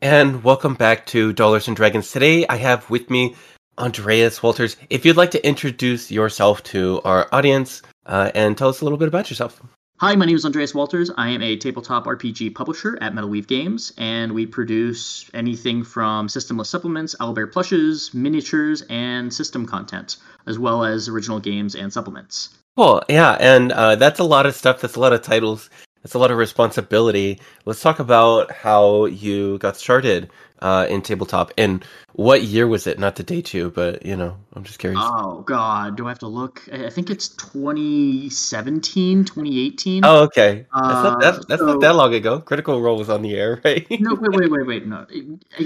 and 0.00 0.44
welcome 0.44 0.74
back 0.74 1.06
to 1.06 1.32
Dollars 1.32 1.66
and 1.66 1.76
Dragons. 1.76 2.12
Today 2.12 2.46
I 2.46 2.56
have 2.56 2.88
with 2.88 3.10
me 3.10 3.34
Andreas 3.76 4.42
Walters. 4.42 4.76
If 4.90 5.04
you'd 5.04 5.16
like 5.16 5.32
to 5.32 5.46
introduce 5.46 6.10
yourself 6.10 6.62
to 6.64 7.00
our 7.04 7.28
audience 7.32 7.82
uh, 8.06 8.30
and 8.34 8.56
tell 8.56 8.68
us 8.68 8.80
a 8.80 8.84
little 8.84 8.98
bit 8.98 9.08
about 9.08 9.28
yourself. 9.28 9.60
Hi, 10.00 10.14
my 10.14 10.26
name 10.26 10.36
is 10.36 10.44
Andreas 10.44 10.72
Walters. 10.72 11.10
I 11.16 11.30
am 11.30 11.42
a 11.42 11.56
tabletop 11.56 12.04
RPG 12.04 12.54
publisher 12.54 12.96
at 13.00 13.12
Metal 13.12 13.28
Weave 13.28 13.48
Games, 13.48 13.92
and 13.98 14.30
we 14.32 14.46
produce 14.46 15.28
anything 15.34 15.82
from 15.82 16.28
systemless 16.28 16.66
supplements, 16.66 17.16
owlbear 17.18 17.50
plushes, 17.50 18.14
miniatures, 18.14 18.82
and 18.82 19.34
system 19.34 19.66
content, 19.66 20.18
as 20.46 20.56
well 20.56 20.84
as 20.84 21.08
original 21.08 21.40
games 21.40 21.74
and 21.74 21.92
supplements. 21.92 22.50
Cool, 22.76 23.02
yeah, 23.08 23.36
and 23.40 23.72
uh, 23.72 23.96
that's 23.96 24.20
a 24.20 24.24
lot 24.24 24.46
of 24.46 24.54
stuff. 24.54 24.80
That's 24.80 24.94
a 24.94 25.00
lot 25.00 25.12
of 25.12 25.22
titles. 25.22 25.68
That's 26.02 26.14
a 26.14 26.18
lot 26.18 26.30
of 26.30 26.38
responsibility. 26.38 27.40
Let's 27.64 27.80
talk 27.80 27.98
about 27.98 28.52
how 28.52 29.06
you 29.06 29.58
got 29.58 29.76
started 29.76 30.30
uh, 30.60 30.86
in 30.88 31.02
tabletop 31.02 31.52
and 31.56 31.84
what 32.12 32.42
year 32.42 32.66
was 32.66 32.86
it? 32.88 32.98
Not 32.98 33.16
to 33.16 33.22
date 33.22 33.54
you, 33.54 33.70
but 33.70 34.04
you 34.04 34.16
know, 34.16 34.36
I'm 34.54 34.64
just 34.64 34.78
curious. 34.80 35.00
Oh 35.02 35.42
God, 35.42 35.96
do 35.96 36.06
I 36.06 36.08
have 36.08 36.18
to 36.20 36.26
look? 36.26 36.68
I 36.72 36.90
think 36.90 37.10
it's 37.10 37.28
2017, 37.28 39.24
2018. 39.24 40.04
Oh, 40.04 40.24
okay. 40.24 40.66
That's, 40.72 40.74
not, 40.74 41.20
that, 41.20 41.48
that's 41.48 41.60
so, 41.60 41.66
not 41.66 41.80
that 41.80 41.94
long 41.94 42.14
ago. 42.14 42.40
Critical 42.40 42.80
Role 42.80 42.98
was 42.98 43.08
on 43.08 43.22
the 43.22 43.36
air, 43.36 43.60
right? 43.64 43.86
no, 44.00 44.14
wait, 44.14 44.40
wait, 44.40 44.50
wait, 44.50 44.66
wait. 44.66 44.86
No, 44.86 45.06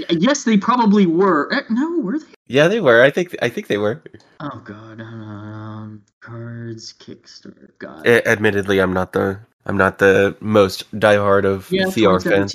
yes, 0.09 0.43
they 0.43 0.57
probably 0.57 1.07
were. 1.07 1.51
Eh, 1.51 1.61
no, 1.69 1.99
were 1.99 2.19
they? 2.19 2.25
Yeah, 2.47 2.67
they 2.67 2.79
were. 2.79 3.01
I 3.01 3.09
think. 3.09 3.35
I 3.41 3.49
think 3.49 3.67
they 3.67 3.77
were. 3.77 4.03
Oh 4.39 4.61
God, 4.63 5.01
um, 5.01 6.03
cards 6.19 6.93
Kickstarter. 6.93 7.69
God. 7.79 8.05
admittedly, 8.05 8.79
I'm 8.79 8.93
not 8.93 9.13
the 9.13 9.39
I'm 9.65 9.77
not 9.77 9.99
the 9.99 10.35
most 10.39 10.89
diehard 10.99 11.45
of 11.45 11.71
yeah, 11.71 11.85
CR 11.85 12.19
fans. 12.19 12.53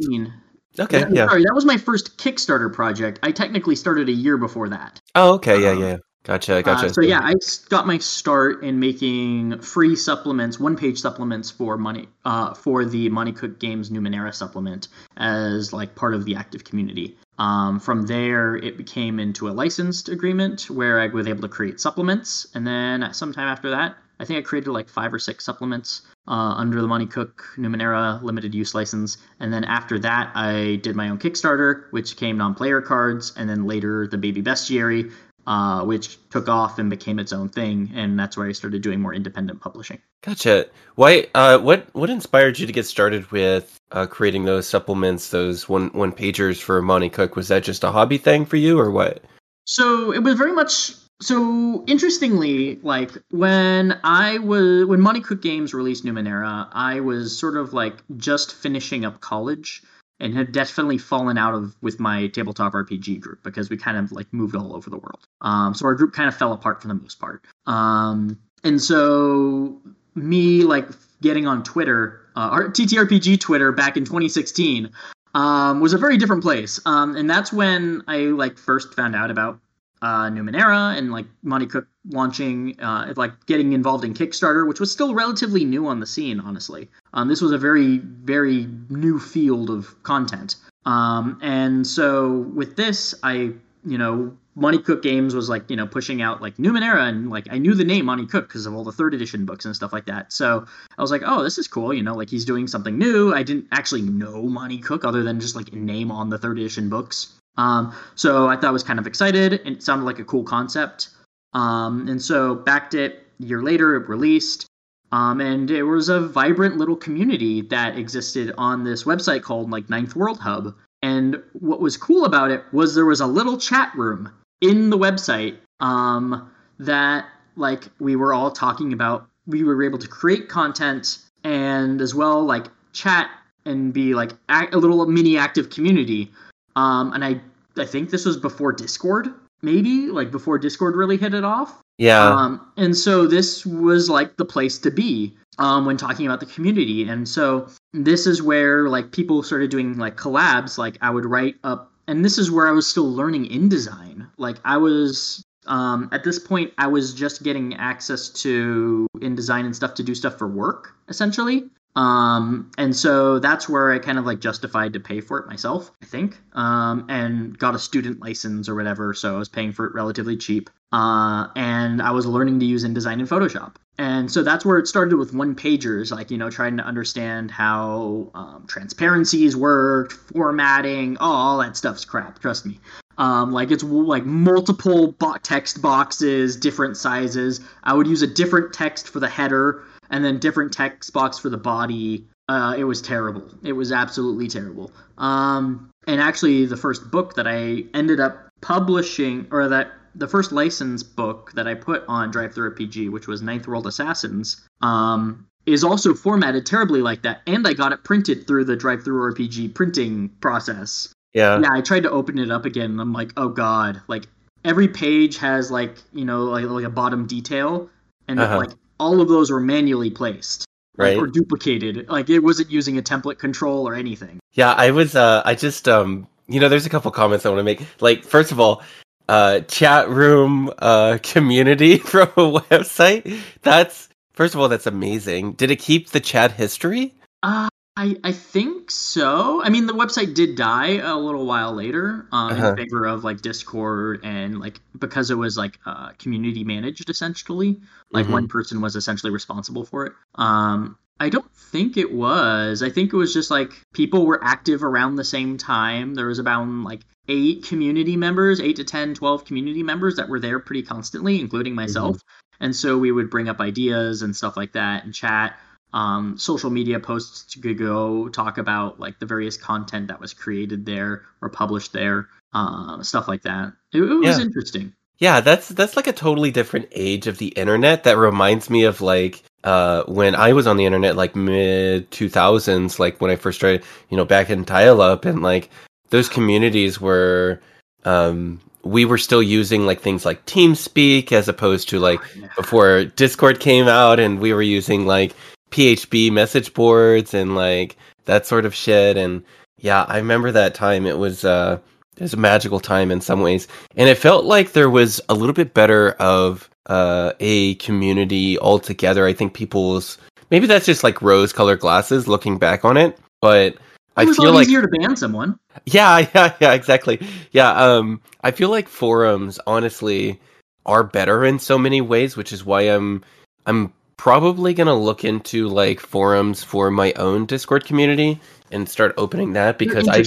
Okay, 0.80 1.01
yeah, 1.01 1.09
yeah. 1.11 1.29
Sorry, 1.29 1.43
that 1.43 1.55
was 1.55 1.65
my 1.65 1.77
first 1.77 2.19
Kickstarter 2.19 2.73
project. 2.73 3.19
I 3.23 3.33
technically 3.33 3.75
started 3.75 4.09
a 4.09 4.12
year 4.12 4.37
before 4.37 4.69
that. 4.69 5.01
Oh, 5.15 5.34
okay, 5.34 5.61
yeah, 5.62 5.70
um, 5.70 5.81
yeah. 5.81 5.97
Gotcha, 6.25 6.62
gotcha. 6.62 6.86
Uh, 6.86 6.89
so 6.91 7.01
yeah, 7.01 7.20
I 7.23 7.34
got 7.70 7.86
my 7.86 7.97
start 7.97 8.62
in 8.62 8.79
making 8.79 9.61
free 9.61 9.97
supplements, 9.97 10.61
one-page 10.61 11.01
supplements 11.01 11.51
for 11.51 11.79
money, 11.79 12.06
uh, 12.27 12.53
for 12.53 12.84
the 12.84 13.09
Monte 13.09 13.33
Cook 13.33 13.59
Games 13.59 13.89
Numenera 13.89 14.34
supplement 14.34 14.89
as 15.17 15.73
like 15.73 15.95
part 15.95 16.14
of 16.14 16.27
the 16.27 16.36
active 16.36 16.64
community. 16.64 17.17
Um, 17.39 17.81
from 17.81 18.06
there, 18.06 18.56
it 18.56 18.77
became 18.77 19.19
into 19.19 19.48
a 19.48 19.53
licensed 19.53 20.11
agreement 20.11 20.69
where 20.69 21.01
I 21.01 21.06
was 21.06 21.27
able 21.27 21.42
to 21.42 21.48
create 21.48 21.81
supplements, 21.81 22.47
and 22.55 22.67
then 22.67 23.09
sometime 23.14 23.48
after 23.48 23.70
that, 23.70 23.97
I 24.20 24.25
think 24.25 24.39
I 24.39 24.42
created 24.42 24.70
like 24.70 24.89
five 24.89 25.14
or 25.14 25.19
six 25.19 25.45
supplements 25.45 26.03
uh, 26.29 26.55
under 26.57 26.81
the 26.81 26.87
Monte 26.87 27.07
Cook 27.07 27.45
Numenera 27.57 28.23
limited 28.23 28.55
use 28.55 28.75
license. 28.75 29.17
And 29.41 29.53
then 29.53 29.65
after 29.65 29.98
that, 30.01 30.31
I 30.35 30.77
did 30.83 30.95
my 30.95 31.09
own 31.09 31.19
Kickstarter, 31.19 31.91
which 31.91 32.17
came 32.17 32.37
non 32.37 32.55
player 32.55 32.81
cards, 32.81 33.33
and 33.37 33.48
then 33.48 33.65
later 33.65 34.07
the 34.07 34.19
Baby 34.19 34.43
Bestiary, 34.43 35.11
uh, 35.47 35.85
which 35.85 36.19
took 36.29 36.48
off 36.48 36.79
and 36.79 36.91
became 36.91 37.19
its 37.19 37.33
own 37.33 37.48
thing. 37.48 37.91
And 37.95 38.19
that's 38.19 38.37
where 38.37 38.47
I 38.47 38.53
started 38.53 38.83
doing 38.83 39.01
more 39.01 39.15
independent 39.15 39.61
publishing. 39.61 39.98
Gotcha. 40.23 40.67
Why? 40.97 41.27
Uh, 41.35 41.59
what 41.59 41.87
What 41.95 42.11
inspired 42.11 42.59
you 42.59 42.67
to 42.67 42.73
get 42.73 42.85
started 42.85 43.31
with 43.33 43.81
uh, 43.92 44.07
creating 44.07 44.45
those 44.45 44.69
supplements, 44.69 45.31
those 45.31 45.69
one 45.69 45.89
one 45.89 46.13
pagers 46.13 46.61
for 46.61 46.83
Monte 46.83 47.09
Cook? 47.09 47.37
Was 47.37 47.48
that 47.48 47.65
just 47.65 47.85
a 47.85 47.91
hobby 47.91 48.19
thing 48.19 48.45
for 48.45 48.57
you, 48.57 48.79
or 48.79 48.91
what? 48.91 49.25
So 49.65 50.13
it 50.13 50.23
was 50.23 50.35
very 50.35 50.53
much 50.53 50.92
so 51.20 51.84
interestingly, 51.86 52.77
like 52.83 53.11
when 53.30 53.98
I 54.05 54.38
was 54.38 54.86
when 54.86 55.00
Monte 55.00 55.22
Cook 55.22 55.42
Games 55.42 55.74
released 55.74 56.05
Numenera, 56.05 56.69
I 56.72 57.00
was 57.00 57.36
sort 57.36 57.56
of 57.56 57.72
like 57.72 57.97
just 58.16 58.55
finishing 58.55 59.05
up 59.05 59.20
college 59.20 59.83
and 60.20 60.34
had 60.34 60.52
definitely 60.52 60.98
fallen 60.98 61.39
out 61.39 61.55
of 61.55 61.77
with 61.80 61.98
my 61.98 62.28
tabletop 62.28 62.72
RPG 62.72 63.20
group 63.20 63.42
because 63.42 63.70
we 63.70 63.77
kind 63.77 63.96
of 63.96 64.12
like 64.12 64.33
moved 64.33 64.55
all 64.55 64.74
over 64.74 64.91
the 64.91 64.96
world. 64.96 65.27
Um, 65.41 65.74
so 65.74 65.86
our 65.86 65.94
group 65.94 66.12
kind 66.12 66.28
of 66.28 66.36
fell 66.36 66.52
apart 66.52 66.83
for 66.83 66.89
the 66.89 66.94
most 66.94 67.19
part. 67.19 67.44
Um, 67.66 68.39
and 68.64 68.80
so 68.80 69.80
me 70.14 70.62
like 70.62 70.89
getting 71.20 71.46
on 71.46 71.62
Twitter, 71.64 72.20
uh, 72.36 72.48
our 72.51 72.68
TTRPG 72.68 73.40
Twitter 73.40 73.73
back 73.73 73.96
in 73.96 74.05
2016 74.05 74.90
um, 75.34 75.80
was 75.80 75.92
a 75.92 75.98
very 75.98 76.17
different 76.17 76.42
place. 76.42 76.80
Um, 76.86 77.17
and 77.17 77.28
that's 77.28 77.52
when 77.52 78.02
I 78.07 78.18
like 78.18 78.58
first 78.58 78.95
found 78.95 79.14
out 79.14 79.30
about 79.30 79.61
uh, 80.03 80.29
Numenera 80.31 80.97
and 80.97 81.11
like 81.13 81.27
Monte 81.42 81.67
Cook 81.67 81.86
launching, 82.11 82.79
uh, 82.81 83.13
like 83.17 83.47
getting 83.47 83.73
involved 83.73 84.05
in 84.05 84.14
Kickstarter, 84.14 84.67
which 84.67 84.81
was 84.81 84.91
still 84.91 85.14
relatively 85.14 85.64
new 85.64 85.86
on 85.86 86.01
the 86.01 86.07
scene, 86.07 86.41
honestly. 86.41 86.89
Um, 87.13 87.29
this 87.29 87.41
was 87.41 87.53
a 87.53 87.59
very, 87.59 87.98
very 87.98 88.69
new 88.89 89.19
field 89.19 89.70
of 89.70 90.03
content. 90.03 90.57
Um, 90.87 91.39
and 91.42 91.87
so 91.87 92.39
with 92.55 92.77
this, 92.77 93.14
I, 93.23 93.53
you 93.85 93.98
know, 93.98 94.37
Monte 94.58 94.79
Cook 94.79 95.03
Games 95.03 95.35
was 95.35 95.48
like, 95.48 95.70
you 95.70 95.77
know, 95.77 95.87
pushing 95.87 96.20
out 96.20 96.42
like 96.42 96.57
Numenera 96.57 97.08
and 97.08 97.31
like 97.31 97.47
I 97.51 97.58
knew 97.58 97.75
the 97.75 97.85
name 97.85 98.07
Monte 98.07 98.27
Cook 98.27 98.48
because 98.48 98.67
of 98.67 98.75
all 98.75 98.83
the 98.83 98.92
third 98.92 99.14
edition 99.14 99.45
books 99.45 99.64
and 99.64 99.75
stuff 99.75 99.92
like 99.92 100.07
that. 100.07 100.33
So 100.33 100.67
I 100.97 101.03
was 101.03 101.13
like, 101.13 101.23
oh, 101.25 101.45
this 101.45 101.58
is 101.58 101.69
cool. 101.69 101.95
You 101.95 102.03
know, 102.03 102.14
like 102.14 102.29
he's 102.29 102.45
doing 102.45 102.67
something 102.67 102.98
new. 102.98 103.33
I 103.33 103.45
didn't 103.45 103.67
actually 103.70 104.03
know 104.03 104.42
Monte 104.42 104.79
Cook 104.79 105.05
other 105.05 105.23
than 105.23 105.39
just 105.39 105.55
like 105.55 105.73
a 105.73 105.77
name 105.77 106.11
on 106.11 106.29
the 106.29 106.39
third 106.39 106.58
edition 106.58 106.89
books. 106.89 107.35
Um, 107.58 107.92
so 108.14 108.48
I 108.48 108.55
thought 108.55 108.64
I 108.67 108.70
was 108.70 108.85
kind 108.85 108.98
of 108.98 109.07
excited 109.07 109.61
and 109.64 109.77
it 109.77 109.83
sounded 109.83 110.05
like 110.05 110.20
a 110.20 110.24
cool 110.24 110.45
concept. 110.45 111.11
Um, 111.52 112.08
and 112.08 112.23
so 112.23 112.55
backed 112.55 112.95
it. 112.95 113.27
A 113.42 113.45
year 113.45 113.63
later, 113.63 113.96
it 113.96 114.08
released. 114.08 114.67
Um, 115.11 115.41
and 115.41 115.70
it 115.70 115.83
was 115.83 116.08
a 116.08 116.20
vibrant 116.20 116.77
little 116.77 116.96
community 116.96 117.63
that 117.63 117.98
existed 117.98 118.52
on 118.57 118.85
this 118.85 119.05
website 119.05 119.42
called 119.42 119.70
like 119.70 119.91
Ninth 119.91 120.14
World 120.14 120.39
Hub. 120.39 120.74
And 121.02 121.42
what 121.52 121.80
was 121.80 121.96
cool 121.96 122.24
about 122.24 122.51
it 122.51 122.63
was 122.73 122.95
there 122.95 123.07
was 123.07 123.20
a 123.20 123.27
little 123.27 123.58
chat 123.58 123.92
room 123.95 124.33
in 124.61 124.90
the 124.90 124.98
website 124.98 125.57
um, 125.80 126.51
that 126.79 127.27
like 127.57 127.85
we 127.98 128.17
were 128.17 128.32
all 128.32 128.50
talking 128.50 128.93
about. 128.93 129.29
We 129.46 129.64
were 129.64 129.82
able 129.82 129.99
to 129.99 130.08
create 130.08 130.49
content 130.49 131.19
and 131.43 132.00
as 132.00 132.14
well 132.14 132.44
like 132.44 132.67
chat 132.93 133.31
and 133.64 133.93
be 133.93 134.14
like 134.14 134.32
a 134.49 134.76
little 134.76 135.06
mini 135.06 135.38
active 135.38 135.70
community 135.70 136.31
um, 136.78 137.12
and 137.12 137.25
I 137.25 137.40
I 137.76 137.84
think 137.84 138.11
this 138.11 138.25
was 138.25 138.37
before 138.37 138.72
Discord, 138.72 139.28
maybe 139.62 140.06
like 140.08 140.31
before 140.31 140.58
Discord 140.58 140.94
really 140.94 141.16
hit 141.16 141.34
it 141.34 141.44
off. 141.44 141.81
Yeah. 141.99 142.25
Um, 142.25 142.72
and 142.76 142.96
so 142.96 143.26
this 143.26 143.66
was 143.66 144.08
like 144.08 144.37
the 144.37 144.44
place 144.44 144.78
to 144.78 144.90
be 144.90 145.37
um, 145.58 145.87
when 145.87 145.96
talking 145.96 146.26
about 146.26 146.38
the 146.38 146.46
community. 146.46 147.08
And 147.08 147.28
so 147.28 147.69
this 147.93 148.26
is 148.26 148.40
where 148.40 148.88
like 148.88 149.11
people 149.11 149.43
started 149.43 149.70
doing 149.70 149.99
like 149.99 150.16
collabs. 150.16 150.78
Like 150.78 150.96
I 151.00 151.11
would 151.11 151.25
write 151.25 151.56
up, 151.64 151.90
and 152.06 152.25
this 152.25 152.38
is 152.38 152.50
where 152.50 152.69
I 152.69 152.72
was 152.72 152.87
still 152.87 153.12
learning 153.12 153.46
InDesign. 153.46 154.28
Like 154.38 154.58
I 154.64 154.76
was 154.76 155.44
um, 155.66 156.08
at 156.12 156.22
this 156.22 156.38
point, 156.38 156.72
I 156.78 156.87
was 156.87 157.12
just 157.12 157.43
getting 157.43 157.75
access 157.75 158.28
to 158.43 159.06
InDesign 159.16 159.64
and 159.64 159.75
stuff 159.75 159.94
to 159.94 160.05
do 160.05 160.14
stuff 160.14 160.38
for 160.38 160.46
work, 160.46 160.94
essentially. 161.08 161.64
Um, 161.99 162.70
and 162.79 162.94
so 162.94 163.41
that's 163.41 163.69
where 163.69 163.91
I 163.91 163.99
kind 163.99 164.20
of 164.20 164.25
like 164.25 164.38
justified 164.38 164.93
to 164.93 165.00
pay 165.00 165.20
for 165.20 165.41
it 165.41 165.49
myself, 165.49 165.91
I 166.00 166.06
think, 166.06 166.38
um, 166.53 167.05
and 167.09 167.59
got 167.59 167.75
a 167.75 167.79
student 167.81 168.20
license 168.20 168.69
or 168.69 168.76
whatever. 168.76 169.14
So 169.14 169.35
I 169.35 169.38
was 169.38 169.49
paying 169.49 169.73
for 169.73 169.85
it 169.87 169.94
relatively 169.94 170.37
cheap. 170.37 170.70
Uh, 170.93 171.49
and 171.56 172.00
I 172.00 172.12
was 172.12 172.25
learning 172.25 172.61
to 172.61 172.67
use 172.67 172.85
InDesign 172.85 173.14
and 173.14 173.29
Photoshop. 173.29 173.75
And 173.99 174.31
so 174.31 174.44
that's 174.44 174.64
where 174.64 174.79
it 174.79 174.87
started 174.87 175.17
with 175.17 175.35
one 175.35 175.56
pagers, 175.56 176.12
like, 176.12 176.31
you 176.31 176.38
know, 176.38 176.50
trying 176.50 176.76
to 176.76 176.85
understand 176.85 177.50
how 177.50 178.31
um, 178.32 178.64
transparencies 178.69 179.56
worked, 179.56 180.12
formatting, 180.12 181.17
oh, 181.19 181.29
all 181.29 181.58
that 181.58 181.76
stuff's 181.76 182.05
crap, 182.05 182.38
trust 182.38 182.64
me. 182.64 182.79
Um, 183.19 183.50
like 183.50 183.73
it's 183.73 183.82
like 183.82 184.25
multiple 184.25 185.11
bo- 185.19 185.38
text 185.43 185.82
boxes, 185.82 186.55
different 186.55 186.97
sizes. 186.97 187.61
I 187.82 187.93
would 187.93 188.06
use 188.06 188.23
a 188.23 188.29
different 188.29 188.73
text 188.73 189.08
for 189.08 189.19
the 189.19 189.29
header 189.29 189.82
and 190.11 190.25
then 190.25 190.38
different 190.38 190.73
text 190.73 191.12
box 191.12 191.38
for 191.38 191.49
the 191.49 191.58
body. 191.58 192.26
Uh, 192.49 192.75
it 192.79 192.85
was 192.85 193.02
terrible. 193.02 193.46
It 193.62 193.73
was 193.73 193.93
absolutely 193.93 194.49
terrible. 194.49 194.91
Um, 195.19 195.91
and 196.06 196.20
actually, 196.20 196.64
the 196.67 196.76
first 196.76 197.11
book 197.11 197.35
that 197.35 197.46
I 197.46 197.84
ended 197.93 198.20
up 198.20 198.49
publishing, 198.60 199.46
or 199.50 199.69
that 199.69 199.93
the 200.14 200.28
first 200.28 200.52
license 200.52 201.02
book 201.02 201.52
that 201.52 201.69
I 201.69 201.75
put 201.75 202.05
on 202.08 202.32
DriveThruRPG, 202.32 203.10
which 203.10 203.26
was 203.26 203.43
Ninth 203.43 203.69
World 203.69 203.87
Assassins, 203.87 204.66
um, 204.81 205.46
is 205.66 205.84
also 205.84 206.14
formatted 206.14 206.64
terribly 206.64 207.02
like 207.02 207.22
that. 207.22 207.43
And 207.46 207.66
I 207.66 207.75
got 207.75 207.93
it 207.93 208.02
printed 208.05 208.46
through 208.46 208.64
the 208.64 208.76
DriveThruRPG 208.76 209.75
printing 209.75 210.31
process. 210.40 211.12
Yeah. 211.34 211.60
Yeah, 211.60 211.69
I 211.72 211.82
tried 211.82 212.05
to 212.05 212.10
open 212.10 212.38
it 212.38 212.50
up 212.50 212.64
again, 212.64 212.93
and 212.93 213.00
I'm 213.00 213.12
like, 213.12 213.32
oh 213.37 213.49
god, 213.49 214.00
like 214.08 214.25
every 214.64 214.88
page 214.88 215.38
has 215.38 215.70
like 215.70 215.96
you 216.12 216.25
know 216.25 216.44
like 216.44 216.64
like 216.64 216.84
a 216.84 216.90
bottom 216.90 217.26
detail, 217.26 217.90
and 218.26 218.40
uh-huh. 218.40 218.58
like 218.58 218.70
all 218.98 219.20
of 219.20 219.28
those 219.28 219.50
were 219.50 219.60
manually 219.60 220.10
placed 220.10 220.66
right. 220.98 221.16
like, 221.16 221.24
or 221.24 221.26
duplicated. 221.26 222.08
Like 222.08 222.28
it 222.28 222.40
wasn't 222.40 222.70
using 222.70 222.98
a 222.98 223.02
template 223.02 223.38
control 223.38 223.88
or 223.88 223.94
anything. 223.94 224.38
Yeah 224.52 224.72
i 224.72 224.90
was 224.90 225.14
uh 225.14 225.42
i 225.44 225.54
just 225.54 225.88
um 225.88 226.26
you 226.46 226.60
know 226.60 226.68
there's 226.68 226.86
a 226.86 226.90
couple 226.90 227.10
comments 227.10 227.46
i 227.46 227.48
want 227.48 227.60
to 227.60 227.64
make. 227.64 227.80
Like 228.00 228.24
first 228.24 228.52
of 228.52 228.60
all 228.60 228.82
uh 229.28 229.60
chat 229.60 230.08
room 230.08 230.70
uh 230.78 231.18
community 231.22 231.98
from 232.12 232.28
a 232.28 232.60
website. 232.60 233.40
That's 233.62 234.08
first 234.32 234.54
of 234.54 234.60
all 234.60 234.68
that's 234.68 234.86
amazing. 234.86 235.52
Did 235.52 235.70
it 235.70 235.76
keep 235.76 236.10
the 236.10 236.20
chat 236.20 236.52
history? 236.52 237.14
Uh 237.42 237.68
I, 237.98 238.16
I 238.22 238.30
think 238.30 238.92
so. 238.92 239.60
I 239.62 239.70
mean, 239.70 239.86
the 239.86 239.92
website 239.92 240.32
did 240.32 240.54
die 240.54 240.98
a 240.98 241.16
little 241.16 241.44
while 241.46 241.72
later 241.72 242.28
um, 242.30 242.52
Uh-huh. 242.52 242.68
in 242.68 242.76
favor 242.76 243.04
of 243.06 243.24
like 243.24 243.40
Discord 243.40 244.20
and 244.22 244.60
like 244.60 244.80
because 244.96 245.32
it 245.32 245.34
was 245.34 245.56
like 245.58 245.78
uh, 245.84 246.10
community 246.18 246.62
managed 246.62 247.10
essentially. 247.10 247.80
Like 248.12 248.26
Mhm. 248.26 248.30
one 248.30 248.48
person 248.48 248.80
was 248.80 248.94
essentially 248.94 249.32
responsible 249.32 249.84
for 249.84 250.06
it. 250.06 250.12
Um, 250.36 250.96
I 251.18 251.28
don't 251.28 251.50
think 251.52 251.96
it 251.96 252.12
was. 252.12 252.84
I 252.84 252.90
think 252.90 253.12
it 253.12 253.16
was 253.16 253.34
just 253.34 253.50
like 253.50 253.72
people 253.92 254.24
were 254.26 254.42
active 254.44 254.84
around 254.84 255.16
the 255.16 255.24
same 255.24 255.58
time. 255.58 256.14
There 256.14 256.28
was 256.28 256.38
about 256.38 256.68
like 256.68 257.00
eight 257.26 257.64
community 257.64 258.16
members, 258.16 258.60
eight 258.60 258.76
to 258.76 258.84
10, 258.84 259.14
12 259.14 259.44
community 259.44 259.82
members 259.82 260.14
that 260.16 260.28
were 260.28 260.38
there 260.38 260.60
pretty 260.60 260.84
constantly, 260.84 261.40
including 261.40 261.74
myself. 261.74 262.20
And 262.60 262.74
so 262.74 262.96
we 262.96 263.10
would 263.10 263.28
bring 263.30 263.48
up 263.48 263.60
ideas 263.60 264.22
and 264.22 264.34
stuff 264.36 264.56
like 264.56 264.72
that 264.72 265.04
and 265.04 265.12
chat 265.12 265.58
um, 265.93 266.37
social 266.38 266.70
media 266.70 267.00
posts 267.00 267.55
to 267.55 267.75
go 267.75 268.29
talk 268.29 268.58
about 268.58 269.00
like 269.00 269.19
the 269.19 269.26
various 269.26 269.56
content 269.56 270.08
that 270.08 270.20
was 270.20 270.35
created 270.35 270.85
there 270.87 271.23
or 271.40 271.49
published 271.49 271.93
there, 271.93 272.29
uh, 272.52 273.02
stuff 273.02 273.29
like 273.29 273.43
that. 273.43 273.73
It, 273.93 274.02
it 274.02 274.14
was 274.14 274.38
Yeah. 274.38 274.44
interesting. 274.44 274.93
Yeah, 275.20 275.40
that's 275.40 275.69
that's 275.69 275.96
like 275.96 276.06
a 276.06 276.12
totally 276.12 276.52
different 276.52 276.87
age 276.93 277.26
of 277.26 277.38
the 277.38 277.49
internet. 277.49 278.05
That 278.05 278.19
reminds 278.19 278.70
me 278.70 278.85
of 278.85 279.00
like 279.00 279.43
uh 279.64 280.05
when 280.05 280.37
I 280.37 280.52
was 280.52 280.67
on 280.69 280.76
the 280.76 280.85
internet, 280.85 281.17
like 281.17 281.35
mid 281.35 282.08
two 282.12 282.29
thousands, 282.29 283.00
like 283.00 283.20
when 283.20 283.31
I 283.31 283.37
first 283.37 283.58
started, 283.58 283.82
you 284.11 284.17
know, 284.17 284.25
back 284.25 284.49
in 284.49 284.62
dial 284.64 285.00
up, 285.00 285.25
and 285.25 285.43
like 285.43 285.70
those 286.11 286.29
communities 286.29 287.00
were, 287.00 287.61
um, 288.05 288.61
we 288.84 289.05
were 289.05 289.19
still 289.19 289.43
using 289.43 289.84
like 289.87 290.00
things 290.00 290.25
like 290.25 290.46
TeamSpeak 290.46 291.32
as 291.32 291.49
opposed 291.49 291.88
to 291.88 291.99
like 291.99 292.20
Yeah. 292.37 292.46
before 292.56 293.05
Discord 293.06 293.58
came 293.58 293.88
out, 293.88 294.20
and 294.20 294.38
we 294.38 294.52
were 294.55 294.62
using 294.62 295.05
like 295.05 295.34
PHP 295.70 296.32
message 296.32 296.73
boards 296.75 297.35
and 297.35 297.55
like 297.55 297.97
that 298.25 298.47
sort 298.47 298.65
of 298.65 298.75
shit. 298.75 299.17
And 299.17 299.43
yeah, 299.79 300.05
I 300.09 300.19
remember 300.19 300.53
that 300.53 300.75
time. 300.75 301.06
It 301.06 301.19
was 301.19 301.44
uh, 301.44 301.79
it 302.17 302.23
was 302.23 302.35
a 302.35 302.38
magical 302.38 302.81
time 302.81 303.11
in 303.11 303.20
some 303.20 303.41
ways, 303.41 303.69
and 303.97 304.09
it 304.09 304.19
felt 304.19 304.44
like 304.44 304.73
there 304.73 304.91
was 304.91 305.20
a 305.29 305.35
little 305.35 305.53
bit 305.53 305.75
better 305.75 306.12
of 306.12 306.69
uh, 306.87 307.32
a 307.41 307.75
community 307.76 308.59
altogether. 308.59 309.26
I 309.26 309.32
think 309.32 309.55
people's 309.55 310.19
maybe 310.50 310.67
that's 310.67 310.87
just 310.87 311.05
like 311.05 311.23
rose-colored 311.23 311.81
glasses 311.81 312.26
looking 312.26 312.59
back 312.59 312.85
on 312.85 312.97
it, 312.97 313.19
but 313.41 313.76
I 314.17 314.23
it 314.23 314.29
was 314.29 314.38
a 314.38 314.43
feel 314.43 314.53
like 314.53 314.67
easier 314.67 314.82
to 314.82 314.88
ban 314.88 315.17
someone. 315.17 315.59
yeah, 315.87 316.26
yeah, 316.35 316.55
yeah, 316.61 316.73
exactly. 316.73 317.20
Yeah, 317.53 317.73
um 317.73 318.20
I 318.43 318.50
feel 318.50 318.70
like 318.70 318.88
forums 318.88 319.61
honestly 319.67 320.41
are 320.87 321.05
better 321.05 321.44
in 321.44 321.59
so 321.59 321.79
many 321.79 322.00
ways, 322.00 322.37
which 322.37 322.53
is 322.53 322.65
why 322.65 322.82
I'm 322.82 323.23
I'm 323.67 323.93
probably 324.19 324.75
going 324.75 324.88
to 324.88 324.94
look 324.94 325.25
into 325.25 325.69
like 325.69 326.00
forums 326.00 326.62
for 326.62 326.91
my 326.91 327.15
own 327.15 327.47
Discord 327.47 327.87
community 327.87 328.38
and 328.70 328.87
start 328.87 329.15
opening 329.17 329.55
that 329.55 329.79
because 329.79 330.06
I. 330.09 330.25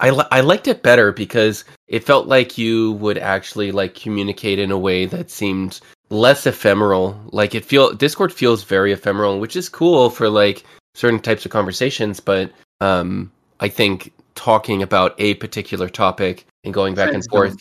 I 0.00 0.10
li- 0.10 0.26
I 0.30 0.42
liked 0.42 0.68
it 0.68 0.84
better 0.84 1.10
because 1.10 1.64
it 1.88 2.04
felt 2.04 2.28
like 2.28 2.56
you 2.56 2.92
would 2.92 3.18
actually 3.18 3.72
like 3.72 3.96
communicate 3.96 4.60
in 4.60 4.70
a 4.70 4.78
way 4.78 5.06
that 5.06 5.28
seemed 5.28 5.80
less 6.10 6.46
ephemeral. 6.46 7.20
Like 7.32 7.54
it 7.56 7.64
feel 7.64 7.92
Discord 7.92 8.32
feels 8.32 8.62
very 8.62 8.92
ephemeral, 8.92 9.40
which 9.40 9.56
is 9.56 9.68
cool 9.68 10.08
for 10.10 10.28
like 10.30 10.62
certain 10.94 11.18
types 11.18 11.44
of 11.44 11.50
conversations, 11.50 12.20
but 12.20 12.52
um 12.80 13.32
I 13.58 13.68
think 13.68 14.12
talking 14.36 14.84
about 14.84 15.16
a 15.18 15.34
particular 15.34 15.88
topic 15.88 16.46
and 16.62 16.72
going 16.72 16.94
back 16.94 17.12
and 17.12 17.24
forth. 17.28 17.56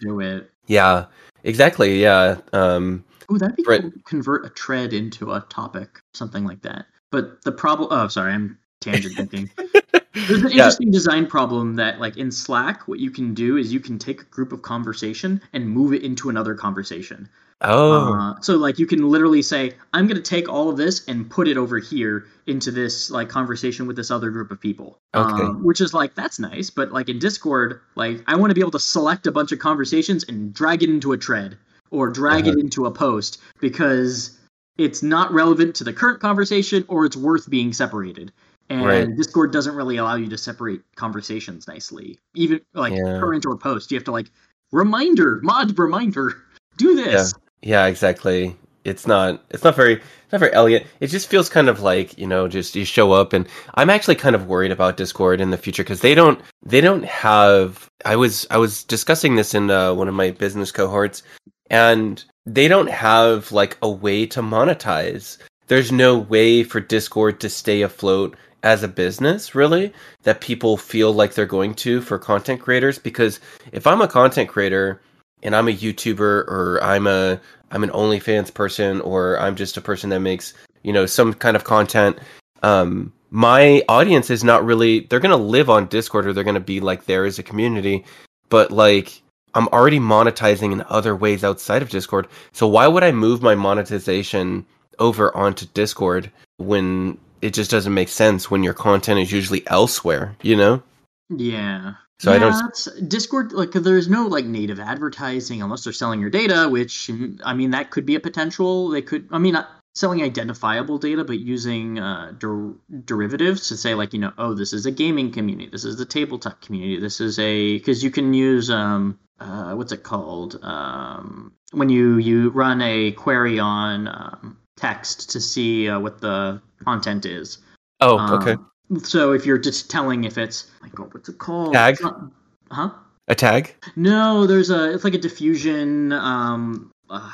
Yeah. 0.68 1.06
Exactly. 1.44 2.00
Yeah. 2.00 2.38
Um 2.54 3.04
Ooh, 3.32 3.38
that'd 3.38 3.56
be 3.56 3.64
Right. 3.68 3.82
cool. 3.82 3.92
Convert 4.06 4.46
a 4.46 4.50
tread 4.50 4.94
into 4.94 5.34
a 5.34 5.42
topic, 5.50 6.02
something 6.14 6.46
like 6.46 6.62
that. 6.62 6.86
But 7.12 7.44
the 7.44 7.52
problem. 7.52 7.90
Oh, 7.92 8.08
sorry, 8.08 8.34
I'm 8.34 8.58
tangent 8.82 9.16
thinking. 9.18 9.50
There's 10.14 10.42
an 10.44 10.52
Yeah. 10.52 10.54
interesting 10.58 10.92
design 10.92 11.28
problem 11.28 11.76
that, 11.76 12.00
like 12.00 12.18
in 12.18 12.32
Slack, 12.32 12.88
what 12.88 13.00
you 13.00 13.12
can 13.12 13.34
do 13.34 13.58
is 13.58 13.72
you 13.74 13.80
can 13.80 14.00
take 14.00 14.22
a 14.22 14.26
group 14.26 14.52
of 14.52 14.62
conversation 14.62 15.42
and 15.54 15.70
move 15.70 15.94
it 15.94 16.04
into 16.04 16.30
another 16.30 16.56
conversation. 16.56 17.30
oh. 17.62 18.14
Uh, 18.14 18.36
so, 18.42 18.56
like, 18.58 18.78
you 18.80 18.86
can 18.86 19.10
literally 19.10 19.42
say, 19.42 19.74
"I'm 19.94 20.06
going 20.08 20.18
to 20.18 20.24
take 20.30 20.50
all 20.50 20.70
of 20.70 20.78
this 20.78 21.06
and 21.08 21.30
put 21.30 21.48
it 21.48 21.58
over 21.58 21.80
here 21.80 22.26
into 22.46 22.72
this 22.72 23.10
like 23.10 23.30
conversation 23.30 23.88
with 23.88 23.96
this 23.96 24.12
other 24.12 24.30
group 24.32 24.52
of 24.52 24.60
people." 24.60 25.00
Okay. 25.16 25.44
Um, 25.44 25.64
which 25.64 25.82
is 25.82 25.94
like 25.94 26.14
that's 26.16 26.40
nice, 26.40 26.70
but 26.70 26.92
like 26.92 27.10
in 27.10 27.20
Discord, 27.20 27.82
like 27.96 28.24
I 28.28 28.36
want 28.36 28.52
to 28.52 28.56
be 28.56 28.62
able 28.62 28.72
to 28.72 28.80
select 28.80 29.28
a 29.28 29.32
bunch 29.32 29.52
of 29.52 29.60
conversations 29.60 30.24
and 30.28 30.54
drag 30.54 30.84
it 30.84 30.90
into 30.90 31.14
a 31.14 31.18
thread 31.18 31.58
or 31.92 32.10
drag 32.10 32.48
Uh-huh. 32.48 32.58
it 32.58 32.60
into 32.64 32.86
a 32.86 32.92
post 32.92 33.40
because 33.60 34.38
it's 34.78 35.02
not 35.02 35.32
relevant 35.34 35.76
to 35.76 35.84
the 35.84 35.94
current 35.94 36.20
conversation 36.20 36.86
or 36.88 37.06
it's 37.06 37.18
worth 37.18 37.50
being 37.50 37.74
separated. 37.74 38.32
And 38.70 38.86
Right. 38.86 39.16
Discord 39.16 39.52
doesn't 39.52 39.76
really 39.76 39.98
allow 39.98 40.16
you 40.16 40.28
to 40.30 40.38
separate 40.38 40.82
conversations 40.96 41.68
nicely. 41.68 42.20
Even 42.36 42.60
like 42.74 42.94
Yeah. 42.94 43.20
current 43.20 43.46
or 43.46 43.58
post, 43.58 43.92
you 43.92 43.98
have 43.98 44.04
to 44.06 44.12
like 44.12 44.30
reminder, 44.72 45.40
mod 45.42 45.78
reminder, 45.80 46.36
do 46.78 46.96
this. 46.96 47.34
Yeah, 47.64 47.86
exactly. 47.88 48.56
It's 48.84 49.08
not 49.08 49.44
it's 49.50 49.64
not 49.64 49.76
very 49.76 49.96
it's 49.96 50.32
not 50.32 50.40
very 50.40 50.54
elegant. 50.54 50.86
It 51.00 51.08
just 51.08 51.28
feels 51.28 51.50
kind 51.50 51.68
of 51.70 51.82
like, 51.82 52.18
you 52.18 52.28
know, 52.28 52.48
just 52.48 52.76
you 52.76 52.86
show 52.86 53.12
up 53.14 53.34
and 53.34 53.48
I'm 53.76 53.90
actually 53.90 54.16
kind 54.16 54.36
of 54.36 54.48
worried 54.48 54.72
about 54.72 54.96
Discord 54.98 55.42
in 55.42 55.50
the 55.50 55.58
future 55.58 55.84
cuz 55.84 56.02
they 56.02 56.14
don't 56.16 56.40
they 56.66 56.80
don't 56.82 57.04
have 57.06 57.90
I 58.06 58.16
was 58.16 58.46
I 58.52 58.58
was 58.58 58.84
discussing 58.84 59.36
this 59.36 59.54
in 59.54 59.70
uh, 59.72 59.94
one 59.94 60.08
of 60.08 60.14
my 60.14 60.32
business 60.32 60.72
cohorts 60.72 61.24
and 61.70 62.24
they 62.46 62.68
don't 62.68 62.90
have 62.90 63.52
like 63.52 63.78
a 63.82 63.90
way 63.90 64.26
to 64.28 64.42
monetize. 64.42 65.38
There's 65.68 65.92
no 65.92 66.18
way 66.18 66.64
for 66.64 66.80
Discord 66.80 67.40
to 67.42 67.50
stay 67.50 67.82
afloat 67.82 68.38
as 68.64 68.84
a 68.84 68.88
business, 68.88 69.54
really, 69.54 69.94
that 70.24 70.42
people 70.42 70.78
feel 70.78 71.14
like 71.14 71.34
they're 71.34 71.46
going 71.46 71.74
to 71.76 72.02
for 72.02 72.18
content 72.18 72.62
creators 72.62 72.98
because 72.98 73.40
if 73.72 73.86
I'm 73.86 74.02
a 74.02 74.08
content 74.08 74.50
creator 74.50 75.02
and 75.44 75.56
I'm 75.56 75.68
a 75.68 75.76
YouTuber 75.76 76.20
or 76.20 76.80
I'm 76.82 77.08
a 77.08 77.40
I'm 77.72 77.84
an 77.84 77.90
OnlyFans 77.90 78.54
person 78.54 79.02
or 79.02 79.40
I'm 79.40 79.56
just 79.56 79.78
a 79.78 79.82
person 79.82 80.10
that 80.12 80.20
makes 80.20 80.54
you 80.84 80.94
know 80.94 81.06
some 81.06 81.34
kind 81.34 81.56
of 81.56 81.64
content. 81.64 82.18
Um, 82.64 83.14
my 83.30 83.84
audience 83.90 84.30
is 84.30 84.44
not 84.44 84.66
really 84.66 85.02
they're 85.02 85.20
gonna 85.20 85.38
live 85.38 85.70
on 85.70 85.88
Discord 85.88 86.26
or 86.26 86.34
they're 86.34 86.44
gonna 86.44 86.60
be 86.60 86.80
like 86.80 87.06
there 87.06 87.26
as 87.26 87.40
a 87.40 87.44
community, 87.44 88.06
but 88.50 88.72
like 88.72 89.22
I'm 89.54 89.68
already 89.70 90.00
monetizing 90.00 90.72
in 90.72 90.84
other 90.90 91.16
ways 91.16 91.44
outside 91.44 91.82
of 91.82 91.90
Discord. 91.90 92.28
So 92.52 92.68
why 92.68 92.88
would 92.88 93.04
I 93.04 93.12
move 93.12 93.42
my 93.42 93.56
monetization 93.56 94.66
over 95.00 95.36
onto 95.36 95.66
Discord 95.68 96.32
when 96.58 97.18
it 97.42 97.54
just 97.54 97.72
doesn't 97.72 97.94
make 97.94 98.10
sense 98.10 98.52
when 98.52 98.64
your 98.64 98.74
content 98.74 99.20
is 99.20 99.32
usually 99.32 99.64
elsewhere, 99.68 100.36
you 100.42 100.56
know? 100.56 100.82
Yeah. 101.30 101.94
So 102.20 102.34
I 102.34 102.40
don't 102.40 102.88
Discord 103.08 103.52
like 103.52 103.72
there's 103.72 104.08
no 104.08 104.26
like 104.26 104.46
native 104.46 104.80
advertising 104.80 105.62
unless 105.62 105.84
they're 105.84 105.94
selling 105.94 106.20
your 106.20 106.32
data, 106.32 106.68
which 106.68 107.12
I 107.44 107.54
mean 107.54 107.72
that 107.72 107.92
could 107.92 108.08
be 108.08 108.16
a 108.16 108.20
potential. 108.20 108.90
They 108.90 109.04
could 109.04 109.28
I 109.32 109.38
mean 109.38 109.54
not 109.54 109.70
selling 109.94 110.24
identifiable 110.24 110.98
data, 110.98 111.24
but 111.24 111.40
using 111.40 112.00
uh, 112.00 112.34
der- 112.38 112.74
derivatives 113.06 113.68
to 113.68 113.78
say 113.78 113.94
like 113.94 114.14
you 114.14 114.20
know 114.20 114.34
oh 114.40 114.56
this 114.56 114.74
is 114.74 114.88
a 114.88 114.92
gaming 114.92 115.32
community, 115.32 115.70
this 115.70 115.86
is 115.86 115.98
the 115.98 116.06
tabletop 116.06 116.60
community, 116.62 117.00
this 117.00 117.22
is 117.22 117.38
a 117.38 117.78
because 117.78 118.04
you 118.04 118.10
can 118.10 118.34
use 118.34 118.72
um 118.72 119.20
uh 119.40 119.74
what's 119.76 119.92
it 119.92 120.04
called 120.04 120.60
um 120.64 121.52
when 121.72 121.90
you 121.90 122.18
you 122.18 122.50
run 122.50 122.82
a 122.82 123.12
query 123.12 123.60
on 123.60 124.08
um, 124.08 124.58
text 124.78 125.30
to 125.32 125.42
see 125.42 125.90
uh, 125.90 126.00
what 126.00 126.22
the 126.22 126.62
content 126.84 127.26
is. 127.26 127.58
Oh, 128.00 128.18
Um, 128.18 128.34
okay. 128.34 128.56
So 129.04 129.34
if 129.34 129.46
you're 129.46 129.58
just 129.58 129.90
telling 129.92 130.24
if 130.24 130.38
it's 130.38 130.72
my 130.82 130.88
God, 130.90 131.14
what's 131.14 131.28
it 131.28 131.38
called? 131.40 131.74
Tag? 131.74 131.98
Not- 132.02 132.32
huh? 132.72 132.92
A 133.28 133.36
tag? 133.36 133.76
No, 133.98 134.48
there's 134.48 134.70
a. 134.70 134.94
It's 134.94 135.04
like 135.04 135.14
a 135.14 135.18
diffusion. 135.18 136.14
Um, 136.14 136.92
uh, 137.10 137.32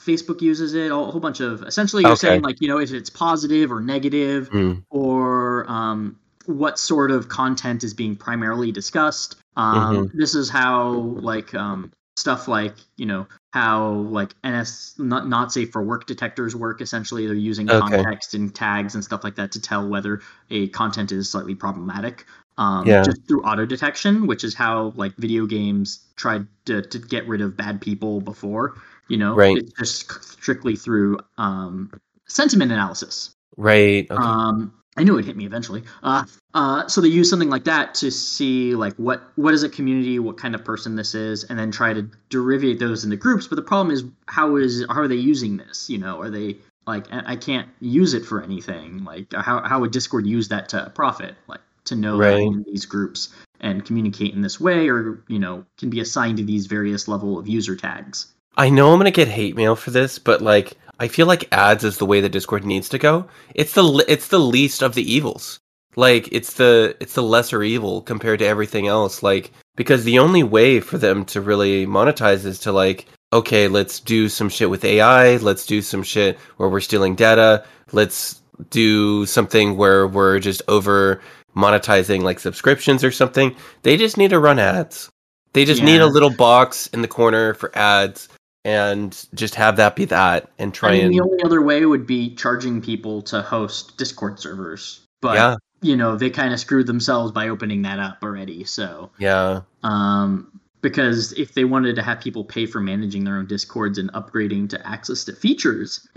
Facebook 0.00 0.40
uses 0.42 0.74
it. 0.74 0.90
A 0.90 0.94
whole 0.96 1.20
bunch 1.20 1.38
of. 1.38 1.62
Essentially, 1.62 2.02
you're 2.02 2.12
Okay. 2.12 2.26
saying 2.28 2.42
like 2.42 2.60
you 2.60 2.66
know 2.66 2.78
if 2.78 2.92
it's 2.92 3.10
positive 3.10 3.70
or 3.70 3.80
negative 3.80 4.50
Mm. 4.50 4.82
or 4.90 5.70
um, 5.70 6.16
what 6.50 6.78
sort 6.78 7.10
of 7.10 7.28
content 7.28 7.84
is 7.84 7.94
being 7.94 8.16
primarily 8.16 8.72
discussed. 8.72 9.36
Um, 9.56 10.08
Mm-hmm. 10.08 10.18
This 10.18 10.34
is 10.34 10.48
how 10.50 10.90
like 10.90 11.54
um, 11.54 11.92
stuff 12.16 12.48
like 12.48 12.74
you 12.96 13.06
know 13.06 13.26
how 13.52 13.90
like 13.92 14.34
NS 14.46 14.94
not 14.98 15.28
not 15.28 15.52
safe 15.52 15.70
for 15.70 15.82
work 15.82 16.06
detectors 16.06 16.54
work. 16.54 16.80
Essentially, 16.80 17.26
they're 17.26 17.34
using 17.34 17.68
Okay. 17.68 17.80
context 17.80 18.34
and 18.34 18.54
tags 18.54 18.94
and 18.94 19.04
stuff 19.04 19.24
like 19.24 19.36
that 19.36 19.52
to 19.52 19.60
tell 19.60 19.88
whether 19.88 20.20
a 20.50 20.68
content 20.68 21.12
is 21.12 21.30
slightly 21.30 21.54
problematic. 21.54 22.26
Um, 22.58 22.86
Yeah. 22.86 23.02
just 23.02 23.26
through 23.26 23.42
auto 23.42 23.64
detection, 23.64 24.26
which 24.26 24.44
is 24.44 24.54
how 24.54 24.92
like 24.96 25.16
video 25.16 25.46
games 25.46 26.00
tried 26.16 26.46
to, 26.66 26.82
to 26.82 26.98
get 26.98 27.26
rid 27.26 27.40
of 27.40 27.56
bad 27.56 27.80
people 27.80 28.20
before. 28.20 28.74
You 29.08 29.16
know, 29.16 29.34
Right. 29.34 29.56
it's 29.56 29.72
just 29.72 30.22
strictly 30.22 30.76
through 30.76 31.18
um, 31.38 31.90
sentiment 32.28 32.70
analysis. 32.70 33.30
Right. 33.56 34.06
Okay. 34.10 34.20
Um, 34.22 34.74
I 34.96 35.04
knew 35.04 35.18
it 35.18 35.24
hit 35.24 35.36
me 35.36 35.46
eventually. 35.46 35.84
Uh, 36.02 36.24
uh, 36.52 36.88
so 36.88 37.00
they 37.00 37.08
use 37.08 37.30
something 37.30 37.48
like 37.48 37.64
that 37.64 37.94
to 37.96 38.10
see 38.10 38.74
like 38.74 38.94
what 38.96 39.22
what 39.36 39.54
is 39.54 39.62
a 39.62 39.68
community, 39.68 40.18
what 40.18 40.36
kind 40.36 40.54
of 40.54 40.64
person 40.64 40.96
this 40.96 41.14
is, 41.14 41.44
and 41.44 41.58
then 41.58 41.70
try 41.70 41.92
to 41.92 42.10
derivate 42.28 42.80
those 42.80 43.04
into 43.04 43.16
groups. 43.16 43.46
But 43.46 43.56
the 43.56 43.62
problem 43.62 43.94
is 43.94 44.04
how 44.26 44.56
is 44.56 44.84
how 44.88 45.00
are 45.00 45.08
they 45.08 45.14
using 45.14 45.56
this? 45.56 45.88
You 45.88 45.98
know, 45.98 46.20
are 46.20 46.30
they 46.30 46.56
like 46.86 47.06
I 47.12 47.36
can't 47.36 47.68
use 47.80 48.14
it 48.14 48.24
for 48.24 48.42
anything. 48.42 49.04
Like 49.04 49.32
how 49.32 49.62
how 49.62 49.80
would 49.80 49.92
Discord 49.92 50.26
use 50.26 50.48
that 50.48 50.68
to 50.70 50.90
profit? 50.94 51.36
Like 51.46 51.60
to 51.84 51.94
know 51.94 52.18
right. 52.18 52.30
that 52.30 52.42
I'm 52.42 52.54
in 52.54 52.64
these 52.64 52.86
groups 52.86 53.28
and 53.60 53.84
communicate 53.84 54.34
in 54.34 54.40
this 54.42 54.58
way, 54.58 54.88
or 54.88 55.22
you 55.28 55.38
know, 55.38 55.64
can 55.78 55.90
be 55.90 56.00
assigned 56.00 56.38
to 56.38 56.44
these 56.44 56.66
various 56.66 57.06
level 57.06 57.38
of 57.38 57.46
user 57.46 57.76
tags. 57.76 58.32
I 58.56 58.68
know 58.70 58.92
I'm 58.92 58.98
gonna 58.98 59.10
get 59.10 59.28
hate 59.28 59.56
mail 59.56 59.76
for 59.76 59.90
this, 59.90 60.18
but 60.18 60.42
like 60.42 60.76
I 60.98 61.08
feel 61.08 61.26
like 61.26 61.48
ads 61.50 61.82
is 61.82 61.96
the 61.96 62.06
way 62.06 62.20
that 62.20 62.32
Discord 62.32 62.64
needs 62.64 62.88
to 62.90 62.98
go. 62.98 63.26
It's 63.54 63.72
the 63.72 64.04
it's 64.06 64.28
the 64.28 64.38
least 64.38 64.82
of 64.82 64.94
the 64.94 65.12
evils. 65.12 65.60
Like 65.96 66.28
it's 66.30 66.54
the 66.54 66.96
it's 67.00 67.14
the 67.14 67.22
lesser 67.22 67.62
evil 67.62 68.02
compared 68.02 68.40
to 68.40 68.46
everything 68.46 68.86
else. 68.86 69.22
Like 69.22 69.50
because 69.76 70.04
the 70.04 70.18
only 70.18 70.42
way 70.42 70.78
for 70.80 70.98
them 70.98 71.24
to 71.26 71.40
really 71.40 71.86
monetize 71.86 72.44
is 72.44 72.58
to 72.60 72.72
like 72.72 73.06
okay, 73.32 73.68
let's 73.68 74.00
do 74.00 74.28
some 74.28 74.48
shit 74.48 74.68
with 74.68 74.84
AI. 74.84 75.36
Let's 75.36 75.64
do 75.64 75.80
some 75.80 76.02
shit 76.02 76.36
where 76.56 76.68
we're 76.68 76.80
stealing 76.80 77.14
data. 77.14 77.64
Let's 77.92 78.42
do 78.70 79.24
something 79.24 79.76
where 79.76 80.06
we're 80.06 80.40
just 80.40 80.62
over 80.68 81.22
monetizing 81.56 82.22
like 82.22 82.40
subscriptions 82.40 83.04
or 83.04 83.10
something. 83.12 83.54
They 83.82 83.96
just 83.96 84.16
need 84.16 84.30
to 84.30 84.40
run 84.40 84.58
ads. 84.58 85.08
They 85.52 85.64
just 85.64 85.80
yeah. 85.80 85.86
need 85.86 86.00
a 86.00 86.06
little 86.06 86.30
box 86.30 86.88
in 86.88 87.02
the 87.02 87.08
corner 87.08 87.54
for 87.54 87.76
ads 87.76 88.28
and 88.64 89.26
just 89.34 89.54
have 89.54 89.76
that 89.76 89.96
be 89.96 90.04
that 90.06 90.50
and 90.58 90.74
try 90.74 90.90
I 90.90 90.92
mean, 90.92 91.04
and 91.06 91.14
the 91.14 91.20
only 91.22 91.42
other 91.44 91.62
way 91.62 91.84
would 91.84 92.06
be 92.06 92.34
charging 92.34 92.82
people 92.82 93.22
to 93.22 93.42
host 93.42 93.96
Discord 93.96 94.38
servers. 94.38 95.00
But 95.20 95.34
yeah. 95.34 95.56
you 95.80 95.96
know, 95.96 96.16
they 96.16 96.30
kind 96.30 96.52
of 96.52 96.60
screwed 96.60 96.86
themselves 96.86 97.32
by 97.32 97.48
opening 97.48 97.82
that 97.82 97.98
up 97.98 98.18
already. 98.22 98.64
So 98.64 99.10
Yeah. 99.18 99.62
Um 99.82 100.60
because 100.82 101.32
if 101.34 101.52
they 101.52 101.64
wanted 101.64 101.96
to 101.96 102.02
have 102.02 102.20
people 102.20 102.42
pay 102.44 102.64
for 102.66 102.80
managing 102.80 103.24
their 103.24 103.36
own 103.36 103.46
discords 103.46 103.98
and 103.98 104.10
upgrading 104.12 104.70
to 104.70 104.86
access 104.86 105.24
to 105.24 105.34
features, 105.34 106.08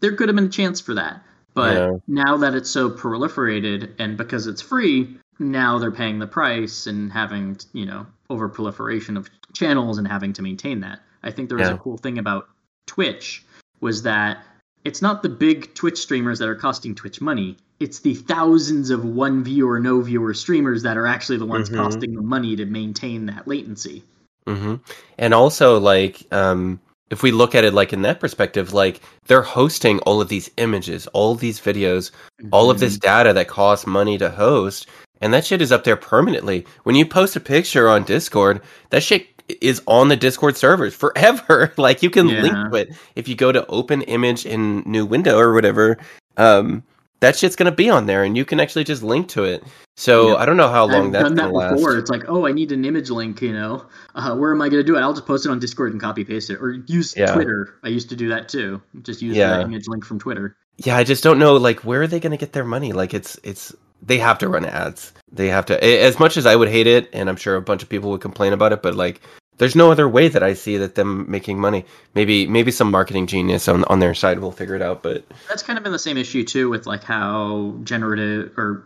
there 0.00 0.14
could 0.14 0.28
have 0.28 0.36
been 0.36 0.46
a 0.46 0.50
chance 0.50 0.80
for 0.80 0.94
that. 0.94 1.22
But 1.54 1.74
yeah. 1.74 1.92
now 2.06 2.36
that 2.38 2.54
it's 2.54 2.70
so 2.70 2.90
proliferated 2.90 3.90
and 3.98 4.16
because 4.16 4.46
it's 4.46 4.60
free, 4.60 5.16
now 5.38 5.78
they're 5.78 5.90
paying 5.90 6.18
the 6.18 6.26
price 6.26 6.86
and 6.86 7.12
having, 7.12 7.58
you 7.72 7.86
know, 7.86 8.06
over 8.30 8.48
proliferation 8.48 9.16
of 9.16 9.30
channels 9.54 9.98
and 9.98 10.06
having 10.06 10.32
to 10.34 10.42
maintain 10.42 10.80
that. 10.80 11.00
I 11.22 11.30
think 11.30 11.48
there 11.48 11.58
was 11.58 11.68
yeah. 11.68 11.74
a 11.74 11.78
cool 11.78 11.96
thing 11.96 12.18
about 12.18 12.48
Twitch 12.86 13.44
was 13.80 14.02
that 14.02 14.44
it's 14.84 15.02
not 15.02 15.22
the 15.22 15.28
big 15.28 15.74
Twitch 15.74 15.98
streamers 15.98 16.38
that 16.38 16.48
are 16.48 16.54
costing 16.54 16.94
Twitch 16.94 17.20
money. 17.20 17.56
It's 17.80 18.00
the 18.00 18.14
thousands 18.14 18.90
of 18.90 19.04
one 19.04 19.44
viewer, 19.44 19.80
no 19.80 20.00
viewer 20.00 20.34
streamers 20.34 20.82
that 20.82 20.96
are 20.96 21.06
actually 21.06 21.38
the 21.38 21.46
ones 21.46 21.68
mm-hmm. 21.68 21.80
costing 21.80 22.14
the 22.14 22.22
money 22.22 22.56
to 22.56 22.64
maintain 22.64 23.26
that 23.26 23.46
latency. 23.46 24.04
Mm-hmm. 24.46 24.76
And 25.18 25.34
also, 25.34 25.78
like, 25.78 26.22
um, 26.32 26.80
if 27.10 27.22
we 27.22 27.30
look 27.30 27.54
at 27.54 27.64
it 27.64 27.74
like 27.74 27.92
in 27.92 28.02
that 28.02 28.20
perspective, 28.20 28.72
like 28.72 29.00
they're 29.26 29.42
hosting 29.42 29.98
all 30.00 30.20
of 30.20 30.28
these 30.28 30.50
images, 30.56 31.06
all 31.08 31.34
these 31.34 31.60
videos, 31.60 32.10
mm-hmm. 32.40 32.48
all 32.52 32.70
of 32.70 32.80
this 32.80 32.94
mm-hmm. 32.94 33.06
data 33.06 33.32
that 33.34 33.48
costs 33.48 33.86
money 33.86 34.18
to 34.18 34.30
host, 34.30 34.88
and 35.20 35.32
that 35.32 35.44
shit 35.44 35.62
is 35.62 35.70
up 35.70 35.84
there 35.84 35.96
permanently. 35.96 36.66
When 36.82 36.96
you 36.96 37.06
post 37.06 37.36
a 37.36 37.40
picture 37.40 37.88
on 37.88 38.04
Discord, 38.04 38.60
that 38.90 39.02
shit 39.02 39.31
is 39.48 39.82
on 39.86 40.08
the 40.08 40.16
Discord 40.16 40.56
servers 40.56 40.94
forever. 40.94 41.72
like 41.78 42.02
you 42.02 42.10
can 42.10 42.28
yeah. 42.28 42.42
link 42.42 42.54
to 42.54 42.76
it 42.76 42.96
if 43.16 43.28
you 43.28 43.34
go 43.34 43.52
to 43.52 43.66
open 43.66 44.02
image 44.02 44.46
in 44.46 44.80
new 44.86 45.06
window 45.06 45.38
or 45.38 45.52
whatever. 45.52 45.98
Um, 46.36 46.82
that 47.22 47.36
shit's 47.36 47.54
gonna 47.54 47.70
be 47.70 47.88
on 47.88 48.06
there, 48.06 48.24
and 48.24 48.36
you 48.36 48.44
can 48.44 48.58
actually 48.58 48.82
just 48.82 49.02
link 49.02 49.28
to 49.28 49.44
it. 49.44 49.62
So 49.96 50.30
yeah. 50.30 50.34
I 50.36 50.44
don't 50.44 50.56
know 50.56 50.68
how 50.68 50.86
long 50.86 51.06
I've 51.06 51.12
that's 51.12 51.24
done 51.28 51.34
that 51.36 51.52
before. 51.52 51.92
Last. 51.92 52.00
It's 52.00 52.10
like, 52.10 52.24
oh, 52.26 52.46
I 52.46 52.52
need 52.52 52.72
an 52.72 52.84
image 52.84 53.10
link. 53.10 53.40
You 53.40 53.52
know, 53.52 53.86
uh, 54.16 54.34
where 54.34 54.52
am 54.52 54.60
I 54.60 54.68
gonna 54.68 54.82
do 54.82 54.96
it? 54.96 55.00
I'll 55.00 55.12
just 55.12 55.26
post 55.26 55.46
it 55.46 55.50
on 55.50 55.60
Discord 55.60 55.92
and 55.92 56.00
copy 56.00 56.24
paste 56.24 56.50
it, 56.50 56.56
or 56.56 56.72
use 56.72 57.14
yeah. 57.16 57.32
Twitter. 57.32 57.78
I 57.84 57.88
used 57.88 58.08
to 58.08 58.16
do 58.16 58.30
that 58.30 58.48
too. 58.48 58.82
Just 59.02 59.22
use 59.22 59.36
yeah. 59.36 59.58
the 59.58 59.62
image 59.62 59.86
link 59.86 60.04
from 60.04 60.18
Twitter. 60.18 60.56
Yeah, 60.78 60.96
I 60.96 61.04
just 61.04 61.22
don't 61.22 61.38
know. 61.38 61.56
Like, 61.56 61.84
where 61.84 62.02
are 62.02 62.06
they 62.08 62.18
gonna 62.18 62.36
get 62.36 62.52
their 62.52 62.64
money? 62.64 62.92
Like, 62.92 63.14
it's 63.14 63.38
it's 63.44 63.72
they 64.02 64.18
have 64.18 64.38
to 64.38 64.48
run 64.48 64.64
ads. 64.64 65.12
They 65.30 65.48
have 65.48 65.66
to. 65.66 65.82
As 65.82 66.18
much 66.18 66.36
as 66.36 66.44
I 66.44 66.56
would 66.56 66.68
hate 66.68 66.86
it, 66.86 67.08
and 67.12 67.28
I'm 67.28 67.36
sure 67.36 67.56
a 67.56 67.62
bunch 67.62 67.82
of 67.82 67.88
people 67.88 68.10
would 68.10 68.20
complain 68.20 68.52
about 68.52 68.72
it, 68.72 68.82
but 68.82 68.94
like 68.94 69.20
there's 69.58 69.76
no 69.76 69.90
other 69.90 70.08
way 70.08 70.28
that 70.28 70.42
I 70.42 70.54
see 70.54 70.76
that 70.78 70.96
them 70.96 71.30
making 71.30 71.60
money. 71.60 71.84
Maybe 72.14 72.46
maybe 72.46 72.70
some 72.70 72.90
marketing 72.90 73.26
genius 73.26 73.68
on 73.68 73.84
on 73.84 74.00
their 74.00 74.14
side 74.14 74.40
will 74.40 74.52
figure 74.52 74.74
it 74.74 74.82
out. 74.82 75.02
But 75.02 75.24
that's 75.48 75.62
kind 75.62 75.78
of 75.78 75.84
been 75.84 75.92
the 75.92 75.98
same 75.98 76.16
issue 76.16 76.44
too 76.44 76.68
with 76.68 76.86
like 76.86 77.04
how 77.04 77.76
generative 77.84 78.58
or 78.58 78.84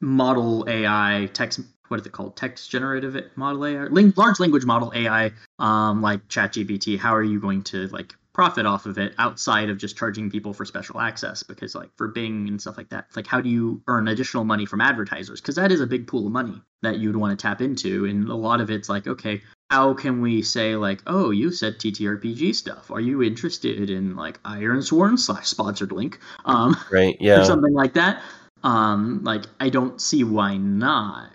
model 0.00 0.64
AI 0.68 1.28
text 1.32 1.60
what 1.88 1.98
is 1.98 2.06
it 2.06 2.12
called 2.12 2.36
text 2.36 2.70
generative 2.70 3.16
model 3.34 3.66
AI 3.66 3.86
large 4.16 4.38
language 4.38 4.64
model 4.64 4.92
AI 4.94 5.32
um 5.58 6.02
like 6.02 6.26
ChatGPT. 6.28 6.98
How 6.98 7.14
are 7.14 7.22
you 7.22 7.40
going 7.40 7.62
to 7.64 7.88
like 7.88 8.14
profit 8.38 8.66
off 8.66 8.86
of 8.86 8.98
it 8.98 9.12
outside 9.18 9.68
of 9.68 9.78
just 9.78 9.96
charging 9.96 10.30
people 10.30 10.52
for 10.52 10.64
special 10.64 11.00
access 11.00 11.42
because 11.42 11.74
like 11.74 11.90
for 11.96 12.06
bing 12.06 12.46
and 12.46 12.60
stuff 12.60 12.78
like 12.78 12.88
that 12.88 13.06
like 13.16 13.26
how 13.26 13.40
do 13.40 13.48
you 13.48 13.82
earn 13.88 14.06
additional 14.06 14.44
money 14.44 14.64
from 14.64 14.80
advertisers? 14.80 15.40
Because 15.40 15.56
that 15.56 15.72
is 15.72 15.80
a 15.80 15.88
big 15.88 16.06
pool 16.06 16.24
of 16.24 16.32
money 16.32 16.62
that 16.82 17.00
you'd 17.00 17.16
want 17.16 17.36
to 17.36 17.42
tap 17.42 17.60
into 17.60 18.04
and 18.04 18.28
a 18.28 18.36
lot 18.36 18.60
of 18.60 18.70
it's 18.70 18.88
like 18.88 19.08
okay 19.08 19.42
how 19.70 19.92
can 19.92 20.20
we 20.20 20.40
say 20.40 20.76
like 20.76 21.02
oh 21.08 21.30
you 21.30 21.50
said 21.50 21.80
ttrpg 21.80 22.54
stuff. 22.54 22.92
Are 22.92 23.00
you 23.00 23.24
interested 23.24 23.90
in 23.90 24.14
like 24.14 24.40
Ironsworn 24.44 25.18
slash 25.18 25.48
sponsored 25.48 25.90
link? 25.90 26.20
Um 26.44 26.76
right 26.92 27.16
yeah. 27.20 27.40
or 27.40 27.44
something 27.44 27.74
like 27.74 27.94
that. 27.94 28.22
Um 28.62 29.24
like 29.24 29.46
i 29.58 29.68
don't 29.68 30.00
see 30.00 30.22
why 30.22 30.56
not 30.58 31.32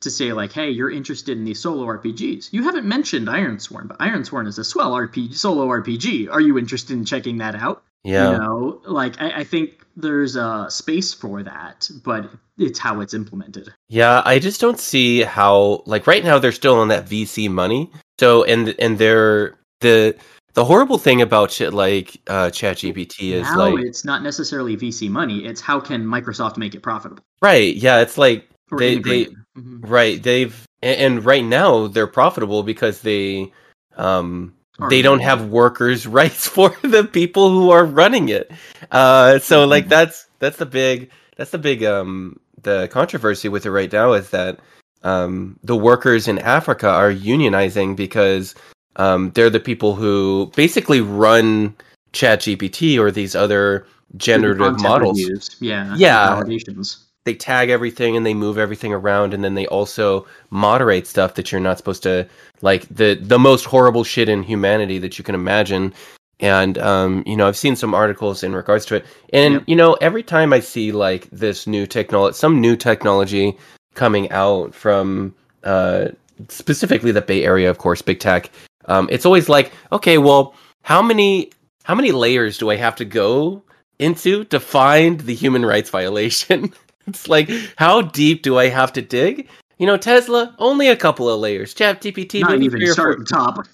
to 0.00 0.10
say 0.10 0.32
like, 0.32 0.52
hey, 0.52 0.70
you're 0.70 0.90
interested 0.90 1.36
in 1.36 1.44
these 1.44 1.60
solo 1.60 1.84
RPGs. 1.86 2.52
You 2.52 2.62
haven't 2.64 2.86
mentioned 2.86 3.28
Ironsworn, 3.28 3.88
but 3.88 3.98
Ironsworn 3.98 4.46
is 4.46 4.58
a 4.58 4.64
swell 4.64 4.92
RPG, 4.92 5.34
solo 5.34 5.66
RPG. 5.66 6.30
Are 6.30 6.40
you 6.40 6.58
interested 6.58 6.94
in 6.94 7.04
checking 7.04 7.38
that 7.38 7.54
out? 7.54 7.82
Yeah. 8.04 8.32
You 8.32 8.38
know, 8.38 8.80
like 8.86 9.20
I, 9.20 9.40
I 9.40 9.44
think 9.44 9.84
there's 9.96 10.36
a 10.36 10.66
space 10.70 11.12
for 11.12 11.42
that, 11.42 11.90
but 12.04 12.30
it's 12.56 12.78
how 12.78 13.00
it's 13.00 13.14
implemented. 13.14 13.72
Yeah, 13.88 14.22
I 14.24 14.38
just 14.38 14.60
don't 14.60 14.78
see 14.78 15.22
how 15.22 15.82
like 15.86 16.06
right 16.06 16.24
now 16.24 16.38
they're 16.38 16.52
still 16.52 16.76
on 16.76 16.88
that 16.88 17.06
VC 17.06 17.50
money. 17.50 17.90
So 18.18 18.44
and 18.44 18.74
and 18.78 18.98
they're 18.98 19.58
the 19.80 20.16
the 20.54 20.64
horrible 20.64 20.98
thing 20.98 21.22
about 21.22 21.50
shit 21.50 21.72
like 21.72 22.20
uh, 22.26 22.46
ChatGPT 22.46 23.32
is 23.32 23.42
now 23.42 23.70
like 23.70 23.84
it's 23.84 24.04
not 24.04 24.22
necessarily 24.22 24.76
VC 24.76 25.08
money. 25.08 25.44
It's 25.44 25.60
how 25.60 25.80
can 25.80 26.04
Microsoft 26.04 26.56
make 26.56 26.74
it 26.74 26.82
profitable? 26.82 27.22
Right. 27.42 27.74
Yeah. 27.74 28.00
It's 28.00 28.18
like 28.18 28.48
they, 28.76 28.98
they 28.98 29.24
mm-hmm. 29.24 29.80
right 29.80 30.22
they've 30.22 30.66
and, 30.82 31.24
right 31.24 31.44
now 31.44 31.86
they're 31.88 32.06
profitable 32.06 32.62
because 32.62 33.00
they 33.00 33.52
um 33.96 34.54
they 34.88 35.02
don't 35.02 35.20
have 35.20 35.48
workers 35.50 36.06
rights 36.20 36.46
for 36.46 36.70
the 36.82 37.04
people 37.04 37.50
who 37.50 37.70
are 37.70 37.84
running 37.84 38.28
it 38.28 38.50
uh 38.90 39.38
so 39.38 39.60
mm-hmm. 39.60 39.70
like 39.70 39.88
that's 39.88 40.26
that's 40.38 40.58
the 40.58 40.66
big 40.66 41.10
that's 41.36 41.50
the 41.50 41.58
big 41.58 41.84
um 41.84 42.38
the 42.62 42.88
controversy 42.88 43.48
with 43.48 43.66
it 43.66 43.70
right 43.70 43.92
now 43.92 44.12
is 44.12 44.30
that 44.30 44.58
um 45.02 45.58
the 45.62 45.76
workers 45.76 46.28
in 46.28 46.38
africa 46.40 46.88
are 46.88 47.12
unionizing 47.12 47.96
because 47.96 48.54
um 48.96 49.30
they're 49.30 49.50
the 49.50 49.60
people 49.60 49.94
who 49.94 50.50
basically 50.56 51.00
run 51.00 51.74
chat 52.12 52.40
gpt 52.40 52.98
or 52.98 53.10
these 53.10 53.34
other 53.34 53.86
generative 54.16 54.80
models 54.80 55.20
reviews. 55.20 55.56
yeah 55.60 55.94
yeah 55.96 56.30
validations 56.30 57.07
they 57.28 57.34
tag 57.34 57.68
everything 57.68 58.16
and 58.16 58.24
they 58.24 58.32
move 58.32 58.56
everything 58.56 58.94
around 58.94 59.34
and 59.34 59.44
then 59.44 59.54
they 59.54 59.66
also 59.66 60.26
moderate 60.48 61.06
stuff 61.06 61.34
that 61.34 61.52
you're 61.52 61.60
not 61.60 61.76
supposed 61.76 62.02
to 62.02 62.26
like 62.62 62.88
the 62.88 63.18
the 63.20 63.38
most 63.38 63.66
horrible 63.66 64.02
shit 64.02 64.30
in 64.30 64.42
humanity 64.42 64.98
that 64.98 65.18
you 65.18 65.24
can 65.24 65.34
imagine. 65.34 65.92
And 66.40 66.78
um, 66.78 67.22
you 67.26 67.36
know 67.36 67.46
i've 67.46 67.56
seen 67.56 67.76
some 67.76 67.92
articles 67.92 68.42
in 68.42 68.54
regards 68.54 68.86
to 68.86 68.96
it. 68.96 69.04
And 69.34 69.62
you 69.66 69.76
know 69.76 69.94
every 70.00 70.22
time 70.22 70.54
i 70.54 70.60
see 70.60 70.90
like 70.90 71.28
this 71.30 71.66
new 71.66 71.86
technology 71.86 72.34
some 72.34 72.62
new 72.62 72.76
technology 72.76 73.58
coming 73.94 74.30
out 74.30 74.74
from 74.74 75.34
uh, 75.64 76.06
specifically 76.48 77.12
the 77.12 77.20
bay 77.20 77.44
area 77.44 77.68
of 77.68 77.76
course 77.76 78.00
big 78.00 78.20
tech 78.20 78.50
um, 78.86 79.06
it's 79.10 79.26
always 79.26 79.50
like 79.50 79.72
okay 79.92 80.16
well 80.16 80.54
how 80.82 81.02
many 81.02 81.50
how 81.82 81.94
many 81.94 82.12
layers 82.12 82.56
do 82.56 82.70
i 82.70 82.76
have 82.76 82.96
to 82.96 83.04
go 83.04 83.62
into 83.98 84.44
to 84.44 84.60
find 84.60 85.20
the 85.20 85.34
human 85.34 85.66
rights 85.66 85.90
violation 85.90 86.72
it's 87.14 87.28
like, 87.28 87.50
how 87.76 88.02
deep 88.02 88.42
do 88.42 88.58
I 88.58 88.68
have 88.68 88.92
to 88.94 89.02
dig? 89.02 89.48
You 89.78 89.86
know, 89.86 89.96
Tesla, 89.96 90.54
only 90.58 90.88
a 90.88 90.96
couple 90.96 91.28
of 91.28 91.40
layers. 91.40 91.74
Chat 91.74 92.00
GPT, 92.00 92.40
not 92.40 92.60
even 92.60 92.86
start 92.88 93.28
top. 93.28 93.66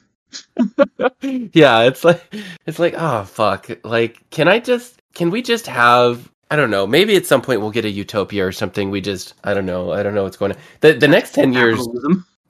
yeah, 1.23 1.83
it's 1.83 2.05
like 2.05 2.23
it's 2.67 2.79
like, 2.79 2.95
oh 2.97 3.25
fuck. 3.25 3.71
Like, 3.85 4.19
can 4.31 4.49
I 4.49 4.59
just 4.59 5.01
can 5.15 5.31
we 5.31 5.43
just 5.43 5.67
have 5.67 6.31
I 6.51 6.57
don't 6.57 6.71
know, 6.71 6.87
maybe 6.87 7.17
at 7.17 7.27
some 7.27 7.41
point 7.41 7.61
we'll 7.61 7.71
get 7.71 7.85
a 7.85 7.91
utopia 7.91 8.47
or 8.47 8.53
something. 8.53 8.91
We 8.91 9.01
just 9.01 9.35
I 9.45 9.55
don't 9.55 9.67
know. 9.67 9.93
I 9.93 10.03
don't 10.03 10.15
know 10.15 10.25
what's 10.25 10.37
going 10.37 10.53
on. 10.53 10.59
The 10.81 10.93
the 10.93 11.09
next 11.09 11.35
ten 11.35 11.53
years 11.53 11.87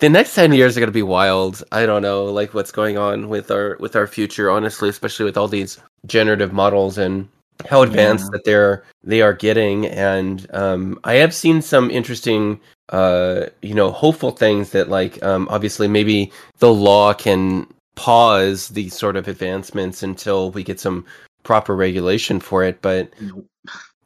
the 0.00 0.08
next 0.08 0.34
10 0.34 0.52
years 0.52 0.76
are 0.76 0.80
going 0.80 0.88
to 0.88 0.92
be 0.92 1.02
wild 1.02 1.62
i 1.72 1.86
don't 1.86 2.02
know 2.02 2.24
like 2.24 2.52
what's 2.52 2.72
going 2.72 2.98
on 2.98 3.28
with 3.28 3.50
our 3.50 3.76
with 3.78 3.94
our 3.94 4.06
future 4.06 4.50
honestly 4.50 4.88
especially 4.88 5.24
with 5.24 5.36
all 5.36 5.48
these 5.48 5.78
generative 6.04 6.52
models 6.52 6.98
and 6.98 7.28
how 7.68 7.82
advanced 7.82 8.24
yeah. 8.26 8.30
that 8.32 8.44
they're 8.44 8.84
they 9.02 9.22
are 9.22 9.32
getting 9.32 9.86
and 9.86 10.46
um, 10.52 10.98
i 11.04 11.14
have 11.14 11.34
seen 11.34 11.62
some 11.62 11.90
interesting 11.90 12.60
uh, 12.90 13.46
you 13.62 13.74
know 13.74 13.90
hopeful 13.90 14.30
things 14.30 14.70
that 14.70 14.88
like 14.88 15.22
um, 15.22 15.48
obviously 15.50 15.88
maybe 15.88 16.30
the 16.58 16.72
law 16.72 17.14
can 17.14 17.66
pause 17.94 18.68
these 18.70 18.94
sort 18.94 19.16
of 19.16 19.28
advancements 19.28 20.02
until 20.02 20.50
we 20.50 20.62
get 20.62 20.80
some 20.80 21.04
proper 21.42 21.76
regulation 21.76 22.40
for 22.40 22.64
it. 22.64 22.82
But 22.82 23.10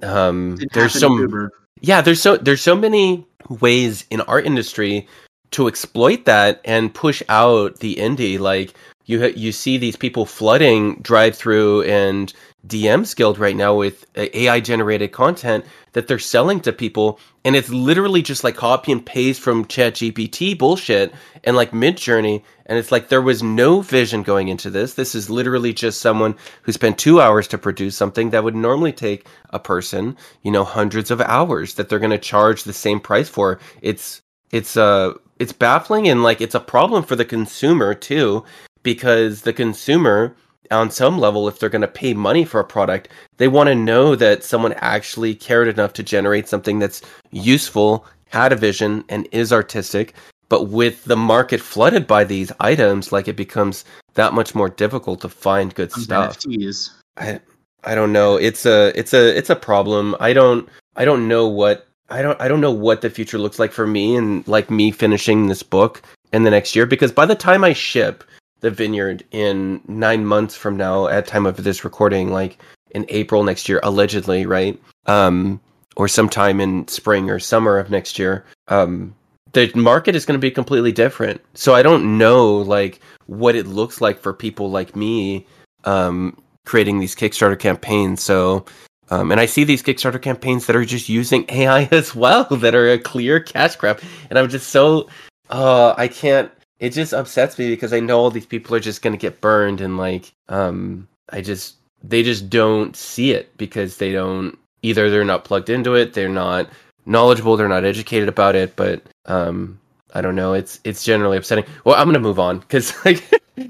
um, 0.02 0.59
there's 0.73 0.99
so 0.99 1.49
yeah, 1.81 2.00
there's 2.00 2.21
so 2.21 2.37
there's 2.37 2.61
so 2.61 2.76
many 2.76 3.26
ways 3.49 4.05
in 4.11 4.21
our 4.23 4.40
industry 4.40 5.09
to 5.52 5.67
exploit 5.67 6.25
that 6.26 6.61
and 6.64 6.93
push 6.93 7.23
out 7.28 7.81
the 7.81 7.97
indie. 7.97 8.38
Like 8.38 8.75
you 9.07 9.21
ha- 9.21 9.35
you 9.35 9.52
see 9.52 9.78
these 9.78 9.97
people 9.97 10.26
flooding 10.26 10.97
drive 10.97 11.37
through 11.37 11.83
and 11.83 12.33
DMs 12.68 13.16
Guild 13.16 13.38
right 13.38 13.56
now 13.56 13.75
with 13.75 14.06
AI 14.14 14.60
generated 14.60 15.12
content 15.12 15.64
that 15.92 16.06
they're 16.06 16.18
selling 16.18 16.60
to 16.60 16.72
people, 16.72 17.18
and 17.44 17.56
it's 17.56 17.70
literally 17.70 18.22
just 18.22 18.44
like 18.44 18.56
copy 18.56 18.92
and 18.92 19.04
paste 19.04 19.40
from 19.40 19.64
ChatGPT 19.64 20.56
bullshit 20.58 21.14
and 21.44 21.56
like 21.56 21.72
Midjourney, 21.72 22.42
and 22.66 22.78
it's 22.78 22.92
like 22.92 23.08
there 23.08 23.22
was 23.22 23.42
no 23.42 23.80
vision 23.80 24.22
going 24.22 24.48
into 24.48 24.70
this. 24.70 24.94
This 24.94 25.14
is 25.14 25.30
literally 25.30 25.72
just 25.72 26.00
someone 26.00 26.37
who 26.62 26.72
spent 26.72 26.98
two 26.98 27.20
hours 27.20 27.48
to 27.48 27.58
produce 27.58 27.96
something 27.96 28.30
that 28.30 28.44
would 28.44 28.54
normally 28.56 28.92
take 28.92 29.26
a 29.50 29.58
person, 29.58 30.16
you 30.42 30.50
know, 30.50 30.64
hundreds 30.64 31.10
of 31.10 31.20
hours 31.22 31.75
that 31.75 31.88
they're 31.88 31.98
going 31.98 32.10
to 32.10 32.18
charge 32.18 32.64
the 32.64 32.72
same 32.72 33.00
price 33.00 33.28
for. 33.28 33.58
It's 33.80 34.22
it's 34.50 34.76
uh 34.76 35.12
it's 35.38 35.52
baffling 35.52 36.08
and 36.08 36.22
like 36.22 36.40
it's 36.40 36.54
a 36.54 36.60
problem 36.60 37.02
for 37.02 37.16
the 37.16 37.25
consumer 37.25 37.94
too 37.94 38.44
because 38.82 39.42
the 39.42 39.52
consumer 39.52 40.37
on 40.70 40.90
some 40.90 41.18
level 41.18 41.48
if 41.48 41.58
they're 41.58 41.68
going 41.68 41.82
to 41.82 41.88
pay 41.88 42.14
money 42.14 42.44
for 42.44 42.60
a 42.60 42.64
product 42.64 43.08
they 43.37 43.48
want 43.48 43.68
to 43.68 43.75
know 43.75 44.14
that 44.14 44.44
someone 44.44 44.72
actually 44.75 45.34
cared 45.34 45.68
enough 45.68 45.92
to 45.92 46.02
generate 46.02 46.48
something 46.48 46.78
that's 46.78 47.02
useful 47.30 48.06
had 48.28 48.52
a 48.52 48.56
vision 48.56 49.04
and 49.08 49.28
is 49.32 49.52
artistic 49.52 50.14
but 50.48 50.64
with 50.64 51.04
the 51.04 51.16
market 51.16 51.60
flooded 51.60 52.06
by 52.06 52.25
these 52.25 52.52
items 52.60 53.12
like 53.12 53.28
it 53.28 53.37
becomes 53.37 53.84
that 54.14 54.34
much 54.34 54.54
more 54.54 54.68
difficult 54.68 55.20
to 55.20 55.28
find 55.28 55.75
good 55.75 55.92
Some 55.92 56.02
stuff 56.02 56.38
NFTs. 56.38 56.90
I 57.16 57.40
I 57.84 57.94
don't 57.94 58.12
know. 58.12 58.37
It's 58.37 58.66
a 58.66 58.92
it's 58.98 59.14
a 59.14 59.37
it's 59.37 59.50
a 59.50 59.56
problem. 59.56 60.16
I 60.20 60.32
don't 60.32 60.68
I 60.96 61.04
don't 61.04 61.28
know 61.28 61.46
what 61.46 61.87
I 62.10 62.22
don't 62.22 62.40
I 62.40 62.48
don't 62.48 62.60
know 62.60 62.72
what 62.72 63.00
the 63.00 63.10
future 63.10 63.38
looks 63.38 63.58
like 63.58 63.72
for 63.72 63.87
me 63.87 64.16
and 64.16 64.46
like 64.48 64.70
me 64.70 64.90
finishing 64.90 65.46
this 65.46 65.62
book 65.62 66.02
in 66.32 66.42
the 66.42 66.50
next 66.50 66.75
year 66.75 66.87
because 66.87 67.12
by 67.12 67.26
the 67.26 67.34
time 67.34 67.64
I 67.64 67.72
ship 67.72 68.25
the 68.61 68.71
vineyard 68.71 69.25
in 69.31 69.81
9 69.87 70.27
months 70.27 70.55
from 70.57 70.77
now 70.77 71.07
at 71.09 71.27
time 71.27 71.47
of 71.47 71.62
this 71.62 71.85
recording 71.85 72.31
like 72.31 72.59
in 72.93 73.05
April 73.09 73.45
next 73.45 73.69
year 73.69 73.81
allegedly, 73.83 74.47
right? 74.47 74.81
Um 75.07 75.61
or 75.97 76.09
sometime 76.09 76.61
in 76.61 76.87
spring 76.88 77.29
or 77.29 77.38
summer 77.38 77.79
of 77.79 77.91
next 77.91 78.19
year. 78.19 78.45
Um 78.69 79.15
the 79.53 79.71
market 79.75 80.15
is 80.15 80.27
going 80.27 80.38
to 80.38 80.47
be 80.47 80.50
completely 80.50 80.93
different. 80.93 81.41
So 81.55 81.75
I 81.75 81.83
don't 81.83 82.19
know 82.19 82.57
like 82.59 83.00
what 83.27 83.55
it 83.55 83.67
looks 83.67 84.00
like 84.00 84.21
for 84.21 84.33
people 84.33 84.71
like 84.71 84.95
me 84.95 85.47
um 85.85 86.37
creating 86.69 87.00
these 87.00 87.17
Kickstarter 87.17 87.59
campaigns. 87.59 88.23
So, 88.23 88.67
um, 89.11 89.33
and 89.33 89.41
I 89.41 89.47
see 89.47 89.65
these 89.65 89.83
Kickstarter 89.83 90.21
campaigns 90.21 90.67
that 90.67 90.77
are 90.77 90.85
just 90.85 91.09
using 91.09 91.47
AI 91.49 91.88
as 91.91 92.15
well, 92.15 92.45
that 92.45 92.75
are 92.75 92.93
a 92.93 92.99
clear 92.99 93.41
cash 93.41 93.75
grab, 93.75 94.00
and 94.31 94.38
I'm 94.38 94.49
just 94.49 94.69
so, 94.69 95.09
uh, 95.50 95.95
I 95.97 96.07
can't. 96.07 96.53
It 96.80 96.90
just 96.90 97.12
upsets 97.12 97.58
me 97.58 97.68
because 97.68 97.92
I 97.92 98.00
know 98.00 98.18
all 98.18 98.30
these 98.30 98.47
people 98.47 98.75
are 98.76 98.80
just 98.80 99.02
gonna 99.02 99.16
get 99.16 99.40
burned, 99.40 99.80
and 99.80 99.97
like, 99.97 100.32
um, 100.49 101.08
I 101.30 101.40
just 101.40 101.76
they 102.02 102.23
just 102.23 102.49
don't 102.49 102.94
see 102.97 103.32
it 103.32 103.56
because 103.56 103.97
they 103.97 104.12
don't 104.12 104.56
either 104.82 105.11
they're 105.11 105.25
not 105.25 105.44
plugged 105.44 105.70
into 105.70 105.94
it, 105.94 106.14
they're 106.14 106.28
not 106.28 106.68
knowledgeable, 107.06 107.56
they're 107.56 107.68
not 107.68 107.85
educated 107.85 108.28
about 108.28 108.54
it, 108.54 108.76
but 108.76 109.02
um, 109.26 109.78
I 110.14 110.20
don't 110.20 110.37
know. 110.37 110.54
It's 110.54 110.80
it's 110.85 111.04
generally 111.04 111.37
upsetting. 111.37 111.64
Well, 111.85 111.97
I'm 111.97 112.06
gonna 112.06 112.20
move 112.20 112.38
on 112.38 112.61
because 112.61 112.92
like 113.04 113.23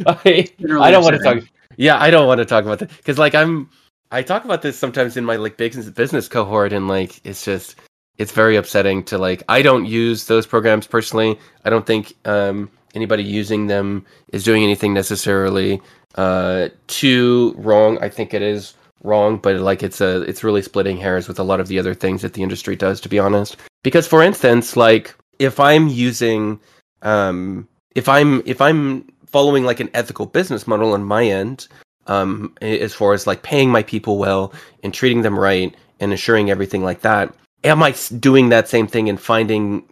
I 0.06 0.48
I 0.80 0.90
don't 0.90 1.02
want 1.02 1.16
to 1.16 1.22
talk. 1.22 1.42
Yeah, 1.76 2.00
I 2.00 2.10
don't 2.10 2.26
want 2.26 2.38
to 2.38 2.44
talk 2.44 2.64
about 2.64 2.80
that 2.80 2.96
because 2.96 3.18
like 3.18 3.34
I'm 3.34 3.70
I 4.10 4.22
talk 4.22 4.44
about 4.44 4.62
this 4.62 4.78
sometimes 4.78 5.16
in 5.16 5.24
my 5.24 5.36
like 5.36 5.56
business 5.56 5.88
business 5.90 6.28
cohort 6.28 6.72
and 6.72 6.88
like 6.88 7.20
it's 7.24 7.44
just 7.44 7.76
it's 8.18 8.32
very 8.32 8.56
upsetting 8.56 9.04
to 9.04 9.18
like 9.18 9.42
I 9.48 9.62
don't 9.62 9.86
use 9.86 10.26
those 10.26 10.46
programs 10.46 10.86
personally. 10.86 11.38
I 11.64 11.70
don't 11.70 11.86
think 11.86 12.14
um 12.24 12.70
anybody 12.94 13.22
using 13.22 13.66
them 13.66 14.04
is 14.32 14.44
doing 14.44 14.62
anything 14.62 14.94
necessarily 14.94 15.80
uh 16.14 16.68
too 16.86 17.54
wrong. 17.58 17.98
I 18.00 18.08
think 18.08 18.34
it 18.34 18.42
is 18.42 18.74
wrong, 19.02 19.38
but 19.38 19.56
like 19.56 19.82
it's 19.82 20.00
a 20.00 20.22
it's 20.22 20.44
really 20.44 20.62
splitting 20.62 20.96
hairs 20.96 21.28
with 21.28 21.38
a 21.38 21.44
lot 21.44 21.60
of 21.60 21.68
the 21.68 21.78
other 21.78 21.94
things 21.94 22.22
that 22.22 22.34
the 22.34 22.42
industry 22.42 22.76
does 22.76 23.00
to 23.02 23.08
be 23.08 23.18
honest. 23.18 23.56
Because 23.82 24.06
for 24.06 24.22
instance, 24.22 24.76
like 24.76 25.14
if 25.38 25.60
I'm 25.60 25.88
using 25.88 26.60
um 27.02 27.68
if 27.94 28.08
I'm 28.08 28.42
if 28.46 28.60
I'm 28.60 29.04
following 29.26 29.64
like 29.64 29.80
an 29.80 29.90
ethical 29.94 30.26
business 30.26 30.66
model 30.66 30.92
on 30.92 31.04
my 31.04 31.24
end, 31.24 31.68
um, 32.06 32.54
as 32.62 32.94
far 32.94 33.12
as 33.12 33.26
like 33.26 33.42
paying 33.42 33.70
my 33.70 33.82
people 33.82 34.18
well 34.18 34.52
and 34.82 34.92
treating 34.92 35.22
them 35.22 35.38
right 35.38 35.74
and 36.00 36.10
ensuring 36.10 36.50
everything 36.50 36.82
like 36.82 37.02
that. 37.02 37.34
Am 37.64 37.82
I 37.82 37.94
doing 38.20 38.50
that 38.50 38.68
same 38.68 38.86
thing 38.86 39.08
and 39.08 39.20
finding 39.20 39.84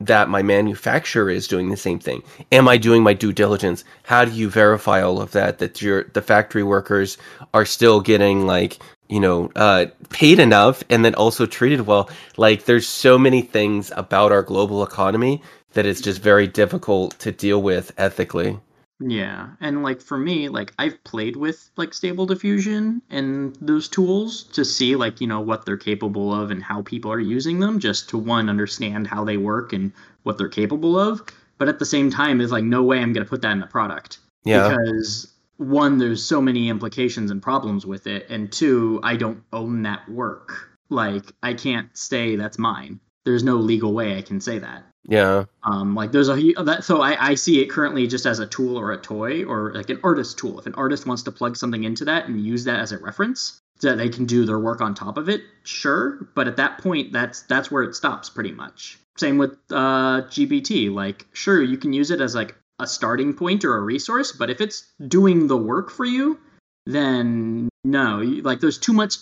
that 0.00 0.28
my 0.28 0.42
manufacturer 0.42 1.30
is 1.30 1.48
doing 1.48 1.70
the 1.70 1.76
same 1.76 1.98
thing? 1.98 2.22
Am 2.52 2.68
I 2.68 2.76
doing 2.76 3.02
my 3.02 3.14
due 3.14 3.32
diligence? 3.32 3.84
How 4.04 4.24
do 4.24 4.30
you 4.32 4.50
verify 4.50 5.02
all 5.02 5.20
of 5.20 5.32
that? 5.32 5.58
That 5.58 5.80
your 5.82 6.04
the 6.12 6.22
factory 6.22 6.62
workers 6.62 7.16
are 7.54 7.64
still 7.64 8.00
getting 8.00 8.46
like 8.46 8.78
you 9.08 9.20
know 9.20 9.50
uh, 9.56 9.86
paid 10.10 10.38
enough 10.38 10.84
and 10.90 11.04
then 11.04 11.14
also 11.14 11.46
treated 11.46 11.86
well. 11.86 12.10
Like 12.36 12.66
there's 12.66 12.86
so 12.86 13.18
many 13.18 13.42
things 13.42 13.90
about 13.96 14.30
our 14.32 14.42
global 14.42 14.82
economy 14.84 15.42
that 15.72 15.86
it's 15.86 16.02
just 16.02 16.20
very 16.22 16.46
difficult 16.46 17.18
to 17.20 17.32
deal 17.32 17.62
with 17.62 17.92
ethically. 17.98 18.60
Yeah, 19.00 19.50
and 19.60 19.82
like 19.82 20.00
for 20.00 20.16
me, 20.16 20.48
like 20.48 20.72
I've 20.78 21.02
played 21.04 21.36
with 21.36 21.70
like 21.76 21.92
Stable 21.92 22.26
Diffusion 22.26 23.02
and 23.10 23.56
those 23.60 23.88
tools 23.88 24.44
to 24.54 24.64
see 24.64 24.94
like 24.94 25.20
you 25.20 25.26
know 25.26 25.40
what 25.40 25.66
they're 25.66 25.76
capable 25.76 26.32
of 26.32 26.50
and 26.50 26.62
how 26.62 26.82
people 26.82 27.12
are 27.12 27.20
using 27.20 27.58
them, 27.58 27.80
just 27.80 28.08
to 28.10 28.18
one 28.18 28.48
understand 28.48 29.06
how 29.08 29.24
they 29.24 29.36
work 29.36 29.72
and 29.72 29.92
what 30.22 30.38
they're 30.38 30.48
capable 30.48 30.98
of. 30.98 31.22
But 31.58 31.68
at 31.68 31.78
the 31.78 31.86
same 31.86 32.10
time, 32.10 32.40
it's 32.40 32.52
like 32.52 32.64
no 32.64 32.82
way 32.84 33.00
I'm 33.00 33.12
gonna 33.12 33.26
put 33.26 33.42
that 33.42 33.52
in 33.52 33.60
the 33.60 33.66
product 33.66 34.18
Yeah. 34.44 34.68
because 34.68 35.32
one, 35.56 35.98
there's 35.98 36.24
so 36.24 36.40
many 36.40 36.68
implications 36.68 37.30
and 37.30 37.42
problems 37.42 37.84
with 37.84 38.06
it, 38.06 38.26
and 38.30 38.50
two, 38.50 39.00
I 39.02 39.16
don't 39.16 39.42
own 39.52 39.82
that 39.82 40.08
work. 40.08 40.70
Like 40.88 41.32
I 41.42 41.54
can't 41.54 41.96
say 41.96 42.36
that's 42.36 42.58
mine. 42.58 43.00
There's 43.24 43.42
no 43.42 43.56
legal 43.56 43.92
way 43.92 44.16
I 44.16 44.22
can 44.22 44.40
say 44.40 44.58
that. 44.60 44.84
Yeah. 45.06 45.44
Um, 45.62 45.94
like 45.94 46.12
there's 46.12 46.28
a 46.28 46.52
that 46.64 46.84
so 46.84 47.02
I, 47.02 47.30
I 47.30 47.34
see 47.34 47.60
it 47.60 47.66
currently 47.66 48.06
just 48.06 48.26
as 48.26 48.38
a 48.38 48.46
tool 48.46 48.78
or 48.78 48.92
a 48.92 48.96
toy 48.96 49.44
or 49.44 49.72
like 49.74 49.90
an 49.90 50.00
artist 50.02 50.38
tool. 50.38 50.58
If 50.58 50.66
an 50.66 50.74
artist 50.74 51.06
wants 51.06 51.22
to 51.24 51.32
plug 51.32 51.56
something 51.56 51.84
into 51.84 52.06
that 52.06 52.26
and 52.26 52.44
use 52.44 52.64
that 52.64 52.80
as 52.80 52.92
a 52.92 52.98
reference 52.98 53.60
so 53.80 53.90
that 53.90 53.96
they 53.96 54.08
can 54.08 54.24
do 54.24 54.44
their 54.46 54.58
work 54.58 54.80
on 54.80 54.94
top 54.94 55.18
of 55.18 55.28
it, 55.28 55.42
sure. 55.64 56.28
But 56.34 56.48
at 56.48 56.56
that 56.56 56.78
point, 56.78 57.12
that's 57.12 57.42
that's 57.42 57.70
where 57.70 57.82
it 57.82 57.94
stops 57.94 58.30
pretty 58.30 58.52
much. 58.52 58.98
Same 59.16 59.38
with 59.38 59.52
uh, 59.70 60.22
GPT. 60.22 60.92
Like 60.92 61.26
sure, 61.32 61.62
you 61.62 61.76
can 61.76 61.92
use 61.92 62.10
it 62.10 62.20
as 62.20 62.34
like 62.34 62.54
a 62.78 62.86
starting 62.86 63.34
point 63.34 63.64
or 63.64 63.76
a 63.76 63.80
resource, 63.80 64.32
but 64.32 64.50
if 64.50 64.60
it's 64.60 64.90
doing 65.06 65.46
the 65.46 65.56
work 65.56 65.90
for 65.90 66.04
you, 66.04 66.38
then 66.86 67.68
no. 67.84 68.18
Like 68.42 68.60
there's 68.60 68.78
too 68.78 68.94
much. 68.94 69.16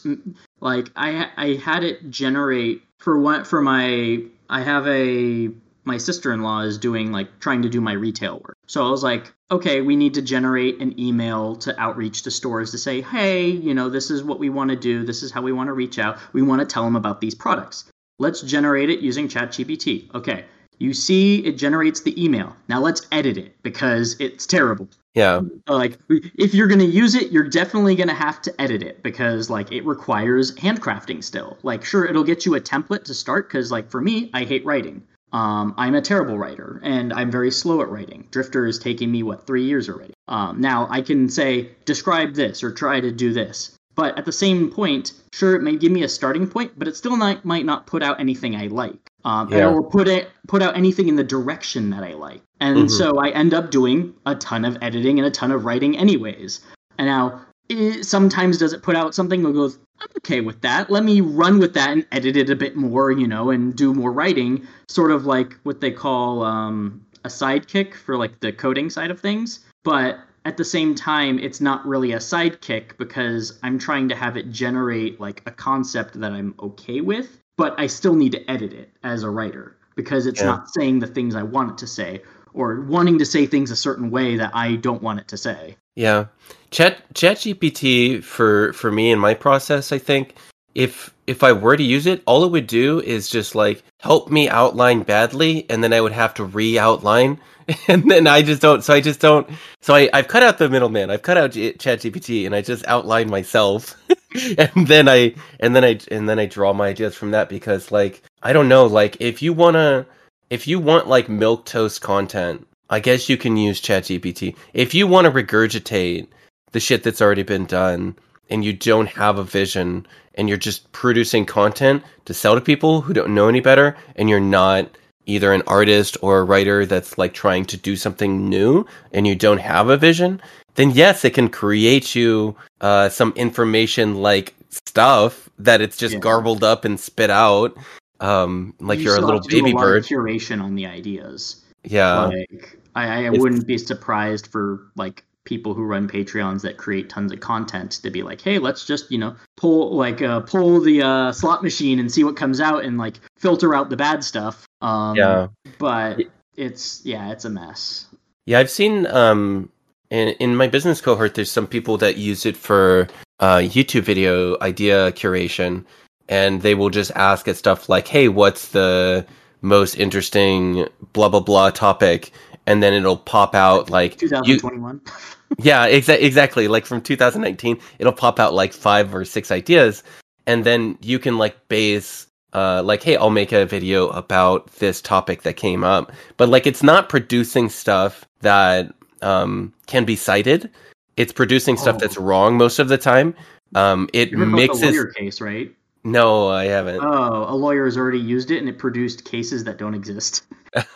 Like 0.61 0.90
I 0.95 1.29
I 1.37 1.55
had 1.55 1.83
it 1.83 2.09
generate 2.09 2.83
for 3.01 3.18
one 3.18 3.45
for 3.45 3.61
my 3.61 4.23
I 4.49 4.61
have 4.61 4.87
a 4.87 5.51
my 5.85 5.97
sister-in-law 5.99 6.61
is 6.62 6.79
doing 6.79 7.12
like 7.12 7.40
trying 7.40 7.62
to 7.62 7.68
do 7.68 7.81
my 7.81 7.92
retail 7.92 8.38
work. 8.38 8.57
So 8.66 8.87
I 8.87 8.90
was 8.90 9.03
like, 9.03 9.33
okay, 9.51 9.81
we 9.81 9.97
need 9.97 10.14
to 10.14 10.23
generate 10.23 10.81
an 10.81 10.99
email 10.99 11.57
to 11.57 11.79
outreach 11.81 12.23
to 12.23 12.31
stores 12.31 12.71
to 12.71 12.79
say, 12.79 13.01
hey, 13.01 13.49
you 13.49 13.75
know, 13.75 13.88
this 13.90 14.11
is 14.11 14.23
what 14.23 14.38
we 14.38 14.49
want 14.51 14.71
to 14.71 14.77
do. 14.77 15.05
This 15.05 15.23
is 15.23 15.31
how 15.33 15.42
we 15.42 15.53
want 15.53 15.68
to 15.68 15.73
reach 15.73 15.99
out. 15.99 16.18
We 16.33 16.42
want 16.42 16.61
to 16.61 16.66
tell 16.66 16.85
them 16.85 16.97
about 16.97 17.21
these 17.21 17.35
products. 17.35 17.85
Let's 18.18 18.40
generate 18.42 18.90
it 18.90 19.01
using 19.01 19.29
ChatGPT. 19.29 20.14
Okay. 20.14 20.45
You 20.79 20.95
see 20.95 21.45
it 21.45 21.53
generates 21.53 22.01
the 22.01 22.23
email. 22.23 22.57
Now 22.68 22.81
let's 22.81 23.07
edit 23.12 23.37
it 23.37 23.61
because 23.62 24.16
it's 24.21 24.47
terrible 24.47 24.88
Yeah. 25.14 25.42
like 25.68 25.99
if 26.09 26.55
you're 26.55 26.66
going 26.66 26.81
to 26.81 26.87
use 26.87 27.14
it 27.14 27.31
you're 27.31 27.49
definitely 27.49 27.95
going 27.95 28.09
to 28.09 28.14
have 28.14 28.40
to 28.42 28.61
edit 28.61 28.83
it 28.83 29.03
because 29.03 29.51
like 29.51 29.71
it 29.71 29.85
requires 29.85 30.55
handcrafting 30.57 31.23
still 31.23 31.59
like 31.62 31.85
sure 31.85 32.05
it'll 32.07 32.25
get 32.25 32.47
you 32.47 32.55
a 32.55 32.61
template 32.61 33.05
to 33.05 33.14
start 33.14 33.49
because 33.49 33.71
like 33.71 33.90
for 33.90 34.01
me 34.01 34.31
i 34.33 34.45
hate 34.45 34.64
writing 34.64 35.03
um, 35.33 35.75
i'm 35.77 35.95
a 35.95 36.03
terrible 36.03 36.38
writer 36.38 36.81
and 36.83 37.12
i'm 37.12 37.31
very 37.31 37.51
slow 37.51 37.81
at 37.81 37.88
writing 37.88 38.27
drifter 38.31 38.66
is 38.66 38.79
taking 38.79 39.11
me 39.11 39.23
what 39.23 39.47
three 39.47 39.64
years 39.64 39.88
already 39.88 40.14
um, 40.29 40.61
now 40.61 40.87
i 40.90 41.01
can 41.01 41.29
say 41.29 41.68
describe 41.85 42.35
this 42.35 42.62
or 42.62 42.73
try 42.73 43.01
to 43.01 43.11
do 43.11 43.33
this 43.33 43.77
but 43.95 44.16
at 44.18 44.25
the 44.25 44.33
same 44.33 44.71
point 44.71 45.12
sure 45.33 45.55
it 45.55 45.62
may 45.62 45.77
give 45.77 45.92
me 45.92 46.03
a 46.03 46.09
starting 46.09 46.47
point 46.47 46.73
but 46.79 46.88
it 46.88 46.97
still 46.97 47.16
not, 47.16 47.45
might 47.45 47.64
not 47.64 47.87
put 47.87 48.03
out 48.03 48.21
anything 48.21 48.57
i 48.57 48.66
like 48.66 49.11
um, 49.25 49.49
Yeah. 49.53 49.68
or 49.68 49.83
put 49.83 50.09
it 50.09 50.31
put 50.49 50.62
out 50.62 50.77
anything 50.77 51.09
in 51.09 51.14
the 51.16 51.23
direction 51.23 51.90
that 51.90 52.03
I 52.03 52.14
like. 52.14 52.42
And 52.61 52.88
Mhm. 52.88 52.90
so 52.90 53.18
I 53.21 53.29
end 53.31 53.55
up 53.55 53.71
doing 53.71 54.14
a 54.27 54.35
ton 54.35 54.64
of 54.64 54.77
editing 54.83 55.18
and 55.21 55.27
a 55.27 55.31
ton 55.31 55.53
of 55.53 55.64
writing 55.64 55.97
anyways. 55.97 56.59
And 56.99 57.07
now 57.07 57.40
it, 57.68 58.05
sometimes 58.05 58.59
does 58.59 58.72
it 58.72 58.83
put 58.83 58.96
out 58.96 59.14
something 59.14 59.42
that 59.42 59.53
goes, 59.53 59.79
I'm 60.01 60.09
okay 60.18 60.40
with 60.40 60.61
that. 60.62 60.90
Let 60.90 61.05
me 61.05 61.20
run 61.20 61.59
with 61.59 61.75
that 61.75 61.90
and 61.90 62.07
edit 62.12 62.37
it 62.37 62.51
a 62.51 62.57
bit 62.57 62.77
more, 62.77 63.11
you 63.12 63.27
know, 63.27 63.51
and 63.51 63.75
do 63.75 63.94
more 63.94 64.12
writing, 64.12 64.66
sort 64.88 65.11
of 65.11 65.27
like 65.27 65.55
what 65.62 65.81
they 65.81 65.90
call 65.90 66.42
um, 66.42 67.05
a 67.25 67.29
sidekick 67.29 67.94
for 67.94 68.16
like 68.16 68.40
the 68.40 68.53
coding 68.53 68.90
side 68.90 69.11
of 69.11 69.20
things. 69.20 69.61
But 69.85 70.18
at 70.44 70.57
the 70.57 70.64
same 70.64 70.94
time, 70.94 71.38
it's 71.38 71.61
not 71.61 71.87
really 71.87 72.12
a 72.12 72.18
sidekick 72.18 72.98
because 72.98 73.59
I'm 73.62 73.79
trying 73.79 74.09
to 74.09 74.16
have 74.16 74.37
it 74.37 74.51
generate 74.51 75.20
like 75.20 75.42
a 75.46 75.53
concept 75.53 76.20
that 76.20 76.33
I'm 76.33 76.55
okay 76.61 77.01
with, 77.01 77.40
but 77.57 77.79
I 77.79 77.87
still 77.87 78.14
need 78.14 78.33
to 78.33 78.51
edit 78.51 78.72
it 78.72 78.90
as 79.05 79.22
a 79.22 79.31
writer 79.31 79.77
because 79.94 80.27
it's 80.27 80.40
Yeah. 80.40 80.46
not 80.46 80.70
saying 80.70 80.98
the 80.98 81.07
things 81.07 81.37
I 81.37 81.42
want 81.42 81.72
it 81.72 81.79
to 81.79 81.87
say 81.87 82.22
or 82.55 82.83
wanting 82.83 83.19
to 83.19 83.27
say 83.27 83.47
things 83.47 83.71
a 83.71 83.77
certain 83.77 84.11
way 84.11 84.37
that 84.37 84.51
I 84.55 84.77
don't 84.77 85.03
want 85.03 85.21
it 85.21 85.29
to 85.29 85.37
say. 85.37 85.77
Yeah. 85.95 86.27
Chat 86.71 87.03
ChatGPT 87.15 88.23
for 88.23 88.73
for 88.73 88.91
me 88.91 89.11
in 89.11 89.19
my 89.19 89.35
process, 89.35 89.93
I 89.93 89.99
think 89.99 90.37
if 90.75 91.12
if 91.27 91.43
I 91.43 91.53
were 91.53 91.77
to 91.77 91.83
use 91.83 92.07
it, 92.07 92.23
all 92.27 92.45
it 92.45 92.51
would 92.51 92.67
do 92.67 93.01
is 93.01 93.29
just 93.29 93.55
like 93.55 93.83
help 94.01 94.31
me 94.31 94.49
outline 94.49 95.03
badly 95.03 95.67
and 95.69 95.85
then 95.85 95.93
I 95.93 96.01
would 96.01 96.12
have 96.12 96.35
to 96.35 96.45
re-outline 96.45 97.38
and 97.88 98.11
then 98.11 98.27
I 98.27 98.43
just 98.43 98.62
don't 98.62 98.83
so 98.83 98.95
I 98.95 99.01
just 99.01 99.21
don't 99.21 99.49
so 99.81 99.95
I 99.95 100.09
I've 100.12 100.29
cut 100.29 100.43
out 100.43 100.59
the 100.59 100.69
middleman. 100.69 101.11
I've 101.11 101.23
cut 101.23 101.37
out 101.37 101.53
G- 101.53 101.75
ChatGPT 101.75 102.47
and 102.47 102.55
I 102.55 102.62
just 102.62 102.87
outline 102.87 103.31
myself. 103.31 103.97
and 104.59 104.87
then 104.87 105.09
I 105.09 105.35
and 105.61 105.77
then 105.77 105.85
I 105.85 106.01
and 106.11 106.29
then 106.29 106.38
I 106.38 106.47
draw 106.47 106.73
my 106.73 106.88
ideas 106.88 107.15
from 107.15 107.33
that 107.33 107.49
because 107.49 107.93
like 107.93 108.23
I 108.43 108.53
don't 108.53 108.69
know 108.69 108.87
like 108.87 109.19
if 109.21 109.43
you 109.43 109.53
want 109.53 109.75
to 109.75 110.07
if 110.53 110.67
you 110.69 110.79
want 110.79 111.09
like 111.09 111.29
milk 111.29 111.65
toast 111.65 112.01
content 112.03 112.67
I 112.91 113.01
guess 113.01 113.31
you 113.31 113.38
can 113.38 113.57
use 113.57 113.81
ChatGPT. 113.81 114.55
If 114.75 114.93
you 114.93 115.07
want 115.07 115.25
to 115.25 115.31
regurgitate 115.31 116.27
the 116.73 116.81
shit 116.81 117.03
that's 117.03 117.23
already 117.23 117.43
been 117.43 117.65
done 117.65 118.17
and 118.51 118.62
you 118.62 118.75
don't 118.75 119.07
have 119.07 119.38
a 119.38 119.45
vision 119.45 120.07
and 120.35 120.47
you're 120.47 120.59
just 120.59 120.93
producing 120.93 121.47
content 121.47 122.03
to 122.27 122.35
sell 122.35 122.55
to 122.55 122.61
people 122.61 123.01
who 123.01 123.15
don't 123.15 123.35
know 123.35 123.49
any 123.49 123.61
better 123.61 123.97
and 124.17 124.29
you're 124.29 124.41
not 124.61 124.91
either 125.25 125.55
an 125.55 125.62
artist 125.67 126.19
or 126.21 126.41
a 126.41 126.45
writer 126.45 126.85
that's 126.85 127.17
like 127.17 127.33
trying 127.33 127.65
to 127.65 127.79
do 127.79 127.97
something 127.97 128.47
new 128.51 128.85
and 129.12 129.27
you 129.27 129.35
don't 129.37 129.61
have 129.73 129.88
a 129.88 129.97
vision, 129.97 130.43
then 130.75 130.91
yes, 130.91 131.25
it 131.25 131.33
can 131.33 131.49
create 131.49 132.15
you 132.15 132.55
uh, 132.83 133.09
some 133.09 133.33
information 133.37 134.17
like 134.17 134.53
stuff 134.69 135.49
that 135.59 135.81
it's 135.81 135.97
just 135.97 136.12
Yeah. 136.12 136.21
garbled 136.21 136.62
up 136.62 136.85
and 136.85 137.01
spit 137.01 137.31
out. 137.31 137.75
Um, 138.22 138.74
like 138.80 138.98
You 139.00 139.06
you're 139.06 139.16
a 139.16 139.20
little 139.20 139.37
have 139.37 139.42
to 139.44 139.48
do 139.50 139.56
baby 139.62 139.72
a 139.72 139.74
lot 139.74 139.82
of 139.85 139.88
bird. 139.88 140.04
curation 140.04 140.62
on 140.62 140.74
the 140.74 140.87
ideas. 140.87 141.64
Yeah. 141.85 142.26
like 142.26 142.78
I, 142.94 143.26
I 143.26 143.30
wouldn't 143.30 143.66
be 143.66 143.76
surprised 143.78 144.46
for 144.46 144.87
like 144.96 145.24
people 145.44 145.74
who 145.74 145.82
run 145.85 146.08
Patreons 146.08 146.62
that 146.62 146.76
create 146.76 147.11
tons 147.11 147.32
of 147.32 147.40
content 147.40 147.90
to 147.90 148.11
be 148.11 148.22
like, 148.22 148.40
hey, 148.40 148.58
let's 148.61 148.85
just 148.87 149.11
you 149.11 149.18
know 149.18 149.35
pull 149.56 149.96
like 149.96 150.22
uh, 150.22 150.40
pull 150.40 150.80
the 150.80 151.02
uh, 151.02 151.32
slot 151.32 151.62
machine 151.64 151.98
and 151.98 152.11
see 152.12 152.22
what 152.22 152.37
comes 152.37 152.61
out 152.61 152.85
and 152.85 152.96
like 152.98 153.18
filter 153.38 153.74
out 153.74 153.90
the 153.90 153.96
bad 153.96 154.22
stuff. 154.22 154.66
Um, 154.80 155.16
Yeah. 155.16 155.48
but 155.78 156.20
it's 156.56 157.04
yeah, 157.04 157.32
it's 157.32 157.44
a 157.44 157.50
mess. 157.50 158.06
Yeah, 158.46 158.61
I've 158.61 158.70
seen 158.70 159.06
um 159.08 159.68
in 160.11 160.28
in 160.38 160.54
my 160.54 160.68
business 160.68 161.00
cohort 161.00 161.35
there's 161.35 161.50
some 161.50 161.66
people 161.66 161.96
that 161.98 162.16
use 162.16 162.46
it 162.46 162.56
for 162.56 163.08
uh 163.40 163.56
YouTube 163.58 164.02
video 164.02 164.56
idea 164.61 165.11
curation 165.12 165.85
and 166.33 166.62
they 166.62 166.75
will 166.75 166.90
just 166.90 167.11
ask 167.14 167.47
it 167.49 167.57
stuff 167.57 167.88
like, 167.95 168.07
"Hey, 168.09 168.29
what's 168.29 168.68
the 168.68 169.25
most 169.61 169.95
interesting 170.05 170.87
blah 171.12 171.29
blah 171.29 171.40
blah 171.49 171.71
topic?" 171.71 172.33
and 172.66 172.81
then 172.83 172.92
it'll 172.95 173.16
pop 173.35 173.55
out 173.57 173.90
like 173.90 174.12
you 174.23 174.29
2021. 174.29 175.01
yeah, 175.59 175.88
exa- 175.88 176.21
exactly. 176.23 176.68
Like 176.68 176.87
from 176.87 177.01
2019, 177.01 177.77
it'll 177.99 178.12
pop 178.12 178.38
out 178.38 178.55
like 178.55 178.73
five 178.73 179.12
or 179.14 179.25
six 179.25 179.51
ideas, 179.51 180.03
and 180.47 180.62
then 180.64 180.97
you 181.03 181.18
can 181.18 181.38
like 181.38 181.57
base, 181.68 182.27
uh, 182.53 182.81
like, 182.85 183.03
hey, 183.03 183.16
I'll 183.16 183.31
make 183.31 183.51
a 183.53 183.66
video 183.66 184.09
about 184.11 184.66
this 184.79 185.01
topic 185.03 185.42
that 185.42 185.55
came 185.57 185.83
up. 185.83 186.12
But 186.37 186.49
like, 186.51 186.66
it's 186.68 186.85
not 186.85 187.09
producing 187.09 187.68
stuff 187.68 188.25
that 188.42 188.95
um, 189.23 189.73
can 189.87 190.05
be 190.05 190.14
cited. 190.16 190.71
It's 191.16 191.33
producing 191.33 191.77
stuff 191.77 191.97
Oh. 191.97 191.99
that's 191.99 192.16
wrong 192.16 192.57
most 192.57 192.79
of 192.79 192.87
the 192.88 192.99
time. 192.99 193.35
Um, 193.75 194.09
it 194.12 194.31
You 194.31 194.38
the 194.38 194.47
mixes. 194.47 194.83
lawyer 194.83 195.07
case, 195.18 195.40
right? 195.40 195.71
No, 196.05 196.49
I 196.49 196.65
haven't. 196.65 197.01
Oh, 197.03 197.45
a 197.49 197.55
lawyer 197.55 197.85
has 197.85 197.97
already 197.97 198.19
used 198.19 198.51
it 198.51 198.59
and 198.59 198.69
it 198.69 198.79
produced 198.79 199.25
cases 199.25 199.65
that 199.65 199.79
don't 199.79 199.95
exist. 199.95 200.43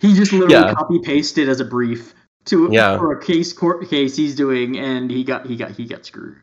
he 0.00 0.14
just 0.14 0.32
literally 0.32 0.54
Yeah. 0.54 0.74
copy 0.74 0.98
pasted 1.02 1.48
as 1.48 1.60
a 1.60 1.64
brief 1.64 2.14
to 2.46 2.68
Yeah. 2.72 2.96
for 2.96 3.12
a 3.12 3.22
case 3.22 3.52
court 3.52 3.88
case 3.90 4.16
he's 4.16 4.34
doing, 4.34 4.78
and 4.78 5.10
he 5.10 5.24
got 5.24 5.46
he 5.46 5.56
got 5.56 5.72
he 5.72 5.84
got 5.84 6.06
screwed. 6.06 6.36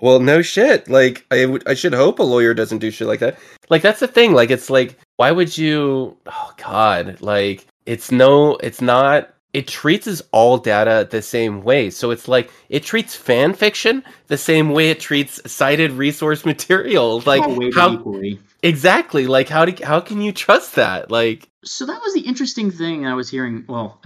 Well, 0.00 0.18
no 0.18 0.42
shit. 0.42 0.88
Like 0.88 1.24
I 1.30 1.58
I 1.66 1.74
should 1.74 1.92
hope 1.94 2.18
a 2.18 2.22
lawyer 2.24 2.54
doesn't 2.54 2.78
do 2.78 2.90
shit 2.90 3.06
like 3.06 3.20
that. 3.20 3.38
Like 3.68 3.82
that's 3.82 4.00
the 4.00 4.08
thing. 4.08 4.32
Like 4.32 4.50
it's 4.50 4.70
like, 4.70 4.96
why 5.16 5.30
would 5.30 5.56
you? 5.56 6.16
Oh 6.26 6.52
God! 6.56 7.20
Like 7.20 7.66
it's 7.86 8.10
no, 8.10 8.56
it's 8.56 8.80
not. 8.80 9.32
It 9.52 9.68
treats 9.68 10.22
all 10.32 10.58
data 10.58 11.06
the 11.10 11.22
same 11.22 11.62
way. 11.62 11.90
So 11.90 12.10
it's 12.10 12.26
like 12.26 12.50
it 12.68 12.82
treats 12.82 13.14
fan 13.14 13.52
fiction 13.54 14.02
the 14.28 14.38
same 14.38 14.70
way 14.70 14.90
it 14.90 15.00
treats 15.00 15.40
cited 15.50 15.92
resource 15.92 16.44
material. 16.52 17.20
Like 17.26 17.42
how 17.74 17.92
equally. 17.92 18.38
exactly? 18.62 19.26
Like 19.26 19.48
how 19.48 19.64
do 19.64 19.84
how 19.84 20.00
can 20.00 20.20
you 20.20 20.32
trust 20.32 20.74
that? 20.76 21.10
Like 21.10 21.48
So 21.64 21.86
that 21.86 22.00
was 22.02 22.14
the 22.14 22.20
interesting 22.20 22.70
thing 22.70 23.06
I 23.06 23.14
was 23.14 23.28
hearing. 23.28 23.64
Well, 23.68 24.00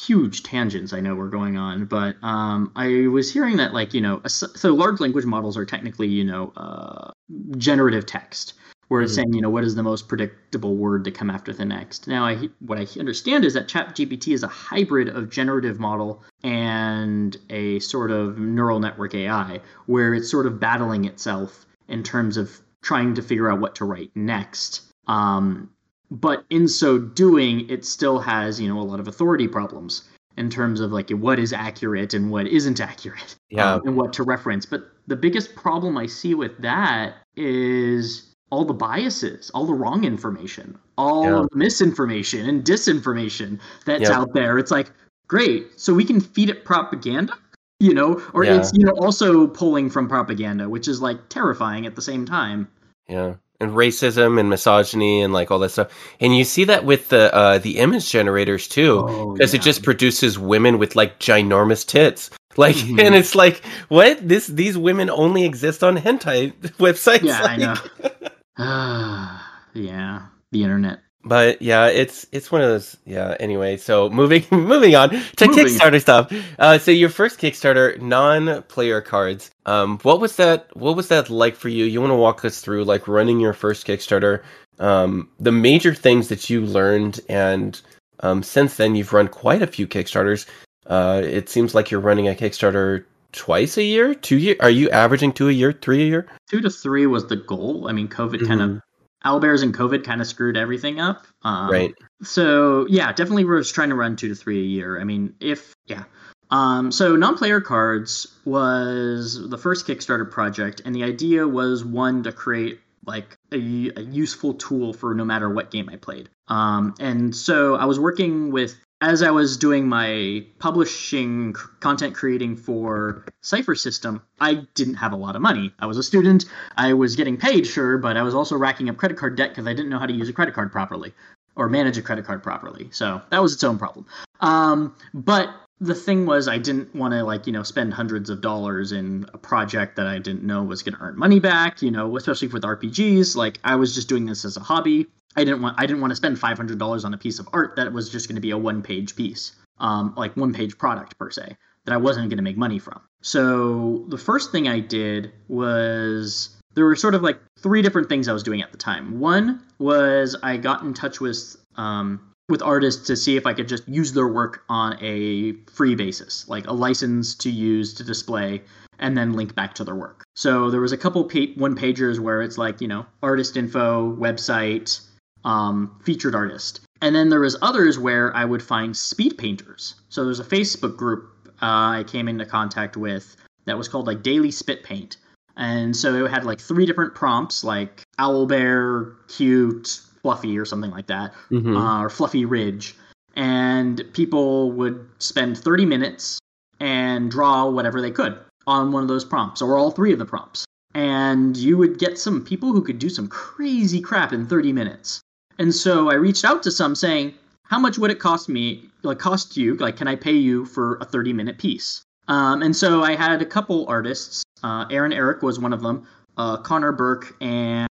huge 0.00 0.42
tangents 0.42 0.92
I 0.92 1.00
know 1.00 1.14
were 1.14 1.28
going 1.28 1.56
on, 1.56 1.86
but 1.86 2.16
um, 2.22 2.72
I 2.76 3.06
was 3.08 3.32
hearing 3.32 3.56
that 3.56 3.72
like 3.72 3.94
you 3.94 4.00
know, 4.00 4.22
so 4.26 4.74
large 4.74 5.00
language 5.00 5.24
models 5.24 5.56
are 5.56 5.64
technically 5.64 6.08
you 6.08 6.24
know 6.24 6.52
uh, 6.56 7.10
generative 7.58 8.06
text, 8.06 8.54
where 8.88 9.02
it's 9.02 9.12
Mhm. 9.12 9.16
saying 9.16 9.32
you 9.34 9.40
know 9.40 9.50
what 9.50 9.64
is 9.64 9.74
the 9.74 9.82
most 9.82 10.08
predictable 10.08 10.76
word 10.76 11.04
to 11.04 11.10
come 11.10 11.30
after 11.30 11.52
the 11.52 11.64
next. 11.64 12.06
Now, 12.06 12.24
I 12.24 12.48
what 12.60 12.78
I 12.78 12.86
understand 12.98 13.44
is 13.44 13.54
that 13.54 13.68
ChatGPT 13.68 14.32
is 14.32 14.42
a 14.42 14.48
hybrid 14.48 15.08
of 15.08 15.30
generative 15.30 15.80
model 15.80 16.22
and 16.44 17.36
a 17.50 17.78
sort 17.80 18.10
of 18.10 18.38
neural 18.38 18.78
network 18.78 19.14
AI, 19.14 19.60
where 19.86 20.14
it's 20.14 20.30
sort 20.30 20.46
of 20.46 20.60
battling 20.60 21.04
itself 21.04 21.66
in 21.88 22.02
terms 22.02 22.36
of 22.36 22.60
trying 22.82 23.14
to 23.14 23.22
figure 23.22 23.50
out 23.50 23.60
what 23.60 23.74
to 23.76 23.84
write 23.84 24.10
next. 24.14 24.82
Um, 25.08 25.70
but 26.10 26.44
in 26.50 26.68
so 26.68 26.98
doing, 26.98 27.68
it 27.68 27.84
still 27.84 28.20
has 28.20 28.60
you 28.60 28.68
know 28.68 28.78
a 28.78 28.82
lot 28.82 29.00
of 29.00 29.08
authority 29.08 29.48
problems 29.48 30.02
in 30.36 30.50
terms 30.50 30.80
of 30.80 30.92
like 30.92 31.08
what 31.10 31.38
is 31.38 31.52
accurate 31.52 32.12
and 32.12 32.30
what 32.30 32.46
isn't 32.46 32.78
accurate, 32.78 33.34
Yeah. 33.48 33.74
um, 33.74 33.82
and 33.86 33.96
what 33.96 34.12
to 34.12 34.22
reference. 34.22 34.66
But 34.66 34.82
the 35.06 35.16
biggest 35.16 35.56
problem 35.56 35.96
I 35.96 36.06
see 36.06 36.34
with 36.34 36.58
that 36.58 37.14
is 37.36 38.25
all 38.50 38.64
the 38.64 38.74
biases, 38.74 39.50
all 39.54 39.66
the 39.66 39.74
wrong 39.74 40.04
information, 40.04 40.78
all 40.96 41.24
Yeah. 41.24 41.46
the 41.50 41.56
misinformation 41.56 42.48
and 42.48 42.64
disinformation 42.64 43.58
that's 43.84 44.02
Yep. 44.02 44.10
out 44.12 44.34
there. 44.34 44.58
It's 44.58 44.70
like 44.70 44.90
great, 45.28 45.78
so 45.80 45.92
we 45.94 46.04
can 46.04 46.20
feed 46.20 46.48
it 46.50 46.64
propaganda. 46.64 47.32
You 47.78 47.92
know, 47.92 48.22
or 48.32 48.44
Yeah. 48.44 48.56
it's 48.56 48.72
you 48.72 48.84
know 48.86 48.92
also 48.92 49.46
pulling 49.48 49.90
from 49.90 50.08
propaganda, 50.08 50.68
which 50.68 50.88
is 50.88 51.02
like 51.02 51.28
terrifying 51.28 51.84
at 51.86 51.94
the 51.94 52.00
same 52.02 52.24
time. 52.24 52.68
Yeah. 53.08 53.34
And 53.60 53.72
racism 53.72 54.38
and 54.40 54.48
misogyny 54.50 55.20
and 55.22 55.32
like 55.32 55.50
all 55.50 55.58
that 55.58 55.70
stuff. 55.70 55.88
And 56.20 56.36
you 56.36 56.44
see 56.44 56.64
that 56.64 56.84
with 56.86 57.08
the 57.10 57.34
uh 57.34 57.58
the 57.58 57.76
image 57.78 58.10
generators 58.10 58.66
too. 58.68 59.04
Oh, 59.06 59.32
Because 59.32 59.52
yeah. 59.52 59.60
it 59.60 59.62
just 59.62 59.82
produces 59.82 60.38
women 60.38 60.78
with 60.78 60.96
like 60.96 61.18
ginormous 61.20 61.86
tits. 61.86 62.30
Like 62.56 62.76
Mhm. 62.76 62.98
and 63.00 63.14
it's 63.14 63.34
like, 63.34 63.60
what? 63.88 64.26
This 64.26 64.46
these 64.46 64.78
women 64.78 65.10
only 65.10 65.44
exist 65.44 65.84
on 65.84 65.98
hentai 65.98 66.52
websites. 66.78 67.22
Yeah, 67.24 67.42
I 67.42 67.56
know. 67.58 67.74
yeah, 69.74 70.22
the 70.50 70.62
internet. 70.62 71.00
But 71.24 71.60
yeah, 71.60 71.88
it's 71.88 72.24
it's 72.30 72.52
one 72.52 72.62
of 72.62 72.68
those 72.68 72.96
yeah, 73.04 73.36
anyway, 73.40 73.76
so 73.78 74.08
moving 74.08 74.44
moving 74.52 74.94
on 74.94 75.10
to 75.10 75.48
Moving. 75.48 75.66
Kickstarter 75.66 76.00
stuff. 76.00 76.32
Uh 76.58 76.78
so 76.78 76.92
your 76.92 77.08
first 77.08 77.40
Kickstarter, 77.40 78.00
non 78.00 78.62
player 78.64 79.00
cards. 79.00 79.50
Um 79.66 79.98
what 80.02 80.20
was 80.20 80.36
that 80.36 80.68
what 80.76 80.94
was 80.94 81.08
that 81.08 81.28
like 81.28 81.56
for 81.56 81.68
you? 81.68 81.84
You 81.84 82.00
wanna 82.00 82.16
walk 82.16 82.44
us 82.44 82.60
through 82.60 82.84
like 82.84 83.08
running 83.08 83.40
your 83.40 83.54
first 83.54 83.86
Kickstarter, 83.86 84.42
um, 84.78 85.28
the 85.40 85.50
major 85.50 85.94
things 85.94 86.28
that 86.28 86.48
you 86.48 86.60
learned 86.60 87.18
and 87.28 87.80
um 88.20 88.44
since 88.44 88.76
then 88.76 88.94
you've 88.94 89.12
run 89.12 89.26
quite 89.26 89.62
a 89.62 89.66
few 89.66 89.88
Kickstarters. 89.88 90.46
Uh 90.86 91.22
it 91.24 91.48
seems 91.48 91.74
like 91.74 91.90
you're 91.90 92.00
running 92.00 92.28
a 92.28 92.34
Kickstarter 92.34 93.04
twice 93.36 93.76
a 93.76 93.82
year, 93.84 94.14
two 94.14 94.38
year 94.38 94.56
are 94.60 94.70
you 94.70 94.90
averaging 94.90 95.32
two 95.32 95.48
a 95.48 95.52
year, 95.52 95.72
three 95.72 96.02
a 96.02 96.06
year? 96.06 96.26
Two 96.50 96.60
to 96.62 96.70
three 96.70 97.06
was 97.06 97.28
the 97.28 97.36
goal. 97.36 97.86
I 97.88 97.92
mean, 97.92 98.08
COVID 98.08 98.46
kind 98.46 98.60
of 98.60 98.80
owlbears 99.24 99.62
and 99.62 99.76
COVID 99.76 100.04
kind 100.04 100.20
of 100.20 100.26
screwed 100.26 100.56
everything 100.56 100.98
up. 100.98 101.26
Um, 101.42 101.70
right. 101.70 101.94
So 102.22 102.86
yeah, 102.88 103.12
definitely 103.12 103.44
we're 103.44 103.60
just 103.60 103.74
trying 103.74 103.90
to 103.90 103.94
run 103.94 104.16
two 104.16 104.28
to 104.28 104.34
three 104.34 104.58
a 104.58 104.64
year. 104.66 105.00
I 105.00 105.04
mean, 105.04 105.34
if 105.40 105.74
yeah. 105.86 106.04
Um, 106.50 106.92
so 106.92 107.16
non-player 107.16 107.60
cards 107.60 108.38
was 108.44 109.48
the 109.50 109.58
first 109.58 109.86
Kickstarter 109.86 110.30
project, 110.30 110.80
and 110.84 110.94
the 110.94 111.02
idea 111.02 111.46
was 111.46 111.84
one 111.84 112.22
to 112.22 112.32
create 112.32 112.80
like 113.04 113.36
a, 113.52 113.56
a 113.96 114.02
useful 114.02 114.54
tool 114.54 114.92
for 114.92 115.14
no 115.14 115.24
matter 115.24 115.50
what 115.50 115.70
game 115.70 115.88
I 115.92 115.96
played. 115.96 116.28
Um, 116.48 116.94
and 117.00 117.34
so 117.34 117.74
I 117.76 117.84
was 117.84 117.98
working 117.98 118.52
with 118.52 118.76
as 119.00 119.22
I 119.22 119.30
was 119.30 119.56
doing 119.56 119.88
my 119.88 120.44
publishing 120.58 121.54
content 121.80 122.14
creating 122.14 122.56
for 122.56 123.26
Cypher 123.42 123.74
System, 123.74 124.22
I 124.40 124.66
didn't 124.74 124.94
have 124.94 125.12
a 125.12 125.16
lot 125.16 125.36
of 125.36 125.42
money. 125.42 125.72
I 125.78 125.86
was 125.86 125.98
a 125.98 126.02
student. 126.02 126.46
I 126.76 126.94
was 126.94 127.14
getting 127.14 127.36
paid, 127.36 127.66
sure, 127.66 127.98
but 127.98 128.16
I 128.16 128.22
was 128.22 128.34
also 128.34 128.56
racking 128.56 128.88
up 128.88 128.96
credit 128.96 129.18
card 129.18 129.36
debt 129.36 129.50
because 129.50 129.66
I 129.66 129.74
didn't 129.74 129.90
know 129.90 129.98
how 129.98 130.06
to 130.06 130.14
use 130.14 130.28
a 130.28 130.32
credit 130.32 130.54
card 130.54 130.72
properly 130.72 131.12
or 131.56 131.68
manage 131.68 131.98
a 131.98 132.02
credit 132.02 132.24
card 132.24 132.42
properly. 132.42 132.88
So 132.92 133.20
that 133.30 133.42
was 133.42 133.54
its 133.54 133.64
own 133.64 133.78
problem. 133.78 134.06
Um, 134.40 134.94
but 135.12 135.50
the 135.80 135.94
thing 135.94 136.24
was 136.24 136.48
I 136.48 136.56
didn't 136.56 136.94
want 136.94 137.12
to 137.12 137.22
like, 137.22 137.46
you 137.46 137.52
know, 137.52 137.62
spend 137.62 137.92
hundreds 137.92 138.30
of 138.30 138.40
dollars 138.40 138.92
in 138.92 139.26
a 139.34 139.38
project 139.38 139.96
that 139.96 140.06
I 140.06 140.18
didn't 140.18 140.42
know 140.42 140.62
was 140.62 140.82
going 140.82 140.94
to 140.94 141.02
earn 141.02 141.18
money 141.18 141.38
back, 141.38 141.82
you 141.82 141.90
know, 141.90 142.16
especially 142.16 142.48
with 142.48 142.62
RPGs. 142.62 143.36
Like 143.36 143.58
I 143.62 143.76
was 143.76 143.94
just 143.94 144.08
doing 144.08 144.24
this 144.24 144.46
as 144.46 144.56
a 144.56 144.60
hobby. 144.60 145.06
I 145.36 145.44
didn't 145.44 145.62
want 145.62 145.76
I 145.78 145.86
didn't 145.86 146.00
want 146.00 146.12
to 146.12 146.16
spend 146.16 146.36
$500 146.36 147.04
on 147.04 147.14
a 147.14 147.18
piece 147.18 147.38
of 147.38 147.48
art 147.52 147.76
that 147.76 147.92
was 147.92 148.10
just 148.10 148.28
going 148.28 148.36
to 148.36 148.40
be 148.40 148.50
a 148.50 148.58
one-page 148.58 149.16
piece. 149.16 149.52
Um 149.78 150.14
like 150.16 150.36
one-page 150.36 150.78
product 150.78 151.18
per 151.18 151.30
se 151.30 151.56
that 151.84 151.92
I 151.92 151.96
wasn't 151.98 152.28
going 152.28 152.38
to 152.38 152.42
make 152.42 152.56
money 152.56 152.78
from. 152.78 153.00
So 153.22 154.04
the 154.08 154.18
first 154.18 154.52
thing 154.52 154.68
I 154.68 154.80
did 154.80 155.32
was 155.48 156.50
there 156.74 156.84
were 156.84 156.96
sort 156.96 157.14
of 157.14 157.22
like 157.22 157.38
three 157.58 157.82
different 157.82 158.08
things 158.08 158.28
I 158.28 158.32
was 158.32 158.42
doing 158.42 158.62
at 158.62 158.70
the 158.70 158.78
time. 158.78 159.18
One 159.18 159.62
was 159.78 160.36
I 160.42 160.56
got 160.56 160.82
in 160.82 160.94
touch 160.94 161.20
with 161.20 161.56
um, 161.76 162.20
with 162.48 162.62
artists 162.62 163.06
to 163.08 163.16
see 163.16 163.36
if 163.36 163.46
I 163.46 163.54
could 163.54 163.68
just 163.68 163.88
use 163.88 164.12
their 164.12 164.28
work 164.28 164.62
on 164.68 164.96
a 165.02 165.52
free 165.70 165.94
basis, 165.94 166.48
like 166.48 166.66
a 166.66 166.72
license 166.72 167.34
to 167.36 167.50
use 167.50 167.94
to 167.94 168.04
display 168.04 168.62
and 168.98 169.16
then 169.16 169.32
link 169.32 169.54
back 169.54 169.74
to 169.74 169.84
their 169.84 169.94
work. 169.94 170.24
So 170.34 170.70
there 170.70 170.80
was 170.80 170.92
a 170.92 170.96
couple 170.96 171.24
pa- 171.24 171.52
one 171.56 171.76
pagers 171.76 172.18
where 172.18 172.42
it's 172.42 172.56
like, 172.56 172.80
you 172.80 172.88
know, 172.88 173.06
artist 173.22 173.56
info, 173.56 174.14
website, 174.16 175.00
um, 175.46 175.98
featured 176.04 176.34
artist. 176.34 176.80
And 177.00 177.14
then 177.14 177.28
there 177.30 177.40
was 177.40 177.56
others 177.62 177.98
where 177.98 178.34
I 178.36 178.44
would 178.44 178.62
find 178.62 178.94
speed 178.96 179.38
painters. 179.38 179.94
So 180.08 180.24
there's 180.24 180.40
a 180.40 180.44
Facebook 180.44 180.96
group 180.96 181.30
uh, 181.62 182.00
I 182.00 182.04
came 182.06 182.28
into 182.28 182.44
contact 182.44 182.96
with 182.98 183.36
that 183.64 183.78
was 183.78 183.88
called 183.88 184.06
like 184.06 184.22
Daily 184.22 184.50
Spit 184.50 184.82
Paint. 184.82 185.16
And 185.56 185.96
so 185.96 186.24
it 186.24 186.30
had 186.30 186.44
like 186.44 186.60
three 186.60 186.84
different 186.84 187.14
prompts 187.14 187.64
like 187.64 188.02
owl 188.18 188.46
bear, 188.46 189.12
cute, 189.28 190.00
fluffy, 190.22 190.58
or 190.58 190.64
something 190.66 190.90
like 190.90 191.06
that, 191.06 191.32
Mhm. 191.50 191.76
uh, 191.76 192.02
or 192.02 192.10
fluffy 192.10 192.44
ridge. 192.44 192.94
And 193.36 194.02
people 194.12 194.72
would 194.72 195.06
spend 195.18 195.56
30 195.58 195.86
minutes 195.86 196.38
and 196.80 197.30
draw 197.30 197.68
whatever 197.70 198.00
they 198.02 198.10
could 198.10 198.38
on 198.66 198.92
one 198.92 199.02
of 199.02 199.08
those 199.08 199.24
prompts, 199.24 199.62
or 199.62 199.78
all 199.78 199.90
three 199.90 200.12
of 200.12 200.18
the 200.18 200.24
prompts. 200.26 200.64
And 200.94 201.56
you 201.56 201.76
would 201.78 201.98
get 201.98 202.18
some 202.18 202.42
people 202.44 202.72
who 202.72 202.82
could 202.82 202.98
do 202.98 203.08
some 203.08 203.28
crazy 203.28 204.00
crap 204.00 204.32
in 204.32 204.46
30 204.46 204.72
minutes. 204.72 205.20
And 205.58 205.74
so 205.74 206.10
I 206.10 206.14
reached 206.14 206.44
out 206.44 206.62
to 206.64 206.70
some 206.70 206.94
saying, 206.94 207.34
how 207.64 207.78
much 207.78 207.98
would 207.98 208.10
it 208.10 208.18
cost 208.18 208.48
me, 208.48 208.88
like 209.02 209.18
cost 209.18 209.56
you, 209.56 209.74
like 209.76 209.96
can 209.96 210.08
I 210.08 210.16
pay 210.16 210.32
you 210.32 210.64
for 210.64 210.96
a 211.00 211.04
30 211.04 211.32
minute 211.32 211.58
piece? 211.58 212.02
Um, 212.28 212.62
and 212.62 212.74
so 212.74 213.02
I 213.02 213.14
had 213.14 213.42
a 213.42 213.46
couple 213.46 213.86
artists. 213.88 214.42
Uh, 214.62 214.86
Aaron 214.90 215.12
Eric 215.12 215.42
was 215.42 215.58
one 215.58 215.72
of 215.72 215.82
them, 215.82 216.06
uh, 216.36 216.58
Connor 216.58 216.92
Burke, 216.92 217.36
and 217.40 217.88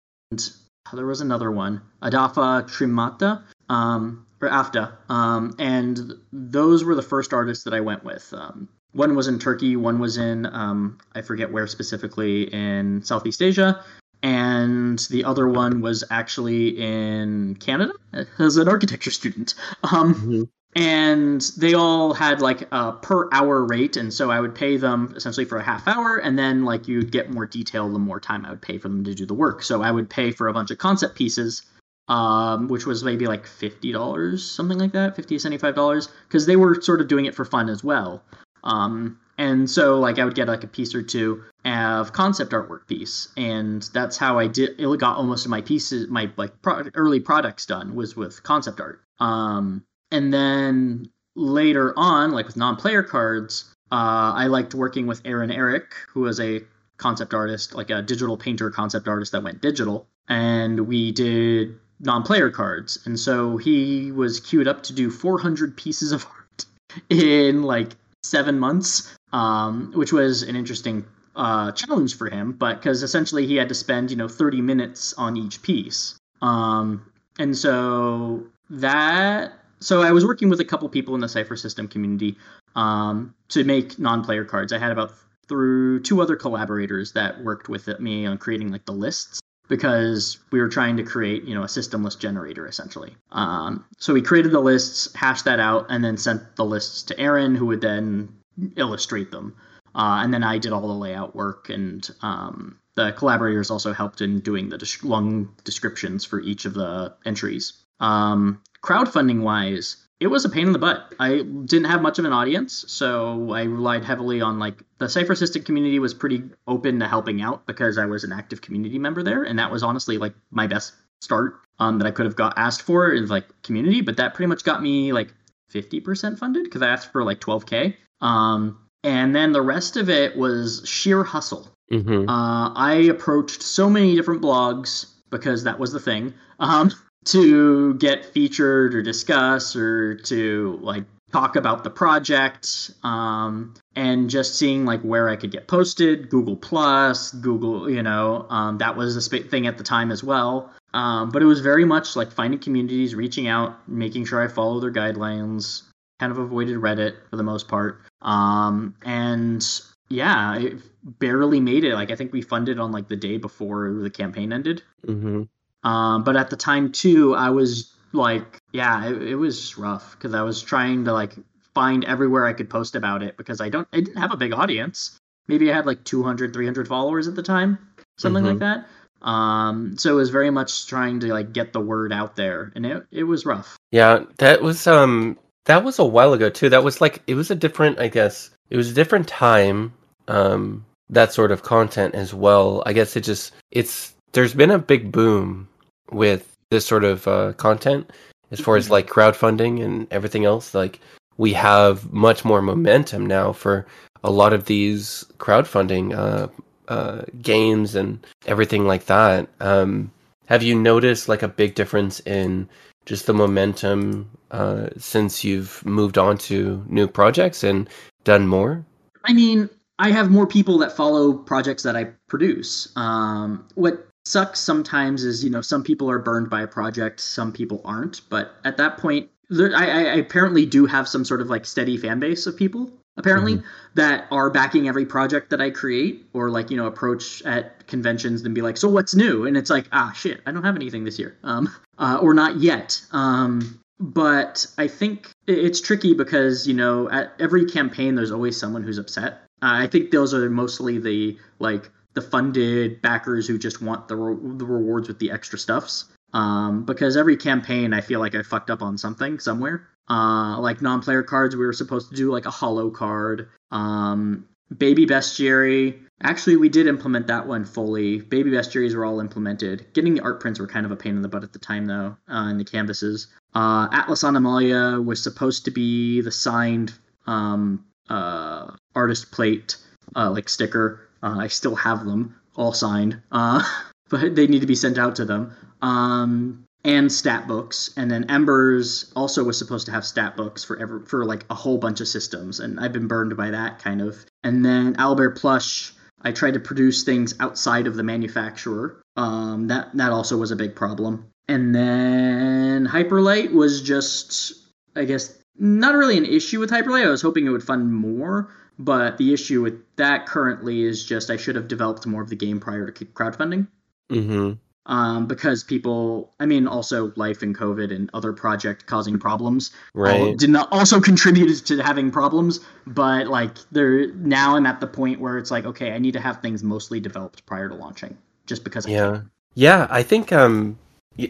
there 0.94 1.06
was 1.06 1.22
another 1.22 1.52
one, 1.52 1.82
Adafa 2.02 2.64
Trimata, 2.64 3.44
um, 3.70 4.26
or 4.42 4.50
Afta. 4.50 4.94
Um, 5.10 5.56
and 5.60 6.14
those 6.32 6.84
were 6.84 6.96
the 6.96 7.02
first 7.02 7.34
artists 7.34 7.64
that 7.66 7.74
I 7.74 7.80
went 7.82 8.04
with. 8.04 8.34
Um, 8.34 8.70
one 8.94 9.16
was 9.16 9.28
in 9.28 9.40
Turkey, 9.40 9.76
one 9.76 10.00
was 10.00 10.18
in, 10.18 10.46
um, 10.48 10.98
I 11.16 11.22
forget 11.22 11.52
where 11.52 11.68
specifically, 11.68 12.44
in 12.54 13.02
Southeast 13.04 13.42
Asia. 13.42 13.84
And 14.24 15.00
the 15.10 15.24
other 15.24 15.48
one 15.48 15.82
was 15.82 16.04
actually 16.10 16.80
in 16.80 17.56
Canada 17.56 17.94
as 18.40 18.58
an 18.58 18.68
architecture 18.68 19.12
student. 19.12 19.56
Um, 19.84 20.14
Mhm. 20.14 20.50
and 20.76 21.42
they 21.58 21.74
all 21.74 22.14
had 22.14 22.40
like 22.42 22.68
a 22.72 22.94
per 22.94 23.28
hour 23.34 23.66
rate 23.66 23.98
and 23.98 24.14
so 24.14 24.32
i 24.32 24.40
would 24.40 24.56
pay 24.56 24.78
them 24.78 25.12
essentially 25.18 25.46
for 25.46 25.58
a 25.58 25.64
half 25.64 25.86
hour 25.86 26.16
and 26.16 26.40
then 26.40 26.64
like 26.64 26.88
you'd 26.88 27.12
get 27.12 27.30
more 27.30 27.46
detail 27.46 27.90
the 27.90 28.00
more 28.00 28.22
time 28.22 28.46
i 28.46 28.50
would 28.50 28.62
pay 28.62 28.78
for 28.78 28.88
them 28.88 29.04
to 29.04 29.14
do 29.14 29.26
the 29.26 29.34
work 29.34 29.64
so 29.64 29.82
i 29.82 29.92
would 29.92 30.10
pay 30.10 30.32
for 30.32 30.48
a 30.48 30.54
bunch 30.54 30.72
of 30.72 30.78
concept 30.78 31.16
pieces 31.16 31.64
um, 32.08 32.68
which 32.70 32.86
was 32.86 33.04
maybe 33.04 33.26
like 33.28 33.46
$50 33.46 34.40
something 34.40 34.78
like 34.78 34.94
that 34.94 35.14
50 35.16 35.36
$75 35.36 36.08
because 36.28 36.46
they 36.46 36.56
were 36.56 36.82
sort 36.82 37.02
of 37.02 37.10
doing 37.10 37.26
it 37.26 37.36
for 37.36 37.44
fun 37.44 37.68
as 37.68 37.84
well 37.84 38.24
um, 38.64 39.20
and 39.42 39.70
so 39.70 40.00
like 40.00 40.20
i 40.20 40.26
would 40.26 40.36
get 40.36 40.48
like 40.48 40.64
a 40.64 40.68
piece 40.68 40.94
or 40.94 41.02
two 41.02 41.44
of 41.66 42.14
concept 42.14 42.52
artwork 42.52 42.88
piece. 42.88 43.30
And 43.38 43.84
that's 43.94 44.18
how 44.18 44.40
i 44.40 44.48
did 44.48 44.80
it 44.80 45.00
got 45.00 45.18
almost 45.18 45.48
my 45.48 45.62
pieces 45.62 46.10
my 46.10 46.32
like 46.38 46.54
early 46.96 47.20
products 47.20 47.66
done 47.66 47.96
was 47.96 48.16
with 48.16 48.44
concept 48.44 48.80
art. 48.80 49.02
Um, 49.20 49.84
and 50.12 50.34
then 50.34 51.10
later 51.36 51.94
on, 51.96 52.32
like 52.32 52.48
with 52.48 52.58
non-player 52.58 53.04
cards, 53.04 53.74
uh, 53.92 54.34
I 54.36 54.48
liked 54.48 54.74
working 54.74 55.08
with 55.08 55.22
Aaron 55.26 55.52
Eric, 55.52 55.94
who 56.10 56.22
was 56.22 56.40
a 56.40 56.62
concept 56.98 57.34
artist, 57.34 57.74
like 57.74 57.90
a 57.90 58.02
digital 58.02 58.38
painter 58.38 58.70
concept 58.70 59.08
artist 59.08 59.32
that 59.32 59.44
went 59.44 59.62
digital, 59.62 60.08
and 60.28 60.88
we 60.88 61.12
did 61.12 61.78
non-player 62.00 62.50
cards. 62.50 63.00
And 63.06 63.20
so 63.20 63.58
he 63.58 64.12
was 64.12 64.40
queued 64.40 64.68
up 64.68 64.84
to 64.84 64.94
do 64.94 65.10
400 65.10 65.78
pieces 65.78 66.12
of 66.12 66.26
art 66.38 66.66
in 67.10 67.64
like 67.64 67.96
seven 68.24 68.60
months, 68.60 69.16
um, 69.34 69.92
which 69.96 70.12
was 70.14 70.44
an 70.44 70.56
interesting 70.56 71.06
uh, 71.36 71.72
challenge 71.72 72.18
for 72.18 72.30
him. 72.30 72.54
But 72.54 72.76
because 72.76 73.04
essentially 73.04 73.48
he 73.48 73.56
had 73.56 73.70
to 73.70 73.76
spend 73.76 74.12
you 74.12 74.18
know 74.18 74.28
30 74.28 74.62
minutes 74.62 75.14
on 75.14 75.38
each 75.38 75.62
piece, 75.62 76.16
um, 76.42 77.06
and 77.40 77.58
so 77.58 78.46
that 78.70 79.54
so 79.80 80.02
I 80.02 80.12
was 80.12 80.26
working 80.26 80.50
with 80.50 80.60
a 80.60 80.66
couple 80.66 80.88
people 80.90 81.16
in 81.16 81.22
the 81.22 81.30
Cypher 81.30 81.56
System 81.56 81.88
community 81.88 82.38
um, 82.76 83.34
to 83.50 83.64
make 83.64 83.98
non-player 84.00 84.46
cards. 84.46 84.72
I 84.72 84.78
had 84.78 84.92
about 84.92 85.14
through 85.48 86.02
two 86.02 86.22
other 86.22 86.36
collaborators 86.36 87.12
that 87.14 87.44
worked 87.44 87.68
with 87.68 87.88
me 88.00 88.26
on 88.26 88.38
creating 88.38 88.72
like 88.72 88.86
the 88.86 88.94
lists 88.94 89.42
because 89.68 90.38
we 90.52 90.60
were 90.60 90.70
trying 90.70 90.98
to 90.98 91.04
create 91.04 91.44
you 91.44 91.56
know 91.56 91.64
a 91.64 91.68
system 91.68 92.04
list 92.04 92.20
generator 92.20 92.68
essentially. 92.68 93.16
Um, 93.32 93.86
so 93.98 94.14
we 94.14 94.22
created 94.22 94.52
the 94.52 94.60
lists, 94.60 95.14
hashed 95.16 95.46
that 95.46 95.60
out, 95.60 95.88
and 95.90 96.04
then 96.04 96.18
sent 96.18 96.56
the 96.56 96.66
lists 96.66 97.04
to 97.04 97.20
Aaron, 97.20 97.56
who 97.56 97.66
would 97.68 97.82
then 97.82 98.30
illustrate 98.76 99.32
them. 99.32 99.56
Uh, 99.94 100.22
and 100.24 100.34
then 100.34 100.44
I 100.44 100.58
did 100.58 100.72
all 100.72 100.88
the 100.88 100.94
layout 100.94 101.36
work, 101.36 101.70
and 101.70 102.08
um, 102.22 102.80
the 102.96 103.12
collaborators 103.12 103.70
also 103.70 103.92
helped 103.94 104.22
in 104.22 104.40
doing 104.40 104.70
the 104.70 104.78
des- 104.78 105.06
long 105.06 105.54
descriptions 105.64 106.24
for 106.24 106.40
each 106.40 106.66
of 106.66 106.74
the 106.74 107.14
entries. 107.26 107.74
Um, 108.00 108.62
crowdfunding 108.84 109.42
wise, 109.42 109.98
it 110.22 110.28
was 110.28 110.46
a 110.46 110.50
pain 110.50 110.68
in 110.68 110.74
the 110.74 110.80
butt. 110.80 111.14
I 111.20 111.38
didn't 111.40 111.86
have 111.86 112.02
much 112.02 112.20
of 112.20 112.26
an 112.26 112.32
audience, 112.32 112.86
so 112.88 113.52
I 113.52 113.64
relied 113.64 114.06
heavily 114.06 114.40
on 114.40 114.60
like 114.60 114.82
the 114.98 115.10
Cypher 115.10 115.36
System 115.36 115.64
community 115.64 116.00
was 116.00 116.14
pretty 116.14 116.44
open 116.68 117.00
to 117.00 117.08
helping 117.08 117.42
out 117.42 117.66
because 117.66 117.98
I 117.98 118.06
was 118.06 118.24
an 118.24 118.32
active 118.32 118.62
community 118.62 118.98
member 118.98 119.24
there, 119.24 119.44
and 119.44 119.60
that 119.60 119.72
was 119.72 119.84
honestly 119.84 120.18
like 120.18 120.34
my 120.52 120.68
best 120.68 120.94
start 121.22 121.60
um, 121.80 121.98
that 122.00 122.08
I 122.08 122.12
could 122.12 122.26
have 122.26 122.36
got 122.36 122.58
asked 122.58 122.84
for 122.84 123.12
is 123.12 123.30
like 123.30 123.62
community, 123.64 124.02
but 124.02 124.18
that 124.18 124.34
pretty 124.34 124.48
much 124.48 124.64
got 124.64 124.82
me 124.82 125.12
like 125.12 125.34
50% 125.74 126.38
funded 126.38 126.66
because 126.66 126.82
I 126.82 126.90
asked 126.90 127.12
for 127.12 127.24
like 127.24 127.40
12k. 127.40 127.96
Um, 128.22 128.78
and 129.04 129.36
then 129.36 129.52
the 129.52 129.62
rest 129.62 129.98
of 129.98 130.10
it 130.10 130.38
was 130.38 130.84
sheer 130.86 131.24
hustle. 131.24 131.68
Mhm. 131.92 132.30
Uh, 132.30 132.74
I 132.76 132.94
approached 133.10 133.62
so 133.62 133.90
many 133.90 134.16
different 134.16 134.42
blogs 134.42 135.08
because 135.30 135.64
that 135.64 135.80
was 135.80 135.92
the 135.92 136.00
thing 136.00 136.34
um, 136.60 136.92
to 137.26 137.96
get 137.96 138.26
featured 138.26 138.96
or 138.96 139.02
discuss 139.02 139.76
or 139.76 140.16
to 140.16 140.80
like 140.82 141.04
talk 141.32 141.56
about 141.56 141.84
the 141.84 141.90
project 141.90 142.92
um, 143.04 143.74
and 143.96 144.30
just 144.30 144.56
seeing 144.56 144.86
like 144.86 145.02
where 145.02 145.30
I 145.30 145.36
could 145.36 145.52
get 145.52 145.68
posted. 145.68 146.30
Google 146.30 146.58
Plus, 146.58 147.32
Google, 147.32 147.90
you 147.90 148.04
know, 148.04 148.46
um, 148.50 148.78
that 148.80 148.96
was 148.96 149.16
a 149.16 149.22
sp- 149.24 149.50
thing 149.50 149.66
at 149.68 149.78
the 149.78 149.84
time 149.84 150.12
as 150.12 150.24
well. 150.24 150.72
Um, 150.94 151.30
but 151.30 151.42
it 151.42 151.46
was 151.46 151.62
very 151.62 151.86
much 151.86 152.16
like 152.16 152.32
finding 152.32 152.60
communities, 152.60 153.16
reaching 153.16 153.48
out, 153.48 153.88
making 153.88 154.26
sure 154.26 154.42
I 154.44 154.50
follow 154.50 154.80
their 154.82 154.92
guidelines. 154.92 155.84
Kind 156.22 156.32
of 156.32 156.38
avoided 156.38 156.78
Reddit 156.78 157.16
for 157.32 157.36
the 157.36 157.42
most 157.42 157.68
part. 157.68 158.04
Um, 158.22 158.94
and 159.04 159.68
yeah, 160.08 160.56
it 160.56 160.78
barely 161.04 161.60
made 161.60 161.84
it. 161.84 161.96
Like 161.96 162.12
I 162.12 162.16
think 162.16 162.32
we 162.32 162.44
funded 162.44 162.78
on 162.78 162.92
like 162.92 163.08
the 163.08 163.16
day 163.16 163.38
before 163.38 163.92
the 163.92 164.12
campaign 164.12 164.54
ended. 164.54 164.84
Mhm. 165.04 165.50
Um, 165.84 166.24
but 166.24 166.36
at 166.36 166.52
the 166.52 166.56
time 166.58 166.92
too, 166.92 167.34
I 167.34 167.50
was 167.50 167.96
like, 168.14 168.60
yeah, 168.72 169.08
it, 169.08 169.20
it 169.30 169.36
was 169.36 169.80
rough 169.80 170.12
because 170.12 170.36
I 170.36 170.44
was 170.44 170.62
trying 170.62 171.06
to 171.06 171.12
like 171.12 171.34
find 171.74 172.06
everywhere 172.06 172.46
I 172.46 172.54
could 172.54 172.70
post 172.70 172.96
about 172.96 173.24
it 173.24 173.36
because 173.36 173.60
I 173.60 173.70
don't, 173.70 173.88
I 173.92 174.02
didn't 174.02 174.18
have 174.18 174.32
a 174.32 174.38
big 174.38 174.54
audience. 174.54 175.18
Maybe 175.48 175.72
I 175.72 175.76
had 175.76 175.88
like 175.88 176.04
200, 176.04 176.54
300 176.54 176.88
followers 176.88 177.28
at 177.28 177.34
the 177.34 177.42
time, 177.42 177.80
something 178.20 178.46
like 178.46 178.60
that. 178.60 178.86
Um, 179.24 179.98
so 179.98 180.12
it 180.12 180.16
was 180.18 180.30
very 180.30 180.52
much 180.52 180.86
trying 180.86 181.22
to 181.22 181.34
like 181.34 181.52
get 181.52 181.74
the 181.74 181.80
word 181.80 182.14
out 182.14 182.36
there, 182.36 182.72
and 182.76 182.86
it 182.86 183.08
it 183.12 183.24
was 183.24 183.44
rough. 183.44 183.80
Yeah, 183.90 184.26
that 184.38 184.62
was 184.62 184.86
um 184.86 185.38
that 185.66 185.84
was 185.84 186.00
a 186.00 186.06
while 186.06 186.34
ago 186.34 186.50
too. 186.50 186.70
That 186.70 186.84
was 186.84 187.02
like 187.02 187.22
it 187.28 187.36
was 187.36 187.52
a 187.52 187.56
different, 187.56 188.00
I 188.00 188.08
guess. 188.08 188.50
It 188.70 188.78
was 188.78 188.90
a 188.90 188.94
different 188.94 189.28
time 189.28 189.94
um 190.28 190.86
that 191.10 191.34
sort 191.34 191.52
of 191.52 191.64
content 191.64 192.16
as 192.16 192.34
well. 192.34 192.84
I 192.86 192.94
guess 192.94 193.16
it 193.16 193.22
just 193.22 193.54
it's 193.72 194.14
there's 194.34 194.54
been 194.54 194.72
a 194.72 194.80
big 194.80 195.12
boom 195.12 195.68
with 196.12 196.58
this 196.70 196.86
sort 196.86 197.04
of 197.04 197.28
uh 197.28 197.54
content 197.54 198.10
as 198.52 198.60
far 198.60 198.78
as 198.78 198.90
like 198.90 199.08
crowdfunding 199.08 199.84
and 199.84 200.08
everything 200.12 200.46
else 200.46 200.74
like 200.74 201.00
we 201.38 201.54
have 201.54 202.12
much 202.12 202.44
more 202.44 202.62
momentum 202.62 203.26
now 203.26 203.54
for 203.54 203.86
a 204.24 204.32
lot 204.32 204.54
of 204.54 204.66
these 204.66 205.26
crowdfunding 205.38 206.14
uh 206.16 206.48
uh 206.88 207.24
games 207.42 207.96
and 207.96 208.26
everything 208.48 208.86
like 208.86 209.06
that. 209.06 209.48
Um 209.60 210.12
have 210.48 210.64
you 210.64 210.76
noticed 210.76 211.30
like 211.30 211.44
a 211.44 211.48
big 211.48 211.76
difference 211.76 212.20
in 212.22 212.68
just 213.06 213.26
the 213.26 213.34
momentum 213.34 214.30
uh, 214.52 214.88
since 214.98 215.44
you've 215.44 215.86
moved 215.86 216.18
on 216.18 216.38
to 216.38 216.84
new 216.88 217.08
projects 217.08 217.64
and 217.64 217.90
done 218.24 218.48
more? 218.48 218.86
I 219.24 219.34
mean, 219.34 219.70
I 220.00 220.12
have 220.12 220.30
more 220.30 220.48
people 220.48 220.78
that 220.80 220.96
follow 220.96 221.34
projects 221.34 221.84
that 221.84 221.96
I 221.96 222.06
produce. 222.28 222.92
Um, 222.96 223.68
what 223.76 224.08
sucks 224.26 224.60
sometimes 224.60 225.24
is, 225.24 225.44
you 225.44 225.50
know, 225.50 225.62
some 225.62 225.84
people 225.84 226.10
are 226.10 226.20
burned 226.20 226.50
by 226.50 226.62
a 226.62 226.68
project, 226.68 227.20
some 227.20 227.52
people 227.52 227.82
aren't. 227.86 228.22
But 228.30 228.56
at 228.64 228.78
that 228.78 228.98
point, 228.98 229.30
there, 229.50 229.76
I, 229.76 229.86
I 229.86 230.16
apparently 230.16 230.66
do 230.66 230.86
have 230.86 231.08
some 231.08 231.26
sort 231.26 231.42
of 231.42 231.50
like 231.50 231.66
steady 231.66 231.98
fan 231.98 232.20
base 232.20 232.48
of 232.48 232.56
people 232.56 232.92
apparently 233.18 233.58
mm-hmm. 233.58 233.68
that 233.96 234.26
are 234.32 234.50
backing 234.50 234.88
every 234.88 235.06
project 235.06 235.50
that 235.50 235.62
I 235.62 235.70
create 235.70 236.26
or 236.34 236.50
like 236.50 236.72
you 236.72 236.78
know 236.78 236.88
approach 236.88 237.42
at 237.44 237.86
conventions 237.88 238.42
and 238.44 238.56
be 238.56 238.62
like 238.62 238.78
so 238.78 238.90
what's 238.90 239.14
new 239.14 239.46
and 239.46 239.58
it's 239.58 239.70
like 239.70 239.86
ah 239.92 240.14
shit 240.14 240.42
I 240.46 240.52
don't 240.52 240.64
have 240.64 240.76
anything 240.76 241.04
this 241.04 241.20
year 241.20 241.38
um 241.44 241.74
uh, 241.98 242.20
or 242.22 242.34
not 242.34 242.58
yet 242.60 243.02
um 243.12 243.80
but 244.02 244.66
I 244.78 244.88
think 244.88 245.30
it's 245.48 245.80
tricky 245.80 246.14
because 246.14 246.68
you 246.68 246.74
know 246.74 247.10
at 247.10 247.34
every 247.40 247.66
campaign 247.66 248.16
there's 248.16 248.32
always 248.32 248.60
someone 248.60 248.84
who's 248.84 248.98
upset 248.98 249.44
uh, 249.62 249.78
I 249.78 249.88
think 249.88 250.12
those 250.12 250.34
are 250.34 250.50
mostly 250.50 250.98
the 250.98 251.38
like 251.60 251.90
the 252.14 252.22
funded 252.22 253.02
backers 253.02 253.48
who 253.48 253.58
just 253.58 253.82
want 253.82 254.08
the 254.08 254.16
re- 254.16 254.58
the 254.58 254.66
rewards 254.66 255.08
with 255.08 255.20
the 255.20 255.32
extra 255.32 255.58
stuffs 255.58 256.06
um, 256.34 256.84
because 256.86 257.16
every 257.16 257.38
campaign 257.38 257.94
I 257.94 258.02
feel 258.02 258.20
like 258.20 258.36
I 258.36 258.42
fucked 258.42 258.70
up 258.70 258.82
on 258.82 258.98
something 258.98 259.40
somewhere. 259.40 259.88
Uh, 260.10 260.60
like 260.60 260.82
non-player 260.82 261.24
cards, 261.24 261.56
we 261.56 261.66
were 261.66 261.74
supposed 261.74 262.10
to 262.10 262.16
do 262.16 262.32
like 262.32 262.46
a 262.46 262.52
hollow 262.52 262.90
card. 262.90 263.50
Um, 263.72 264.48
Baby 264.76 265.06
Bestiary. 265.06 266.00
Actually, 266.24 266.58
we 266.58 266.70
did 266.70 266.88
implement 266.88 267.28
that 267.28 267.48
one 267.48 267.66
fully. 267.66 268.22
Baby 268.22 268.52
Bestiaries 268.52 268.96
were 268.96 269.06
all 269.06 269.20
implemented. 269.20 269.86
Getting 269.94 270.14
the 270.14 270.22
art 270.22 270.40
prints 270.40 270.60
were 270.60 270.68
kind 270.68 270.86
of 270.86 270.92
a 270.92 270.96
pain 270.96 271.16
in 271.16 271.22
the 271.22 271.28
butt 271.28 271.44
at 271.44 271.54
the 271.54 271.60
time, 271.60 271.86
though, 271.86 272.16
uh, 272.32 272.48
in 272.50 272.58
the 272.58 272.66
canvases. 272.66 273.28
Uh, 273.54 273.88
Atlas 273.92 274.24
Animalia 274.24 275.04
was 275.04 275.22
supposed 275.22 275.66
to 275.66 275.72
be 275.72 276.22
the 276.22 276.32
signed 276.32 276.94
um, 277.28 277.86
uh, 278.10 278.72
artist 278.96 279.32
plate, 279.32 279.78
uh, 280.16 280.30
like 280.30 280.50
sticker. 280.50 281.08
Uh, 281.24 281.38
I 281.40 281.48
still 281.48 281.76
have 281.76 282.06
them 282.06 282.36
all 282.56 282.74
signed, 282.74 283.22
uh, 283.32 283.64
but 284.10 284.36
they 284.36 284.48
need 284.48 284.62
to 284.62 284.68
be 284.68 284.76
sent 284.76 284.98
out 284.98 285.16
to 285.16 285.26
them 285.26 285.56
um, 285.82 286.66
and 286.84 287.12
stat 287.12 287.48
books. 287.48 287.92
And 287.98 288.10
then 288.10 288.30
Embers 288.30 289.12
also 289.16 289.44
was 289.44 289.58
supposed 289.58 289.86
to 289.88 289.92
have 289.92 290.06
stat 290.06 290.36
books 290.36 290.64
for 290.64 290.78
ever 290.78 291.02
for 291.06 291.26
like 291.26 291.46
a 291.50 291.56
whole 291.56 291.78
bunch 291.78 292.02
of 292.02 292.08
systems, 292.08 292.60
and 292.60 292.80
I've 292.80 292.94
been 292.94 293.08
burned 293.08 293.36
by 293.38 293.52
that 293.52 293.80
kind 293.80 294.02
of. 294.02 294.26
And 294.44 294.66
then 294.66 294.96
Owlbear 294.96 295.36
Plush, 295.38 295.94
I 296.24 296.32
tried 296.32 296.54
to 296.54 296.60
produce 296.60 297.04
things 297.04 297.34
outside 297.40 297.88
of 297.88 297.96
the 297.96 298.04
manufacturer. 298.04 299.02
Um, 299.16 299.68
that 299.68 299.90
that 299.96 300.12
also 300.12 300.38
was 300.38 300.52
a 300.52 300.56
big 300.56 300.76
problem. 300.76 301.32
And 301.48 301.76
then 301.76 302.88
Hyperlight 302.88 303.52
was 303.52 303.82
just, 303.82 304.54
I 304.96 305.06
guess, 305.06 305.38
not 305.58 305.96
really 305.96 306.18
an 306.18 306.26
issue 306.26 306.60
with 306.60 306.70
Hyperlight. 306.70 307.06
I 307.06 307.10
was 307.10 307.22
hoping 307.22 307.46
it 307.46 307.50
would 307.50 307.64
fund 307.64 307.94
more, 307.94 308.54
but 308.80 309.18
the 309.18 309.34
issue 309.34 309.62
with 309.62 309.82
that 309.98 310.28
currently 310.28 310.84
is 310.84 311.04
just 311.04 311.30
I 311.30 311.38
should 311.38 311.56
have 311.56 311.68
developed 311.68 312.06
more 312.06 312.22
of 312.22 312.30
the 312.30 312.36
game 312.36 312.60
prior 312.60 312.90
to 312.90 313.06
crowdfunding. 313.06 313.68
Mm-hmm 314.10 314.54
um, 314.86 315.28
because 315.28 315.64
people, 315.64 316.34
I 316.40 316.46
mean, 316.46 316.68
also 316.68 317.14
life 317.16 317.44
and 317.44 317.56
COVID 317.56 317.94
and 317.94 318.10
other 318.14 318.34
project 318.34 318.88
causing 318.88 319.20
problems, 319.20 319.72
right? 319.94 320.38
did 320.38 320.50
not 320.50 320.70
also 320.72 321.00
contributed 321.10 321.66
to 321.68 321.84
having 321.84 322.12
problems. 322.12 322.60
But 322.88 323.28
like, 323.28 323.58
there 323.72 324.12
now 324.14 324.56
I'm 324.56 324.66
at 324.66 324.80
the 324.80 324.88
point 324.88 325.20
where 325.20 325.38
it's 325.38 325.52
like, 325.52 325.66
okay, 325.66 325.92
I 325.92 326.00
need 326.00 326.14
to 326.14 326.22
have 326.22 326.42
things 326.42 326.64
mostly 326.64 327.00
developed 327.00 327.46
prior 327.46 327.70
to 327.70 327.76
launching, 327.76 328.18
just 328.46 328.64
because. 328.64 328.88
I 328.88 328.92
yeah, 328.92 329.12
can. 329.12 329.32
yeah, 329.54 329.88
I 329.90 330.04
think 330.04 330.34
um, 330.34 330.78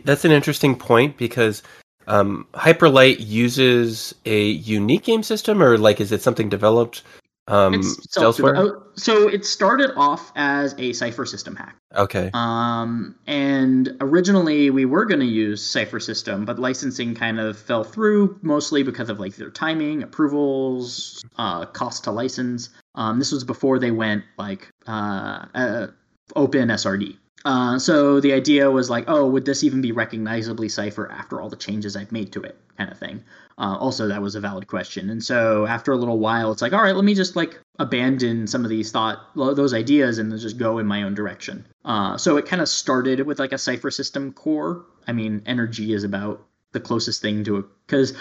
that's 0.03 0.25
an 0.25 0.31
interesting 0.31 0.75
point 0.75 1.17
because 1.17 1.61
um, 2.07 2.47
Hyperlight 2.53 3.17
uses 3.19 4.15
a 4.25 4.43
unique 4.45 5.03
game 5.03 5.23
system, 5.23 5.61
or 5.61 5.77
like, 5.77 5.99
is 5.99 6.11
it 6.11 6.21
something 6.21 6.49
developed 6.49 7.03
um, 7.47 7.73
it's 7.73 8.17
elsewhere? 8.17 8.55
Oh, 8.55 8.83
so 8.95 9.27
it 9.27 9.45
started 9.45 9.91
off 9.95 10.31
as 10.35 10.75
a 10.77 10.93
Cypher 10.93 11.25
system 11.25 11.55
hack. 11.55 11.75
Okay. 11.95 12.29
Um, 12.33 13.15
and 13.27 13.97
originally 13.99 14.69
we 14.69 14.85
were 14.85 15.05
going 15.05 15.19
to 15.19 15.25
use 15.25 15.65
Cypher 15.65 15.99
system, 15.99 16.45
but 16.45 16.59
licensing 16.59 17.15
kind 17.15 17.39
of 17.39 17.57
fell 17.57 17.83
through 17.83 18.39
mostly 18.41 18.83
because 18.83 19.09
of 19.09 19.19
like 19.19 19.35
their 19.35 19.49
timing, 19.49 20.03
approvals, 20.03 21.23
uh, 21.37 21.65
cost 21.65 22.03
to 22.05 22.11
license. 22.11 22.69
Um, 22.95 23.19
this 23.19 23.31
was 23.31 23.43
before 23.43 23.79
they 23.79 23.91
went 23.91 24.23
like 24.37 24.69
uh, 24.87 25.45
uh, 25.53 25.87
open 26.35 26.69
SRD. 26.69 27.17
Uh, 27.43 27.79
so 27.79 28.19
the 28.19 28.33
idea 28.33 28.69
was 28.69 28.89
like, 28.89 29.05
oh, 29.07 29.27
would 29.27 29.45
this 29.45 29.63
even 29.63 29.81
be 29.81 29.91
recognizably 29.91 30.69
Cypher 30.69 31.11
after 31.11 31.41
all 31.41 31.49
the 31.49 31.55
changes 31.55 31.95
I've 31.95 32.11
made 32.11 32.31
to 32.33 32.43
it, 32.43 32.57
kind 32.77 32.91
of 32.91 32.97
thing. 32.99 33.23
Uh, 33.61 33.77
also, 33.77 34.07
that 34.07 34.23
was 34.23 34.33
a 34.33 34.39
valid 34.39 34.65
question. 34.65 35.11
And 35.11 35.23
so 35.23 35.67
after 35.67 35.91
a 35.91 35.95
little 35.95 36.17
while, 36.17 36.51
it's 36.51 36.63
like, 36.63 36.73
all 36.73 36.81
right, 36.81 36.95
let 36.95 37.05
me 37.05 37.13
just 37.13 37.35
like 37.35 37.59
abandon 37.77 38.47
some 38.47 38.63
of 38.63 38.71
these 38.71 38.91
thought, 38.91 39.19
those 39.35 39.71
ideas, 39.71 40.17
and 40.17 40.35
just 40.39 40.57
go 40.57 40.79
in 40.79 40.87
my 40.87 41.03
own 41.03 41.13
direction. 41.13 41.67
Uh, 41.85 42.17
so 42.17 42.37
it 42.37 42.47
kind 42.47 42.59
of 42.63 42.67
started 42.67 43.21
with 43.27 43.37
like 43.37 43.51
a 43.51 43.59
Cypher 43.59 43.91
system 43.91 44.33
core. 44.33 44.83
I 45.07 45.11
mean, 45.11 45.43
energy 45.45 45.93
is 45.93 46.03
about 46.03 46.43
the 46.71 46.79
closest 46.79 47.21
thing 47.21 47.43
to 47.43 47.57
it 47.57 47.65
because 47.85 48.13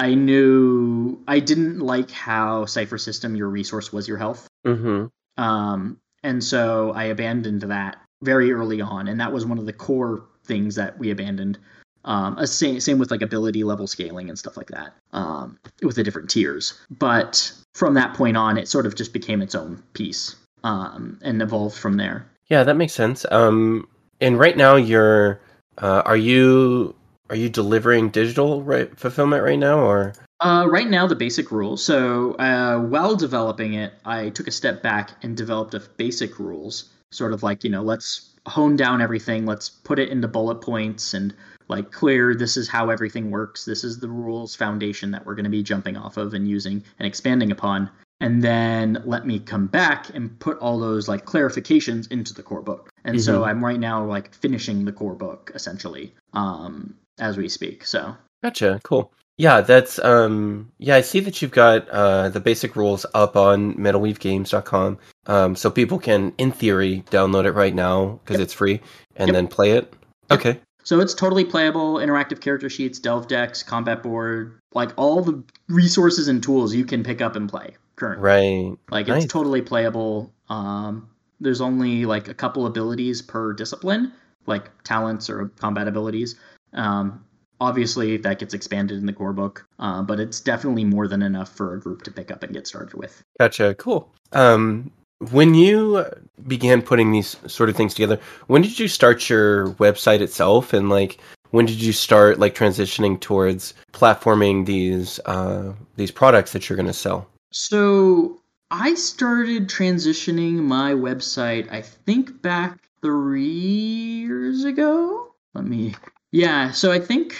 I 0.00 0.14
knew 0.14 1.22
I 1.28 1.38
didn't 1.38 1.78
like 1.78 2.10
how 2.10 2.64
Cypher 2.64 2.98
system 2.98 3.36
your 3.36 3.48
resource 3.48 3.92
was 3.92 4.08
your 4.08 4.18
health. 4.18 4.48
Mm-hmm. 4.66 5.06
Um, 5.40 6.00
and 6.24 6.42
so 6.42 6.90
I 6.90 7.04
abandoned 7.04 7.60
that 7.62 7.98
very 8.22 8.50
early 8.50 8.80
on, 8.80 9.06
and 9.06 9.20
that 9.20 9.32
was 9.32 9.46
one 9.46 9.58
of 9.58 9.66
the 9.66 9.72
core 9.72 10.24
things 10.42 10.74
that 10.74 10.98
we 10.98 11.12
abandoned. 11.12 11.60
Um, 12.08 12.44
same 12.46 12.80
same 12.80 12.98
with 12.98 13.10
like 13.10 13.20
ability 13.20 13.62
level 13.64 13.86
scaling 13.86 14.30
and 14.30 14.38
stuff 14.38 14.56
like 14.56 14.68
that 14.68 14.94
um, 15.12 15.58
with 15.82 15.94
the 15.94 16.02
different 16.02 16.30
tiers. 16.30 16.72
But 16.90 17.52
from 17.74 17.94
that 17.94 18.14
point 18.14 18.36
on, 18.36 18.56
it 18.56 18.66
sort 18.66 18.86
of 18.86 18.94
just 18.94 19.12
became 19.12 19.42
its 19.42 19.54
own 19.54 19.82
piece 19.92 20.34
um, 20.64 21.18
and 21.22 21.42
evolved 21.42 21.76
from 21.76 21.98
there. 21.98 22.26
Yeah, 22.46 22.64
that 22.64 22.76
makes 22.76 22.94
sense. 22.94 23.26
Um, 23.30 23.86
and 24.22 24.38
right 24.38 24.56
now, 24.56 24.76
you're 24.76 25.38
uh, 25.76 26.02
are 26.06 26.16
you 26.16 26.94
are 27.28 27.36
you 27.36 27.50
delivering 27.50 28.08
digital 28.08 28.62
right, 28.62 28.98
fulfillment 28.98 29.44
right 29.44 29.58
now, 29.58 29.80
or 29.80 30.14
uh, 30.40 30.66
right 30.66 30.88
now, 30.88 31.06
the 31.06 31.14
basic 31.14 31.52
rules. 31.52 31.84
So 31.84 32.32
uh, 32.36 32.78
while 32.80 33.16
developing 33.16 33.74
it, 33.74 33.92
I 34.06 34.30
took 34.30 34.48
a 34.48 34.52
step 34.52 34.82
back 34.82 35.10
and 35.22 35.36
developed 35.36 35.74
a 35.74 35.80
basic 35.80 36.38
rules 36.38 36.88
sort 37.10 37.32
of 37.32 37.42
like 37.42 37.64
you 37.64 37.70
know 37.70 37.82
let's 37.82 38.34
hone 38.46 38.76
down 38.76 39.00
everything 39.00 39.46
let's 39.46 39.68
put 39.68 39.98
it 39.98 40.08
into 40.10 40.28
bullet 40.28 40.56
points 40.56 41.14
and 41.14 41.34
like 41.68 41.90
clear 41.92 42.34
this 42.34 42.56
is 42.56 42.68
how 42.68 42.90
everything 42.90 43.30
works 43.30 43.64
this 43.64 43.84
is 43.84 43.98
the 43.98 44.08
rules 44.08 44.54
foundation 44.54 45.10
that 45.10 45.24
we're 45.24 45.34
going 45.34 45.44
to 45.44 45.50
be 45.50 45.62
jumping 45.62 45.96
off 45.96 46.16
of 46.16 46.34
and 46.34 46.48
using 46.48 46.82
and 46.98 47.06
expanding 47.06 47.50
upon 47.50 47.90
and 48.20 48.42
then 48.42 49.00
let 49.04 49.26
me 49.26 49.38
come 49.38 49.66
back 49.66 50.12
and 50.14 50.38
put 50.40 50.58
all 50.58 50.78
those 50.78 51.08
like 51.08 51.24
clarifications 51.24 52.10
into 52.10 52.34
the 52.34 52.42
core 52.42 52.62
book 52.62 52.90
and 53.04 53.16
mm-hmm. 53.16 53.22
so 53.22 53.44
i'm 53.44 53.64
right 53.64 53.80
now 53.80 54.04
like 54.04 54.34
finishing 54.34 54.84
the 54.84 54.92
core 54.92 55.14
book 55.14 55.50
essentially 55.54 56.12
um 56.32 56.94
as 57.18 57.36
we 57.36 57.48
speak 57.48 57.84
so 57.84 58.16
gotcha 58.42 58.80
cool 58.82 59.12
yeah, 59.38 59.60
that's 59.60 60.00
um 60.00 60.72
yeah, 60.78 60.96
I 60.96 61.00
see 61.00 61.20
that 61.20 61.40
you've 61.40 61.52
got 61.52 61.88
uh 61.88 62.28
the 62.28 62.40
basic 62.40 62.74
rules 62.74 63.06
up 63.14 63.36
on 63.36 63.74
metalweavegames.com. 63.74 64.98
Um 65.26 65.54
so 65.54 65.70
people 65.70 66.00
can 66.00 66.34
in 66.38 66.50
theory 66.50 67.04
download 67.10 67.46
it 67.46 67.52
right 67.52 67.74
now 67.74 68.18
because 68.24 68.38
yep. 68.38 68.44
it's 68.44 68.52
free 68.52 68.80
and 69.14 69.28
yep. 69.28 69.34
then 69.34 69.46
play 69.46 69.70
it. 69.72 69.94
Yep. 70.30 70.40
Okay. 70.40 70.60
So 70.84 71.00
it's 71.00 71.14
totally 71.14 71.44
playable, 71.44 71.94
interactive 71.96 72.40
character 72.40 72.70
sheets, 72.70 72.98
delve 72.98 73.28
decks, 73.28 73.62
combat 73.62 74.02
board, 74.02 74.58
like 74.74 74.90
all 74.96 75.22
the 75.22 75.42
resources 75.68 76.28
and 76.28 76.42
tools 76.42 76.74
you 76.74 76.84
can 76.84 77.02
pick 77.02 77.20
up 77.20 77.36
and 77.36 77.48
play 77.48 77.76
currently. 77.96 78.22
Right. 78.24 78.76
Like 78.90 79.08
nice. 79.08 79.24
it's 79.24 79.32
totally 79.32 79.62
playable. 79.62 80.32
Um 80.48 81.10
there's 81.40 81.60
only 81.60 82.04
like 82.04 82.28
a 82.28 82.34
couple 82.34 82.66
abilities 82.66 83.22
per 83.22 83.52
discipline, 83.52 84.12
like 84.46 84.70
talents 84.82 85.30
or 85.30 85.48
combat 85.60 85.86
abilities. 85.86 86.34
Um, 86.72 87.24
Obviously, 87.60 88.16
that 88.18 88.38
gets 88.38 88.54
expanded 88.54 88.98
in 88.98 89.06
the 89.06 89.12
core 89.12 89.32
book, 89.32 89.66
uh, 89.80 90.00
but 90.02 90.20
it's 90.20 90.40
definitely 90.40 90.84
more 90.84 91.08
than 91.08 91.22
enough 91.22 91.48
for 91.48 91.74
a 91.74 91.80
group 91.80 92.02
to 92.04 92.12
pick 92.12 92.30
up 92.30 92.44
and 92.44 92.52
get 92.52 92.68
started 92.68 92.94
with. 92.94 93.20
Gotcha. 93.40 93.74
Cool. 93.74 94.12
Um, 94.32 94.92
when 95.30 95.54
you 95.54 96.04
began 96.46 96.82
putting 96.82 97.12
these 97.12 97.36
sort 97.46 97.68
of 97.68 97.76
things 97.76 97.94
together, 97.94 98.20
when 98.46 98.62
did 98.62 98.78
you 98.78 98.88
start 98.88 99.28
your 99.28 99.68
website 99.74 100.20
itself, 100.20 100.72
and 100.72 100.88
like 100.88 101.18
when 101.50 101.66
did 101.66 101.80
you 101.80 101.92
start 101.92 102.38
like 102.38 102.54
transitioning 102.54 103.20
towards 103.20 103.74
platforming 103.92 104.66
these 104.66 105.18
uh, 105.26 105.72
these 105.96 106.10
products 106.10 106.52
that 106.52 106.68
you're 106.68 106.76
going 106.76 106.86
to 106.86 106.92
sell? 106.92 107.28
So 107.50 108.40
I 108.70 108.94
started 108.94 109.68
transitioning 109.68 110.62
my 110.62 110.92
website, 110.92 111.70
I 111.72 111.82
think 111.82 112.42
back 112.42 112.78
three 113.02 113.44
years 113.44 114.64
ago. 114.64 115.34
Let 115.54 115.64
me 115.64 115.94
yeah, 116.30 116.72
so 116.72 116.92
I 116.92 117.00
think 117.00 117.34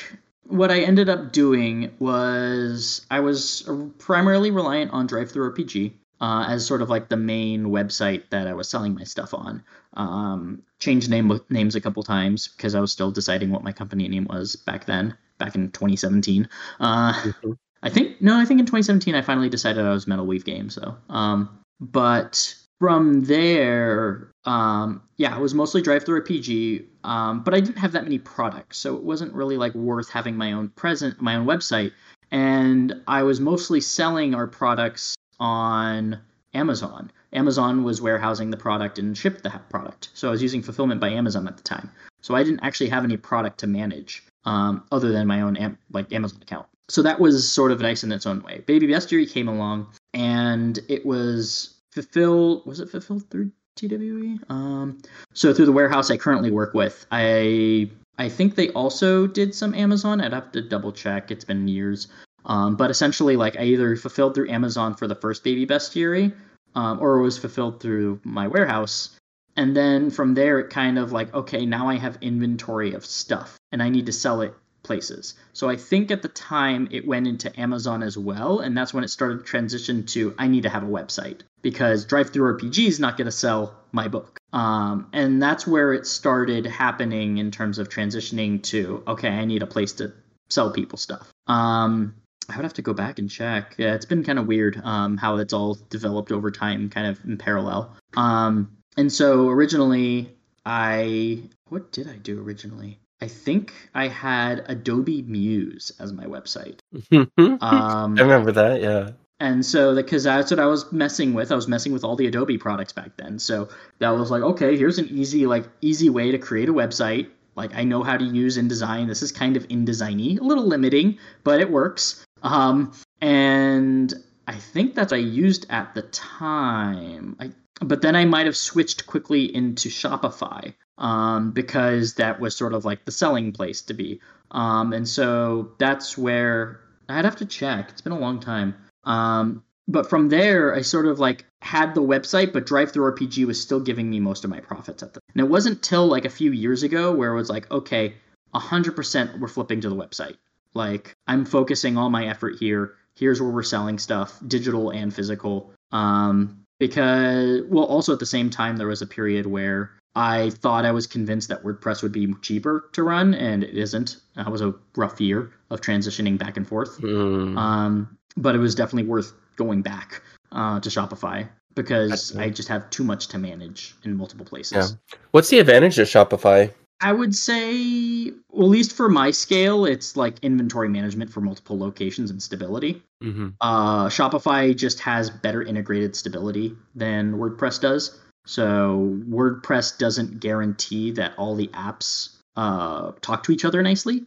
what 0.45 0.71
I 0.71 0.81
ended 0.81 1.11
up 1.11 1.31
doing 1.33 1.95
was 1.99 3.05
I 3.11 3.21
was 3.21 3.69
primarily 3.99 4.51
reliant 4.51 4.93
on 4.93 5.07
Drive 5.07 5.31
Through 5.31 5.53
DriveThruRPG 5.53 5.93
uh, 6.21 6.47
as 6.49 6.67
sort 6.67 6.83
of 6.83 6.91
like 6.91 7.09
the 7.09 7.17
main 7.17 7.67
website 7.67 8.25
that 8.31 8.47
I 8.47 8.55
was 8.55 8.69
selling 8.69 8.95
my 8.95 9.05
stuff 9.05 9.35
on. 9.35 9.63
Um, 9.95 10.63
changed 10.79 11.11
name 11.11 11.41
names 11.51 11.75
a 11.75 11.81
couple 11.81 12.03
times 12.03 12.49
because 12.49 12.75
I 12.75 12.81
was 12.81 12.93
still 12.93 13.11
deciding 13.11 13.51
what 13.51 13.65
my 13.65 13.73
company 13.73 14.09
name 14.09 14.27
was 14.29 14.57
back 14.57 14.87
then. 14.87 15.17
back 15.39 15.55
in 15.55 15.71
2017. 15.71 16.49
Uh, 16.81 17.13
mm-hmm. 17.13 17.53
I 17.83 17.91
think 17.91 18.21
no, 18.21 18.37
I 18.37 18.45
think 18.45 18.61
in 18.61 18.67
2017 18.67 19.15
I 19.15 19.23
finally 19.23 19.49
decided 19.49 19.85
I 19.85 19.91
was 19.91 20.07
Metal 20.07 20.27
Weave 20.27 20.45
Games. 20.45 20.75
So, 20.75 20.97
um, 21.09 21.61
but 21.81 22.55
from 22.81 23.25
there, 23.25 24.31
um, 24.45 25.03
yeah, 25.17 25.37
it 25.37 25.41
was 25.41 25.55
mostly 25.55 25.83
DriveThruRPG, 25.83 26.85
um, 27.05 27.43
but 27.43 27.55
I 27.55 27.61
didn't 27.61 27.79
have 27.79 27.93
that 27.93 28.05
many 28.05 28.19
products, 28.19 28.79
so 28.79 28.97
it 28.97 29.03
wasn't 29.03 29.33
really 29.33 29.57
like 29.57 29.75
worth 29.75 30.09
having 30.11 30.37
my 30.37 30.53
own 30.53 30.71
present, 30.71 31.21
my 31.21 31.37
own 31.37 31.47
website. 31.47 31.93
And 32.31 33.03
I 33.07 33.23
was 33.23 33.41
mostly 33.41 33.81
selling 33.81 34.35
our 34.35 34.47
products 34.47 35.15
on 35.41 36.21
Amazon. 36.55 37.11
Amazon 37.33 37.85
was 37.85 38.01
warehousing 38.01 38.51
the 38.51 38.57
product 38.57 38.99
and 38.99 39.17
shipped 39.17 39.43
the 39.43 39.51
product, 39.69 40.09
so 40.15 40.29
I 40.29 40.31
was 40.31 40.43
using 40.43 40.63
fulfillment 40.63 41.01
by 41.01 41.11
Amazon 41.11 41.47
at 41.47 41.57
the 41.57 41.63
time. 41.63 41.91
So 42.23 42.35
I 42.35 42.43
didn't 42.43 42.61
actually 42.61 42.89
have 42.89 43.05
any 43.05 43.17
product 43.17 43.59
to 43.61 43.67
manage 43.67 44.23
um, 44.45 44.85
other 44.91 45.13
than 45.13 45.27
my 45.27 45.43
own 45.43 45.57
am- 45.57 45.79
like 45.93 46.13
Amazon 46.13 46.41
account. 46.43 46.67
So 46.89 47.03
that 47.03 47.21
was 47.21 47.49
sort 47.49 47.71
of 47.71 47.81
nice 47.81 48.03
in 48.03 48.11
its 48.13 48.27
own 48.27 48.43
way. 48.43 48.63
Baby 48.67 48.87
Bestiary 48.87 49.31
came 49.31 49.47
along, 49.47 49.89
and 50.15 50.79
it 50.89 51.05
was 51.05 51.75
fulfilled. 51.93 52.65
Was 52.65 52.81
it 52.81 52.89
fulfilled 52.89 53.29
through 53.31 53.53
TWE? 53.77 54.39
Um, 54.49 54.99
so 55.35 55.53
through 55.53 55.67
the 55.67 55.73
warehouse 55.73 56.11
I 56.11 56.17
currently 56.17 56.51
work 56.51 56.73
with, 56.73 57.07
I 57.13 57.91
I 58.19 58.29
think 58.29 58.57
they 58.57 58.71
also 58.71 59.27
did 59.27 59.55
some 59.55 59.75
Amazon. 59.75 60.21
I'd 60.21 60.33
have 60.33 60.51
to 60.53 60.63
double 60.63 60.93
check. 60.93 61.31
It's 61.31 61.45
been 61.45 61.69
years. 61.69 62.09
Um, 62.49 62.77
but 62.77 62.91
essentially, 62.91 63.37
like 63.37 63.57
I 63.59 63.65
either 63.65 63.95
fulfilled 63.97 64.35
through 64.35 64.51
Amazon 64.51 64.95
for 64.95 65.07
the 65.07 65.15
first 65.15 65.45
Baby 65.45 65.67
Bestiary, 65.67 66.33
um, 66.75 67.01
or 67.01 67.19
it 67.19 67.23
was 67.23 67.39
fulfilled 67.39 67.81
through 67.81 68.21
my 68.25 68.49
warehouse. 68.49 69.11
And 69.57 69.77
then 69.77 70.11
from 70.11 70.35
there, 70.35 70.59
it 70.61 70.71
kind 70.71 70.99
of 70.99 71.13
like, 71.13 71.35
okay, 71.35 71.67
now 71.67 71.89
I 71.89 71.97
have 71.97 72.19
inventory 72.21 72.95
of 72.95 73.05
stuff 73.05 73.59
and 73.73 73.83
I 73.83 73.89
need 73.89 74.07
to 74.07 74.13
sell 74.13 74.41
it 74.41 74.55
places. 74.85 75.35
So 75.53 75.69
I 75.69 75.77
think 75.77 76.11
at 76.11 76.23
the 76.23 76.29
time 76.29 76.89
it 76.91 77.07
went 77.07 77.27
into 77.27 77.61
Amazon 77.61 78.03
as 78.03 78.17
well. 78.17 78.61
And 78.61 78.77
that's 78.77 78.95
when 78.95 79.05
it 79.05 79.09
started 79.09 79.39
to 79.41 79.45
transition 79.45 80.07
to 80.07 80.35
I 80.39 80.47
need 80.47 80.63
to 80.63 80.69
have 80.69 80.85
a 80.85 80.87
website 80.87 81.41
because 81.61 82.07
DriveThruRPG 82.07 82.87
is 82.87 83.01
not 83.01 83.17
going 83.17 83.27
to 83.27 83.33
sell 83.33 83.75
my 83.93 84.09
book. 84.09 84.39
Um, 84.53 85.09
and 85.13 85.43
that's 85.43 85.67
where 85.67 85.93
it 85.93 86.07
started 86.07 86.65
happening 86.65 87.39
in 87.39 87.51
terms 87.51 87.79
of 87.79 87.89
transitioning 87.89 88.63
to, 88.65 89.03
okay, 89.07 89.29
I 89.29 89.45
need 89.45 89.63
a 89.63 89.67
place 89.67 89.93
to 89.95 90.13
sell 90.49 90.71
people 90.71 90.97
stuff. 90.97 91.29
Um, 91.49 92.15
I 92.49 92.57
would 92.57 92.65
have 92.65 92.75
to 92.75 92.83
go 92.83 92.95
back 92.95 93.19
and 93.19 93.31
check. 93.31 93.75
Yeah, 93.77 93.95
it's 93.95 94.07
been 94.07 94.25
kind 94.25 94.39
of 94.39 94.47
weird 94.47 94.81
um, 94.83 95.17
how 95.17 95.37
it's 95.37 95.53
all 95.53 95.75
developed 95.91 96.33
over 96.33 96.51
time, 96.51 96.89
kind 96.89 97.07
of 97.07 97.23
in 97.25 97.37
parallel. 97.37 97.95
Um, 98.17 98.77
and 98.97 99.13
so 99.13 99.49
originally, 99.49 100.35
I 100.65 101.43
what 101.69 101.93
did 101.93 102.09
I 102.09 102.17
do 102.17 102.41
originally? 102.41 103.01
I 103.21 103.29
think 103.29 103.73
I 103.95 104.09
had 104.09 104.65
Adobe 104.69 105.23
Muse 105.23 105.93
as 105.99 106.13
my 106.13 106.25
website. 106.25 106.79
um, 107.13 107.59
I 107.61 108.23
remember 108.23 108.53
that, 108.53 108.81
yeah. 108.81 109.11
And 109.41 109.65
so, 109.65 109.95
because 109.95 110.25
that's 110.25 110.51
what 110.51 110.59
I 110.59 110.67
was 110.67 110.91
messing 110.93 111.35
with, 111.35 111.53
I 111.53 111.55
was 111.55 111.69
messing 111.69 111.93
with 111.93 112.05
all 112.05 112.17
the 112.17 112.27
Adobe 112.27 112.59
products 112.59 112.93
back 112.93 113.17
then. 113.17 113.39
So 113.39 113.69
that 113.99 114.11
was 114.11 114.31
like, 114.31 114.43
okay, 114.43 114.77
here's 114.77 114.99
an 114.99 115.09
easy, 115.09 115.47
like, 115.47 115.65
easy 115.81 116.11
way 116.11 116.33
to 116.33 116.39
create 116.39 116.69
a 116.69 116.73
website. 116.73 117.29
Like, 117.55 117.75
I 117.75 117.85
know 117.85 118.03
how 118.03 118.17
to 118.17 118.25
use 118.25 118.57
InDesign. 118.57 119.07
This 119.07 119.23
is 119.23 119.33
kind 119.33 119.57
of 119.57 119.67
InDesigny, 119.69 120.41
a 120.41 120.45
little 120.45 120.67
limiting, 120.67 121.19
but 121.45 121.61
it 121.61 121.71
works. 121.71 122.25
Um, 122.43 122.93
and 123.21 124.15
I 124.47 124.55
think 124.55 124.95
that 124.95 125.13
I 125.13 125.17
used 125.17 125.67
at 125.71 125.95
the 125.95 126.03
time. 126.03 127.37
I 127.41 127.51
but 127.81 128.03
then 128.03 128.17
I 128.17 128.25
might 128.25 128.47
have 128.47 128.57
switched 128.57 129.07
quickly 129.07 129.55
into 129.55 129.89
Shopify 129.89 130.75
um, 130.99 131.53
because 131.53 132.15
that 132.15 132.41
was 132.41 132.57
sort 132.57 132.75
of 132.75 132.85
like 132.85 133.05
the 133.05 133.13
selling 133.13 133.53
place 133.53 133.83
to 133.83 133.95
be. 133.95 134.21
Um, 134.51 134.93
and 134.93 135.07
so 135.09 135.73
that's 135.79 136.19
where 136.19 136.81
I'd 137.09 137.25
have 137.25 137.37
to 137.37 137.47
check. 137.47 137.89
It's 137.91 138.01
been 138.01 138.13
a 138.13 138.19
long 138.19 138.41
time. 138.41 138.75
Um, 139.05 139.63
but 139.87 140.11
from 140.11 140.29
there, 140.29 140.75
I 140.75 140.83
sort 140.83 141.07
of 141.07 141.19
like 141.19 141.45
had 141.63 141.95
the 141.95 142.03
website, 142.03 142.53
but 142.53 142.67
DriveThruRPG 142.67 143.47
was 143.47 143.61
still 143.61 143.81
giving 143.81 144.11
me 144.11 144.21
most 144.21 144.45
of 144.45 144.51
my 144.51 144.61
profits 144.61 145.03
at 145.03 145.15
the. 145.15 145.21
And 145.35 145.41
it 145.41 145.49
wasn't 145.49 145.83
till 145.83 146.07
like 146.07 146.25
a 146.25 146.31
few 146.31 146.53
years 146.53 146.83
ago 146.83 147.13
where 147.13 147.33
it 147.33 147.37
was 147.37 147.49
like, 147.49 147.71
okay, 147.71 148.15
100% 148.55 149.39
we're 149.39 149.49
flipping 149.49 149.81
to 149.83 149.89
the 149.89 149.97
website. 149.97 150.37
Like 150.75 151.15
I'm 151.27 151.45
focusing 151.45 151.97
all 151.97 152.11
my 152.11 152.27
effort 152.27 152.57
here. 152.59 152.95
Here's 153.17 153.41
where 153.41 153.51
we're 153.51 153.63
selling 153.63 153.99
stuff, 153.99 154.39
digital 154.47 154.91
and 154.91 155.13
physical. 155.13 155.73
Um, 155.91 156.65
because 156.79 157.63
well 157.69 157.85
also 157.85 158.13
at 158.13 158.19
the 158.19 158.27
same 158.27 158.51
time 158.51 158.77
there 158.77 158.87
was 158.87 159.03
a 159.03 159.07
period 159.07 159.47
where 159.47 159.91
i 160.15 160.51
thought 160.51 160.85
i 160.85 160.91
was 160.91 161.07
convinced 161.07 161.49
that 161.49 161.63
wordpress 161.63 162.03
would 162.03 162.13
be 162.13 162.33
cheaper 162.41 162.89
to 162.93 163.03
run 163.03 163.35
and 163.35 163.65
it 163.65 163.77
isn't 163.77 164.17
that 164.37 164.51
was 164.51 164.61
a 164.61 164.75
rough 164.97 165.21
year 165.21 165.51
of 165.71 165.81
transitioning 165.81 166.39
back 166.39 166.57
and 166.57 166.67
forth 166.67 167.01
mm. 167.01 167.57
um, 167.57 168.17
but 168.37 168.55
it 168.55 168.59
was 168.59 168.75
definitely 168.75 169.09
worth 169.09 169.33
going 169.57 169.83
back 169.83 170.23
uh, 170.53 170.81
to 170.81 170.89
shopify 170.89 171.47
because 171.75 172.37
i 172.37 172.49
just 172.49 172.69
have 172.69 172.89
too 172.91 173.05
much 173.05 173.29
to 173.29 173.39
manage 173.39 173.95
in 174.05 174.17
multiple 174.17 174.47
places 174.47 174.93
yeah. 174.93 175.17
what's 175.33 175.49
the 175.49 175.59
advantage 175.59 175.99
of 175.99 176.09
shopify 176.09 176.73
I 177.01 177.13
would 177.13 177.35
say, 177.35 178.33
well, 178.51 178.67
at 178.67 178.71
least 178.71 178.93
for 178.93 179.09
my 179.09 179.31
scale, 179.31 179.85
it's 179.85 180.17
like 180.17 180.39
inventory 180.43 180.89
management 180.89 181.31
for 181.31 181.41
multiple 181.41 181.79
locations 181.79 182.31
and 182.31 182.43
stability. 182.43 183.03
Mm-hmm. 183.23 183.49
Uh, 183.61 184.09
Shopify 184.09 184.77
just 184.77 185.01
has 185.01 185.31
better 185.31 185.63
integrated 185.63 186.17
stability 186.17 186.75
than 186.95 187.35
WordPress 187.35 187.81
does. 187.81 188.19
So 188.47 189.17
WordPress 189.29 189.99
doesn't 189.99 190.41
guarantee 190.41 191.13
that 191.13 191.35
all 191.37 191.55
the 191.55 191.69
apps 191.69 192.37
uh, 192.57 193.13
talk 193.21 193.45
to 193.45 193.53
each 193.53 193.65
other 193.65 193.83
nicely. 193.83 194.25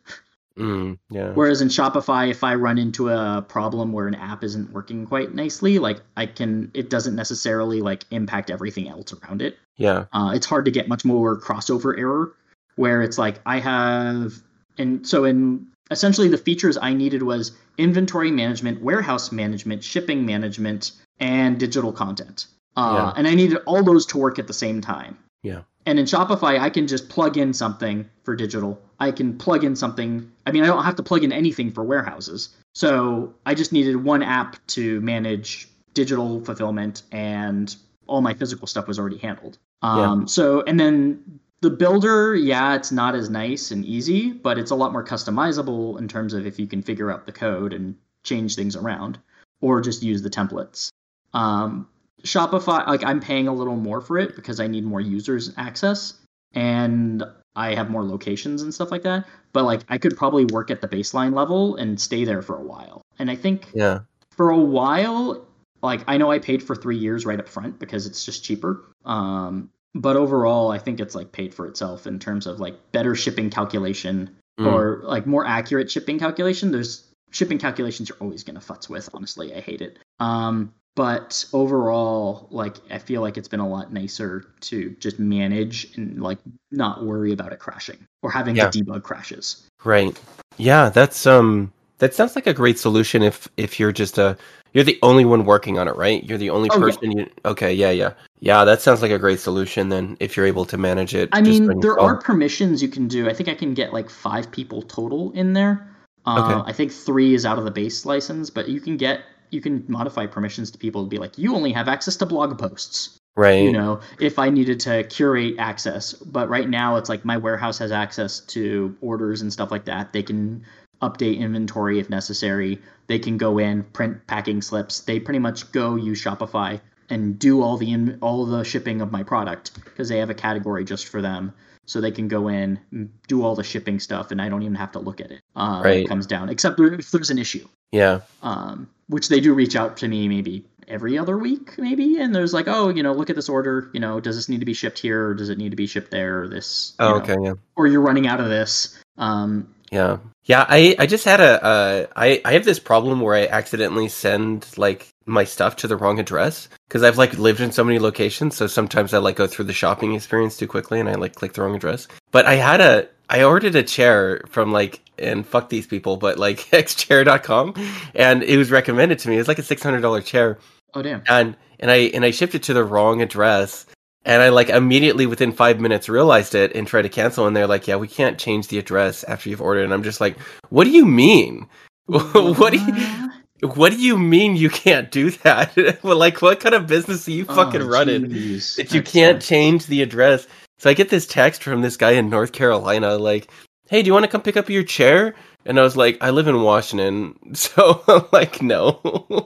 Mm, 0.58 1.00
yeah. 1.10 1.32
Whereas 1.34 1.62
in 1.62 1.70
Shopify, 1.70 2.30
if 2.30 2.44
I 2.44 2.56
run 2.56 2.78
into 2.78 3.10
a 3.10 3.44
problem 3.48 3.92
where 3.92 4.08
an 4.08 4.16
app 4.16 4.44
isn't 4.44 4.72
working 4.72 5.06
quite 5.06 5.34
nicely, 5.34 5.80
like 5.80 6.02
I 6.16 6.26
can, 6.26 6.72
it 6.74 6.90
doesn't 6.90 7.16
necessarily 7.16 7.82
like 7.82 8.06
impact 8.12 8.50
everything 8.50 8.88
else 8.88 9.14
around 9.14 9.42
it. 9.42 9.58
Yeah. 9.78 10.06
Uh, 10.14 10.32
it's 10.36 10.46
hard 10.46 10.66
to 10.66 10.72
get 10.72 10.88
much 10.88 11.04
more 11.04 11.40
crossover 11.40 11.98
error 11.98 12.34
where 12.82 13.02
it's 13.02 13.18
like 13.18 13.40
I 13.46 13.60
have 13.60 14.34
and 14.78 15.08
so 15.08 15.24
in 15.24 15.68
essentially 15.92 16.28
the 16.28 16.38
features 16.38 16.78
I 16.82 16.94
needed 16.94 17.22
was 17.22 17.52
inventory 17.78 18.32
management, 18.32 18.82
warehouse 18.82 19.32
management, 19.32 19.84
shipping 19.84 20.26
management, 20.26 20.92
and 21.20 21.60
digital 21.60 21.94
content. 21.94 22.48
Uh, 22.76 22.94
yeah. 22.98 23.14
And 23.18 23.28
I 23.28 23.36
needed 23.36 23.60
all 23.66 23.84
those 23.84 24.06
to 24.08 24.18
work 24.18 24.40
at 24.40 24.48
the 24.48 24.54
same 24.54 24.82
time. 24.82 25.18
Yeah. 25.44 25.62
And 25.86 26.00
in 26.00 26.06
Shopify, 26.06 26.60
I 26.60 26.70
can 26.70 26.88
just 26.88 27.10
plug 27.10 27.38
in 27.38 27.54
something 27.54 28.10
for 28.24 28.36
digital. 28.36 28.82
I 29.00 29.12
can 29.12 29.38
plug 29.38 29.64
in 29.64 29.76
something. 29.76 30.32
I 30.46 30.52
mean, 30.52 30.64
I 30.64 30.68
don't 30.68 30.84
have 30.84 30.96
to 30.96 31.04
plug 31.04 31.24
in 31.24 31.32
anything 31.32 31.72
for 31.72 31.84
warehouses. 31.84 32.50
So 32.74 33.34
I 33.46 33.54
just 33.54 33.72
needed 33.72 33.96
one 33.96 34.24
app 34.24 34.56
to 34.68 35.02
manage 35.02 35.68
digital 35.94 36.44
fulfillment, 36.46 37.04
and 37.12 37.76
all 38.08 38.22
my 38.22 38.34
physical 38.34 38.68
stuff 38.68 38.88
was 38.88 38.98
already 38.98 39.18
handled. 39.18 39.58
Um, 39.82 40.22
yeah. 40.22 40.26
So, 40.28 40.62
and 40.62 40.80
then 40.80 41.40
the 41.62 41.70
builder, 41.70 42.36
yeah, 42.36 42.76
it's 42.76 42.92
not 42.92 43.16
as 43.16 43.30
nice 43.30 43.72
and 43.72 43.86
easy, 43.86 44.34
but 44.34 44.58
it's 44.58 44.72
a 44.72 44.76
lot 44.76 44.92
more 44.92 45.04
customizable 45.04 46.00
in 46.00 46.08
terms 46.08 46.34
of 46.34 46.46
if 46.46 46.60
you 46.60 46.68
can 46.68 46.82
figure 46.82 47.12
out 47.12 47.26
the 47.26 47.32
code 47.32 47.74
and 47.74 47.96
change 48.24 48.56
things 48.56 48.76
around, 48.76 49.20
or 49.62 49.80
just 49.82 50.04
use 50.04 50.22
the 50.22 50.30
templates. 50.30 50.90
Um, 51.34 51.88
Shopify, 52.24 52.86
like 52.88 53.04
I'm 53.04 53.20
paying 53.20 53.48
a 53.48 53.54
little 53.54 53.76
more 53.76 54.02
for 54.02 54.18
it 54.18 54.36
because 54.36 54.60
I 54.60 54.68
need 54.68 54.84
more 54.84 55.02
users 55.02 55.54
access 55.58 56.16
and 56.54 57.24
I 57.56 57.76
have 57.76 57.90
more 57.90 58.04
locations 58.04 58.62
and 58.62 58.74
stuff 58.74 58.92
like 58.92 59.04
that. 59.04 59.26
But 59.54 59.64
like 59.64 59.82
I 59.90 59.98
could 59.98 60.18
probably 60.18 60.46
work 60.46 60.72
at 60.72 60.82
the 60.82 60.88
baseline 60.88 61.34
level 61.34 61.76
and 61.76 62.00
stay 62.00 62.26
there 62.26 62.42
for 62.42 62.56
a 62.56 62.64
while. 62.64 63.02
And 63.20 63.30
I 63.30 63.36
think 63.36 63.70
yeah, 63.74 64.00
for 64.32 64.50
a 64.50 64.58
while, 64.58 65.48
like 65.82 66.04
I 66.08 66.18
know 66.18 66.32
I 66.32 66.40
paid 66.40 66.64
for 66.64 66.76
three 66.76 66.98
years 66.98 67.26
right 67.26 67.40
up 67.40 67.50
front 67.50 67.80
because 67.80 68.06
it's 68.06 68.24
just 68.24 68.44
cheaper. 68.44 68.84
Um, 69.06 69.70
but 69.94 70.16
overall 70.16 70.72
i 70.72 70.78
think 70.78 71.00
it's 71.00 71.16
like 71.16 71.32
paid 71.32 71.54
for 71.54 71.68
itself 71.68 72.08
in 72.08 72.20
terms 72.20 72.48
of 72.48 72.60
like 72.60 72.92
better 72.92 73.16
shipping 73.16 73.50
calculation 73.50 74.30
mm. 74.60 74.72
or 74.72 75.02
like 75.04 75.26
more 75.26 75.46
accurate 75.46 75.90
shipping 75.92 76.20
calculation. 76.20 76.72
There's 76.72 77.08
shipping 77.32 77.58
calculations 77.58 78.10
you're 78.10 78.18
always 78.20 78.44
going 78.44 78.60
to 78.60 78.66
futz 78.66 78.90
with 78.90 79.10
honestly. 79.14 79.56
I 79.56 79.62
hate 79.62 79.82
it. 79.82 79.98
Um 80.20 80.74
but 80.94 81.46
overall 81.54 82.50
like 82.52 82.76
i 82.92 82.98
feel 82.98 83.22
like 83.22 83.38
it's 83.38 83.48
been 83.48 83.62
a 83.62 83.68
lot 83.68 83.94
nicer 83.94 84.46
to 84.60 84.90
just 85.00 85.20
manage 85.20 85.96
and 85.96 86.22
like 86.22 86.38
not 86.70 87.06
worry 87.06 87.32
about 87.32 87.54
it 87.54 87.60
crashing 87.60 88.06
or 88.22 88.30
having 88.30 88.58
yeah. 88.58 88.70
to 88.70 88.84
debug 88.84 89.02
crashes. 89.04 89.66
Right. 89.86 90.20
Yeah 90.58 90.90
that's 90.90 91.26
um 91.26 91.72
that 92.00 92.14
sounds 92.14 92.36
like 92.36 92.48
a 92.48 92.54
great 92.54 92.78
solution 92.78 93.24
if 93.24 93.48
if 93.56 93.80
you're 93.80 93.94
just 93.94 94.18
a 94.18 94.38
you're 94.74 94.84
the 94.84 95.00
only 95.02 95.26
one 95.26 95.46
working 95.46 95.78
on 95.78 95.88
it, 95.88 95.96
right? 95.96 96.24
You're 96.24 96.38
the 96.38 96.50
only 96.50 96.70
oh, 96.72 96.80
person. 96.80 97.12
Yeah. 97.12 97.24
You 97.24 97.32
okay? 97.46 97.74
Yeah, 97.74 97.92
yeah, 97.92 98.14
yeah. 98.40 98.64
That 98.64 98.82
sounds 98.82 99.02
like 99.02 99.12
a 99.12 99.20
great 99.20 99.40
solution. 99.40 99.90
Then, 99.90 100.18
if 100.20 100.38
you're 100.38 100.46
able 100.46 100.66
to 100.66 100.78
manage 100.78 101.14
it, 101.14 101.30
I 101.32 101.42
mean, 101.42 101.80
there 101.82 102.00
are 102.00 102.18
permissions 102.18 102.82
you 102.82 102.88
can 102.90 103.08
do. 103.08 103.30
I 103.30 103.34
think 103.34 103.50
I 103.50 103.56
can 103.56 103.74
get 103.74 103.94
like 103.94 104.10
five 104.10 104.52
people 104.52 104.82
total 104.82 105.32
in 105.32 105.54
there. 105.54 105.88
Uh, 106.26 106.60
okay. 106.60 106.70
I 106.70 106.74
think 106.74 106.92
three 106.92 107.34
is 107.34 107.46
out 107.46 107.58
of 107.58 107.66
the 107.66 107.72
base 107.72 108.06
license, 108.06 108.50
but 108.50 108.70
you 108.70 108.80
can 108.80 108.98
get 108.98 109.22
you 109.50 109.62
can 109.62 109.84
modify 109.88 110.26
permissions 110.26 110.72
to 110.72 110.78
people 110.78 111.04
to 111.04 111.10
be 111.10 111.18
like, 111.18 111.38
you 111.38 111.56
only 111.56 111.74
have 111.74 111.88
access 111.88 112.16
to 112.18 112.26
blog 112.26 112.58
posts. 112.58 113.18
Right. 113.36 113.64
You 113.64 113.72
know, 113.72 114.02
if 114.20 114.40
I 114.40 114.50
needed 114.50 114.80
to 114.82 115.04
curate 115.06 115.56
access, 115.58 116.14
but 116.14 116.50
right 116.50 116.70
now 116.70 116.98
it's 116.98 117.10
like 117.10 117.24
my 117.24 117.38
warehouse 117.38 117.78
has 117.78 117.92
access 117.92 118.42
to 118.48 118.96
orders 119.02 119.42
and 119.42 119.52
stuff 119.52 119.72
like 119.72 119.86
that. 119.86 120.12
They 120.12 120.24
can 120.24 120.66
update 121.02 121.40
inventory 121.40 122.00
if 122.00 122.10
necessary. 122.10 122.80
They 123.08 123.20
can 123.20 123.38
go 123.38 123.58
in, 123.58 123.84
print 123.84 124.26
packing 124.28 124.62
slips. 124.62 125.02
They 125.02 125.20
pretty 125.20 125.40
much 125.40 125.72
go 125.72 125.96
use 125.96 126.24
Shopify 126.24 126.80
and 127.10 127.38
do 127.38 127.62
all 127.62 127.78
the 127.78 127.92
in, 127.92 128.18
all 128.22 128.46
the 128.46 128.64
shipping 128.64 129.02
of 129.02 129.12
my 129.12 129.24
product 129.24 129.74
because 129.84 130.10
they 130.10 130.18
have 130.18 130.30
a 130.30 130.34
category 130.36 130.86
just 130.86 131.08
for 131.08 131.22
them. 131.22 131.54
So 131.86 132.00
they 132.00 132.12
can 132.12 132.28
go 132.28 132.48
in, 132.48 132.80
do 133.28 133.44
all 133.44 133.56
the 133.56 133.64
shipping 133.64 134.00
stuff, 134.00 134.32
and 134.32 134.42
I 134.42 134.48
don't 134.48 134.62
even 134.62 134.76
have 134.76 134.92
to 134.94 135.00
look 135.00 135.20
at 135.20 135.32
it. 135.32 135.42
Uh, 135.56 135.82
Right. 135.84 136.06
It 136.06 136.08
comes 136.08 136.26
down, 136.26 136.48
except 136.48 136.80
if 136.80 137.12
there's 137.12 137.32
an 137.32 137.40
issue, 137.40 137.68
Yeah. 137.92 138.22
um, 138.44 138.88
which 139.08 139.28
they 139.28 139.42
do 139.42 139.54
reach 139.54 139.76
out 139.76 139.98
to 139.98 140.08
me 140.08 140.30
maybe 140.30 140.64
every 140.88 141.18
other 141.18 141.38
week, 141.38 141.78
maybe. 141.78 142.20
And 142.20 142.34
there's 142.36 142.54
like, 142.54 142.68
oh, 142.68 142.90
you 142.90 143.02
know, 143.02 143.14
look 143.14 143.30
at 143.30 143.36
this 143.36 143.50
order. 143.50 143.90
You 143.94 144.00
know, 144.00 144.20
does 144.20 144.36
this 144.36 144.48
need 144.48 144.60
to 144.60 144.66
be 144.66 144.74
shipped 144.74 145.00
here, 145.00 145.30
or 145.30 145.34
does 145.34 145.50
it 145.50 145.58
need 145.58 145.72
to 145.72 145.76
be 145.76 145.88
shipped 145.88 146.12
there? 146.12 146.44
Or 146.44 146.48
this. 146.48 146.94
Oh, 147.00 147.10
know, 147.10 147.16
okay. 147.18 147.36
Yeah. 147.42 147.54
Or 147.76 147.88
you're 147.88 148.02
running 148.02 148.28
out 148.28 148.40
of 148.40 148.48
this. 148.48 148.98
Um, 149.18 149.68
Yeah. 149.92 150.18
Yeah, 150.46 150.66
I, 150.68 150.96
I 150.98 151.06
just 151.06 151.26
had 151.26 151.40
a 151.40 151.64
uh, 151.64 152.06
I, 152.16 152.42
I 152.44 152.54
have 152.54 152.66
this 152.66 152.80
problem 152.80 153.22
where 153.22 153.36
I 153.36 153.46
accidentally 153.46 154.08
send 154.08 154.66
like 154.78 155.10
my 155.26 155.44
stuff 155.44 155.76
to 155.78 155.88
the 155.88 155.96
wrong 155.96 156.20
address 156.20 156.68
because 156.88 157.04
I've 157.04 157.18
like 157.18 157.38
lived 157.38 157.60
in 157.60 157.72
so 157.72 157.84
many 157.84 158.00
locations 158.00 158.56
so 158.56 158.66
sometimes 158.66 159.14
I 159.14 159.20
like 159.20 159.36
go 159.36 159.46
through 159.46 159.66
the 159.66 159.74
shopping 159.74 160.16
experience 160.16 160.58
too 160.58 160.68
quickly 160.68 161.00
and 161.00 161.08
I 161.08 161.14
like 161.14 161.36
click 161.36 161.54
the 161.54 161.62
wrong 161.62 161.76
address. 161.76 162.08
But 162.32 162.48
I 162.48 162.56
had 162.56 162.82
a 162.82 163.08
I 163.30 163.44
ordered 163.44 163.76
a 163.76 163.84
chair 163.84 164.42
from 164.48 164.72
like 164.72 165.02
and 165.20 165.46
fuck 165.46 165.70
these 165.70 165.86
people 165.86 166.18
but 166.18 166.40
like 166.40 166.58
xchair.com 166.72 167.76
and 168.16 168.42
it 168.42 168.58
was 168.58 168.72
recommended 168.72 169.20
to 169.20 169.30
me. 169.30 169.38
It's 169.38 169.48
like 169.48 169.60
a 169.60 169.64
$600 169.64 170.26
chair 170.26 170.58
oh 170.96 171.02
damn. 171.02 171.22
and 171.28 171.56
and 171.80 171.92
I 171.92 171.98
and 172.14 172.26
I 172.26 172.32
shipped 172.32 172.56
it 172.56 172.64
to 172.64 172.74
the 172.74 172.84
wrong 172.84 173.22
address. 173.22 173.86
And 174.24 174.42
I 174.42 174.50
like 174.50 174.70
immediately 174.70 175.26
within 175.26 175.52
five 175.52 175.80
minutes 175.80 176.08
realized 176.08 176.54
it 176.54 176.76
and 176.76 176.86
tried 176.88 177.04
to 177.04 177.10
cancel. 177.10 177.48
And 177.48 177.56
they're 177.56 177.68
like, 177.68 177.88
"Yeah, 177.88 177.96
we 177.96 178.08
can't 178.08 178.38
change 178.38 178.68
the 178.68 178.78
address 178.78 179.24
after 179.24 179.50
you've 179.50 179.62
ordered." 179.62 179.84
And 179.84 179.94
I'm 179.94 180.04
just 180.04 180.22
like, 180.22 180.38
"What 180.70 180.84
do 180.84 180.92
you 180.92 181.06
mean? 181.06 181.68
what 182.06 182.72
do 182.72 182.78
you 182.78 183.32
what 183.68 183.92
do 183.92 183.98
you 184.00 184.18
mean 184.18 184.56
you 184.56 184.70
can't 184.70 185.12
do 185.12 185.32
that? 185.32 185.76
well, 186.04 186.18
like, 186.18 186.42
what 186.42 186.60
kind 186.60 186.76
of 186.76 186.88
business 186.88 187.28
are 187.28 187.32
you 187.32 187.46
oh, 187.50 187.56
fucking 187.56 187.82
Oh, 187.82 187.88
running 187.88 188.26
jeez. 188.26 188.76
that 188.78 188.94
you 188.94 189.02
That 189.02 189.10
can't 189.12 189.42
change 189.42 189.88
the 189.88 190.02
address?" 190.02 190.48
So 190.80 190.90
I 190.90 190.94
get 190.94 191.10
this 191.10 191.28
text 191.28 191.64
from 191.64 191.82
this 191.82 191.98
guy 191.98 192.12
in 192.12 192.30
North 192.30 192.52
Carolina, 192.52 193.18
like, 193.18 193.52
"Hey, 193.90 194.02
do 194.04 194.08
you 194.08 194.14
want 194.14 194.26
to 194.26 194.32
come 194.32 194.42
pick 194.42 194.58
up 194.58 194.70
your 194.70 194.84
chair?" 194.84 195.36
And 195.66 195.80
I 195.80 195.84
was 195.84 195.96
like, 195.96 196.18
"I 196.22 196.32
live 196.32 196.48
in 196.48 196.62
Washington, 196.62 197.38
so 197.56 198.04
I'm 198.08 198.26
like, 198.32 198.62
no." 198.62 199.00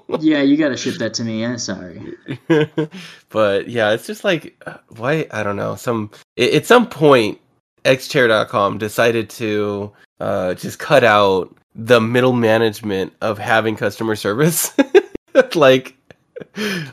Yeah, 0.22 0.42
you 0.42 0.56
gotta 0.56 0.78
ship 0.78 0.96
that 0.96 1.14
to 1.16 1.24
me. 1.24 1.42
Yeah, 1.42 1.58
sorry. 1.58 2.02
but 3.30 3.68
yeah, 3.68 3.92
it's 3.92 4.08
just 4.08 4.24
like 4.24 4.56
uh, 4.66 4.78
why 4.96 5.28
I 5.30 5.44
don't 5.44 5.58
know. 5.58 5.76
Some 5.76 6.10
at 6.38 6.66
some 6.66 6.88
point, 6.88 7.40
xchair.com 7.84 8.78
decided 8.78 9.30
to 9.32 9.92
uh, 10.22 10.54
just 10.54 10.80
cut 10.80 11.04
out 11.04 11.56
the 11.76 12.00
middle 12.00 12.32
management 12.32 13.14
of 13.22 13.38
having 13.38 13.76
customer 13.76 14.16
service. 14.16 14.74
like, 15.56 15.98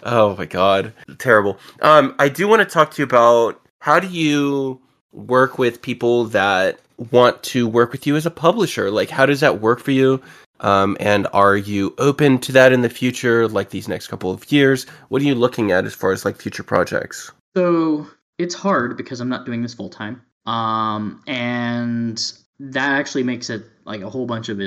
oh 0.03 0.35
my 0.37 0.47
god, 0.47 0.93
terrible. 1.18 1.59
Um, 1.81 2.16
I 2.18 2.29
do 2.29 2.49
want 2.49 2.61
to 2.61 2.66
talk 2.66 2.91
to 2.93 3.03
you 3.03 3.05
about 3.05 3.61
how 3.79 4.01
do 4.01 4.09
you 4.09 4.81
work 5.12 5.59
with 5.59 5.81
people 5.81 6.25
that 6.27 6.81
want 7.11 7.43
to 7.45 7.66
work 7.66 7.93
with 7.93 8.07
you 8.07 8.16
as 8.16 8.26
a 8.26 8.30
publisher? 8.30 8.90
Like, 8.90 9.11
how 9.11 9.26
does 9.26 9.40
that 9.40 9.61
work 9.61 9.80
for 9.80 9.90
you? 9.90 10.22
Um, 10.61 10.97
and 11.01 11.26
are 11.32 11.57
you 11.57 11.95
open 11.99 12.38
to 12.38 12.53
that 12.53 12.72
in 12.72 12.82
the 12.82 12.88
future, 12.88 13.49
like 13.49 13.70
these 13.70 13.88
next 13.88 14.07
couple 14.07 14.30
of 14.30 14.51
years? 14.51 14.86
What 15.09 15.20
are 15.20 15.24
you 15.24 15.34
looking 15.34 15.72
at 15.72 15.84
as 15.84 15.95
far 15.95 16.12
as 16.12 16.24
like 16.24 16.36
future 16.36 16.62
projects? 16.62 17.32
So 17.57 18.07
it's 18.38 18.55
hard 18.55 18.97
because 18.97 19.20
I'm 19.20 19.28
not 19.28 19.45
doing 19.45 19.62
this 19.62 19.74
full 19.74 19.90
time. 19.90 20.22
Um, 20.47 21.22
and 21.26 22.32
that 22.61 22.93
actually 22.93 23.24
makes 23.24 23.51
it 23.51 23.64
like 23.84 24.03
a 24.03 24.11
whole 24.11 24.26
bunch 24.26 24.49
of 24.49 24.59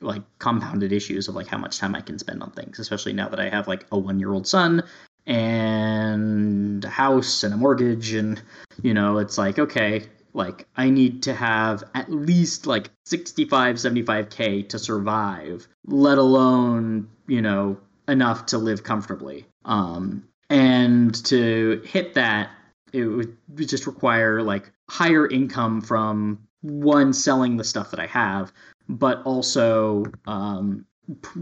like 0.00 0.22
compounded 0.38 0.92
issues 0.92 1.28
of 1.28 1.36
like 1.36 1.46
how 1.46 1.58
much 1.58 1.78
time 1.78 1.94
I 1.94 2.00
can 2.00 2.18
spend 2.18 2.42
on 2.42 2.50
things, 2.50 2.80
especially 2.80 3.12
now 3.12 3.28
that 3.28 3.38
I 3.38 3.48
have 3.48 3.68
like 3.68 3.86
a 3.92 3.98
one 3.98 4.18
year 4.18 4.32
old 4.32 4.46
son 4.46 4.82
and 5.26 6.84
a 6.84 6.88
house 6.88 7.44
and 7.44 7.54
a 7.54 7.56
mortgage. 7.56 8.12
And, 8.12 8.42
you 8.82 8.92
know, 8.92 9.18
it's 9.18 9.38
like, 9.38 9.60
okay, 9.60 10.04
like 10.34 10.66
I 10.76 10.90
need 10.90 11.22
to 11.24 11.34
have 11.34 11.84
at 11.94 12.10
least 12.10 12.66
like 12.66 12.90
65, 13.06 13.76
75K 13.76 14.68
to 14.70 14.78
survive, 14.78 15.66
let 15.86 16.18
alone, 16.18 17.08
you 17.26 17.40
know, 17.40 17.78
enough 18.08 18.46
to 18.46 18.58
live 18.58 18.82
comfortably. 18.82 19.46
Um, 19.64 20.28
and 20.50 21.14
to 21.26 21.80
hit 21.86 22.14
that, 22.14 22.50
it 22.92 23.04
would 23.04 23.36
just 23.56 23.86
require 23.86 24.42
like 24.42 24.70
higher 24.90 25.28
income 25.28 25.80
from 25.80 26.40
one 26.60 27.12
selling 27.12 27.56
the 27.56 27.64
stuff 27.64 27.90
that 27.92 28.00
I 28.00 28.06
have, 28.06 28.52
but 28.88 29.22
also 29.24 30.04
um, 30.26 30.84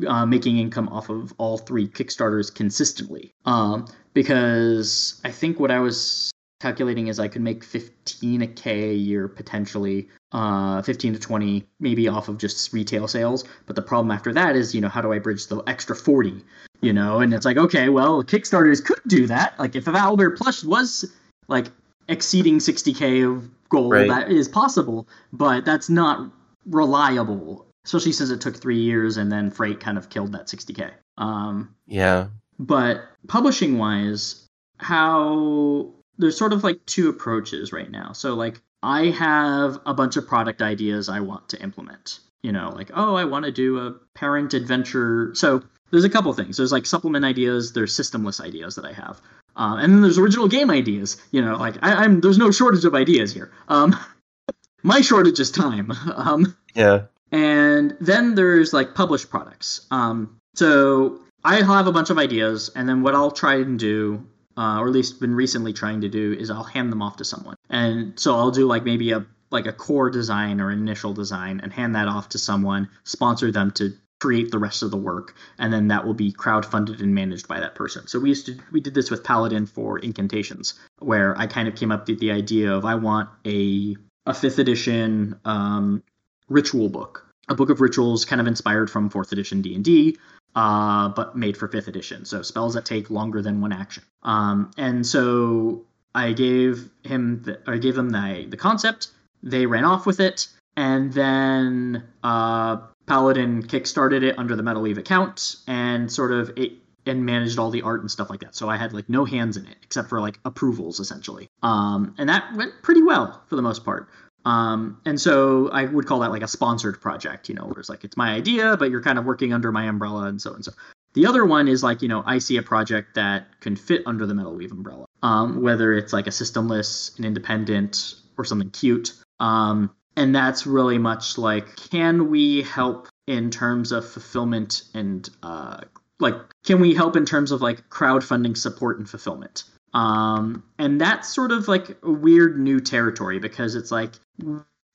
uh, 0.07 0.27
making 0.27 0.59
income 0.59 0.89
off 0.89 1.09
of 1.09 1.33
all 1.39 1.59
three 1.59 1.89
Kickstarters 1.89 2.55
consistently. 2.55 3.35
Um, 3.45 3.87
because 4.15 5.21
I 5.25 5.31
think 5.31 5.59
what 5.59 5.71
I 5.71 5.79
was 5.79 6.32
calculating 6.63 7.09
is 7.09 7.19
I 7.19 7.27
could 7.29 7.43
make 7.43 7.65
15 7.65 8.43
a 8.43 8.47
k 8.47 8.91
a 8.91 8.95
year 8.95 9.27
potentially, 9.27 10.09
uh, 10.31 10.81
15 10.83 11.15
to 11.15 11.19
20 11.19 11.65
maybe 11.81 12.07
off 12.09 12.29
of 12.29 12.39
just 12.39 12.73
retail 12.73 13.09
sales. 13.09 13.45
But 13.67 13.75
the 13.75 13.83
problem 13.83 14.13
after 14.13 14.33
that 14.33 14.55
is, 14.55 14.75
you 14.75 14.81
know, 14.81 14.89
how 14.89 15.01
do 15.03 15.13
I 15.13 15.19
bridge 15.19 15.49
the 15.49 15.61
extra 15.67 15.97
40? 15.97 16.45
You 16.81 16.93
know, 16.93 17.19
and 17.19 17.35
it's 17.35 17.45
like, 17.45 17.57
okay, 17.57 17.89
well, 17.89 18.23
Kickstarters 18.23 18.85
could 18.85 19.01
do 19.09 19.27
that. 19.27 19.59
Like 19.59 19.75
if 19.77 19.85
Owlbear 19.87 20.37
Plush 20.37 20.63
was 20.65 21.05
like 21.49 21.67
exceeding 22.09 22.59
60k 22.59 23.29
of 23.29 23.51
goal, 23.69 23.91
Right. 23.91 24.09
that 24.09 24.31
is 24.31 24.49
possible, 24.49 25.09
but 25.33 25.65
that's 25.65 25.91
not 25.91 26.31
reliable, 26.67 27.67
especially 27.85 28.13
since 28.13 28.31
it 28.31 28.41
took 28.41 28.57
three 28.57 28.79
years 28.79 29.17
and 29.17 29.31
then 29.33 29.51
freight 29.51 29.81
kind 29.81 29.99
of 29.99 30.09
killed 30.11 30.33
that 30.33 30.47
60k. 30.47 30.91
Um, 31.19 31.75
Yeah. 31.87 32.29
but 32.59 33.03
publishing 33.27 33.79
wise, 33.79 34.47
how 34.79 35.93
there's 36.19 36.37
sort 36.37 36.53
of 36.53 36.63
like 36.65 36.85
two 36.87 37.09
approaches 37.09 37.73
right 37.73 37.91
now. 37.91 38.13
So 38.13 38.35
like 38.35 38.61
I 38.83 39.07
have 39.07 39.81
a 39.87 39.95
bunch 39.95 40.17
of 40.17 40.27
product 40.27 40.63
ideas 40.63 41.09
I 41.09 41.21
want 41.21 41.49
to 41.51 41.63
implement. 41.63 42.21
You 42.43 42.53
know, 42.53 42.73
like 42.75 42.91
oh, 42.95 43.15
I 43.15 43.25
want 43.25 43.45
to 43.45 43.53
do 43.53 43.79
a 43.79 43.93
parent 44.15 44.53
adventure. 44.55 45.33
So 45.35 45.63
there's 45.91 46.05
a 46.05 46.11
couple 46.11 46.33
things. 46.33 46.57
There's 46.57 46.73
like 46.73 46.87
supplement 46.87 47.25
ideas. 47.25 47.73
There's 47.73 47.97
systemless 47.97 48.41
ideas 48.41 48.75
that 48.75 48.85
I 48.85 48.93
have, 48.93 49.21
uh, 49.57 49.77
and 49.79 49.93
then 49.95 50.03
there's 50.03 50.19
original 50.19 50.49
game 50.49 50.71
ideas. 50.71 51.19
You 51.31 51.43
know, 51.43 51.57
like 51.57 51.77
I, 51.83 52.05
I'm 52.05 52.21
there's 52.21 52.39
no 52.39 52.51
shortage 52.51 52.85
of 52.85 52.95
ideas 52.95 53.33
here. 53.33 53.53
Um, 53.69 53.95
my 54.83 55.01
shortage 55.01 55.39
is 55.41 55.51
time. 55.51 55.93
Um, 56.17 56.57
Yeah. 56.75 57.03
and 57.31 57.97
then 58.01 58.35
there's 58.35 58.73
like 58.73 58.95
published 58.95 59.31
products. 59.31 59.87
Um, 59.91 60.37
so 60.55 61.21
I 61.45 61.63
have 61.63 61.87
a 61.87 61.93
bunch 61.93 62.11
of 62.11 62.19
ideas, 62.19 62.71
and 62.75 62.89
then 62.89 63.03
what 63.03 63.15
I'll 63.15 63.31
try 63.31 63.57
and 63.57 63.79
do, 63.79 64.27
uh, 64.57 64.79
or 64.79 64.87
at 64.87 64.93
least 64.93 65.21
been 65.21 65.35
recently 65.35 65.73
trying 65.73 66.01
to 66.03 66.09
do, 66.09 66.33
is 66.33 66.51
I'll 66.51 66.63
hand 66.63 66.91
them 66.93 67.03
off 67.03 67.17
to 67.17 67.25
someone. 67.25 67.57
And 67.71 68.19
so 68.19 68.37
I'll 68.37 68.51
do 68.51 68.67
like 68.67 68.85
maybe 68.85 69.13
a 69.13 69.27
like 69.51 69.67
a 69.67 69.73
core 69.73 70.09
design 70.09 70.61
or 70.61 70.71
initial 70.71 71.13
design, 71.13 71.61
and 71.63 71.73
hand 71.73 71.95
that 71.95 72.09
off 72.09 72.31
to 72.31 72.39
someone, 72.39 72.89
sponsor 73.05 73.53
them 73.53 73.71
to 73.73 73.93
create 74.21 74.51
the 74.51 74.59
rest 74.59 74.83
of 74.83 74.91
the 74.91 74.97
work, 74.97 75.35
and 75.59 75.73
then 75.73 75.89
that 75.89 76.07
will 76.07 76.15
be 76.15 76.33
crowdfunded 76.33 77.03
and 77.03 77.15
managed 77.15 77.49
by 77.49 77.61
that 77.61 77.75
person. 77.75 78.07
So 78.07 78.19
we 78.21 78.31
used 78.31 78.47
to 78.47 78.59
we 78.71 78.81
did 78.81 78.95
this 78.95 79.11
with 79.11 79.25
Paladin 79.25 79.67
for 79.67 79.99
incantations, 79.99 80.75
where 81.01 81.37
I 81.39 81.47
kind 81.47 81.69
of 81.69 81.75
came 81.75 81.93
up 81.93 82.09
with 82.09 82.21
the 82.21 82.31
idea 82.31 82.73
of 82.73 82.85
I 82.85 82.95
want 82.95 83.29
a 83.47 83.97
a 84.27 84.33
fifth 84.33 84.59
edition 84.59 85.39
um, 85.45 86.03
ritual 86.49 86.89
book 86.89 87.27
a 87.49 87.55
book 87.55 87.71
of 87.71 87.81
rituals 87.81 88.25
kind 88.25 88.41
of 88.41 88.47
inspired 88.47 88.91
from 88.91 89.11
fourth 89.11 89.33
edition 89.33 89.63
d&d 89.63 90.17
uh, 90.55 91.09
but 91.09 91.37
made 91.37 91.57
for 91.57 91.69
fifth 91.69 91.89
edition. 91.89 92.25
So 92.25 92.43
spells 92.43 92.75
that 92.75 92.85
take 92.85 93.11
longer 93.11 93.43
than 93.43 93.61
one 93.61 93.73
action. 93.73 94.03
Um, 94.23 94.71
and 94.77 95.07
so 95.07 95.85
i 96.15 96.33
gave 96.33 96.91
him 97.05 97.43
the, 97.43 97.59
i 97.67 97.79
gave 97.79 97.95
them 97.95 98.11
the, 98.11 98.47
the 98.49 98.57
concept. 98.57 99.09
They 99.43 99.67
ran 99.67 99.85
off 99.85 100.07
with 100.07 100.21
it. 100.21 100.49
And 100.77 101.13
then 101.13 102.05
uh, 102.23 102.77
paladin 103.07 103.63
kickstarted 103.63 104.23
it 104.23 104.39
under 104.39 104.57
the 104.57 104.63
Metal 104.63 104.83
Weave 104.83 104.99
account 104.99 105.57
and 105.67 106.11
sort 106.11 106.33
of 106.33 106.53
it 106.57 106.73
and 107.05 107.27
managed 107.27 107.59
all 107.59 107.71
the 107.71 107.83
art 107.83 108.01
and 108.01 108.11
stuff 108.11 108.31
like 108.31 108.41
that. 108.41 108.55
So 108.55 108.69
i 108.69 108.77
had 108.77 108.93
like 108.93 109.09
no 109.09 109.25
hands 109.25 109.57
in 109.57 109.67
it 109.67 109.77
except 109.83 110.09
for 110.09 110.21
like 110.21 110.39
approvals 110.45 111.01
essentially. 111.01 111.49
Um, 111.63 112.15
and 112.19 112.29
that 112.29 112.55
went 112.55 112.73
pretty 112.83 113.03
well 113.03 113.43
for 113.49 113.57
the 113.57 113.63
most 113.63 113.85
part 113.85 114.09
um, 114.45 115.01
and 115.05 115.21
so 115.21 115.71
I 115.71 115.85
would 115.85 116.07
call 116.07 116.21
that 116.21 116.31
like 116.31 116.43
a 116.43 116.49
sponsored 116.49 117.01
project, 117.01 117.49
you 117.49 117.55
know, 117.55 117.65
where 117.65 117.79
it's 117.79 117.89
like 117.89 118.05
it's 118.05 118.17
my 118.17 118.33
idea, 118.33 118.77
but 118.77 118.91
you're 118.91 119.03
kind 119.03 119.19
of 119.19 119.25
working 119.25 119.53
under 119.53 119.71
my 119.73 119.85
umbrella 119.85 120.25
and 120.25 120.41
so 120.41 120.55
and 120.55 120.65
so. 120.65 120.73
The 121.15 121.27
other 121.27 121.45
one 121.45 121.69
is 121.69 121.83
like, 121.83 122.01
you 122.01 122.09
know, 122.09 122.23
I 122.25 122.39
see 122.39 122.57
a 122.57 122.63
project 122.63 123.15
that 123.17 123.61
can 123.61 123.77
fit 123.77 124.03
under 124.07 124.27
the 124.27 124.35
Metal 124.35 124.55
Weave 124.55 124.73
umbrella, 124.73 125.05
um, 125.23 125.61
whether 125.61 125.93
it's 125.93 126.13
like 126.13 126.27
a 126.27 126.31
systemless, 126.31 127.19
an 127.19 127.27
independent, 127.27 128.15
or 128.39 128.45
something 128.45 128.71
cute. 128.71 129.13
Um, 129.39 129.95
and 130.17 130.35
that's 130.35 130.67
really 130.67 130.99
much 130.99 131.39
like, 131.39 131.77
can 131.77 132.31
we 132.31 132.63
help 132.63 133.09
in 133.27 133.51
terms 133.51 133.93
of 133.93 134.09
fulfillment 134.09 134.85
and 134.95 135.29
uh, 135.43 135.81
like, 136.19 136.35
can 136.65 136.81
we 136.81 136.95
help 136.95 137.17
in 137.17 137.27
terms 137.27 137.51
of 137.51 137.61
like 137.61 137.89
crowdfunding 137.89 138.57
support 138.57 138.99
and 138.99 139.09
fulfillment? 139.09 139.65
Um, 139.95 140.63
and 140.79 141.01
that's 141.01 141.33
sort 141.33 141.53
of 141.53 141.69
like 141.69 141.97
a 142.03 142.11
weird 142.11 142.59
new 142.59 142.81
territory 142.81 143.39
because 143.39 143.75
it's 143.75 143.91
like, 143.91 144.13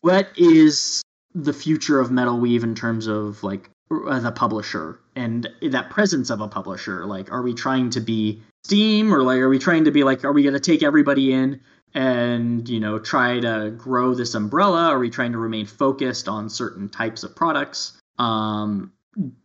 what 0.02 0.30
is 0.38 1.04
the 1.36 1.54
future 1.54 2.00
of 2.00 2.12
Metal 2.12 2.40
Weave 2.40 2.64
in 2.64 2.74
terms 2.74 3.08
of 3.08 3.44
like 3.44 3.70
uh, 3.90 4.20
the 4.20 4.32
publisher 4.32 5.00
and 5.16 5.48
that 5.62 5.90
presence 5.90 6.30
of 6.30 6.42
a 6.42 6.48
publisher. 6.48 7.06
Like, 7.06 7.32
are 7.32 7.42
we 7.42 7.54
trying 7.54 7.90
to 7.92 8.02
be 8.02 8.42
Steam 8.66 9.14
or 9.14 9.24
like 9.24 9.40
are 9.40 9.48
we 9.48 9.60
trying 9.60 9.86
to 9.86 9.92
be 9.92 10.04
like 10.04 10.26
are 10.26 10.34
we 10.34 10.44
going 10.44 10.54
to 10.54 10.60
take 10.60 10.84
everybody 10.84 11.32
in 11.32 11.62
and 11.94 12.68
you 12.68 12.82
know 12.82 13.00
try 13.00 13.40
to 13.40 13.74
grow 13.78 14.14
this 14.14 14.36
umbrella? 14.36 14.90
Are 14.90 15.00
we 15.00 15.10
trying 15.10 15.32
to 15.32 15.38
remain 15.38 15.66
focused 15.66 16.28
on 16.28 16.50
certain 16.50 16.90
types 16.90 17.24
of 17.24 17.34
products? 17.34 17.98
Um, 18.20 18.92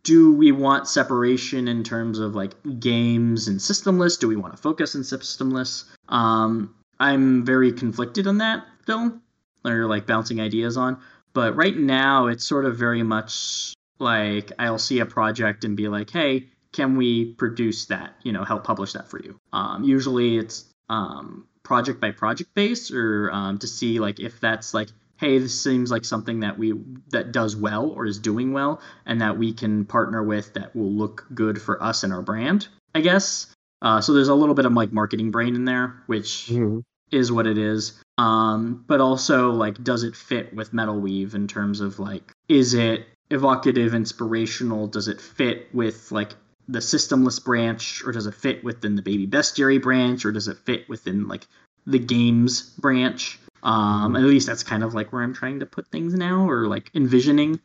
do 0.03 0.33
we 0.33 0.51
want 0.51 0.87
separation 0.87 1.67
in 1.67 1.83
terms 1.83 2.19
of 2.19 2.35
like 2.35 2.53
games 2.79 3.47
and 3.47 3.59
systemless? 3.59 4.19
Do 4.19 4.27
we 4.27 4.35
want 4.35 4.55
to 4.55 4.61
focus 4.61 4.95
in 4.95 5.01
systemless? 5.01 5.85
Um, 6.09 6.75
I'm 6.99 7.43
very 7.43 7.71
conflicted 7.71 8.27
on 8.27 8.37
that 8.37 8.65
still, 8.83 9.19
or 9.65 9.85
like 9.87 10.05
bouncing 10.05 10.39
ideas 10.39 10.77
on. 10.77 10.99
But 11.33 11.55
right 11.55 11.75
now, 11.75 12.27
it's 12.27 12.45
sort 12.45 12.65
of 12.65 12.77
very 12.77 13.01
much 13.01 13.73
like 13.99 14.51
I'll 14.59 14.77
see 14.77 14.99
a 14.99 15.05
project 15.05 15.63
and 15.63 15.75
be 15.75 15.87
like, 15.87 16.11
hey, 16.11 16.49
can 16.71 16.95
we 16.95 17.33
produce 17.33 17.85
that? 17.85 18.13
You 18.23 18.31
know, 18.31 18.43
help 18.43 18.63
publish 18.63 18.93
that 18.93 19.09
for 19.09 19.19
you. 19.21 19.39
Um, 19.51 19.83
usually, 19.83 20.37
it's 20.37 20.65
um, 20.89 21.47
project 21.63 21.99
by 21.99 22.11
project 22.11 22.53
base, 22.53 22.91
or 22.91 23.31
um, 23.31 23.57
to 23.59 23.67
see 23.67 23.99
like 23.99 24.19
if 24.19 24.39
that's 24.39 24.73
like 24.73 24.89
hey, 25.17 25.39
this 25.39 25.61
seems 25.61 25.91
like 25.91 26.05
something 26.05 26.41
that 26.41 26.57
we 26.57 26.73
that 27.09 27.31
does 27.31 27.55
well 27.55 27.89
or 27.89 28.05
is 28.05 28.19
doing 28.19 28.53
well, 28.53 28.81
and 29.05 29.21
that 29.21 29.37
we 29.37 29.53
can 29.53 29.85
partner 29.85 30.23
with 30.23 30.53
that 30.53 30.75
will 30.75 30.91
look 30.91 31.25
good 31.33 31.61
for 31.61 31.81
us 31.81 32.03
and 32.03 32.13
our 32.13 32.21
brand. 32.21 32.67
I 32.95 33.01
guess. 33.01 33.53
Uh, 33.81 33.99
so 33.99 34.13
there's 34.13 34.29
a 34.29 34.35
little 34.35 34.55
bit 34.55 34.65
of 34.65 34.73
like 34.73 34.93
marketing 34.93 35.31
brain 35.31 35.55
in 35.55 35.65
there, 35.65 36.01
which 36.05 36.47
mm-hmm. 36.47 36.79
is 37.11 37.31
what 37.31 37.47
it 37.47 37.57
is. 37.57 38.01
Um, 38.17 38.85
but 38.87 39.01
also 39.01 39.51
like, 39.51 39.83
does 39.83 40.03
it 40.03 40.15
fit 40.15 40.53
with 40.53 40.73
Metal 40.73 40.99
Weave 40.99 41.35
in 41.35 41.47
terms 41.47 41.81
of 41.81 41.99
like, 41.99 42.31
is 42.47 42.73
it 42.73 43.05
evocative, 43.29 43.93
inspirational? 43.93 44.87
Does 44.87 45.07
it 45.07 45.19
fit 45.19 45.67
with 45.73 46.11
like 46.11 46.31
the 46.67 46.79
systemless 46.79 47.43
branch, 47.43 48.03
or 48.05 48.13
does 48.13 48.25
it 48.25 48.35
fit 48.35 48.63
within 48.63 48.95
the 48.95 49.01
Baby 49.01 49.27
Bestiary 49.27 49.81
branch, 49.81 50.25
or 50.25 50.31
does 50.31 50.47
it 50.47 50.57
fit 50.59 50.87
within 50.87 51.27
like 51.27 51.45
the 51.85 51.99
games 51.99 52.61
branch? 52.61 53.39
Um, 53.63 54.17
at 54.17 54.23
least 54.23 54.45
that's 54.45 54.63
kind 54.63 54.83
of 54.83 54.93
like 54.93 55.13
where 55.13 55.23
I'm 55.23 55.33
trying 55.33 55.61
to 55.61 55.65
put 55.65 55.87
things 55.87 56.13
now, 56.13 56.47
or 56.49 56.67
like 56.67 56.91
envisioning. 56.93 57.59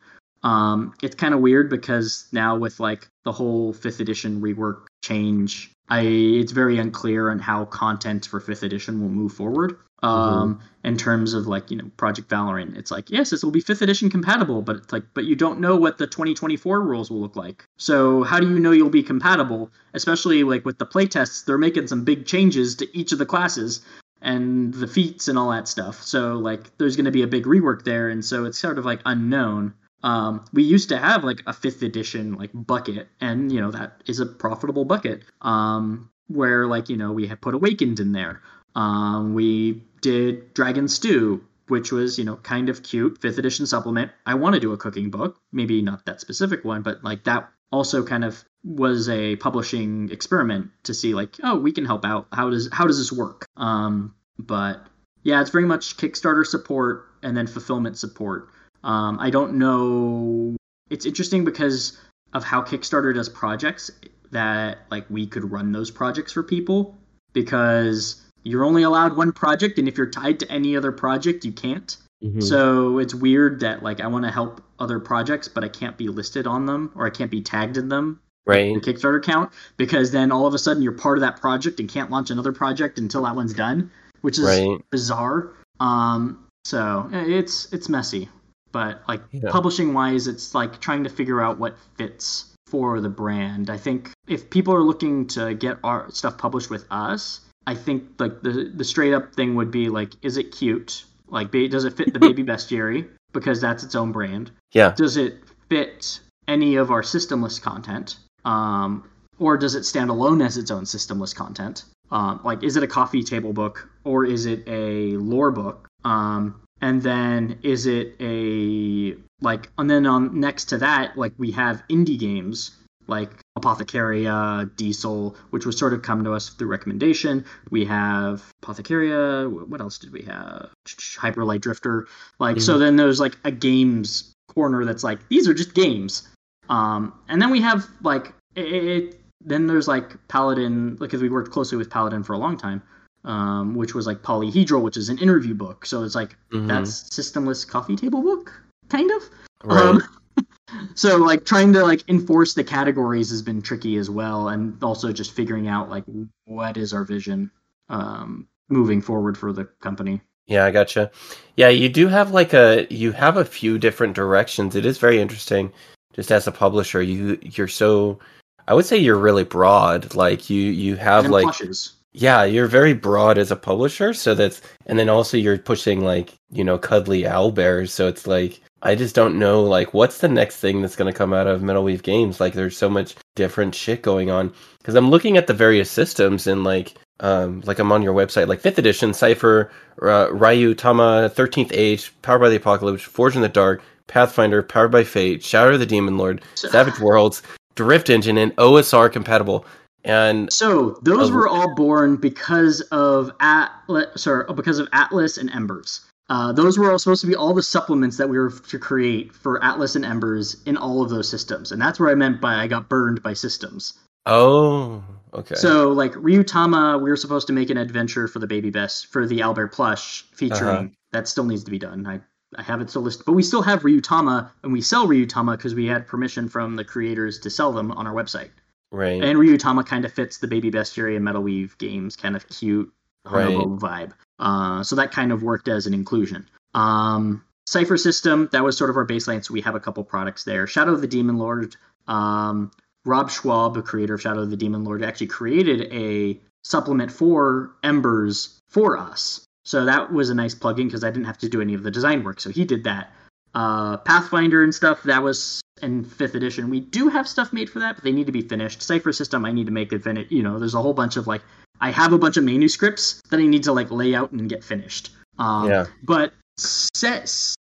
Um, 0.45 0.95
it's 1.03 1.17
kind 1.17 1.35
of 1.35 1.41
weird 1.41 1.69
because 1.69 2.29
now 2.33 2.57
with 2.57 2.79
like 2.79 3.09
the 3.25 3.33
whole 3.33 3.73
fifth 3.73 4.01
edition 4.01 4.41
rework 4.41 4.87
change, 5.03 5.73
I 5.89 6.03
it's 6.03 6.53
very 6.53 6.79
unclear 6.79 7.31
on 7.31 7.41
how 7.41 7.65
content 7.65 8.27
for 8.27 8.39
fifth 8.39 8.63
edition 8.63 9.01
will 9.01 9.09
move 9.09 9.33
forward. 9.33 9.79
Um, 10.01 10.55
mm-hmm. 10.55 10.87
in 10.87 10.97
terms 10.97 11.35
of 11.35 11.49
like 11.49 11.73
you 11.73 11.77
know 11.77 11.91
Project 11.97 12.29
Valorant, 12.29 12.79
it's 12.79 12.93
like 12.93 13.11
yes, 13.11 13.31
this 13.31 13.43
will 13.43 13.51
be 13.51 13.61
fifth 13.61 13.83
edition 13.83 14.09
compatible, 14.09 14.63
but 14.63 14.77
it's 14.77 14.93
like 14.93 15.03
but 15.13 15.25
you 15.25 15.35
don't 15.35 15.59
know 15.59 15.75
what 15.75 15.99
the 15.99 16.07
2024 16.07 16.81
rules 16.81 17.11
will 17.11 17.21
look 17.21 17.35
like. 17.35 17.65
So 17.79 18.23
how 18.23 18.39
do 18.39 18.49
you 18.49 18.61
know 18.61 18.71
you'll 18.71 18.91
be 18.91 19.03
compatible? 19.03 19.73
Especially 19.95 20.45
like 20.45 20.65
with 20.65 20.79
the 20.79 20.87
playtests, 20.87 21.45
they're 21.45 21.59
making 21.59 21.89
some 21.89 22.05
big 22.05 22.27
changes 22.27 22.77
to 22.77 22.97
each 22.97 23.11
of 23.11 23.19
the 23.19 23.27
classes 23.27 23.85
and 24.21 24.75
the 24.75 24.87
feats 24.87 25.29
and 25.29 25.39
all 25.39 25.51
that 25.51 25.69
stuff. 25.69 26.03
So 26.03 26.35
like 26.35 26.77
there's 26.79 26.97
going 26.97 27.05
to 27.07 27.11
be 27.11 27.23
a 27.23 27.27
big 27.27 27.45
rework 27.45 27.85
there, 27.85 28.09
and 28.09 28.25
so 28.25 28.45
it's 28.45 28.59
sort 28.59 28.79
of 28.79 28.85
like 28.85 29.01
unknown. 29.05 29.75
Um, 30.03 30.45
we 30.53 30.63
used 30.63 30.89
to 30.91 30.99
have 30.99 31.25
like 31.25 31.43
a 31.47 31.53
fifth 31.53 31.83
edition 31.83 32.35
like 32.35 32.51
bucket, 32.55 33.09
and 33.21 33.51
you 33.53 33.61
know 33.61 33.71
that 33.71 34.03
is 34.07 34.21
a 34.21 34.27
profitable 34.27 34.85
bucket. 34.85 35.23
Um, 35.43 36.11
where 36.29 36.67
like 36.67 36.89
you 36.89 36.97
know 36.97 37.13
we 37.13 37.27
had 37.27 37.41
put 37.41 37.55
Awakened 37.55 38.01
in 38.01 38.13
there. 38.13 38.43
Um, 38.75 39.35
we 39.35 39.83
did 40.01 40.55
Dragon 40.55 40.89
Stew, 40.89 41.45
which 41.69 41.91
was 41.91 42.19
you 42.19 42.25
know 42.25 42.37
kind 42.37 42.69
of 42.69 42.83
cute 42.83 43.21
fifth 43.21 43.39
edition 43.39 43.67
supplement. 43.67 44.13
I 44.27 44.35
want 44.35 44.55
to 44.55 44.61
do 44.61 44.73
a 44.73 44.77
cooking 44.77 45.11
book, 45.11 45.39
maybe 45.53 45.83
not 45.83 46.05
that 46.07 46.21
specific 46.21 46.65
one, 46.65 46.83
but 46.83 47.03
like 47.03 47.25
that 47.25 47.49
also 47.71 48.05
kind 48.05 48.25
of 48.25 48.45
was 48.65 49.09
a 49.09 49.37
publishing 49.37 50.11
experiment 50.11 50.71
to 50.83 50.93
see 50.93 51.15
like 51.15 51.37
oh 51.43 51.59
we 51.59 51.73
can 51.73 51.85
help 51.85 52.05
out. 52.05 52.27
How 52.33 52.51
does 52.51 52.69
how 52.73 52.87
does 52.87 52.99
this 52.99 53.13
work? 53.13 53.47
Um 53.57 54.15
but 54.39 54.85
yeah 55.23 55.41
it's 55.41 55.51
very 55.51 55.65
much 55.65 55.97
kickstarter 55.97 56.47
support 56.47 57.07
and 57.23 57.37
then 57.37 57.47
fulfillment 57.47 57.99
support. 57.99 58.51
Um 58.85 59.19
i 59.21 59.31
don't 59.31 59.55
know 59.55 60.57
it's 60.91 61.07
interesting 61.07 61.45
because 61.45 61.99
of 62.33 62.45
how 62.45 62.63
kickstarter 62.63 63.15
does 63.15 63.29
projects 63.29 63.91
that 64.31 64.79
like 64.91 65.09
we 65.09 65.27
could 65.27 65.51
run 65.51 65.73
those 65.73 65.91
projects 65.91 66.33
for 66.33 66.43
people 66.43 66.97
because 67.33 68.23
you're 68.43 68.65
only 68.65 68.83
allowed 68.83 69.17
one 69.17 69.33
project 69.33 69.79
and 69.79 69.89
if 69.89 69.97
you're 69.97 70.11
tied 70.11 70.41
to 70.41 70.51
any 70.51 70.77
other 70.77 70.93
project 70.93 71.45
you 71.45 71.53
can't. 71.53 71.97
Mm-hmm. 72.23 72.41
so 72.41 72.99
it's 72.99 73.15
weird 73.15 73.61
that 73.61 73.85
like 73.85 74.01
i 74.01 74.09
want 74.09 74.25
to 74.25 74.31
help 74.33 74.61
other 74.81 74.99
projects 74.99 75.47
but 75.47 75.63
i 75.63 75.69
can't 75.69 75.97
be 75.97 76.09
listed 76.09 76.49
on 76.49 76.67
them 76.67 76.91
or 76.97 77.07
i 77.07 77.11
can't 77.11 77.31
be 77.31 77.43
tagged 77.43 77.77
in 77.77 77.89
them 77.89 78.19
right. 78.49 78.75
the 78.75 78.81
kickstarter 78.81 79.19
account 79.19 79.53
because 79.77 80.11
then 80.11 80.33
all 80.33 80.47
of 80.47 80.55
a 80.55 80.59
sudden 80.59 80.83
you're 80.83 80.93
part 80.93 81.19
of 81.19 81.23
that 81.23 81.41
project 81.41 81.79
and 81.81 81.89
can't 81.89 82.11
launch 82.11 82.31
another 82.31 82.53
project 82.53 82.99
until 82.99 83.23
that 83.23 83.37
one's 83.37 83.55
done 83.55 83.91
which 84.23 84.39
is 84.39 84.45
right. 84.45 84.81
bizarre. 84.91 85.53
Um 85.81 86.45
so 86.65 87.09
it's 87.13 87.73
it's 87.73 87.89
messy. 87.89 88.29
But 88.73 89.03
like 89.09 89.23
yeah. 89.31 89.51
publishing 89.51 89.95
wise 89.95 90.27
it's 90.27 90.55
like 90.55 90.81
trying 90.81 91.05
to 91.05 91.11
figure 91.11 91.41
out 91.41 91.59
what 91.59 91.77
fits 91.97 92.47
for 92.67 93.01
the 93.01 93.09
brand. 93.09 93.71
I 93.71 93.77
think 93.77 94.11
if 94.27 94.51
people 94.51 94.75
are 94.75 94.83
looking 94.83 95.27
to 95.29 95.55
get 95.55 95.79
our 95.85 96.11
stuff 96.11 96.37
published 96.39 96.71
with 96.71 96.85
us 96.91 97.41
i 97.67 97.75
think 97.75 98.05
like 98.19 98.41
the 98.43 98.73
the 98.75 98.85
straight 98.85 99.13
up 99.13 99.35
thing 99.35 99.55
would 99.55 99.71
be 99.71 99.89
like 99.89 100.13
is 100.23 100.37
it 100.37 100.53
cute? 100.53 101.05
Like 101.29 101.51
does 101.51 101.85
it 101.85 101.97
fit 101.97 102.13
the 102.13 102.19
baby 102.19 102.43
bestiary 102.43 103.09
because 103.33 103.61
that's 103.61 103.85
its 103.85 103.95
own 103.95 104.13
brand. 104.13 104.51
Yeah. 104.73 104.93
Does 104.97 105.17
it 105.19 105.41
fit 105.69 106.21
any 106.47 106.77
of 106.77 106.91
our 106.91 107.03
systemless 107.03 107.61
content 107.61 108.17
um, 108.45 109.09
or 109.39 109.57
does 109.57 109.75
it 109.75 109.85
stand 109.85 110.11
alone 110.11 110.43
as 110.43 110.57
its 110.57 110.71
own 110.71 110.85
systemless 110.85 111.35
content? 111.35 111.85
Um, 112.11 112.41
like, 112.45 112.63
is 112.63 112.77
it 112.77 112.83
a 112.83 112.87
coffee 112.87 113.23
table 113.23 113.53
book 113.53 113.89
or 114.05 114.25
is 114.25 114.47
it 114.47 114.65
a 114.67 115.17
lore 115.17 115.51
book? 115.51 115.89
Um, 116.05 116.61
and 116.81 117.03
then 117.03 117.59
is 117.63 117.87
it 117.87 118.15
a 118.21 119.15
like, 119.41 119.71
and 119.79 119.91
then 119.91 120.07
on 120.07 120.41
next 120.41 120.67
to 120.67 120.79
that, 120.79 121.17
like 121.17 121.33
we 121.39 121.53
have 121.53 121.83
indie 121.89 122.19
games 122.19 122.73
like 123.09 123.31
Apothecaria, 123.59 124.71
Diesel, 124.77 125.35
which 125.51 125.67
was 125.67 125.77
sort 125.77 125.95
of 125.95 126.03
come 126.03 126.23
to 126.25 126.33
us 126.33 126.51
through 126.51 126.69
recommendation. 126.69 127.45
We 127.71 127.85
have 127.87 128.45
Apothecaria. 128.63 129.49
What 129.67 129.81
else 129.81 129.99
did 129.99 130.13
we 130.13 130.23
have? 130.23 130.71
Hyperlight 130.87 131.63
Drifter. 131.63 132.07
Like, 132.39 132.57
mm-hmm. 132.57 132.63
so 132.63 132.79
then 132.79 132.97
there's 132.97 133.19
like 133.19 133.37
a 133.45 133.51
games 133.51 134.35
corner 134.49 134.85
that's 134.85 135.03
like 135.03 135.27
these 135.29 135.49
are 135.49 135.55
just 135.55 135.75
games. 135.75 136.29
Um, 136.69 137.15
and 137.29 137.41
then 137.41 137.51
we 137.51 137.61
have 137.61 137.87
like 138.03 138.33
it, 138.55 138.63
it, 138.63 139.21
then 139.41 139.67
there's 139.67 139.89
like 139.89 140.17
Paladin, 140.29 140.97
because 140.97 141.23
we 141.23 141.29
worked 141.29 141.51
closely 141.51 141.79
with 141.79 141.91
Paladin 141.91 142.23
for 142.23 142.33
a 142.33 142.39
long 142.39 142.57
time, 142.57 142.83
um, 143.25 143.75
which 143.75 143.95
was 143.95 144.07
like 144.07 144.23
Polyhedral, 144.23 144.83
which 144.83 144.97
is 144.97 145.09
an 145.09 145.19
interview 145.19 145.55
book. 145.55 145.87
So 145.87 146.03
it's 146.03 146.15
like 146.15 146.37
mm-hmm. 146.53 146.67
that's 146.67 147.05
systemless 147.11 147.67
coffee 147.67 147.97
table 147.97 148.23
book, 148.23 148.53
kind 148.89 149.11
of. 149.11 149.23
Right. 149.65 149.83
Um, 149.83 150.03
so 150.95 151.17
like 151.17 151.45
trying 151.45 151.73
to 151.73 151.83
like 151.83 152.09
enforce 152.09 152.55
the 152.55 152.65
categories 152.65 153.31
has 153.31 153.43
been 153.43 153.63
tricky 153.63 153.97
as 153.97 154.11
well, 154.11 154.49
and 154.49 154.83
also 154.83 155.13
just 155.13 155.33
figuring 155.33 155.69
out 155.69 155.89
like 155.89 156.05
what 156.45 156.77
is 156.77 156.93
our 156.93 157.05
vision 157.05 157.51
um, 157.89 158.49
moving 158.69 159.01
forward 159.01 159.39
for 159.39 159.53
the 159.53 159.65
company. 159.81 160.21
Yeah, 160.47 160.65
I 160.65 160.71
gotcha. 160.71 161.11
Yeah, 161.57 161.69
you 161.69 161.91
do 161.91 162.09
have 162.09 162.31
like 162.31 162.55
a 162.55 162.87
you 162.91 163.13
have 163.13 163.37
a 163.37 163.45
few 163.45 163.79
different 163.79 164.15
directions. 164.15 164.75
It 164.75 164.87
is 164.87 164.99
very 164.99 165.21
interesting. 165.21 165.73
Just 166.19 166.33
as 166.33 166.49
a 166.49 166.53
publisher, 166.53 167.01
you 167.01 167.39
you're 167.43 167.69
so 167.69 168.19
I 168.67 168.75
would 168.75 168.87
say 168.87 168.97
you're 168.97 169.17
really 169.17 169.45
broad. 169.45 170.17
Like 170.17 170.51
you 170.51 170.61
you 170.61 170.97
have 170.97 171.27
and 171.27 171.33
like 171.33 171.45
plushes. 171.45 171.93
yeah, 172.13 172.43
you're 172.43 172.67
very 172.67 172.93
broad 172.93 173.39
as 173.39 173.53
a 173.53 173.57
publisher. 173.57 174.13
So 174.13 174.35
that's 174.35 174.61
and 174.87 174.99
then 174.99 175.09
also 175.09 175.37
you're 175.37 175.59
pushing 175.59 176.01
like 176.01 176.35
you 176.51 176.65
know 176.65 176.77
cuddly 176.77 177.25
owl 177.25 177.53
bears. 177.53 177.95
So 177.95 178.09
it's 178.09 178.27
like 178.27 178.61
I 178.83 178.97
just 178.97 179.15
don't 179.15 179.39
know 179.39 179.63
like 179.63 179.95
what's 179.95 180.19
the 180.19 180.27
next 180.27 180.57
thing 180.57 180.83
that's 180.83 180.97
going 180.97 181.13
to 181.13 181.17
come 181.17 181.33
out 181.33 181.47
of 181.47 181.63
Metal 181.63 181.85
Weave 181.85 182.03
Games. 182.03 182.41
Like 182.41 182.55
there's 182.55 182.77
so 182.77 182.91
much 182.91 183.15
different 183.37 183.77
shit 183.77 184.03
going 184.03 184.29
on 184.29 184.53
because 184.79 184.97
I'm 184.97 185.11
looking 185.11 185.37
at 185.37 185.47
the 185.47 185.55
various 185.55 185.89
systems 185.89 186.49
and 186.49 186.65
like 186.65 186.97
um, 187.21 187.63
like 187.65 187.79
I'm 187.79 187.93
on 187.93 188.03
your 188.03 188.15
website, 188.15 188.49
like 188.49 188.59
fifth 188.61 188.79
edition, 188.79 189.15
Cypher, 189.15 189.71
uh, 190.03 190.27
Ryutama, 190.27 191.33
Thirteenth 191.33 191.71
Age, 191.73 192.13
Powered 192.23 192.41
by 192.41 192.49
the 192.49 192.57
Apocalypse, 192.57 193.05
Forge 193.05 193.37
in 193.37 193.43
the 193.43 193.49
Dark, 193.49 193.83
Pathfinder, 194.09 194.63
Powered 194.63 194.91
by 194.91 195.05
Fate, 195.05 195.43
Shadow 195.45 195.75
of 195.75 195.81
the 195.81 195.87
Demon 195.87 196.19
Lord, 196.19 196.43
Savage 196.55 196.99
Worlds, 196.99 197.43
Drift 197.77 198.11
Engine, 198.11 198.37
and 198.37 198.55
OSR 198.57 199.13
compatible. 199.13 199.65
And 200.05 200.53
so 200.53 200.99
those 201.03 201.31
uh, 201.31 201.35
were 201.35 201.49
all 201.49 201.75
born 201.75 202.17
because 202.17 202.81
of 202.93 203.31
Atlas, 203.41 204.23
sorry, 204.23 204.45
because 204.55 204.79
of 204.79 204.89
Atlas 204.93 205.39
and 205.39 205.51
Embers. 205.51 206.01
Uh, 206.31 206.53
those 206.53 206.79
were 206.79 206.91
all 206.91 206.99
supposed 206.99 207.23
to 207.23 207.27
be 207.27 207.35
all 207.35 207.55
the 207.55 207.63
supplements 207.63 208.17
that 208.19 208.29
we 208.29 208.39
were 208.39 208.51
to 208.51 208.79
create 208.79 209.33
for 209.33 209.63
Atlas 209.65 209.97
and 209.97 210.05
Embers 210.05 210.63
in 210.67 210.77
all 210.77 211.03
of 211.03 211.09
those 211.09 211.29
systems, 211.29 211.73
and 211.73 211.81
that's 211.81 211.99
where 211.99 212.11
I 212.11 212.15
meant 212.15 212.41
by 212.41 212.57
I 212.57 212.67
got 212.67 212.89
burned 212.89 213.23
by 213.23 213.33
systems. 213.33 213.95
Oh, 214.27 215.03
okay. 215.33 215.55
So 215.55 215.91
like 215.91 216.13
Ryutama, 216.13 217.01
we 217.03 217.09
were 217.09 217.17
supposed 217.17 217.47
to 217.47 217.55
make 217.55 217.71
an 217.71 217.79
adventure 217.79 218.29
for 218.29 218.41
the 218.41 218.47
baby 218.47 218.69
best 218.69 219.07
for 219.07 219.27
the 219.27 219.41
Owlbear 219.41 219.73
plush 219.73 220.25
featuring 220.35 220.69
uh-huh. 220.69 220.89
that 221.13 221.29
still 221.29 221.45
needs 221.45 221.65
to 221.65 221.71
be 221.71 221.79
done. 221.79 222.07
I 222.07 222.21
I 222.57 222.63
have 222.63 222.81
it 222.81 222.91
still 222.91 223.03
listed, 223.03 223.27
but 223.27 223.33
we 223.33 223.43
still 223.43 223.63
have 223.63 223.83
Ryutama, 223.83 224.51
and 224.63 224.73
we 224.73 224.81
sell 224.81 225.07
Ryutama 225.07 225.57
because 225.57 225.75
we 225.75 225.87
had 225.87 226.07
permission 226.07 226.49
from 226.49 226.77
the 226.77 226.85
creators 226.85 227.39
to 227.41 227.51
sell 227.51 227.73
them 227.73 227.93
on 227.93 228.07
our 228.07 228.15
website. 228.15 228.51
Right. 228.91 229.23
And 229.23 229.39
Ryutama 229.39 229.85
kind 229.87 230.05
of 230.05 230.13
fits 230.13 230.39
the 230.39 230.49
Baby 230.49 230.71
Bestiary 230.71 231.15
and 231.15 231.25
Metal 231.25 231.43
Weave 231.43 231.77
games 231.79 232.17
kind 232.17 232.35
of 232.35 232.49
cute 232.49 232.93
Right. 233.25 233.57
Vibe. 233.57 234.13
Uh, 234.39 234.83
so 234.83 234.97
that 234.97 235.13
kind 235.13 235.33
of 235.33 235.43
worked 235.43 235.69
as 235.69 235.87
an 235.87 235.95
inclusion. 235.95 236.49
Um, 236.75 237.45
Cypher 237.67 237.97
System, 237.97 238.49
that 238.53 238.65
was 238.65 238.77
sort 238.77 238.91
of 238.91 238.97
our 238.97 239.07
baseline, 239.07 239.45
so 239.45 239.53
we 239.53 239.61
have 239.61 239.75
a 239.75 239.81
couple 239.81 240.03
products 240.05 240.45
there. 240.45 240.67
Shadow 240.67 240.93
of 240.93 241.01
the 241.01 241.07
Demon 241.07 241.37
Lord, 241.37 241.77
um, 242.07 242.71
Rob 243.05 243.29
Schwalb, 243.29 243.75
the 243.75 243.83
creator 243.83 244.15
of 244.15 244.23
Shadow 244.23 244.41
of 244.41 244.51
the 244.51 244.57
Demon 244.57 244.85
Lord, 244.85 245.03
actually 245.03 245.27
created 245.27 245.93
a 245.93 246.41
supplement 246.65 247.13
for 247.13 247.73
Embers 247.83 248.61
for 248.69 248.97
us. 248.97 249.45
So 249.69 249.85
that 249.85 250.11
was 250.11 250.31
a 250.31 250.35
nice 250.35 250.55
plugin 250.55 250.87
because 250.87 251.05
I 251.05 251.11
didn't 251.11 251.27
have 251.27 251.37
to 251.39 251.49
do 251.49 251.61
any 251.61 251.75
of 251.75 251.83
the 251.83 251.91
design 251.91 252.25
work. 252.25 252.41
So 252.41 252.49
he 252.49 252.65
did 252.65 252.85
that. 252.85 253.13
Uh, 253.55 253.99
Pathfinder 253.99 254.65
and 254.65 254.75
stuff, 254.75 255.03
that 255.03 255.23
was 255.23 255.61
in 255.83 256.05
fifth 256.07 256.35
edition. 256.35 256.71
We 256.71 256.81
do 256.81 257.09
have 257.09 257.29
stuff 257.29 257.53
made 257.53 257.69
for 257.69 257.79
that, 257.81 257.97
but 257.97 258.03
they 258.03 258.11
need 258.11 258.25
to 258.25 258.33
be 258.33 258.41
finished. 258.41 258.81
Cypher 258.81 259.13
System, 259.13 259.45
I 259.45 259.53
need 259.53 259.67
to 259.67 259.71
make 259.71 259.93
it 259.93 260.03
finished. 260.03 260.33
You 260.33 260.43
know, 260.43 260.59
there's 260.59 260.73
a 260.73 260.81
whole 260.81 260.95
bunch 260.95 261.19
of 261.19 261.27
like, 261.27 261.43
I 261.83 261.91
have 261.91 262.15
a 262.15 262.19
bunch 262.19 262.39
of 262.39 262.45
manuscripts 262.45 263.21
that 263.29 263.41
I 263.41 263.47
need 263.47 263.63
to 263.65 263.75
like 263.75 263.91
lay 263.91 264.15
out 264.15 264.33
and 264.33 264.49
get 264.49 264.65
finished. 264.65 265.11
Um, 265.39 265.69
Yeah. 265.69 265.85
But 266.03 266.33
sets, 266.57 267.55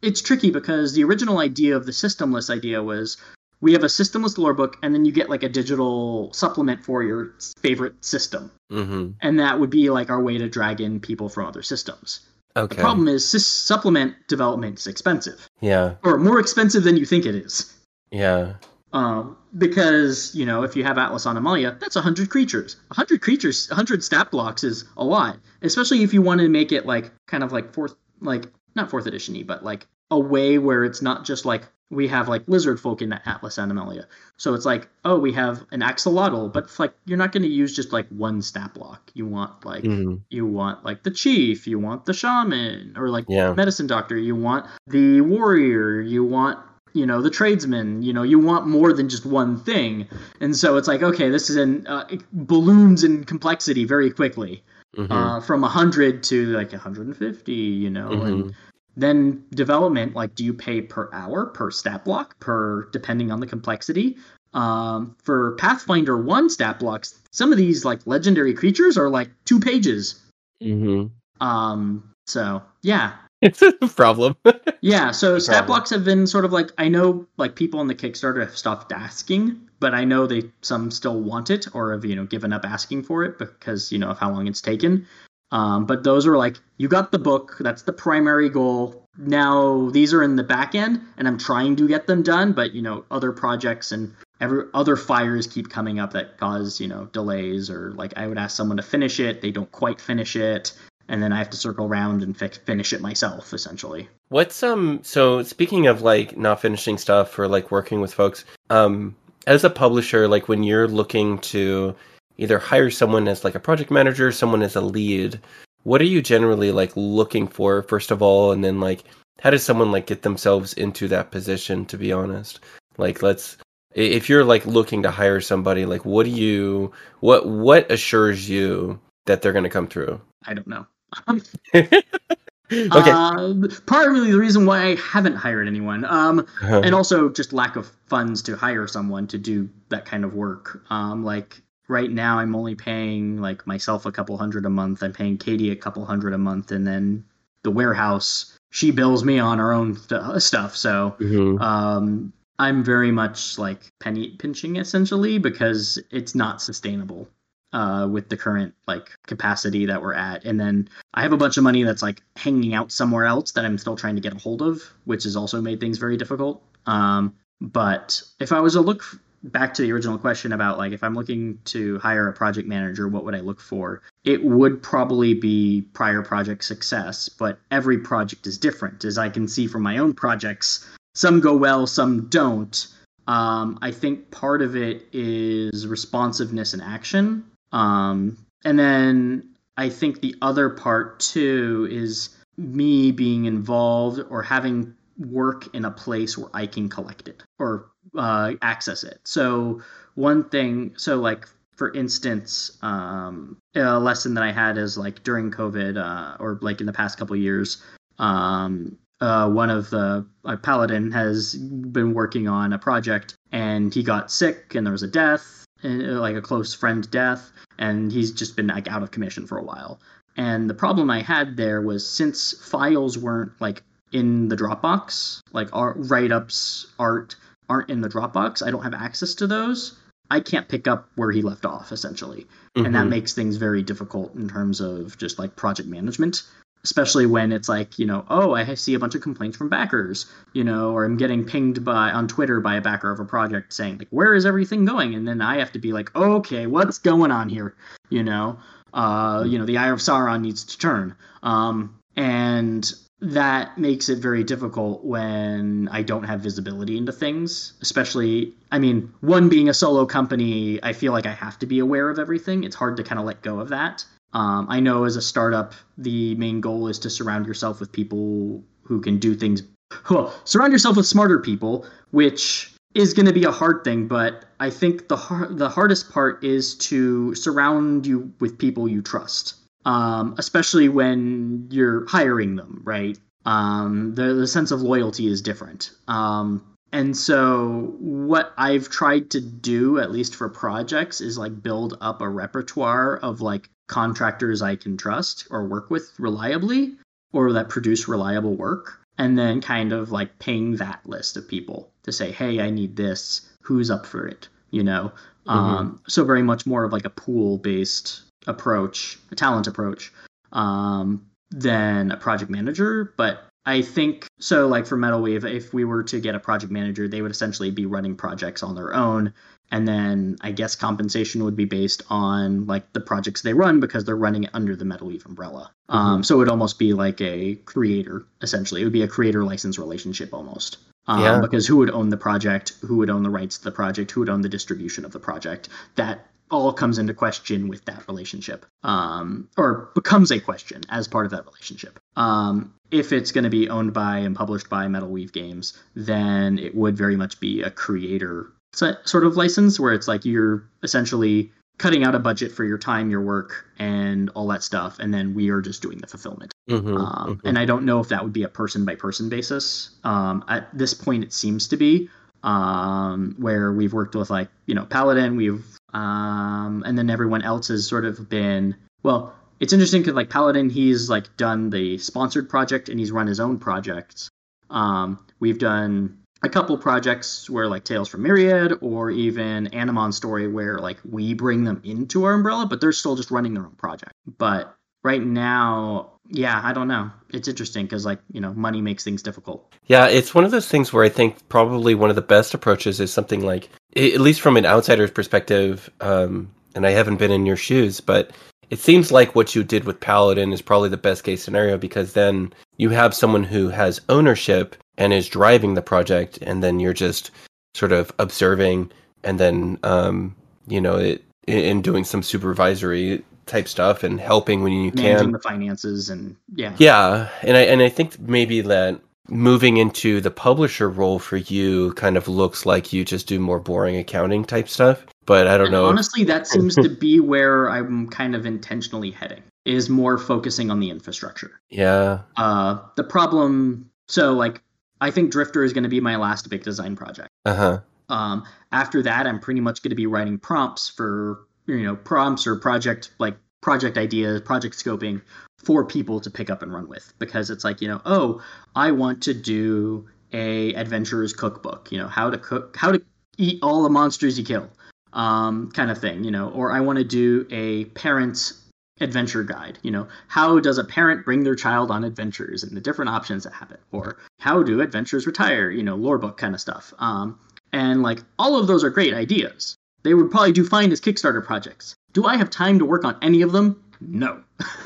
it's 0.00 0.22
tricky 0.22 0.52
because 0.52 0.94
the 0.94 1.02
original 1.02 1.40
idea 1.40 1.76
of 1.76 1.86
the 1.86 1.92
systemless 1.92 2.50
idea 2.50 2.80
was 2.84 3.16
we 3.62 3.72
have 3.72 3.82
a 3.82 3.86
systemless 3.86 4.36
lore 4.36 4.52
book, 4.52 4.76
and 4.82 4.94
then 4.94 5.04
you 5.06 5.12
get 5.12 5.30
like 5.30 5.42
a 5.42 5.48
digital 5.48 6.30
supplement 6.34 6.84
for 6.84 7.02
your 7.02 7.34
favorite 7.60 8.04
system, 8.04 8.50
Mm-hmm. 8.70 9.10
and 9.20 9.38
that 9.40 9.58
would 9.60 9.70
be 9.70 9.88
like 9.90 10.10
our 10.10 10.22
way 10.22 10.36
to 10.38 10.48
drag 10.48 10.80
in 10.80 10.98
people 11.00 11.28
from 11.30 11.46
other 11.46 11.62
systems. 11.62 12.20
Okay. 12.56 12.76
The 12.76 12.82
problem 12.82 13.08
is 13.08 13.26
supplement 13.46 14.14
development 14.28 14.78
is 14.78 14.86
expensive, 14.86 15.48
Yeah. 15.60 15.94
or 16.02 16.18
more 16.18 16.38
expensive 16.40 16.82
than 16.84 16.96
you 16.98 17.06
think 17.06 17.24
it 17.24 17.34
is. 17.34 17.72
Yeah. 18.10 18.54
Um, 18.92 19.38
because 19.56 20.34
you 20.34 20.44
know, 20.44 20.62
if 20.64 20.76
you 20.76 20.84
have 20.84 20.98
Atlas 20.98 21.24
Animalia, 21.26 21.78
that's 21.80 21.94
hundred 21.96 22.28
creatures. 22.28 22.76
hundred 22.90 23.22
creatures, 23.22 23.68
hundred 23.70 24.04
stat 24.04 24.30
blocks 24.30 24.64
is 24.64 24.84
a 24.98 25.04
lot, 25.04 25.38
especially 25.62 26.02
if 26.02 26.12
you 26.12 26.20
want 26.20 26.40
to 26.42 26.48
make 26.48 26.72
it 26.72 26.84
like 26.84 27.10
kind 27.26 27.42
of 27.42 27.52
like 27.52 27.72
fourth, 27.72 27.94
like 28.20 28.44
not 28.74 28.90
fourth 28.90 29.06
edition-y, 29.06 29.44
but 29.46 29.64
like 29.64 29.86
a 30.10 30.18
way 30.18 30.58
where 30.58 30.84
it's 30.84 31.00
not 31.00 31.24
just 31.24 31.44
like 31.46 31.62
we 31.92 32.08
have 32.08 32.26
like 32.26 32.42
lizard 32.48 32.80
folk 32.80 33.02
in 33.02 33.12
Atlas 33.12 33.58
Animalia. 33.58 34.06
So 34.38 34.54
it's 34.54 34.64
like, 34.64 34.88
oh, 35.04 35.18
we 35.18 35.32
have 35.34 35.64
an 35.70 35.80
axolotl, 35.80 36.52
but 36.52 36.64
it's 36.64 36.80
like 36.80 36.94
you're 37.04 37.18
not 37.18 37.32
going 37.32 37.42
to 37.42 37.48
use 37.48 37.76
just 37.76 37.92
like 37.92 38.08
one 38.08 38.40
stat 38.42 38.72
block. 38.74 39.10
You 39.14 39.26
want 39.26 39.64
like 39.64 39.84
Mhm. 39.84 40.20
you 40.30 40.46
want 40.46 40.84
like 40.84 41.02
the 41.02 41.10
chief, 41.10 41.66
you 41.66 41.78
want 41.78 42.06
the 42.06 42.14
shaman, 42.14 42.94
or 42.96 43.10
like 43.10 43.26
Yeah. 43.28 43.52
medicine 43.54 43.86
doctor, 43.86 44.16
you 44.16 44.34
want 44.34 44.66
the 44.86 45.20
warrior, 45.20 46.00
you 46.00 46.24
want 46.24 46.58
you 46.94 47.06
know 47.06 47.22
the 47.22 47.30
tradesman 47.30 48.02
you 48.02 48.12
know 48.12 48.22
you 48.22 48.38
want 48.38 48.66
more 48.66 48.92
than 48.92 49.08
just 49.08 49.24
one 49.24 49.56
thing 49.56 50.06
and 50.42 50.54
so 50.54 50.76
it's 50.76 50.86
like 50.86 51.02
okay 51.02 51.30
this 51.30 51.48
is 51.48 51.56
in 51.56 51.86
uh, 51.86 52.04
it 52.10 52.20
balloons 52.32 53.02
in 53.02 53.24
complexity 53.24 53.86
very 53.86 54.10
quickly 54.10 54.62
Mhm. 54.98 55.10
uh, 55.10 55.40
from 55.40 55.62
100 55.62 56.22
to 56.24 56.52
like 56.52 56.70
150 56.70 57.52
you 57.54 57.88
know 57.88 58.10
and 58.10 58.44
Mhm. 58.44 58.54
Then 58.96 59.44
development 59.54 60.14
like 60.14 60.34
do 60.34 60.44
you 60.44 60.52
pay 60.54 60.80
per 60.82 61.08
hour 61.12 61.46
per 61.46 61.70
stat 61.70 62.04
block 62.04 62.38
per 62.40 62.88
depending 62.92 63.30
on 63.30 63.40
the 63.40 63.46
complexity 63.46 64.16
um, 64.54 65.16
for 65.22 65.52
pathfinder 65.52 66.16
1 66.18 66.50
stat 66.50 66.78
blocks 66.78 67.18
some 67.30 67.52
of 67.52 67.58
these 67.58 67.84
like 67.84 68.06
legendary 68.06 68.54
creatures 68.54 68.96
are 68.98 69.08
like 69.10 69.30
two 69.44 69.60
pages 69.60 70.20
Mm-hmm. 70.62 71.46
um, 71.46 72.14
so 72.26 72.62
yeah 72.82 73.12
It's 73.42 73.60
a 73.60 73.72
problem. 73.88 74.36
yeah, 74.82 75.10
so 75.10 75.36
stat 75.40 75.54
problem. 75.54 75.66
blocks 75.66 75.90
have 75.90 76.04
been 76.04 76.28
sort 76.28 76.44
of 76.44 76.52
like 76.52 76.70
I 76.78 76.88
know 76.88 77.26
like 77.38 77.56
people 77.56 77.80
on 77.80 77.88
the 77.88 77.94
Kickstarter 77.94 78.38
have 78.38 78.56
stopped 78.56 78.92
asking, 78.92 79.68
but 79.80 79.94
I 79.94 80.04
know 80.04 80.28
they 80.28 80.44
some 80.60 80.92
still 80.92 81.20
want 81.20 81.50
it 81.50 81.66
or 81.74 81.90
have 81.90 82.04
you 82.04 82.14
know 82.14 82.24
given 82.24 82.52
up 82.52 82.64
asking 82.64 83.02
for 83.02 83.24
it 83.24 83.38
because 83.38 83.90
you 83.90 83.98
know 83.98 84.10
of 84.10 84.18
how 84.20 84.30
long 84.30 84.46
it's 84.46 84.60
taken. 84.60 85.08
Um, 85.52 85.84
but 85.84 86.02
those 86.02 86.26
are 86.26 86.36
like 86.36 86.56
you 86.78 86.88
got 86.88 87.12
the 87.12 87.18
book, 87.18 87.56
that's 87.60 87.82
the 87.82 87.92
primary 87.92 88.48
goal. 88.48 89.06
Now 89.18 89.90
these 89.90 90.14
are 90.14 90.22
in 90.22 90.36
the 90.36 90.42
back 90.42 90.74
end, 90.74 91.00
and 91.18 91.28
I'm 91.28 91.38
trying 91.38 91.76
to 91.76 91.86
get 91.86 92.06
them 92.06 92.22
done, 92.22 92.52
but 92.52 92.72
you 92.72 92.82
know 92.82 93.04
other 93.10 93.30
projects 93.32 93.92
and 93.92 94.14
every 94.40 94.64
other 94.74 94.96
fires 94.96 95.46
keep 95.46 95.68
coming 95.68 96.00
up 96.00 96.14
that 96.14 96.38
cause 96.38 96.80
you 96.80 96.88
know 96.88 97.04
delays 97.12 97.70
or 97.70 97.92
like 97.92 98.14
I 98.16 98.26
would 98.26 98.38
ask 98.38 98.56
someone 98.56 98.78
to 98.78 98.82
finish 98.82 99.20
it, 99.20 99.42
they 99.42 99.50
don't 99.50 99.70
quite 99.70 100.00
finish 100.00 100.34
it, 100.34 100.72
and 101.08 101.22
then 101.22 101.32
I 101.32 101.38
have 101.38 101.50
to 101.50 101.56
circle 101.58 101.86
around 101.86 102.22
and 102.22 102.36
fi- 102.36 102.48
finish 102.48 102.94
it 102.94 103.02
myself 103.02 103.52
essentially. 103.52 104.08
What's 104.30 104.62
um 104.62 105.00
so 105.02 105.42
speaking 105.42 105.86
of 105.86 106.00
like 106.00 106.38
not 106.38 106.62
finishing 106.62 106.96
stuff 106.96 107.38
or 107.38 107.46
like 107.46 107.70
working 107.70 108.00
with 108.00 108.14
folks, 108.14 108.46
um 108.70 109.14
as 109.46 109.64
a 109.64 109.70
publisher, 109.70 110.28
like 110.28 110.48
when 110.48 110.62
you're 110.62 110.88
looking 110.88 111.36
to 111.38 111.94
either 112.38 112.58
hire 112.58 112.90
someone 112.90 113.28
as 113.28 113.44
like 113.44 113.54
a 113.54 113.60
project 113.60 113.90
manager, 113.90 114.32
someone 114.32 114.62
as 114.62 114.76
a 114.76 114.80
lead, 114.80 115.40
what 115.84 116.00
are 116.00 116.04
you 116.04 116.22
generally 116.22 116.70
like 116.72 116.92
looking 116.96 117.48
for 117.48 117.82
first 117.82 118.10
of 118.10 118.22
all 118.22 118.52
and 118.52 118.62
then 118.64 118.80
like 118.80 119.04
how 119.40 119.50
does 119.50 119.64
someone 119.64 119.90
like 119.90 120.06
get 120.06 120.22
themselves 120.22 120.72
into 120.74 121.08
that 121.08 121.30
position 121.30 121.84
to 121.86 121.98
be 121.98 122.12
honest? 122.12 122.60
Like 122.98 123.22
let's 123.22 123.56
if 123.94 124.28
you're 124.28 124.44
like 124.44 124.64
looking 124.64 125.02
to 125.02 125.10
hire 125.10 125.40
somebody, 125.40 125.84
like 125.84 126.04
what 126.04 126.24
do 126.24 126.30
you 126.30 126.92
what 127.20 127.46
what 127.46 127.90
assures 127.90 128.48
you 128.48 129.00
that 129.26 129.42
they're 129.42 129.52
going 129.52 129.64
to 129.64 129.70
come 129.70 129.86
through? 129.88 130.20
I 130.46 130.54
don't 130.54 130.66
know. 130.66 130.86
okay. 131.74 133.10
Um, 133.10 133.68
partly 133.86 134.30
the 134.30 134.38
reason 134.38 134.64
why 134.66 134.86
I 134.86 134.94
haven't 134.96 135.36
hired 135.36 135.68
anyone, 135.68 136.04
um, 136.06 136.40
Uh-huh. 136.62 136.80
and 136.82 136.94
also 136.94 137.28
just 137.28 137.52
lack 137.52 137.76
of 137.76 137.90
funds 138.06 138.42
to 138.42 138.56
hire 138.56 138.86
someone 138.86 139.26
to 139.28 139.38
do 139.38 139.68
that 139.90 140.04
kind 140.04 140.24
of 140.24 140.34
work. 140.34 140.82
Um, 140.90 141.24
like 141.24 141.60
right 141.88 142.10
now, 142.10 142.38
I'm 142.38 142.54
only 142.54 142.74
paying 142.74 143.40
like 143.40 143.66
myself 143.66 144.06
a 144.06 144.12
couple 144.12 144.36
hundred 144.36 144.66
a 144.66 144.70
month. 144.70 145.02
I'm 145.02 145.12
paying 145.12 145.38
Katie 145.38 145.70
a 145.70 145.76
couple 145.76 146.04
hundred 146.04 146.32
a 146.32 146.38
month, 146.38 146.70
and 146.72 146.86
then 146.86 147.24
the 147.62 147.70
warehouse 147.70 148.56
she 148.70 148.90
bills 148.90 149.22
me 149.22 149.38
on 149.38 149.58
her 149.58 149.72
own 149.72 149.94
st- 149.96 150.42
stuff. 150.42 150.74
So 150.76 151.14
Mhm. 151.20 151.60
um, 151.60 152.32
I'm 152.58 152.82
very 152.82 153.12
much 153.12 153.58
like 153.58 153.90
penny 154.00 154.30
pinching 154.30 154.76
essentially 154.76 155.38
because 155.38 155.98
it's 156.10 156.34
not 156.34 156.62
sustainable 156.62 157.28
uh, 157.74 158.08
with 158.10 158.30
the 158.30 158.36
current 158.36 158.74
like 158.86 159.10
capacity 159.26 159.86
that 159.86 160.00
we're 160.00 160.14
at. 160.14 160.44
And 160.44 160.58
then 160.58 160.88
I 161.12 161.22
have 161.22 161.32
a 161.32 161.36
bunch 161.36 161.58
of 161.58 161.64
money 161.64 161.82
that's 161.82 162.02
like 162.02 162.22
hanging 162.36 162.72
out 162.74 162.90
somewhere 162.92 163.26
else 163.26 163.52
that 163.52 163.64
I'm 163.64 163.76
still 163.78 163.96
trying 163.96 164.14
to 164.14 164.22
get 164.22 164.32
a 164.34 164.38
hold 164.38 164.62
of, 164.62 164.82
which 165.04 165.24
has 165.24 165.36
also 165.36 165.60
made 165.60 165.80
things 165.80 165.98
very 165.98 166.16
difficult. 166.16 166.62
Um, 166.86 167.34
but 167.60 168.22
if 168.40 168.52
I 168.52 168.60
was 168.60 168.72
to 168.72 168.80
look 168.80 169.04
back 169.44 169.74
to 169.74 169.82
the 169.82 169.92
original 169.92 170.18
question 170.18 170.52
about 170.52 170.78
like 170.78 170.92
if 170.92 171.02
I'm 171.02 171.14
looking 171.14 171.58
to 171.66 171.98
hire 171.98 172.28
a 172.28 172.32
project 172.32 172.68
manager, 172.68 173.08
what 173.08 173.24
would 173.24 173.34
I 173.34 173.40
look 173.40 173.60
for? 173.60 174.02
It 174.24 174.44
would 174.44 174.82
probably 174.82 175.34
be 175.34 175.82
prior 175.92 176.22
project 176.22 176.64
success, 176.64 177.28
but 177.28 177.58
every 177.70 177.98
project 177.98 178.46
is 178.46 178.58
different. 178.58 179.04
As 179.04 179.18
I 179.18 179.28
can 179.28 179.48
see 179.48 179.66
from 179.66 179.82
my 179.82 179.98
own 179.98 180.14
projects, 180.14 180.88
some 181.14 181.40
go 181.40 181.56
well, 181.56 181.86
some 181.86 182.28
don't. 182.28 182.86
Um, 183.26 183.78
I 183.82 183.90
think 183.90 184.30
part 184.30 184.62
of 184.62 184.76
it 184.76 185.06
is 185.12 185.86
responsiveness 185.86 186.72
and 186.72 186.82
action. 186.82 187.44
Um, 187.72 188.38
and 188.64 188.78
then 188.78 189.50
I 189.76 189.88
think 189.88 190.20
the 190.20 190.36
other 190.42 190.70
part 190.70 191.20
too 191.20 191.88
is 191.90 192.36
me 192.56 193.12
being 193.12 193.46
involved 193.46 194.20
or 194.28 194.42
having 194.42 194.94
work 195.18 195.74
in 195.74 195.84
a 195.84 195.90
place 195.90 196.36
where 196.36 196.50
I 196.52 196.66
can 196.66 196.88
collect 196.88 197.28
it 197.28 197.42
or 197.58 197.91
uh, 198.16 198.52
access 198.62 199.04
it. 199.04 199.20
So 199.24 199.82
one 200.14 200.48
thing, 200.48 200.94
so 200.96 201.16
like 201.16 201.46
for 201.76 201.92
instance, 201.94 202.78
um, 202.82 203.56
a 203.74 203.98
lesson 203.98 204.34
that 204.34 204.44
I 204.44 204.52
had 204.52 204.78
is 204.78 204.98
like 204.98 205.22
during 205.24 205.50
COVID 205.50 205.96
uh, 205.96 206.36
or 206.38 206.58
like 206.62 206.80
in 206.80 206.86
the 206.86 206.92
past 206.92 207.18
couple 207.18 207.34
years, 207.34 207.82
um, 208.18 208.96
uh, 209.20 209.48
one 209.48 209.70
of 209.70 209.90
the 209.90 210.26
uh, 210.44 210.56
paladin 210.56 211.10
has 211.12 211.54
been 211.54 212.12
working 212.12 212.48
on 212.48 212.72
a 212.72 212.78
project 212.78 213.34
and 213.52 213.94
he 213.94 214.02
got 214.02 214.30
sick 214.30 214.74
and 214.74 214.86
there 214.86 214.92
was 214.92 215.02
a 215.02 215.08
death, 215.08 215.64
uh, 215.84 215.88
like 215.88 216.36
a 216.36 216.42
close 216.42 216.74
friend 216.74 217.10
death, 217.10 217.50
and 217.78 218.12
he's 218.12 218.32
just 218.32 218.56
been 218.56 218.66
like 218.66 218.88
out 218.88 219.02
of 219.02 219.10
commission 219.10 219.46
for 219.46 219.58
a 219.58 219.62
while. 219.62 220.00
And 220.36 220.68
the 220.68 220.74
problem 220.74 221.10
I 221.10 221.20
had 221.20 221.56
there 221.56 221.80
was 221.80 222.08
since 222.08 222.52
files 222.68 223.18
weren't 223.18 223.52
like 223.60 223.82
in 224.12 224.48
the 224.48 224.56
Dropbox, 224.56 225.40
like 225.52 225.68
art, 225.72 225.96
write-ups, 225.98 226.86
art 226.98 227.36
aren't 227.72 227.90
in 227.90 228.02
the 228.02 228.08
Dropbox. 228.08 228.64
I 228.66 228.70
don't 228.70 228.82
have 228.82 228.94
access 228.94 229.34
to 229.36 229.46
those. 229.46 229.96
I 230.30 230.40
can't 230.40 230.68
pick 230.68 230.86
up 230.86 231.08
where 231.16 231.30
he 231.30 231.42
left 231.42 231.64
off 231.66 231.90
essentially, 231.92 232.46
and 232.76 232.94
that 232.94 233.06
Mhm. 233.06 233.10
makes 233.10 233.32
things 233.32 233.56
very 233.56 233.82
difficult 233.82 234.34
in 234.34 234.48
terms 234.48 234.80
of 234.80 235.16
just 235.18 235.38
like 235.38 235.56
project 235.56 235.88
management 235.88 236.42
especially 236.84 237.26
when 237.26 237.52
it's 237.52 237.68
like 237.68 237.96
you 237.96 238.04
know 238.04 238.24
oh 238.28 238.54
i 238.54 238.74
see 238.74 238.94
a 238.94 238.98
bunch 238.98 239.14
of 239.14 239.22
complaints 239.22 239.56
from 239.56 239.68
backers 239.68 240.26
you 240.52 240.64
know 240.64 240.90
or 240.90 241.04
i'm 241.04 241.16
getting 241.16 241.44
pinged 241.44 241.84
by 241.84 242.10
on 242.10 242.26
twitter 242.26 242.58
by 242.60 242.74
a 242.74 242.80
backer 242.80 243.08
of 243.08 243.20
a 243.20 243.24
project 243.24 243.72
saying 243.72 243.96
like 243.98 244.08
where 244.10 244.34
is 244.34 244.44
everything 244.44 244.84
going 244.84 245.14
and 245.14 245.28
then 245.28 245.40
i 245.40 245.58
have 245.58 245.70
to 245.70 245.78
be 245.78 245.92
like 245.92 246.12
okay 246.16 246.66
what's 246.66 246.98
going 246.98 247.30
on 247.30 247.48
here 247.48 247.76
you 248.10 248.24
know 248.24 248.58
uh 248.94 249.44
you 249.46 249.60
know 249.60 249.64
the 249.64 249.78
eye 249.78 249.90
of 249.90 250.00
sauron 250.00 250.40
needs 250.40 250.64
to 250.64 250.76
turn 250.76 251.14
um 251.44 251.94
and 252.16 252.92
that 253.22 253.78
makes 253.78 254.08
it 254.08 254.18
very 254.18 254.42
difficult 254.42 255.04
when 255.04 255.88
I 255.92 256.02
don't 256.02 256.24
have 256.24 256.40
visibility 256.40 256.96
into 256.96 257.12
things, 257.12 257.74
especially 257.80 258.52
I 258.72 258.80
mean, 258.80 259.12
one 259.20 259.48
being 259.48 259.68
a 259.68 259.74
solo 259.74 260.06
company, 260.06 260.82
I 260.82 260.92
feel 260.92 261.12
like 261.12 261.26
I 261.26 261.32
have 261.32 261.58
to 261.60 261.66
be 261.66 261.78
aware 261.78 262.10
of 262.10 262.18
everything. 262.18 262.64
It's 262.64 262.74
hard 262.74 262.96
to 262.96 263.04
kind 263.04 263.20
of 263.20 263.24
let 263.24 263.42
go 263.42 263.60
of 263.60 263.68
that. 263.68 264.04
Um, 264.32 264.66
I 264.68 264.80
know 264.80 265.04
as 265.04 265.16
a 265.16 265.22
startup, 265.22 265.74
the 265.96 266.34
main 266.34 266.60
goal 266.60 266.88
is 266.88 266.98
to 267.00 267.10
surround 267.10 267.46
yourself 267.46 267.78
with 267.78 267.92
people 267.92 268.64
who 268.82 269.00
can 269.00 269.18
do 269.18 269.34
things. 269.34 269.62
Well, 270.10 270.34
surround 270.44 270.72
yourself 270.72 270.96
with 270.96 271.06
smarter 271.06 271.38
people, 271.38 271.86
which 272.12 272.72
is 272.94 273.14
going 273.14 273.26
to 273.26 273.32
be 273.32 273.44
a 273.44 273.50
hard 273.50 273.84
thing. 273.84 274.08
But 274.08 274.46
I 274.58 274.70
think 274.70 275.08
the 275.08 275.16
har- 275.16 275.48
the 275.48 275.68
hardest 275.68 276.10
part 276.10 276.42
is 276.42 276.74
to 276.76 277.34
surround 277.34 278.06
you 278.06 278.32
with 278.40 278.58
people 278.58 278.88
you 278.88 279.02
trust, 279.02 279.54
um, 279.84 280.34
especially 280.38 280.88
when 280.88 281.68
you're 281.70 282.06
hiring 282.08 282.56
them. 282.56 282.80
Right? 282.84 283.18
Um, 283.44 284.14
the 284.14 284.34
the 284.34 284.46
sense 284.46 284.70
of 284.70 284.82
loyalty 284.82 285.26
is 285.26 285.42
different. 285.42 285.90
Um, 286.08 286.62
and 286.92 287.16
so 287.16 287.94
what 287.98 288.52
I've 288.58 288.90
tried 288.90 289.30
to 289.30 289.40
do, 289.40 289.98
at 289.98 290.12
least 290.12 290.36
for 290.36 290.48
projects, 290.50 291.22
is 291.22 291.38
like 291.38 291.62
build 291.62 291.96
up 292.02 292.20
a 292.20 292.28
repertoire 292.28 293.16
of 293.16 293.40
like 293.40 293.70
contractors 293.88 294.60
I 294.60 294.76
can 294.76 294.96
trust 294.98 295.48
or 295.50 295.64
work 295.64 295.90
with 295.90 296.12
reliably 296.18 296.92
or 297.32 297.52
that 297.52 297.70
produce 297.70 298.08
reliable 298.08 298.54
work. 298.54 298.98
And 299.18 299.38
then 299.38 299.60
kind 299.60 299.92
of 299.92 300.10
like 300.10 300.38
ping 300.38 300.76
that 300.76 301.00
list 301.06 301.36
of 301.36 301.48
people 301.48 301.90
to 302.02 302.12
say, 302.12 302.30
hey, 302.30 302.60
I 302.60 302.70
need 302.70 302.96
this. 302.96 303.48
Who's 303.62 303.90
up 303.90 304.04
for 304.04 304.26
it? 304.26 304.48
You 304.70 304.82
know? 304.82 305.12
Mm-hmm. 305.46 305.50
Um, 305.50 306.00
so 306.08 306.24
very 306.24 306.42
much 306.42 306.66
more 306.66 306.84
of 306.84 306.92
like 306.92 307.04
a 307.04 307.10
pool 307.10 307.58
based 307.58 308.22
approach, 308.46 309.18
a 309.30 309.34
talent 309.34 309.66
approach, 309.66 310.12
um, 310.52 311.26
than 311.50 312.10
a 312.10 312.16
project 312.16 312.50
manager. 312.50 313.12
But 313.16 313.44
I 313.64 313.82
think 313.82 314.26
so. 314.40 314.66
Like 314.66 314.86
for 314.86 314.96
Metalweave, 314.96 315.44
if 315.44 315.72
we 315.72 315.84
were 315.84 316.02
to 316.04 316.20
get 316.20 316.34
a 316.34 316.40
project 316.40 316.72
manager, 316.72 317.08
they 317.08 317.22
would 317.22 317.30
essentially 317.30 317.70
be 317.70 317.86
running 317.86 318.16
projects 318.16 318.62
on 318.62 318.74
their 318.74 318.92
own, 318.94 319.34
and 319.70 319.86
then 319.86 320.36
I 320.40 320.52
guess 320.52 320.74
compensation 320.74 321.44
would 321.44 321.56
be 321.56 321.64
based 321.64 322.02
on 322.10 322.66
like 322.66 322.92
the 322.92 323.00
projects 323.00 323.42
they 323.42 323.54
run 323.54 323.80
because 323.80 324.04
they're 324.04 324.16
running 324.16 324.44
it 324.44 324.50
under 324.52 324.74
the 324.74 324.84
Metalweave 324.84 325.24
umbrella. 325.26 325.70
Mm-hmm. 325.88 325.96
Um, 325.96 326.24
so 326.24 326.36
it 326.36 326.38
would 326.38 326.48
almost 326.48 326.78
be 326.78 326.92
like 326.92 327.20
a 327.20 327.54
creator 327.54 328.26
essentially. 328.40 328.80
It 328.80 328.84
would 328.84 328.92
be 328.92 329.02
a 329.02 329.08
creator 329.08 329.44
license 329.44 329.78
relationship 329.78 330.34
almost. 330.34 330.78
Um, 331.06 331.20
yeah. 331.20 331.40
Because 331.40 331.66
who 331.66 331.76
would 331.78 331.90
own 331.90 332.10
the 332.10 332.16
project? 332.16 332.74
Who 332.82 332.98
would 332.98 333.10
own 333.10 333.22
the 333.22 333.30
rights 333.30 333.58
to 333.58 333.64
the 333.64 333.72
project? 333.72 334.10
Who 334.12 334.20
would 334.20 334.28
own 334.28 334.42
the 334.42 334.48
distribution 334.48 335.04
of 335.04 335.12
the 335.12 335.18
project? 335.18 335.68
That 335.96 336.26
all 336.52 336.72
comes 336.72 336.98
into 336.98 337.14
question 337.14 337.66
with 337.68 337.84
that 337.86 338.06
relationship, 338.06 338.66
um, 338.84 339.48
or 339.56 339.90
becomes 339.94 340.30
a 340.30 340.38
question 340.38 340.82
as 340.90 341.08
part 341.08 341.24
of 341.24 341.32
that 341.32 341.46
relationship. 341.46 341.98
Um, 342.14 342.74
if 342.90 343.12
it's 343.12 343.32
going 343.32 343.44
to 343.44 343.50
be 343.50 343.70
owned 343.70 343.94
by 343.94 344.18
and 344.18 344.36
published 344.36 344.68
by 344.68 344.86
Metalweave 344.86 345.32
Games, 345.32 345.76
then 345.96 346.58
it 346.58 346.74
would 346.74 346.96
very 346.96 347.16
much 347.16 347.40
be 347.40 347.62
a 347.62 347.70
creator 347.70 348.52
sort 348.74 349.24
of 349.24 349.36
license 349.36 349.78
where 349.78 349.92
it's 349.92 350.08
like 350.08 350.24
you're 350.24 350.64
essentially 350.82 351.52
cutting 351.78 352.04
out 352.04 352.14
a 352.14 352.18
budget 352.18 352.52
for 352.52 352.64
your 352.64 352.78
time, 352.78 353.10
your 353.10 353.20
work, 353.20 353.66
and 353.78 354.30
all 354.30 354.46
that 354.48 354.62
stuff, 354.62 354.98
and 354.98 355.12
then 355.12 355.34
we 355.34 355.50
are 355.50 355.60
just 355.60 355.82
doing 355.82 355.98
the 355.98 356.06
fulfillment. 356.06 356.52
Mm-hmm, 356.68 356.96
um, 356.96 357.36
mm-hmm. 357.36 357.46
And 357.46 357.58
I 357.58 357.64
don't 357.64 357.84
know 357.84 358.00
if 358.00 358.08
that 358.08 358.22
would 358.22 358.32
be 358.32 358.44
a 358.44 358.48
person 358.48 358.84
by 358.84 358.94
person 358.94 359.28
basis. 359.28 359.90
Um, 360.04 360.44
at 360.48 360.68
this 360.76 360.94
point, 360.94 361.24
it 361.24 361.32
seems 361.32 361.68
to 361.68 361.76
be 361.76 362.08
um, 362.42 363.36
where 363.38 363.72
we've 363.72 363.92
worked 363.92 364.14
with 364.14 364.30
like 364.30 364.48
you 364.66 364.74
know 364.74 364.84
Paladin, 364.84 365.36
we've 365.36 365.64
um, 365.92 366.82
and 366.86 366.96
then 366.98 367.10
everyone 367.10 367.42
else 367.42 367.68
has 367.68 367.86
sort 367.86 368.04
of 368.04 368.28
been 368.28 368.76
well. 369.02 369.34
It's 369.60 369.72
interesting 369.72 370.02
because 370.02 370.14
like 370.14 370.28
Paladin, 370.28 370.70
he's 370.70 371.08
like 371.08 371.36
done 371.36 371.70
the 371.70 371.98
sponsored 371.98 372.48
project 372.48 372.88
and 372.88 372.98
he's 372.98 373.12
run 373.12 373.28
his 373.28 373.38
own 373.38 373.58
projects. 373.58 374.28
Um, 374.70 375.24
we've 375.38 375.58
done 375.58 376.18
a 376.42 376.48
couple 376.48 376.76
projects 376.76 377.48
where 377.48 377.68
like 377.68 377.84
Tales 377.84 378.08
from 378.08 378.22
Myriad 378.22 378.78
or 378.80 379.10
even 379.10 379.68
Animon 379.68 380.12
Story 380.12 380.48
where 380.48 380.78
like 380.78 380.98
we 381.08 381.34
bring 381.34 381.62
them 381.64 381.80
into 381.84 382.24
our 382.24 382.32
umbrella, 382.32 382.66
but 382.66 382.80
they're 382.80 382.92
still 382.92 383.14
just 383.14 383.30
running 383.30 383.54
their 383.54 383.64
own 383.64 383.76
project. 383.76 384.12
But 384.38 384.74
right 385.04 385.22
now, 385.22 386.12
yeah, 386.32 386.60
I 386.64 386.72
don't 386.72 386.88
know. 386.88 387.10
It's 387.30 387.46
interesting 387.46 387.84
because 387.84 388.06
like 388.06 388.18
you 388.32 388.40
know, 388.40 388.54
money 388.54 388.80
makes 388.80 389.04
things 389.04 389.22
difficult. 389.22 389.70
Yeah, 389.86 390.08
it's 390.08 390.34
one 390.34 390.44
of 390.44 390.50
those 390.50 390.68
things 390.68 390.92
where 390.92 391.04
I 391.04 391.08
think 391.08 391.48
probably 391.48 391.94
one 391.94 392.10
of 392.10 392.16
the 392.16 392.22
best 392.22 392.54
approaches 392.54 393.00
is 393.00 393.12
something 393.12 393.44
like, 393.44 393.68
at 393.96 394.20
least 394.20 394.40
from 394.40 394.56
an 394.56 394.66
outsider's 394.66 395.10
perspective, 395.10 395.90
um, 396.00 396.50
and 396.74 396.86
I 396.86 396.90
haven't 396.90 397.18
been 397.18 397.30
in 397.30 397.46
your 397.46 397.56
shoes, 397.56 398.00
but 398.00 398.30
it 398.70 398.80
seems 398.80 399.12
like 399.12 399.34
what 399.34 399.54
you 399.54 399.62
did 399.62 399.84
with 399.84 400.00
Paladin 400.00 400.54
is 400.54 400.62
probably 400.62 400.88
the 400.88 400.96
best 400.96 401.22
case 401.22 401.42
scenario 401.42 401.76
because 401.76 402.14
then 402.14 402.52
you 402.78 402.88
have 402.88 403.14
someone 403.14 403.44
who 403.44 403.68
has 403.68 404.00
ownership 404.08 404.74
and 404.96 405.12
is 405.12 405.28
driving 405.28 405.74
the 405.74 405.82
project, 405.82 406.38
and 406.40 406.62
then 406.62 406.80
you're 406.80 406.94
just 406.94 407.30
sort 407.74 407.92
of 407.92 408.10
observing 408.18 408.90
and 409.24 409.38
then 409.38 409.78
um, 409.82 410.34
you 410.66 410.80
know 410.80 410.96
it 410.96 411.22
in 411.46 411.82
doing 411.82 412.04
some 412.04 412.22
supervisory 412.22 413.24
type 413.52 413.68
stuff 413.68 414.02
and 414.02 414.20
helping 414.20 414.62
when 414.62 414.72
you 414.72 414.78
Managing 414.78 414.96
can 414.96 415.04
Managing 415.04 415.32
the 415.32 415.38
finances 415.38 416.10
and 416.10 416.36
yeah 416.54 416.74
yeah 416.78 417.28
and 417.42 417.56
i 417.56 417.60
and 417.60 417.82
i 417.82 417.88
think 417.88 418.18
maybe 418.18 418.62
that 418.62 419.00
moving 419.28 419.76
into 419.76 420.20
the 420.20 420.30
publisher 420.30 420.88
role 420.88 421.18
for 421.18 421.36
you 421.36 421.92
kind 421.92 422.16
of 422.16 422.28
looks 422.28 422.66
like 422.66 422.92
you 422.92 423.04
just 423.04 423.26
do 423.28 423.38
more 423.38 423.60
boring 423.60 423.96
accounting 423.96 424.44
type 424.44 424.68
stuff 424.68 425.04
but 425.26 425.46
i 425.46 425.56
don't 425.56 425.66
and 425.66 425.72
know 425.72 425.86
honestly 425.86 426.24
that 426.24 426.46
seems 426.54 426.74
to 426.74 426.88
be 426.88 427.20
where 427.20 427.70
i'm 427.70 428.08
kind 428.08 428.34
of 428.34 428.46
intentionally 428.46 429.10
heading 429.10 429.42
is 429.64 429.88
more 429.88 430.18
focusing 430.18 430.70
on 430.70 430.80
the 430.80 430.90
infrastructure 430.90 431.60
yeah 431.70 432.20
uh 432.36 432.78
the 432.96 433.04
problem 433.04 433.88
so 434.08 434.32
like 434.32 434.62
I 435.02 435.10
think 435.10 435.32
Drifter 435.32 435.64
is 435.64 435.72
going 435.72 435.82
to 435.82 435.88
be 435.88 436.00
my 436.00 436.14
last 436.14 436.48
big 436.48 436.62
design 436.62 436.94
project. 436.94 437.28
Uh 437.44 437.54
huh. 437.54 437.80
Um, 438.08 438.44
after 438.70 439.02
that, 439.02 439.26
I'm 439.26 439.40
pretty 439.40 439.60
much 439.60 439.82
going 439.82 439.90
to 439.90 439.96
be 439.96 440.06
writing 440.06 440.38
prompts 440.38 440.88
for 440.88 441.40
you 441.66 441.82
know 441.82 441.96
prompts 441.96 442.46
or 442.46 442.56
project 442.56 443.10
like 443.18 443.36
project 443.60 443.96
ideas, 443.96 444.40
project 444.40 444.76
scoping 444.76 445.22
for 445.58 445.84
people 445.84 446.20
to 446.20 446.30
pick 446.30 446.50
up 446.50 446.62
and 446.62 446.72
run 446.72 446.88
with. 446.88 447.12
Because 447.18 447.50
it's 447.50 447.64
like 447.64 447.80
you 447.80 447.88
know 447.88 448.00
oh 448.04 448.42
I 448.74 448.92
want 448.92 449.22
to 449.24 449.34
do 449.34 450.08
a 450.32 450.74
adventurer's 450.74 451.32
cookbook 451.32 451.92
you 451.92 451.98
know 451.98 452.08
how 452.08 452.30
to 452.30 452.38
cook 452.38 452.76
how 452.76 452.92
to 452.92 453.02
eat 453.38 453.58
all 453.62 453.82
the 453.82 453.90
monsters 453.90 454.38
you 454.38 454.44
kill 454.44 454.68
um, 455.12 455.70
kind 455.72 455.90
of 455.90 455.98
thing 455.98 456.24
you 456.24 456.30
know. 456.30 456.50
Or 456.50 456.72
I 456.72 456.80
want 456.80 456.98
to 456.98 457.04
do 457.04 457.46
a 457.50 457.86
parent's 457.86 458.58
adventure 459.00 459.42
guide 459.44 459.78
you 459.82 459.90
know. 459.90 460.08
How 460.28 460.58
does 460.58 460.78
a 460.78 460.84
parent 460.84 461.24
bring 461.24 461.44
their 461.44 461.56
child 461.56 461.90
on 461.90 462.04
adventures 462.04 462.62
and 462.62 462.76
the 462.76 462.80
different 462.80 463.10
options 463.10 463.44
that 463.44 463.52
happen? 463.52 463.78
Or 463.92 464.18
how 464.38 464.62
do 464.62 464.80
adventures 464.80 465.26
retire 465.26 465.70
you 465.70 465.82
know 465.82 465.96
lore 465.96 466.18
book 466.18 466.36
kind 466.38 466.54
of 466.54 466.60
stuff. 466.60 466.92
Um, 466.98 467.38
and 467.72 468.02
like 468.02 468.22
all 468.38 468.58
of 468.58 468.66
those 468.66 468.84
are 468.84 468.90
great 468.90 469.14
ideas 469.14 469.76
they 470.02 470.14
would 470.14 470.30
probably 470.30 470.52
do 470.52 470.64
fine 470.64 470.92
as 470.92 471.00
kickstarter 471.00 471.44
projects 471.44 471.94
do 472.12 472.26
i 472.26 472.36
have 472.36 472.50
time 472.50 472.78
to 472.78 472.84
work 472.84 473.04
on 473.04 473.16
any 473.22 473.42
of 473.42 473.52
them 473.52 473.82
no 474.00 474.42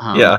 um, 0.00 0.18
yeah 0.18 0.38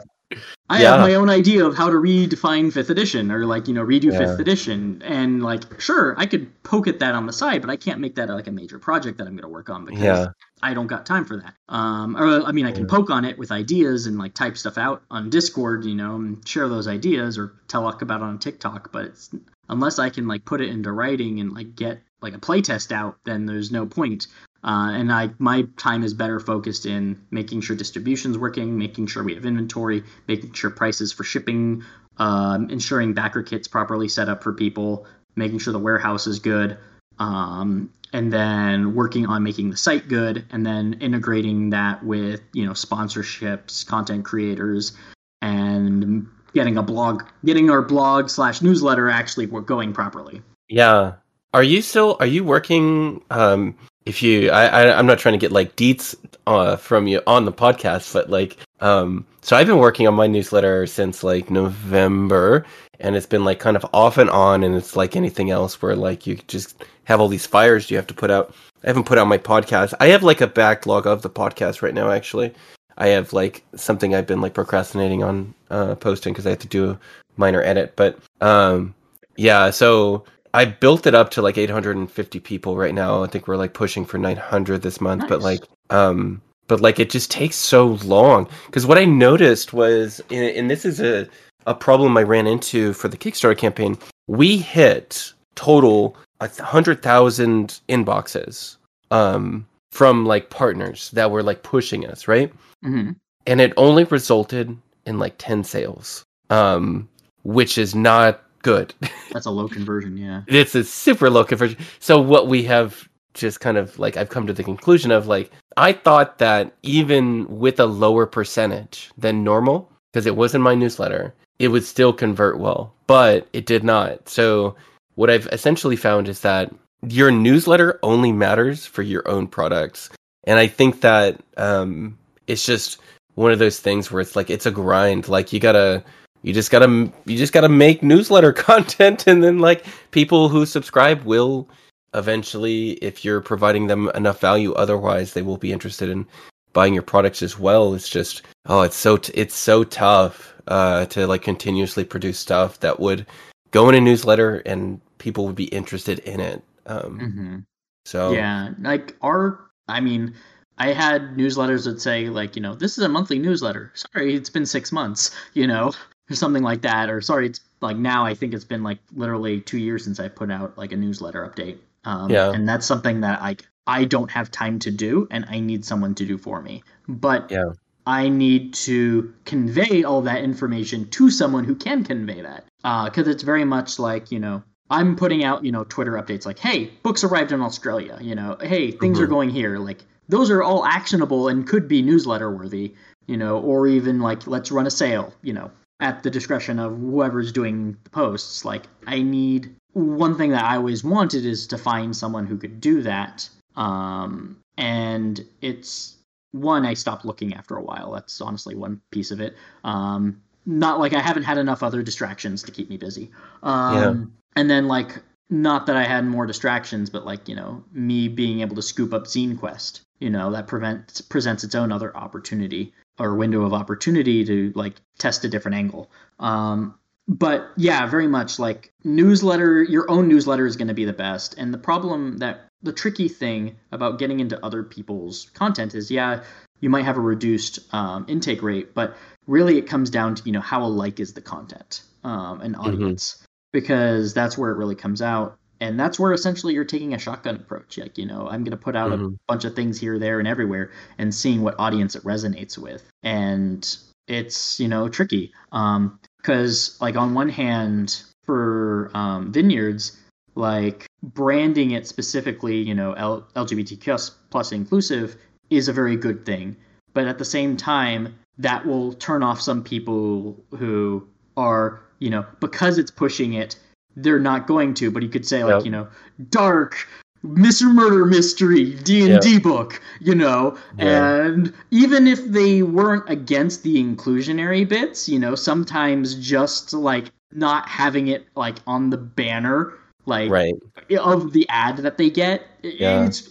I 0.70 0.82
yeah. 0.82 0.92
have 0.92 1.00
my 1.00 1.16
own 1.16 1.30
idea 1.30 1.66
of 1.66 1.76
how 1.76 1.90
to 1.90 1.96
redefine 1.96 2.72
fifth 2.72 2.92
edition 2.92 3.32
or 3.32 3.46
like, 3.46 3.68
you 3.68 3.74
know, 3.74 3.84
redo 3.84 4.12
yeah. 4.12 4.20
fifth 4.20 4.40
edition. 4.40 5.02
And 5.04 5.42
like, 5.42 5.82
sure, 5.82 6.14
I 6.18 6.28
could 6.28 6.52
poke 6.64 6.88
at 6.88 7.00
that 7.00 7.16
on 7.16 7.26
the 7.26 7.34
side, 7.34 7.62
but 7.62 7.72
I 7.72 7.76
can't 7.76 8.00
make 8.00 8.16
that 8.16 8.30
like 8.30 8.48
a 8.48 8.52
major 8.52 8.78
project 8.78 9.18
that 9.18 9.28
I'm 9.28 9.34
going 9.34 9.42
to 9.42 9.50
work 9.50 9.70
on 9.70 9.86
because 9.86 10.02
yeah. 10.02 10.28
I 10.62 10.74
don't 10.74 10.88
got 10.88 11.06
time 11.06 11.26
for 11.26 11.38
that. 11.38 11.54
Um, 11.70 12.18
or 12.18 12.44
I 12.44 12.52
mean, 12.52 12.66
I 12.66 12.72
can 12.72 12.88
poke 12.88 13.10
on 13.10 13.26
it 13.26 13.38
with 13.38 13.52
ideas 13.52 14.06
and 14.06 14.18
like 14.18 14.34
type 14.34 14.58
stuff 14.58 14.78
out 14.78 15.04
on 15.10 15.30
Discord, 15.30 15.86
you 15.86 15.96
know, 15.96 16.16
and 16.16 16.48
share 16.48 16.68
those 16.68 16.88
ideas 16.88 17.38
or 17.38 17.54
tell 17.68 17.88
about 17.88 18.22
it 18.22 18.24
on 18.24 18.40
TikTok. 18.40 18.92
But 18.92 19.06
it's, 19.06 19.30
unless 19.70 20.00
I 20.00 20.10
can 20.10 20.28
like 20.28 20.46
put 20.46 20.62
it 20.62 20.70
into 20.70 20.92
writing 20.92 21.40
and 21.40 21.54
like 21.54 21.76
get 21.76 22.02
like 22.22 22.34
a 22.34 22.40
playtest 22.40 22.92
out, 22.92 23.18
then 23.24 23.46
there's 23.46 23.72
no 23.72 23.86
point. 23.86 24.28
Uh, 24.62 24.92
and 24.92 25.12
I 25.12 25.30
my 25.40 25.68
time 25.78 26.04
is 26.04 26.14
better 26.14 26.40
focused 26.40 26.86
in 26.86 27.22
making 27.32 27.62
sure 27.62 27.76
distribution's 27.76 28.38
working, 28.38 28.78
making 28.78 29.08
sure 29.08 29.24
we 29.24 29.36
have 29.36 29.46
inventory, 29.46 30.04
making 30.28 30.52
sure 30.54 30.70
prices 30.70 31.14
for 31.14 31.24
shipping, 31.24 31.84
um, 32.18 32.70
ensuring 32.70 33.14
backer 33.14 33.42
kits 33.42 33.70
properly 33.70 34.10
set 34.10 34.28
up 34.28 34.44
for 34.44 34.52
people, 34.52 35.08
making 35.38 35.60
sure 35.60 35.72
the 35.72 35.80
warehouse 35.80 36.28
is 36.28 36.40
good, 36.40 36.78
um, 37.20 37.90
and 38.14 38.32
then 38.32 38.96
working 38.96 39.26
on 39.26 39.44
making 39.44 39.70
the 39.70 39.78
site 39.78 40.08
good, 40.08 40.46
and 40.52 40.66
then 40.66 40.98
integrating 41.02 41.70
that 41.72 42.04
with 42.04 42.42
you 42.54 42.66
know 42.66 42.72
sponsorships, 42.72 43.86
content 43.86 44.26
creators, 44.26 44.96
and 45.42 46.28
getting 46.54 46.78
a 46.78 46.84
blog, 46.84 47.24
getting 47.46 47.70
our 47.70 47.82
blog 47.82 48.30
slash 48.30 48.62
newsletter 48.62 49.10
actually 49.10 49.46
going 49.46 49.94
properly. 49.94 50.42
Yeah. 50.68 51.14
Are 51.54 51.64
you 51.64 51.82
still? 51.82 52.18
Are 52.20 52.26
you 52.26 52.44
working? 52.44 53.24
Um 53.30 53.76
if 54.06 54.24
you 54.24 54.50
I, 54.50 54.66
I 54.66 55.00
am 55.00 55.06
not 55.06 55.20
trying 55.20 55.34
to 55.34 55.38
get 55.38 55.52
like 55.52 55.76
deets 55.76 56.16
uh, 56.48 56.76
from 56.78 57.06
you 57.08 57.22
on 57.28 57.46
the 57.46 57.52
podcast 57.52 58.12
but 58.12 58.30
like 58.30 58.58
um 58.80 59.26
so 59.42 59.56
i've 59.56 59.68
been 59.68 59.78
working 59.78 60.08
on 60.08 60.16
my 60.16 60.26
newsletter 60.26 60.88
since 60.88 61.24
like 61.24 61.52
november 61.52 62.66
and 63.00 63.16
it's 63.16 63.26
been 63.26 63.46
like 63.46 63.60
kind 63.60 63.78
of 63.78 63.86
off 63.94 64.18
and 64.18 64.30
on 64.30 64.64
and 64.64 64.76
it's 64.76 64.96
like 64.96 65.16
anything 65.16 65.52
else 65.52 65.82
where 65.82 65.96
like 65.96 66.28
you 66.28 66.36
just 66.48 66.84
have 67.06 67.20
all 67.20 67.28
these 67.28 67.46
fires 67.46 67.90
you 67.90 67.98
have 67.98 68.08
to 68.08 68.14
put 68.14 68.30
out 68.32 68.54
i 68.84 68.88
haven't 68.88 69.06
put 69.06 69.18
out 69.18 69.28
my 69.28 69.38
podcast 69.38 69.94
i 70.00 70.08
have 70.08 70.24
like 70.24 70.42
a 70.42 70.48
backlog 70.48 71.08
of 71.08 71.22
the 71.22 71.30
podcast 71.30 71.82
right 71.82 71.94
now 71.94 72.12
actually 72.12 72.54
I 73.00 73.08
have 73.08 73.32
like 73.32 73.64
something 73.76 74.14
I've 74.14 74.28
been 74.28 74.42
like 74.42 74.54
procrastinating 74.54 75.24
on 75.24 75.54
uh, 75.70 75.96
posting 75.96 76.34
because 76.34 76.46
I 76.46 76.52
have 76.52 76.60
to 76.60 76.68
do 76.68 76.92
a 76.92 77.00
minor 77.38 77.64
edit. 77.64 77.94
But 77.96 78.20
um, 78.42 78.94
yeah, 79.38 79.70
so 79.70 80.26
I 80.54 80.66
built 80.66 81.08
it 81.08 81.16
up 81.16 81.32
to 81.32 81.42
like 81.42 81.58
850 81.58 82.40
people 82.42 82.76
right 82.76 82.94
now. 82.94 83.24
I 83.24 83.28
think 83.28 83.48
we're 83.48 83.56
like 83.56 83.74
pushing 83.74 84.06
for 84.06 84.18
900 84.18 84.82
this 84.82 85.00
month, 85.00 85.22
Nice. 85.22 85.30
but 85.30 85.42
like 85.42 85.62
um 85.90 86.42
but 86.68 86.82
like 86.82 87.00
it 87.00 87.10
just 87.10 87.32
takes 87.32 87.56
so 87.56 87.98
long 88.04 88.48
because 88.68 88.86
what 88.86 88.98
I 88.98 89.06
noticed 89.06 89.74
was 89.74 90.22
and, 90.30 90.46
and 90.56 90.70
this 90.70 90.86
is 90.86 91.00
a 91.00 91.28
a 91.68 91.74
problem 91.76 92.18
I 92.18 92.24
ran 92.24 92.48
into 92.48 92.94
for 92.94 93.08
the 93.08 93.18
Kickstarter 93.18 93.58
campaign. 93.58 93.98
We 94.28 94.58
hit 94.58 95.34
total 95.56 96.16
a 96.40 96.50
hundred 96.64 97.02
thousand 97.04 97.82
inboxes 97.90 98.78
um 99.12 99.66
from 99.92 100.26
like 100.26 100.50
partners 100.50 101.10
that 101.12 101.32
were 101.32 101.44
like 101.44 101.64
pushing 101.64 102.06
us, 102.06 102.28
right? 102.28 102.52
hmm 102.84 103.12
and 103.48 103.62
it 103.62 103.74
only 103.78 104.04
resulted 104.04 104.78
in 105.06 105.18
like 105.18 105.34
10 105.38 105.64
sales 105.64 106.24
um 106.50 107.08
which 107.44 107.78
is 107.78 107.96
not 107.96 108.44
good 108.62 108.94
That's 109.34 109.46
a 109.46 109.52
low 109.52 109.68
conversion. 109.68 110.18
Yeah. 110.18 110.42
it's 110.48 110.76
a 110.76 110.84
super 110.84 111.30
low 111.30 111.44
conversion 111.46 111.78
so 112.00 112.20
what 112.22 112.48
we 112.48 112.64
have 112.64 113.08
just 113.34 113.60
kind 113.62 113.78
of 113.78 113.98
like 113.98 114.18
i've 114.18 114.30
come 114.30 114.46
to 114.48 114.54
the 114.54 114.64
conclusion 114.64 115.10
of 115.12 115.28
like 115.28 115.52
i 115.78 115.92
thought 115.94 116.38
that 116.40 116.74
even 116.84 117.48
with 117.48 117.80
a 117.80 117.86
lower 117.86 118.26
percentage 118.26 119.10
than 119.18 119.44
normal 119.44 119.90
because 120.12 120.26
it 120.26 120.36
was 120.36 120.54
in 120.54 120.62
my 120.62 120.76
newsletter 120.76 121.34
it 121.60 121.68
would 121.70 121.84
still 121.84 122.14
convert 122.14 122.60
well 122.60 122.94
but 123.10 123.48
it 123.54 123.66
did 123.66 123.84
not. 123.84 124.30
So 124.30 124.76
what 125.16 125.32
i've 125.32 125.48
essentially 125.48 125.96
found 125.96 126.30
is 126.30 126.42
that 126.42 126.72
your 127.08 127.32
newsletter 127.32 128.00
only 128.04 128.32
matters 128.32 128.86
for 128.86 129.02
your 129.02 129.28
own 129.28 129.48
products. 129.48 130.10
And 130.44 130.60
i 130.60 130.68
think 130.68 131.02
that 131.02 131.42
um 131.58 132.18
it's 132.46 132.66
just 132.66 133.00
one 133.34 133.52
of 133.52 133.58
those 133.58 133.80
things 133.80 134.12
where 134.12 134.22
it's 134.22 134.36
like 134.36 134.52
it's 134.52 134.68
a 134.68 134.72
grind. 134.72 135.28
Like 135.28 135.52
you 135.52 135.60
gotta 135.60 136.04
you 136.44 136.54
just 136.54 136.70
gotta 136.70 137.12
you 137.26 137.38
just 137.38 137.52
gotta 137.52 137.68
make 137.68 138.04
newsletter 138.04 138.54
content 138.70 139.26
and 139.26 139.44
then 139.44 139.58
like 139.58 139.86
people 140.12 140.50
who 140.50 140.68
subscribe 140.68 141.24
will 141.24 141.68
eventually 142.14 142.92
if 143.02 143.26
you're 143.26 143.42
providing 143.42 143.88
them 143.88 144.10
enough 144.16 144.40
value 144.40 144.74
otherwise 144.74 145.34
they 145.34 145.44
will 145.44 145.58
be 145.58 145.72
interested 145.72 146.10
in 146.10 146.26
buying 146.74 146.94
your 146.94 147.04
products 147.04 147.42
as 147.42 147.58
well 147.60 147.94
it's 147.94 148.10
just 148.10 148.42
oh 148.68 148.82
it's 148.82 148.96
so 148.96 149.18
t- 149.18 149.34
it's 149.36 149.56
so 149.56 149.84
tough 149.84 150.54
uh 150.68 151.06
to 151.08 151.26
like 151.28 151.42
continuously 151.42 152.04
produce 152.04 152.40
stuff 152.40 152.80
that 152.80 153.00
would 153.00 153.26
go 153.72 153.90
in 153.90 153.96
a 153.96 154.02
newsletter 154.02 154.58
and 154.66 155.02
people 155.18 155.46
would 155.46 155.56
be 155.56 155.66
interested 155.66 156.20
in 156.20 156.40
it 156.40 156.64
um 156.86 157.30
hmm 157.34 157.58
so 158.06 158.34
Yeah, 158.34 158.72
like 158.82 159.16
our, 159.22 159.60
I 159.88 160.00
mean, 160.00 160.34
I 160.78 160.94
had 160.94 161.36
newsletters 161.36 161.86
that 161.86 162.02
say 162.02 162.30
like, 162.30 162.56
you 162.56 162.62
know, 162.62 162.74
this 162.76 162.98
is 162.98 163.04
a 163.04 163.10
monthly 163.10 163.40
newsletter. 163.40 163.92
Sorry, 163.96 164.36
it's 164.36 164.50
been 164.50 164.66
six 164.66 164.92
months, 164.92 165.32
you 165.54 165.68
know, 165.68 165.92
or 166.32 166.36
something 166.36 166.64
like 166.64 166.82
that. 166.84 167.10
Or 167.10 167.22
sorry, 167.22 167.48
it's 167.48 167.62
like 167.82 167.98
now 167.98 168.26
I 168.26 168.34
think 168.34 168.54
it's 168.54 168.66
been 168.66 168.84
like 168.84 169.00
literally 169.14 169.62
two 169.62 169.78
years 169.80 170.04
since 170.04 170.20
I 170.20 170.28
put 170.30 170.52
out 170.52 170.78
like 170.78 170.92
a 170.92 170.98
newsletter 170.98 171.48
update. 171.48 171.80
Um, 172.06 172.32
Yeah. 172.32 172.52
and 172.54 172.68
that's 172.68 172.86
something 172.86 173.22
that 173.22 173.42
I 173.42 173.58
I 173.90 174.06
don't 174.06 174.30
have 174.32 174.52
time 174.52 174.78
to 174.80 174.92
do, 174.92 175.28
and 175.32 175.46
I 175.50 175.60
need 175.60 175.84
someone 175.84 176.14
to 176.16 176.26
do 176.26 176.38
for 176.38 176.62
me. 176.62 176.84
But 177.08 177.50
Yeah. 177.50 177.74
I 178.06 178.30
need 178.30 178.74
to 178.86 179.34
convey 179.46 180.04
all 180.04 180.22
that 180.22 180.44
information 180.44 181.10
to 181.10 181.30
someone 181.30 181.64
who 181.64 181.76
can 181.76 182.04
convey 182.04 182.42
that. 182.42 182.66
Because 183.06 183.28
it's 183.28 183.44
very 183.44 183.66
much 183.66 184.00
like, 184.00 184.32
you 184.32 184.40
know, 184.40 184.64
I'm 184.90 185.16
putting 185.16 185.44
out, 185.44 185.66
you 185.66 185.72
know, 185.72 185.84
Twitter 185.84 186.14
updates 186.14 186.46
like, 186.46 186.60
hey, 186.60 186.92
books 187.04 187.24
arrived 187.24 187.52
in 187.52 187.62
Australia, 187.62 188.18
you 188.22 188.36
know, 188.36 188.58
hey, 188.62 188.92
things 188.92 189.20
are 189.20 189.28
Mhm. 189.28 189.36
going 189.38 189.50
here. 189.50 189.78
Like, 189.78 190.06
those 190.30 190.50
are 190.50 190.64
all 190.64 190.86
actionable 190.86 191.48
and 191.48 191.68
could 191.68 191.88
be 191.88 192.02
newsletter 192.02 192.50
worthy, 192.50 192.94
you 193.28 193.38
know, 193.38 193.60
or 193.60 193.88
even 193.88 194.20
like, 194.20 194.48
let's 194.48 194.72
run 194.72 194.88
a 194.88 194.92
sale, 194.92 195.34
you 195.44 195.54
know, 195.54 195.70
at 196.00 196.24
the 196.24 196.30
discretion 196.32 196.80
of 196.80 196.98
whoever's 196.98 197.52
doing 197.52 197.98
the 198.04 198.10
posts. 198.10 198.66
Like, 198.66 198.84
I 199.06 199.22
need 199.22 199.76
one 199.94 200.36
thing 200.36 200.52
that 200.52 200.64
I 200.64 200.78
always 200.78 201.04
wanted 201.04 201.46
is 201.46 201.68
to 201.68 201.78
find 201.78 202.16
someone 202.16 202.48
who 202.48 202.58
could 202.58 202.80
do 202.80 203.02
that. 203.04 203.50
Um, 203.80 204.58
and 204.78 205.44
it's 205.62 206.18
one 206.52 206.86
I 206.86 206.94
stopped 206.94 207.26
looking 207.26 207.54
after 207.54 207.76
a 207.76 207.82
while. 207.82 208.12
That's 208.12 208.42
honestly 208.42 208.76
one 208.76 209.02
piece 209.12 209.32
of 209.32 209.40
it. 209.40 209.56
Um, 209.84 210.42
not 210.66 211.00
like 211.00 211.14
I 211.14 211.22
haven't 211.22 211.44
had 211.44 211.58
enough 211.58 211.82
other 211.82 212.04
distractions 212.04 212.64
to 212.64 212.72
keep 212.72 212.90
me 212.90 212.98
busy. 212.98 213.32
Um, 213.64 213.96
Yeah. 213.96 214.26
And 214.56 214.70
then 214.70 214.88
like 214.88 215.22
not 215.50 215.88
that 215.88 215.96
I 215.96 216.04
had 216.04 216.26
more 216.26 216.46
distractions, 216.46 217.10
but 217.10 217.26
like 217.26 217.48
you 217.48 217.56
know 217.56 217.84
me 217.92 218.28
being 218.28 218.62
able 218.62 218.76
to 218.76 218.82
scoop 218.82 219.14
up 219.14 219.24
Zine 219.24 219.58
Quest. 219.58 220.02
You 220.20 220.30
know 220.30 220.52
that 220.52 220.68
prevents 220.68 221.22
presents 221.22 221.64
its 221.64 221.76
own 221.76 221.92
other 221.92 222.16
opportunity 222.16 222.94
or 223.18 223.36
window 223.36 223.64
of 223.64 223.74
opportunity 223.74 224.44
to 224.46 224.72
like 224.76 224.96
test 225.18 225.46
a 225.46 225.50
different 225.50 225.78
angle. 225.78 226.10
Um, 226.40 226.96
but 227.28 227.70
yeah, 227.78 228.06
very 228.08 228.28
much 228.28 228.60
like 228.60 228.92
newsletter. 229.04 229.84
Your 229.84 230.10
own 230.10 230.28
newsletter 230.28 230.66
is 230.66 230.76
going 230.76 230.88
to 230.88 230.94
be 230.94 231.06
the 231.06 231.14
best. 231.14 231.56
And 231.58 231.74
the 231.74 231.78
problem 231.78 232.38
that 232.40 232.69
the 232.82 232.94
tricky 232.94 233.28
thing 233.28 233.78
about 233.92 234.20
getting 234.20 234.40
into 234.40 234.64
other 234.66 234.84
people's 234.84 235.50
content 235.54 235.96
is, 235.96 236.10
yeah, 236.10 236.44
you 236.80 236.90
might 236.90 237.06
have 237.06 237.18
a 237.18 237.22
reduced 237.22 237.94
um, 237.94 238.26
intake 238.28 238.62
rate, 238.62 238.94
but 238.94 239.18
really 239.48 239.78
it 239.78 239.88
comes 239.88 240.10
down 240.10 240.36
to 240.36 240.44
you 240.46 240.52
know 240.52 240.62
how 240.62 240.84
alike 240.84 241.20
is 241.20 241.34
the 241.34 241.42
content 241.42 242.04
um, 242.24 242.62
and 242.62 242.76
audience 242.76 243.46
because 243.74 244.34
that's 244.34 244.58
where 244.58 244.72
it 244.72 244.78
really 244.78 244.96
comes 244.96 245.22
out. 245.22 245.58
And 245.82 245.98
that's 245.98 246.20
where 246.20 246.34
essentially 246.34 246.74
you're 246.74 246.84
taking 246.84 247.14
a 247.14 247.20
shotgun 247.20 247.56
approach. 247.56 247.98
Like, 247.98 248.18
you 248.18 248.26
know, 248.26 248.50
I'm 248.50 248.64
going 248.64 248.72
to 248.72 248.78
put 248.78 248.98
out 248.98 249.14
a 249.14 249.18
Mhm. 249.18 249.38
bunch 249.48 249.64
of 249.64 249.76
things 249.76 249.98
here, 249.98 250.20
there, 250.20 250.40
and 250.40 250.48
everywhere 250.48 250.92
and 251.18 251.34
seeing 251.34 251.62
what 251.62 251.76
audience 251.80 252.16
it 252.16 252.24
resonates 252.24 252.78
with. 252.78 253.04
And 253.24 253.98
it's, 254.28 254.80
you 254.80 254.90
know, 254.90 255.08
tricky. 255.08 255.54
Um, 255.72 256.20
because 256.38 256.98
like 257.00 257.16
on 257.16 257.34
one 257.34 257.50
hand, 257.50 258.24
for 258.44 259.12
um, 259.14 259.52
vineyards, 259.54 260.18
like 260.60 261.08
branding 261.24 261.92
it 261.92 262.06
specifically, 262.06 262.78
you 262.78 262.94
know, 262.94 263.14
L- 263.14 263.48
LGBTQ 263.56 264.32
plus 264.52 264.72
inclusive 264.72 265.36
is 265.70 265.88
a 265.88 265.94
very 265.94 266.16
good 266.16 266.46
thing. 266.46 266.76
But 267.14 267.28
at 267.28 267.38
the 267.40 267.46
same 267.46 267.76
time, 267.78 268.36
that 268.60 268.86
will 268.86 269.14
turn 269.14 269.42
off 269.42 269.62
some 269.62 269.84
people 269.84 270.62
who 270.78 271.28
are, 271.58 272.02
you 272.20 272.30
know, 272.30 272.46
because 272.60 272.98
it's 272.98 273.10
pushing 273.12 273.54
it, 273.54 273.78
they're 274.16 274.40
not 274.40 274.68
going 274.68 274.94
to. 274.96 275.10
But 275.10 275.24
you 275.24 275.30
could 275.30 275.46
say 275.48 275.64
like, 275.64 275.76
Yep. 275.78 275.86
you 275.86 275.92
know, 275.92 276.08
dark 276.50 277.08
Mr. 277.46 277.94
Murder 277.94 278.26
Mystery 278.26 278.96
D 278.96 279.32
and 279.32 279.42
D 279.42 279.60
book, 279.60 280.02
you 280.20 280.36
know, 280.36 280.78
Yeah. 280.98 281.46
and 281.46 281.74
even 281.90 282.28
if 282.28 282.44
they 282.46 282.84
weren't 282.84 283.30
against 283.30 283.84
the 283.84 283.96
inclusionary 284.04 284.88
bits, 284.88 285.30
you 285.30 285.40
know, 285.40 285.56
sometimes 285.56 286.36
just 286.36 286.92
like 286.94 287.32
not 287.54 287.88
having 287.88 288.28
it 288.28 288.46
like 288.56 288.78
on 288.86 289.10
the 289.10 289.18
banner, 289.18 289.94
like 290.30 290.50
right 290.50 290.74
of 291.20 291.52
the 291.54 291.68
ad 291.70 291.98
that 291.98 292.18
they 292.18 292.30
get, 292.30 292.62
Yeah. 292.84 293.26
it's 293.26 293.50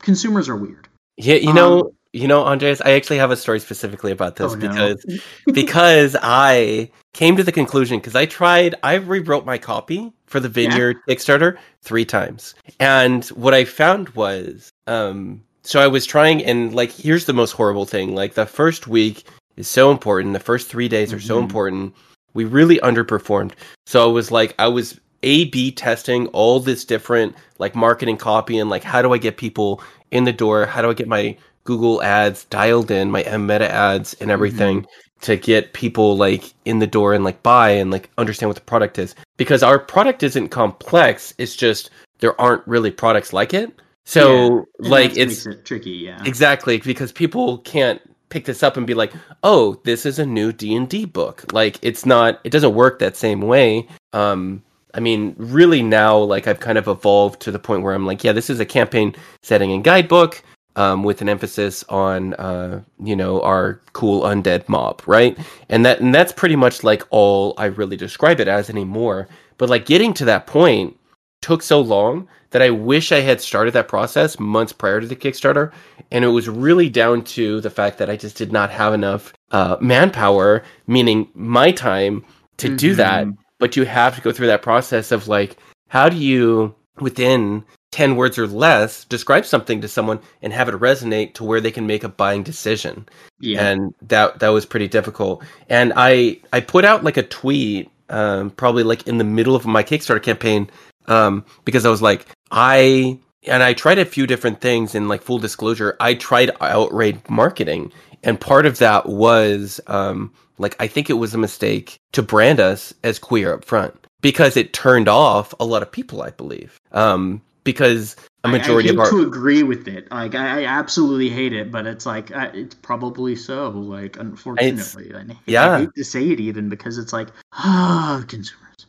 consumers 0.00 0.48
are 0.48 0.56
weird. 0.56 0.88
Yeah, 1.16 1.36
you 1.36 1.50
Um, 1.50 1.54
know, 1.54 1.92
you 2.12 2.28
know, 2.28 2.42
Andreas, 2.44 2.80
I 2.84 2.92
actually 2.92 3.18
have 3.18 3.30
a 3.30 3.36
story 3.36 3.60
specifically 3.60 4.10
about 4.12 4.36
this 4.36 4.52
Oh, 4.52 4.56
no. 4.56 4.68
because 4.68 5.04
because 5.52 6.16
I 6.22 6.90
came 7.14 7.36
to 7.36 7.42
the 7.42 7.52
conclusion 7.52 7.98
because 7.98 8.14
I 8.16 8.26
tried, 8.26 8.74
I 8.82 8.94
rewrote 8.94 9.46
my 9.46 9.56
copy 9.58 10.12
for 10.26 10.40
the 10.40 10.48
Yeah. 10.48 10.68
Vineyard 10.70 10.96
Kickstarter 11.08 11.56
three 11.82 12.04
times, 12.04 12.54
and 12.80 13.24
what 13.28 13.54
I 13.54 13.64
found 13.64 14.10
was, 14.10 14.68
um, 14.86 15.42
so 15.62 15.80
I 15.80 15.86
was 15.86 16.04
trying, 16.06 16.44
and 16.44 16.74
like, 16.74 16.90
here's 16.90 17.24
the 17.26 17.32
most 17.32 17.52
horrible 17.52 17.86
thing: 17.86 18.14
like, 18.14 18.34
the 18.34 18.46
first 18.46 18.86
week 18.88 19.24
is 19.56 19.68
so 19.68 19.90
important, 19.90 20.32
the 20.34 20.40
first 20.40 20.68
three 20.68 20.88
days 20.88 21.12
are 21.12 21.20
so 21.20 21.36
Mhm. 21.38 21.42
important. 21.44 21.94
We 22.34 22.44
really 22.44 22.78
underperformed, 22.80 23.52
so 23.86 24.02
I 24.04 24.12
was 24.12 24.30
like, 24.30 24.54
I 24.58 24.68
was 24.68 25.00
A/B 25.22 25.72
testing 25.72 26.26
all 26.28 26.60
this 26.60 26.84
different 26.84 27.34
like 27.58 27.74
marketing 27.74 28.16
copy 28.16 28.58
and 28.58 28.70
like 28.70 28.82
how 28.84 29.02
do 29.02 29.12
I 29.12 29.18
get 29.18 29.36
people 29.36 29.82
in 30.10 30.24
the 30.24 30.32
door? 30.32 30.66
How 30.66 30.82
do 30.82 30.90
I 30.90 30.94
get 30.94 31.08
my 31.08 31.36
Google 31.64 32.02
ads 32.02 32.44
dialed 32.44 32.90
in, 32.90 33.10
my 33.10 33.22
M 33.22 33.46
Meta 33.46 33.70
ads 33.70 34.14
and 34.14 34.30
everything 34.30 34.86
to 35.22 35.36
get 35.36 35.72
people 35.72 36.16
like 36.16 36.52
in 36.64 36.78
the 36.78 36.86
door 36.86 37.14
and 37.14 37.24
like 37.24 37.42
buy 37.42 37.70
and 37.70 37.90
like 37.90 38.10
understand 38.18 38.48
what 38.48 38.56
the 38.56 38.62
product 38.62 38.98
is? 38.98 39.14
Because 39.36 39.62
our 39.62 39.78
product 39.78 40.22
isn't 40.22 40.48
complex. 40.48 41.34
It's 41.38 41.56
just 41.56 41.90
there 42.20 42.40
aren't 42.40 42.66
really 42.66 42.90
products 42.90 43.32
like 43.32 43.52
it. 43.54 43.72
So 44.04 44.66
And 44.78 44.88
like 44.90 45.16
it's 45.16 45.44
makes 45.44 45.46
it 45.46 45.64
tricky, 45.64 45.90
yeah. 45.90 46.22
exactly 46.24 46.78
because 46.78 47.10
people 47.10 47.58
can't 47.58 48.00
pick 48.28 48.44
this 48.44 48.62
up 48.62 48.76
and 48.76 48.86
be 48.86 48.94
like, 48.94 49.12
"Oh, 49.42 49.80
this 49.84 50.06
is 50.06 50.18
a 50.18 50.26
new 50.26 50.52
D&D 50.52 51.06
book." 51.06 51.52
Like 51.52 51.78
it's 51.82 52.06
not 52.06 52.40
it 52.44 52.50
doesn't 52.50 52.74
work 52.74 53.00
that 53.00 53.16
same 53.16 53.40
way. 53.40 53.88
Um 54.12 54.62
I 54.96 55.00
mean, 55.00 55.34
really 55.38 55.82
now 55.82 56.18
like 56.18 56.46
I've 56.48 56.60
kind 56.60 56.78
of 56.78 56.88
evolved 56.88 57.40
to 57.42 57.52
the 57.52 57.58
point 57.58 57.82
where 57.82 57.94
I'm 57.94 58.06
like, 58.06 58.24
yeah, 58.24 58.32
this 58.32 58.50
is 58.50 58.60
a 58.60 58.66
campaign 58.66 59.14
setting 59.42 59.72
and 59.72 59.84
guidebook 59.84 60.42
um 60.74 61.04
with 61.04 61.22
an 61.22 61.28
emphasis 61.28 61.84
on 61.88 62.34
uh 62.34 62.82
you 63.02 63.16
know, 63.16 63.40
our 63.42 63.80
cool 63.92 64.22
undead 64.22 64.68
mob, 64.68 65.02
right? 65.06 65.38
And 65.68 65.86
that 65.86 66.00
and 66.00 66.14
that's 66.14 66.32
pretty 66.32 66.56
much 66.56 66.82
like 66.82 67.02
all 67.10 67.54
I 67.58 67.66
really 67.66 67.96
describe 67.96 68.40
it 68.40 68.48
as 68.48 68.70
anymore. 68.70 69.28
But 69.58 69.70
like 69.70 69.86
getting 69.86 70.14
to 70.14 70.24
that 70.26 70.46
point 70.46 70.96
took 71.42 71.62
so 71.62 71.80
long 71.80 72.28
that 72.50 72.62
I 72.62 72.70
wish 72.70 73.12
I 73.12 73.20
had 73.20 73.40
started 73.40 73.72
that 73.74 73.88
process 73.88 74.38
months 74.38 74.72
prior 74.72 75.00
to 75.00 75.06
the 75.06 75.16
Kickstarter. 75.16 75.72
And 76.10 76.24
it 76.24 76.28
was 76.28 76.48
really 76.48 76.88
down 76.88 77.22
to 77.24 77.60
the 77.60 77.70
fact 77.70 77.98
that 77.98 78.10
I 78.10 78.16
just 78.16 78.36
did 78.36 78.52
not 78.52 78.70
have 78.70 78.94
enough 78.94 79.32
uh, 79.50 79.76
manpower, 79.80 80.62
meaning 80.86 81.28
my 81.34 81.70
time, 81.70 82.24
to 82.58 82.68
mm-hmm. 82.68 82.76
do 82.76 82.94
that. 82.94 83.26
But 83.58 83.76
you 83.76 83.84
have 83.84 84.14
to 84.16 84.20
go 84.20 84.32
through 84.32 84.48
that 84.48 84.62
process 84.62 85.12
of 85.12 85.28
like, 85.28 85.56
how 85.88 86.08
do 86.08 86.16
you, 86.16 86.74
within 87.00 87.64
10 87.92 88.16
words 88.16 88.38
or 88.38 88.46
less, 88.46 89.04
describe 89.04 89.46
something 89.46 89.80
to 89.80 89.88
someone 89.88 90.20
and 90.42 90.52
have 90.52 90.68
it 90.68 90.74
resonate 90.74 91.34
to 91.34 91.44
where 91.44 91.60
they 91.60 91.70
can 91.70 91.86
make 91.86 92.04
a 92.04 92.08
buying 92.08 92.42
decision? 92.42 93.08
Yeah. 93.40 93.66
And 93.66 93.94
that 94.02 94.40
that 94.40 94.48
was 94.48 94.66
pretty 94.66 94.88
difficult. 94.88 95.44
And 95.68 95.92
I 95.96 96.40
I 96.52 96.60
put 96.60 96.84
out 96.84 97.04
like 97.04 97.16
a 97.16 97.22
tweet 97.22 97.90
um, 98.08 98.50
probably 98.50 98.82
like 98.82 99.06
in 99.06 99.18
the 99.18 99.24
middle 99.24 99.56
of 99.56 99.66
my 99.66 99.82
Kickstarter 99.82 100.22
campaign 100.22 100.70
um, 101.06 101.44
because 101.64 101.84
I 101.84 101.90
was 101.90 102.02
like, 102.02 102.26
I 102.50 103.18
and 103.46 103.62
I 103.62 103.72
tried 103.74 103.98
a 103.98 104.04
few 104.04 104.26
different 104.26 104.60
things. 104.60 104.94
In 104.94 105.08
like 105.08 105.22
full 105.22 105.38
disclosure, 105.38 105.96
I 106.00 106.14
tried 106.14 106.50
outright 106.60 107.28
marketing, 107.30 107.92
and 108.26 108.38
part 108.40 108.66
of 108.66 108.78
that 108.78 109.08
was 109.08 109.80
um, 109.86 110.32
like 110.58 110.76
I 110.80 110.88
think 110.88 111.08
it 111.08 111.14
was 111.14 111.32
a 111.32 111.38
mistake 111.38 111.98
to 112.12 112.22
brand 112.22 112.60
us 112.60 112.92
as 113.04 113.18
queer 113.18 113.54
up 113.54 113.64
front 113.64 113.94
because 114.20 114.56
it 114.56 114.72
turned 114.72 115.08
off 115.08 115.54
a 115.60 115.64
lot 115.64 115.82
of 115.82 115.90
people. 115.90 116.22
I 116.22 116.30
believe 116.30 116.78
um, 116.92 117.40
because 117.64 118.16
a 118.42 118.48
majority 118.48 118.88
I, 118.88 118.92
I 118.92 118.94
hate 118.94 118.98
of 118.98 119.00
our 119.00 119.10
to 119.10 119.26
agree 119.26 119.62
with 119.62 119.86
it. 119.86 120.10
Like 120.10 120.34
I, 120.34 120.62
I 120.62 120.64
absolutely 120.64 121.28
hate 121.28 121.52
it, 121.52 121.70
but 121.70 121.86
it's 121.86 122.04
like 122.04 122.34
uh, 122.34 122.50
it's 122.52 122.74
probably 122.74 123.36
so. 123.36 123.70
Like 123.70 124.18
unfortunately, 124.18 125.14
I, 125.14 125.36
yeah, 125.46 125.70
I 125.70 125.78
hate 125.80 125.94
to 125.96 126.04
say 126.04 126.28
it 126.28 126.40
even 126.40 126.68
because 126.68 126.98
it's 126.98 127.12
like 127.12 127.28
ah, 127.52 128.18
oh, 128.18 128.24
consumers. 128.26 128.86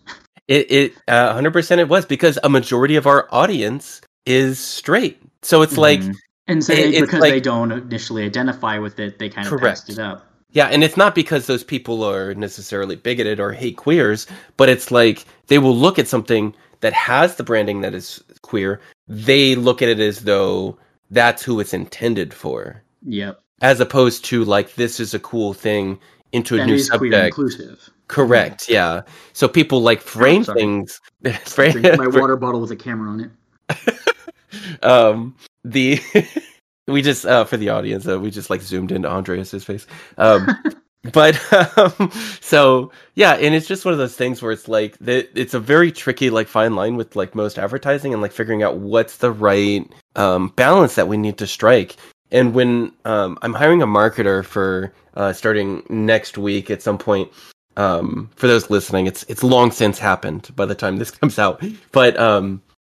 It 0.48 0.72
it 0.72 0.94
uh, 1.08 1.34
hundred 1.34 1.54
percent 1.54 1.80
it 1.80 1.90
was 1.90 2.08
because 2.08 2.40
a 2.44 2.50
majority 2.50 2.96
of 2.96 3.06
our 3.06 3.28
audience 3.32 4.02
is 4.26 4.58
straight. 4.58 5.22
So 5.44 5.62
it's 5.62 5.74
mm-hmm. 5.74 5.82
like 5.82 6.18
and 6.48 6.64
so 6.64 6.74
it, 6.74 7.02
because 7.02 7.20
like, 7.20 7.32
they 7.32 7.39
don't 7.39 7.72
initially 7.72 8.24
identify 8.24 8.80
with 8.80 9.00
it, 9.00 9.20
they 9.20 9.30
kind 9.30 9.48
of 9.48 9.52
correct. 9.52 9.64
passed 9.64 9.89
it 9.89 10.00
up. 10.00 10.26
Yeah, 10.52 10.68
and 10.68 10.84
it's 10.84 10.98
not 10.98 11.14
because 11.14 11.45
those 11.45 11.64
people 11.64 12.04
are 12.04 12.34
necessarily 12.34 12.95
bigoted 12.95 13.39
or 13.39 13.52
hate 13.52 13.78
queers, 13.78 14.28
but 14.56 14.70
it's 14.70 14.91
like 14.91 15.26
they 15.48 15.60
will 15.60 15.76
look 15.76 16.00
at 16.00 16.08
something 16.08 16.56
that 16.80 16.93
has 16.93 17.36
the 17.36 17.43
branding 17.43 17.82
that 17.82 17.93
is 17.93 18.24
queer. 18.41 18.80
They 19.08 19.56
look 19.56 19.82
at 19.82 19.89
it 19.89 20.00
as 20.00 20.22
though 20.22 20.78
that's 21.12 21.43
who 21.43 21.60
it's 21.60 21.74
intended 21.74 22.34
for. 22.34 22.82
Yep. 23.04 23.41
As 23.62 23.80
opposed 23.80 24.24
to 24.26 24.45
like 24.45 24.76
this 24.76 25.00
is 25.00 25.14
a 25.14 25.20
cool 25.20 25.54
thing 25.54 26.00
into 26.32 26.56
a 26.56 26.60
that 26.60 26.66
new 26.66 26.80
subject. 26.80 27.28
inclusive. 27.28 27.89
Correct. 28.08 28.70
Yeah. 28.70 29.02
So 29.34 29.48
people 29.48 29.82
like 29.82 30.02
frame 30.02 30.45
oh, 30.48 30.54
things. 30.54 31.02
frame 31.43 31.82
my 31.82 32.08
water 32.08 32.38
bottle 32.38 32.62
with 32.62 32.72
a 32.72 32.76
camera 32.76 33.10
on 33.10 33.32
it. 33.70 34.84
um, 34.84 35.36
the 35.64 35.99
we 36.88 37.01
just 37.01 37.26
uh, 37.26 37.45
for 37.45 37.58
the 37.58 37.70
audience, 37.70 38.08
uh, 38.08 38.20
we 38.20 38.32
just 38.32 38.49
like 38.49 38.62
zoomed 38.62 38.91
into 38.91 39.10
Andreas's 39.10 39.64
face. 39.64 39.86
Um, 40.18 40.47
but 41.14 41.39
um, 41.78 42.12
so 42.41 42.91
yeah, 43.16 43.34
and 43.34 43.53
it's 43.53 43.68
just 43.68 43.86
one 43.86 43.93
of 43.93 43.97
those 43.97 44.16
things 44.16 44.41
where 44.41 44.51
it's 44.51 44.68
like 44.68 44.97
the, 44.99 45.28
it's 45.39 45.53
a 45.53 45.60
very 45.60 45.91
tricky 45.91 46.30
like 46.30 46.47
fine 46.47 46.76
line 46.76 46.95
with 46.95 47.16
like 47.16 47.36
most 47.36 47.60
advertising 47.60 48.14
and 48.14 48.22
like 48.22 48.32
figuring 48.32 48.64
out 48.64 48.78
what's 48.78 49.18
the 49.18 49.32
right 49.32 49.89
um, 50.16 50.49
balance 50.55 50.95
that 50.95 51.08
we 51.08 51.18
need 51.18 51.38
to 51.38 51.47
strike. 51.47 51.97
And 52.32 52.53
when 52.53 52.91
um, 53.05 53.38
I'm 53.41 53.53
hiring 53.53 53.82
a 53.82 53.88
marketer 53.88 54.43
for 54.43 54.93
uh, 55.16 55.32
starting 55.32 55.84
next 55.89 56.38
week 56.38 56.70
at 56.70 56.82
some 56.82 56.97
point, 56.97 57.32
um, 57.78 58.30
for 58.36 58.47
those 58.47 58.70
listening, 58.70 59.08
it's 59.08 59.24
it's 59.24 59.43
long 59.43 59.72
since 59.72 59.99
happened 59.99 60.49
by 60.55 60.66
the 60.66 60.76
time 60.76 60.97
this 60.97 61.12
comes 61.20 61.39
out. 61.39 61.64
But 61.91 62.20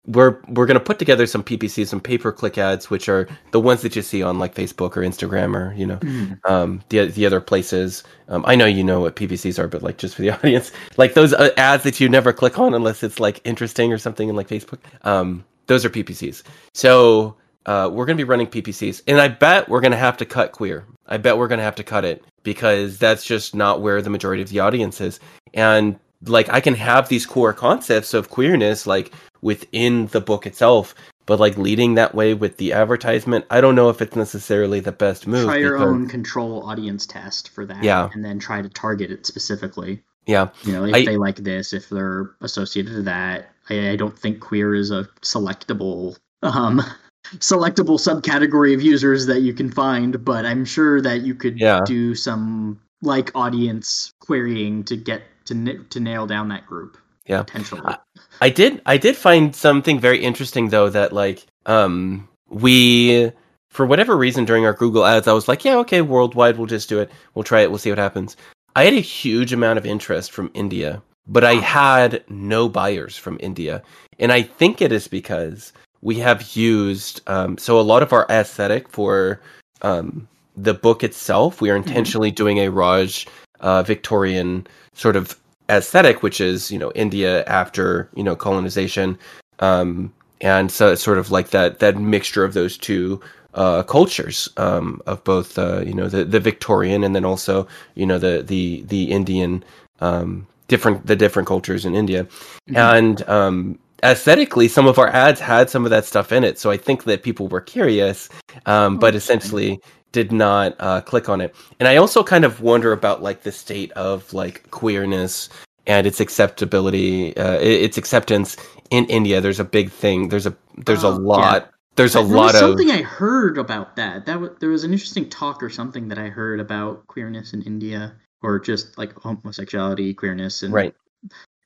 we're 0.07 0.39
we're 0.49 0.67
gonna 0.67 0.81
put 0.81 0.99
together 0.99 1.27
some 1.27 1.43
PPCs, 1.43 1.89
some 1.89 2.01
pay 2.01 2.19
per 2.19 2.31
click 2.31 2.59
ads, 2.59 2.91
which 2.91 3.09
are 3.09 3.29
the 3.53 3.61
ones 3.61 3.83
that 3.83 3.97
you 3.97 4.03
see 4.03 4.23
on 4.23 4.39
like 4.39 4.55
Facebook 4.55 4.97
or 4.97 5.01
Instagram 5.01 5.55
or 5.55 5.73
you 5.75 5.87
know 5.87 5.97
mm. 5.97 6.39
um, 6.49 6.83
the 6.91 7.07
the 7.07 7.25
other 7.25 7.41
places. 7.41 8.05
Um, 8.29 8.45
I 8.47 8.55
know 8.55 8.67
you 8.67 8.85
know 8.85 9.01
what 9.01 9.17
PPCs 9.17 9.59
are, 9.59 9.69
but 9.69 9.83
like 9.83 9.97
just 9.99 10.15
for 10.15 10.23
the 10.23 10.31
audience, 10.39 10.73
like 10.97 11.15
those 11.15 11.33
uh, 11.33 11.51
ads 11.57 11.85
that 11.85 12.01
you 12.01 12.09
never 12.09 12.33
click 12.33 12.59
on 12.59 12.75
unless 12.75 13.03
it's 13.03 13.19
like 13.19 13.41
interesting 13.45 13.93
or 13.93 13.99
something 13.99 14.29
in 14.29 14.37
like 14.37 14.49
Facebook. 14.49 14.81
Um, 15.03 15.45
those 15.67 15.85
are 15.85 15.91
PPCs. 15.91 16.43
So 16.75 17.37
uh, 17.67 17.89
we're 17.91 18.05
going 18.05 18.19
to 18.19 18.23
be 18.23 18.29
running 18.29 18.47
PPCs, 18.47 19.03
and 19.07 19.21
I 19.21 19.29
bet 19.29 19.69
we're 19.69 19.81
going 19.81 19.93
to 19.93 19.99
have 19.99 20.19
to 20.19 20.27
cut 20.27 20.53
queer. 20.53 20.85
I 21.07 21.17
bet 21.17 21.39
we're 21.39 21.49
going 21.49 21.59
to 21.59 21.65
have 21.65 21.77
to 21.77 21.85
cut 21.85 22.05
it 22.05 22.25
because 22.43 22.99
that's 22.99 23.25
just 23.25 23.55
not 23.55 23.81
where 23.81 24.03
the 24.03 24.11
majority 24.11 24.43
of 24.43 24.51
the 24.51 24.61
audience 24.61 25.01
is. 25.01 25.21
And 25.55 25.99
like, 26.27 26.49
I 26.49 26.61
can 26.61 26.75
have 26.75 27.09
these 27.09 27.27
core 27.27 27.53
concepts 27.53 28.15
of 28.15 28.31
queerness 28.31 28.87
like 28.87 29.13
within 29.43 30.07
the 30.09 30.21
book 30.21 30.47
itself, 30.47 30.95
but 31.27 31.41
like 31.41 31.57
leading 31.57 31.95
that 31.95 32.15
way 32.15 32.35
with 32.35 32.57
the 32.57 32.73
advertisement, 32.73 33.45
I 33.51 33.61
don't 33.61 33.75
know 33.75 33.89
if 33.89 34.03
it's 34.03 34.17
necessarily 34.17 34.81
the 34.81 34.93
best 34.93 35.27
move. 35.27 35.45
Try 35.45 35.59
your 35.59 35.79
because... 35.79 35.89
own 35.89 36.09
control 36.09 36.67
audience 36.69 37.07
test 37.07 37.51
for 37.51 37.65
that, 37.67 37.83
yeah, 37.83 38.09
and 38.13 38.25
then 38.25 38.39
try 38.39 38.63
to 38.63 38.69
target 38.69 39.11
it 39.11 39.27
specifically. 39.27 40.03
Yeah, 40.27 40.49
you 40.65 40.73
know, 40.73 40.85
if 40.85 40.95
I... 40.95 41.05
they 41.05 41.17
like 41.17 41.37
this, 41.37 41.73
if 41.73 41.89
they're 41.89 42.31
associated 42.41 42.93
to 42.93 43.03
that. 43.03 43.51
I, 43.71 43.91
I 43.91 43.97
don't 43.97 44.19
think 44.19 44.41
queer 44.41 44.75
is 44.75 44.91
a 44.91 45.09
selectable 45.23 46.17
um 46.43 46.83
selectable 47.37 47.99
subcategory 47.99 48.75
of 48.75 48.83
users 48.83 49.27
that 49.27 49.41
you 49.41 49.55
can 49.55 49.71
find, 49.71 50.23
but 50.25 50.45
I'm 50.45 50.65
sure 50.65 51.01
that 51.01 51.23
you 51.23 51.35
could 51.35 51.59
yeah. 51.59 51.81
do 51.87 52.15
some 52.15 52.81
like 53.03 53.31
audience 53.35 54.13
querying 54.21 54.85
to 54.85 54.97
get 54.97 55.23
to 55.47 55.85
to 55.91 56.01
nail 56.01 56.27
down 56.27 56.49
that 56.49 56.67
group. 56.67 56.97
Yeah, 57.27 57.43
potentially. 57.43 57.81
I, 57.85 57.99
I 58.41 58.51
did. 58.51 58.83
I 58.87 58.97
did 58.97 59.17
find 59.17 59.55
something 59.55 59.99
very 59.99 60.19
interesting 60.19 60.69
though 60.69 60.89
that 60.91 61.13
like 61.13 61.47
um 61.67 62.29
we 62.49 63.33
for 63.71 63.87
whatever 63.87 64.17
reason 64.17 64.45
during 64.45 64.67
our 64.67 64.75
Google 64.75 65.05
ads 65.05 65.27
I 65.27 65.33
was 65.33 65.49
like 65.49 65.65
yeah 65.65 65.79
okay 65.79 66.03
worldwide 66.03 66.59
we'll 66.59 66.67
just 66.67 66.89
do 66.89 67.01
it 67.01 67.11
we'll 67.35 67.43
try 67.43 67.63
it 67.63 67.71
we'll 67.71 67.79
see 67.79 67.91
what 67.91 67.99
happens. 67.99 68.37
I 68.77 68.85
had 68.85 68.95
a 68.95 69.01
huge 69.01 69.53
amount 69.53 69.79
of 69.79 69.87
interest 69.87 70.33
from 70.33 70.51
India, 70.53 71.03
but 71.27 71.45
I 71.45 71.55
had 71.55 72.25
no 72.29 72.69
buyers 72.69 73.17
from 73.17 73.39
India, 73.41 73.83
and 74.19 74.33
I 74.33 74.43
think 74.43 74.83
it 74.83 74.93
is 74.93 75.09
because 75.09 75.73
we 76.03 76.17
have 76.17 76.55
used 76.57 77.23
um, 77.27 77.57
so 77.57 77.81
a 77.81 77.83
lot 77.83 78.03
of 78.03 78.13
our 78.13 78.27
aesthetic 78.29 78.89
for 78.89 79.41
um, 79.83 80.29
the 80.57 80.75
book 80.75 81.03
itself. 81.03 81.61
We 81.61 81.71
are 81.71 81.79
mm-hmm. 81.79 81.89
intentionally 81.89 82.31
mm-hmm. 82.31 82.45
doing 82.45 82.59
a 82.59 82.71
Raj 82.71 83.27
uh, 83.61 83.83
Victorian 83.83 84.67
sort 84.95 85.17
of 85.17 85.39
aesthetic, 85.69 86.23
which 86.23 86.41
is 86.41 86.71
you 86.71 86.79
know 86.79 86.93
India 86.95 87.45
after 87.45 88.09
you 88.15 88.25
know 88.25 88.37
colonization, 88.37 89.19
um, 89.59 90.13
and 90.41 90.71
so 90.71 90.93
it's 90.93 91.03
sort 91.03 91.19
of 91.19 91.31
like 91.31 91.51
that 91.51 91.79
that 91.81 91.97
mixture 91.97 92.45
of 92.45 92.55
those 92.55 92.77
two 92.77 93.21
uh, 93.55 93.83
cultures 93.83 94.49
um, 94.57 95.01
of 95.07 95.23
both 95.25 95.59
uh, 95.59 95.81
you 95.81 95.95
know 95.95 96.09
the 96.09 96.25
the 96.25 96.41
Victorian 96.41 97.05
and 97.05 97.15
then 97.15 97.25
also 97.25 97.67
you 97.95 98.07
know 98.07 98.19
the 98.19 98.43
the 98.43 98.83
the 98.83 99.11
Indian 99.11 99.65
um, 100.01 100.47
different 100.69 101.07
the 101.07 101.17
different 101.17 101.49
cultures 101.49 101.85
in 101.85 101.95
India, 101.95 102.25
mm-hmm. 102.25 102.77
and 102.77 103.29
um, 103.29 103.79
aesthetically, 104.03 104.69
some 104.69 104.87
of 104.87 104.99
our 104.99 105.09
ads 105.09 105.41
had 105.41 105.71
some 105.71 105.85
of 105.85 105.91
that 105.91 106.05
stuff 106.05 106.33
in 106.33 106.45
it. 106.45 106.59
So 106.59 106.71
I 106.71 106.77
think 106.77 107.05
that 107.05 107.23
people 107.23 107.49
were 107.49 107.61
curious, 107.61 108.29
um, 108.67 108.99
but 108.99 109.15
essentially 109.15 109.81
did 110.13 110.31
not 110.31 110.77
uh, 110.79 111.01
click 111.01 111.29
on 111.29 111.41
it. 111.41 111.55
And 111.81 111.89
I 111.89 111.97
also 111.97 112.23
kind 112.23 112.45
of 112.45 112.61
wonder 112.61 112.93
about 112.93 113.23
like 113.23 113.43
the 113.43 113.53
state 113.53 113.91
of 113.93 114.33
like 114.33 114.71
queerness 114.71 115.49
and 115.87 116.07
its 116.07 116.21
acceptability, 116.21 117.37
uh, 117.37 117.59
its 117.59 117.99
acceptance 117.99 118.57
in 118.91 119.07
India. 119.07 119.41
There's 119.41 119.61
a 119.61 119.65
big 119.65 119.91
thing. 119.91 120.29
There's 120.29 120.47
a 120.47 120.57
there's 120.77 121.05
a 121.05 121.09
oh, 121.09 121.17
lot. 121.17 121.63
Yeah. 121.63 121.69
There's 121.97 122.17
a 122.17 122.19
there 122.19 122.37
lot 122.37 122.47
was 122.47 122.55
of 122.55 122.61
something 122.61 122.91
I 122.91 123.03
heard 123.03 123.59
about 123.59 123.97
that. 123.97 124.27
That 124.27 124.35
w- 124.35 124.57
there 124.61 124.71
was 124.71 124.85
an 124.85 124.93
interesting 124.93 125.29
talk 125.29 125.63
or 125.63 125.71
something 125.71 126.09
that 126.09 126.19
I 126.19 126.29
heard 126.29 126.59
about 126.61 127.07
queerness 127.07 127.53
in 127.53 127.63
India, 127.63 128.15
or 128.43 128.59
just 128.59 128.99
like 128.99 129.15
homosexuality, 129.15 130.15
queerness, 130.15 130.63
and 130.63 130.73
right 130.73 130.95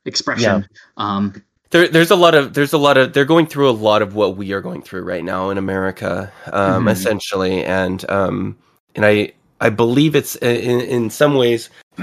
expression. 0.05 0.63
Yeah. 0.63 0.67
Um, 0.97 1.43
there, 1.71 1.89
there's 1.89 2.11
a 2.11 2.17
lot 2.17 2.35
of 2.35 2.55
there's 2.55 2.73
a 2.73 2.79
lot 2.79 2.97
of 2.97 3.13
they're 3.13 3.25
going 3.25 3.47
through 3.47 3.69
a 3.69 3.73
lot 3.73 4.03
of 4.03 4.15
what 4.15 4.37
we 4.37 4.53
are 4.53 4.61
going 4.61 4.83
through 4.83 5.03
right 5.03 5.25
now 5.25 5.51
in 5.51 5.59
America, 5.59 6.33
um, 6.53 6.81
mm-hmm. 6.81 6.89
essentially, 6.89 7.65
and 7.65 8.09
um, 8.11 8.57
and 8.95 9.05
I 9.05 9.33
I 9.61 9.71
believe 9.71 10.15
it's 10.15 10.37
in 10.37 10.81
in 10.81 11.11
some 11.11 11.35
ways 11.35 11.69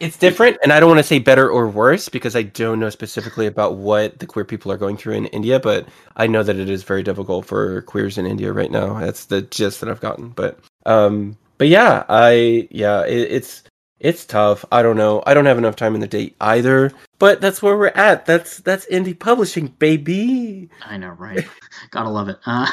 it's 0.00 0.16
different, 0.16 0.56
and 0.62 0.72
I 0.72 0.80
don't 0.80 0.88
want 0.88 0.98
to 0.98 1.04
say 1.04 1.18
better 1.18 1.48
or 1.48 1.68
worse 1.68 2.08
because 2.08 2.34
I 2.34 2.42
don't 2.42 2.80
know 2.80 2.90
specifically 2.90 3.46
about 3.46 3.76
what 3.76 4.18
the 4.18 4.26
queer 4.26 4.44
people 4.44 4.72
are 4.72 4.78
going 4.78 4.96
through 4.96 5.14
in 5.14 5.26
India, 5.26 5.60
but 5.60 5.86
I 6.16 6.26
know 6.26 6.42
that 6.42 6.56
it 6.56 6.70
is 6.70 6.84
very 6.84 7.02
difficult 7.02 7.44
for 7.44 7.82
queers 7.82 8.16
in 8.16 8.24
India 8.24 8.52
right 8.52 8.70
now. 8.70 8.98
That's 8.98 9.26
the 9.26 9.42
gist 9.42 9.80
that 9.80 9.90
I've 9.90 10.00
gotten, 10.00 10.30
but 10.30 10.58
um, 10.86 11.36
but 11.58 11.68
yeah, 11.68 12.04
I 12.08 12.66
yeah, 12.70 13.04
it, 13.04 13.30
it's 13.30 13.62
it's 14.04 14.26
tough. 14.26 14.66
I 14.70 14.82
don't 14.82 14.98
know. 14.98 15.22
I 15.26 15.32
don't 15.32 15.46
have 15.46 15.56
enough 15.56 15.76
time 15.76 15.94
in 15.94 16.02
the 16.02 16.06
day 16.06 16.34
either. 16.38 16.92
But 17.18 17.40
that's 17.40 17.62
where 17.62 17.76
we're 17.76 17.86
at. 17.88 18.26
That's 18.26 18.58
that's 18.58 18.84
indie 18.86 19.18
publishing, 19.18 19.68
baby. 19.78 20.68
I 20.84 20.98
know, 20.98 21.12
right? 21.12 21.44
Gotta 21.90 22.10
love 22.10 22.28
it. 22.28 22.36
Uh. 22.44 22.70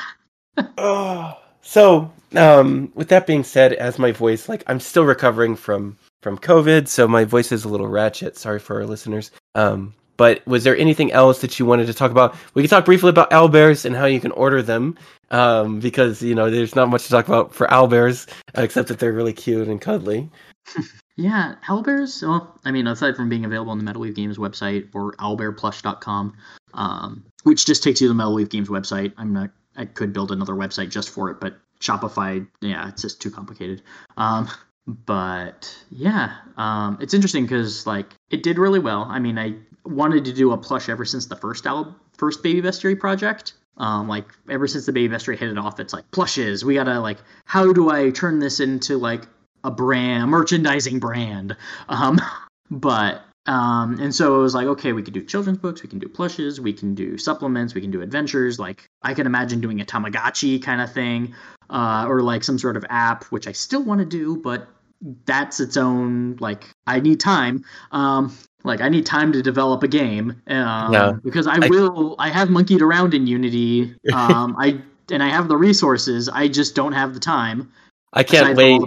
oh, 0.77 1.37
so, 1.61 2.11
um, 2.35 2.91
with 2.95 3.07
that 3.09 3.27
being 3.27 3.45
said, 3.45 3.71
as 3.73 3.97
my 3.97 4.11
voice, 4.11 4.49
like 4.49 4.63
I'm 4.67 4.81
still 4.81 5.05
recovering 5.05 5.55
from 5.55 5.97
from 6.21 6.37
COVID, 6.37 6.89
so 6.89 7.07
my 7.07 7.23
voice 7.23 7.53
is 7.53 7.63
a 7.63 7.69
little 7.69 7.87
ratchet. 7.87 8.37
Sorry 8.37 8.59
for 8.59 8.75
our 8.81 8.85
listeners. 8.85 9.31
Um, 9.55 9.93
But 10.17 10.45
was 10.45 10.65
there 10.65 10.75
anything 10.77 11.13
else 11.13 11.39
that 11.39 11.57
you 11.57 11.65
wanted 11.65 11.87
to 11.87 11.93
talk 11.93 12.11
about? 12.11 12.35
We 12.55 12.61
can 12.61 12.69
talk 12.69 12.83
briefly 12.83 13.09
about 13.09 13.31
owlbears 13.31 13.85
and 13.85 13.95
how 13.95 14.05
you 14.05 14.19
can 14.19 14.31
order 14.33 14.61
them, 14.61 14.97
um, 15.31 15.79
because 15.79 16.21
you 16.21 16.35
know 16.35 16.49
there's 16.51 16.75
not 16.75 16.89
much 16.89 17.03
to 17.03 17.09
talk 17.09 17.29
about 17.29 17.55
for 17.55 17.67
owlbears 17.67 18.27
except 18.55 18.89
that 18.89 18.99
they're 18.99 19.13
really 19.13 19.33
cute 19.33 19.69
and 19.69 19.79
cuddly. 19.79 20.29
yeah, 21.21 21.55
owlbears. 21.67 22.27
Well, 22.27 22.59
I 22.65 22.71
mean, 22.71 22.87
aside 22.87 23.15
from 23.15 23.29
being 23.29 23.45
available 23.45 23.71
on 23.71 23.77
the 23.77 23.83
Metal 23.83 24.01
Weave 24.01 24.15
Games 24.15 24.37
website 24.37 24.89
or 24.93 25.13
owlbearplush.com, 25.13 26.37
um, 26.73 27.25
which 27.43 27.65
just 27.65 27.83
takes 27.83 28.01
you 28.01 28.07
to 28.07 28.09
the 28.09 28.15
Metal 28.15 28.33
Weave 28.33 28.49
Games 28.49 28.69
website. 28.69 29.13
I'm 29.17 29.33
not. 29.33 29.51
I 29.75 29.85
could 29.85 30.11
build 30.11 30.31
another 30.31 30.53
website 30.53 30.89
just 30.89 31.09
for 31.09 31.29
it, 31.29 31.39
but 31.39 31.57
Shopify, 31.79 32.45
yeah, 32.59 32.89
it's 32.89 33.01
just 33.01 33.21
too 33.21 33.31
complicated. 33.31 33.81
Um, 34.17 34.49
but 34.87 35.75
yeah, 35.89 36.35
um, 36.57 36.97
it's 36.99 37.13
interesting 37.13 37.43
because 37.43 37.85
like 37.85 38.07
it 38.29 38.43
did 38.43 38.57
really 38.57 38.79
well. 38.79 39.05
I 39.09 39.19
mean, 39.19 39.37
I 39.37 39.55
wanted 39.85 40.25
to 40.25 40.33
do 40.33 40.51
a 40.51 40.57
plush 40.57 40.89
ever 40.89 41.05
since 41.05 41.27
the 41.27 41.35
first 41.35 41.65
al- 41.65 41.95
first 42.17 42.43
Baby 42.43 42.61
Bestiary 42.61 42.99
project. 42.99 43.53
Um, 43.77 44.07
like 44.07 44.25
ever 44.49 44.67
since 44.67 44.85
the 44.85 44.91
Baby 44.91 45.15
Bestiary 45.15 45.37
hit 45.37 45.49
it 45.49 45.57
off, 45.57 45.79
it's 45.79 45.93
like 45.93 46.09
plushes. 46.11 46.65
We 46.65 46.75
gotta 46.75 46.99
like, 46.99 47.17
how 47.45 47.71
do 47.71 47.89
I 47.89 48.09
turn 48.09 48.39
this 48.39 48.59
into 48.59 48.97
like 48.97 49.27
a 49.63 49.71
brand, 49.71 50.29
merchandising 50.29 50.99
brand? 50.99 51.55
Um, 51.89 52.19
but 52.69 53.23
um, 53.47 53.99
and 53.99 54.13
so 54.13 54.39
it 54.39 54.43
was 54.43 54.53
like, 54.53 54.67
okay, 54.67 54.93
we 54.93 55.01
could 55.01 55.13
do 55.13 55.23
children's 55.23 55.57
books, 55.57 55.81
we 55.81 55.89
can 55.89 55.99
do 55.99 56.07
plushes, 56.07 56.61
we 56.61 56.73
can 56.73 56.93
do 56.93 57.17
supplements, 57.17 57.73
we 57.73 57.81
can 57.81 57.89
do 57.89 58.01
adventures. 58.01 58.59
Like 58.59 58.87
I 59.01 59.13
can 59.13 59.25
imagine 59.25 59.61
doing 59.61 59.81
a 59.81 59.85
Tamagotchi 59.85 60.61
kind 60.61 60.79
of 60.79 60.91
thing, 60.91 61.33
uh, 61.69 62.05
or 62.07 62.21
like 62.21 62.43
some 62.43 62.59
sort 62.59 62.77
of 62.77 62.85
app, 62.89 63.25
which 63.25 63.47
I 63.47 63.51
still 63.51 63.83
want 63.83 63.99
to 63.99 64.05
do, 64.05 64.37
but 64.37 64.67
that's 65.25 65.59
its 65.59 65.77
own 65.77 66.37
like 66.39 66.69
I 66.85 66.99
need 66.99 67.19
time. 67.19 67.65
Um, 67.91 68.35
like 68.63 68.81
I 68.81 68.89
need 68.89 69.07
time 69.07 69.31
to 69.33 69.41
develop 69.41 69.81
a 69.81 69.87
game. 69.87 70.41
Um, 70.47 70.93
yeah. 70.93 71.13
because 71.23 71.47
I, 71.47 71.65
I 71.65 71.67
will. 71.67 72.15
I 72.19 72.29
have 72.29 72.49
monkeyed 72.49 72.81
around 72.81 73.13
in 73.13 73.27
Unity. 73.27 73.95
Um, 74.13 74.55
I 74.59 74.81
and 75.09 75.23
I 75.23 75.29
have 75.29 75.47
the 75.47 75.57
resources. 75.57 76.29
I 76.29 76.47
just 76.47 76.75
don't 76.75 76.93
have 76.93 77.13
the 77.13 77.19
time. 77.19 77.71
I 78.13 78.23
can't 78.23 78.55
wait. 78.55 78.81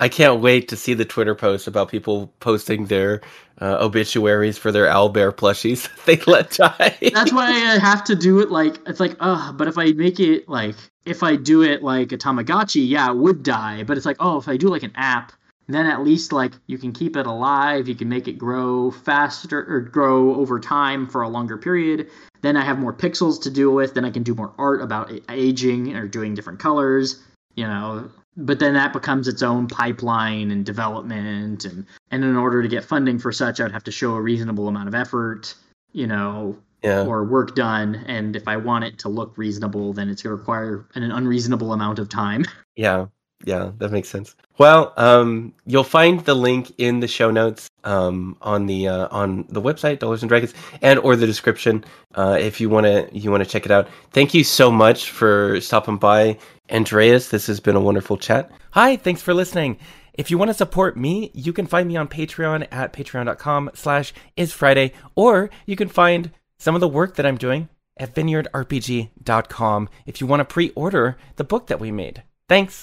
I 0.00 0.08
can't 0.08 0.40
wait 0.40 0.68
to 0.68 0.76
see 0.76 0.94
the 0.94 1.04
Twitter 1.04 1.34
posts 1.34 1.66
about 1.66 1.88
people 1.88 2.32
posting 2.38 2.86
their 2.86 3.20
uh, 3.60 3.78
obituaries 3.80 4.56
for 4.56 4.70
their 4.70 4.86
owlbear 4.86 5.32
plushies 5.32 5.88
they 6.04 6.16
let 6.30 6.52
die. 6.52 6.96
That's 7.12 7.32
why 7.32 7.48
I 7.48 7.78
have 7.78 8.04
to 8.04 8.14
do 8.14 8.38
it 8.38 8.50
like 8.50 8.78
it's 8.86 9.00
like, 9.00 9.16
uh, 9.18 9.52
but 9.52 9.66
if 9.66 9.76
I 9.76 9.92
make 9.92 10.20
it 10.20 10.48
like 10.48 10.76
if 11.04 11.22
I 11.22 11.36
do 11.36 11.62
it 11.62 11.82
like 11.82 12.12
a 12.12 12.18
Tamagotchi, 12.18 12.88
yeah, 12.88 13.10
it 13.10 13.16
would 13.16 13.42
die. 13.42 13.82
But 13.82 13.96
it's 13.96 14.06
like, 14.06 14.18
oh, 14.20 14.38
if 14.38 14.46
I 14.46 14.56
do 14.56 14.68
like 14.68 14.84
an 14.84 14.92
app, 14.94 15.32
then 15.66 15.86
at 15.86 16.04
least 16.04 16.32
like 16.32 16.52
you 16.66 16.78
can 16.78 16.92
keep 16.92 17.16
it 17.16 17.26
alive, 17.26 17.88
you 17.88 17.94
can 17.94 18.08
make 18.08 18.28
it 18.28 18.38
grow 18.38 18.90
faster 18.90 19.66
or 19.68 19.80
grow 19.80 20.34
over 20.36 20.60
time 20.60 21.08
for 21.08 21.22
a 21.22 21.28
longer 21.28 21.56
period. 21.58 22.08
Then 22.40 22.56
I 22.56 22.64
have 22.64 22.78
more 22.78 22.92
pixels 22.92 23.42
to 23.42 23.50
deal 23.50 23.74
with. 23.74 23.94
Then 23.94 24.04
I 24.04 24.10
can 24.10 24.22
do 24.22 24.34
more 24.34 24.54
art 24.58 24.80
about 24.80 25.10
aging 25.28 25.96
or 25.96 26.06
doing 26.06 26.34
different 26.34 26.60
colors. 26.60 27.20
You 27.56 27.66
know, 27.66 28.10
but 28.38 28.60
then 28.60 28.74
that 28.74 28.92
becomes 28.92 29.26
its 29.26 29.42
own 29.42 29.66
pipeline 29.66 30.50
and 30.52 30.64
development 30.64 31.64
and 31.64 31.84
and 32.10 32.24
in 32.24 32.36
order 32.36 32.62
to 32.62 32.68
get 32.68 32.84
funding 32.84 33.18
for 33.18 33.32
such 33.32 33.60
i'd 33.60 33.72
have 33.72 33.84
to 33.84 33.90
show 33.90 34.14
a 34.14 34.20
reasonable 34.22 34.68
amount 34.68 34.88
of 34.88 34.94
effort 34.94 35.54
you 35.92 36.06
know 36.06 36.56
yeah. 36.82 37.04
or 37.04 37.24
work 37.24 37.56
done 37.56 37.96
and 38.06 38.36
if 38.36 38.46
i 38.46 38.56
want 38.56 38.84
it 38.84 38.98
to 38.98 39.08
look 39.08 39.36
reasonable 39.36 39.92
then 39.92 40.08
it's 40.08 40.22
going 40.22 40.30
to 40.30 40.36
require 40.36 40.86
an 40.94 41.02
unreasonable 41.02 41.72
amount 41.72 41.98
of 41.98 42.08
time 42.08 42.44
yeah 42.76 43.06
yeah 43.44 43.70
that 43.78 43.90
makes 43.92 44.08
sense 44.08 44.34
well 44.58 44.92
um, 44.96 45.52
you'll 45.66 45.84
find 45.84 46.24
the 46.24 46.34
link 46.34 46.72
in 46.78 47.00
the 47.00 47.08
show 47.08 47.30
notes 47.30 47.70
um, 47.84 48.36
on 48.42 48.66
the 48.66 48.88
uh, 48.88 49.08
on 49.10 49.46
the 49.48 49.62
website 49.62 49.98
dollars 50.00 50.22
and 50.22 50.28
dragons 50.28 50.54
and 50.82 50.98
or 51.00 51.16
the 51.16 51.26
description 51.26 51.84
uh, 52.14 52.36
if 52.40 52.60
you 52.60 52.68
want 52.68 52.84
to 52.84 53.08
you 53.12 53.30
want 53.30 53.42
to 53.42 53.48
check 53.48 53.64
it 53.64 53.70
out 53.70 53.88
thank 54.10 54.34
you 54.34 54.42
so 54.42 54.70
much 54.70 55.10
for 55.10 55.60
stopping 55.60 55.96
by 55.96 56.36
Andreas, 56.70 57.28
this 57.28 57.46
has 57.46 57.60
been 57.60 57.76
a 57.76 57.80
wonderful 57.80 58.16
chat. 58.16 58.50
Hi, 58.72 58.96
thanks 58.96 59.22
for 59.22 59.32
listening. 59.34 59.78
If 60.14 60.30
you 60.30 60.38
want 60.38 60.50
to 60.50 60.54
support 60.54 60.96
me, 60.96 61.30
you 61.32 61.52
can 61.52 61.66
find 61.66 61.88
me 61.88 61.96
on 61.96 62.08
Patreon 62.08 62.66
at 62.70 62.92
patreon.com 62.92 63.70
slash 63.74 64.12
isfriday, 64.36 64.92
or 65.14 65.48
you 65.64 65.76
can 65.76 65.88
find 65.88 66.32
some 66.58 66.74
of 66.74 66.80
the 66.80 66.88
work 66.88 67.14
that 67.14 67.26
I'm 67.26 67.38
doing 67.38 67.68
at 67.96 68.14
vineyardrpg.com 68.14 69.88
if 70.06 70.20
you 70.20 70.26
want 70.26 70.40
to 70.40 70.44
pre-order 70.44 71.16
the 71.36 71.44
book 71.44 71.68
that 71.68 71.80
we 71.80 71.92
made. 71.92 72.22
Thanks. 72.48 72.76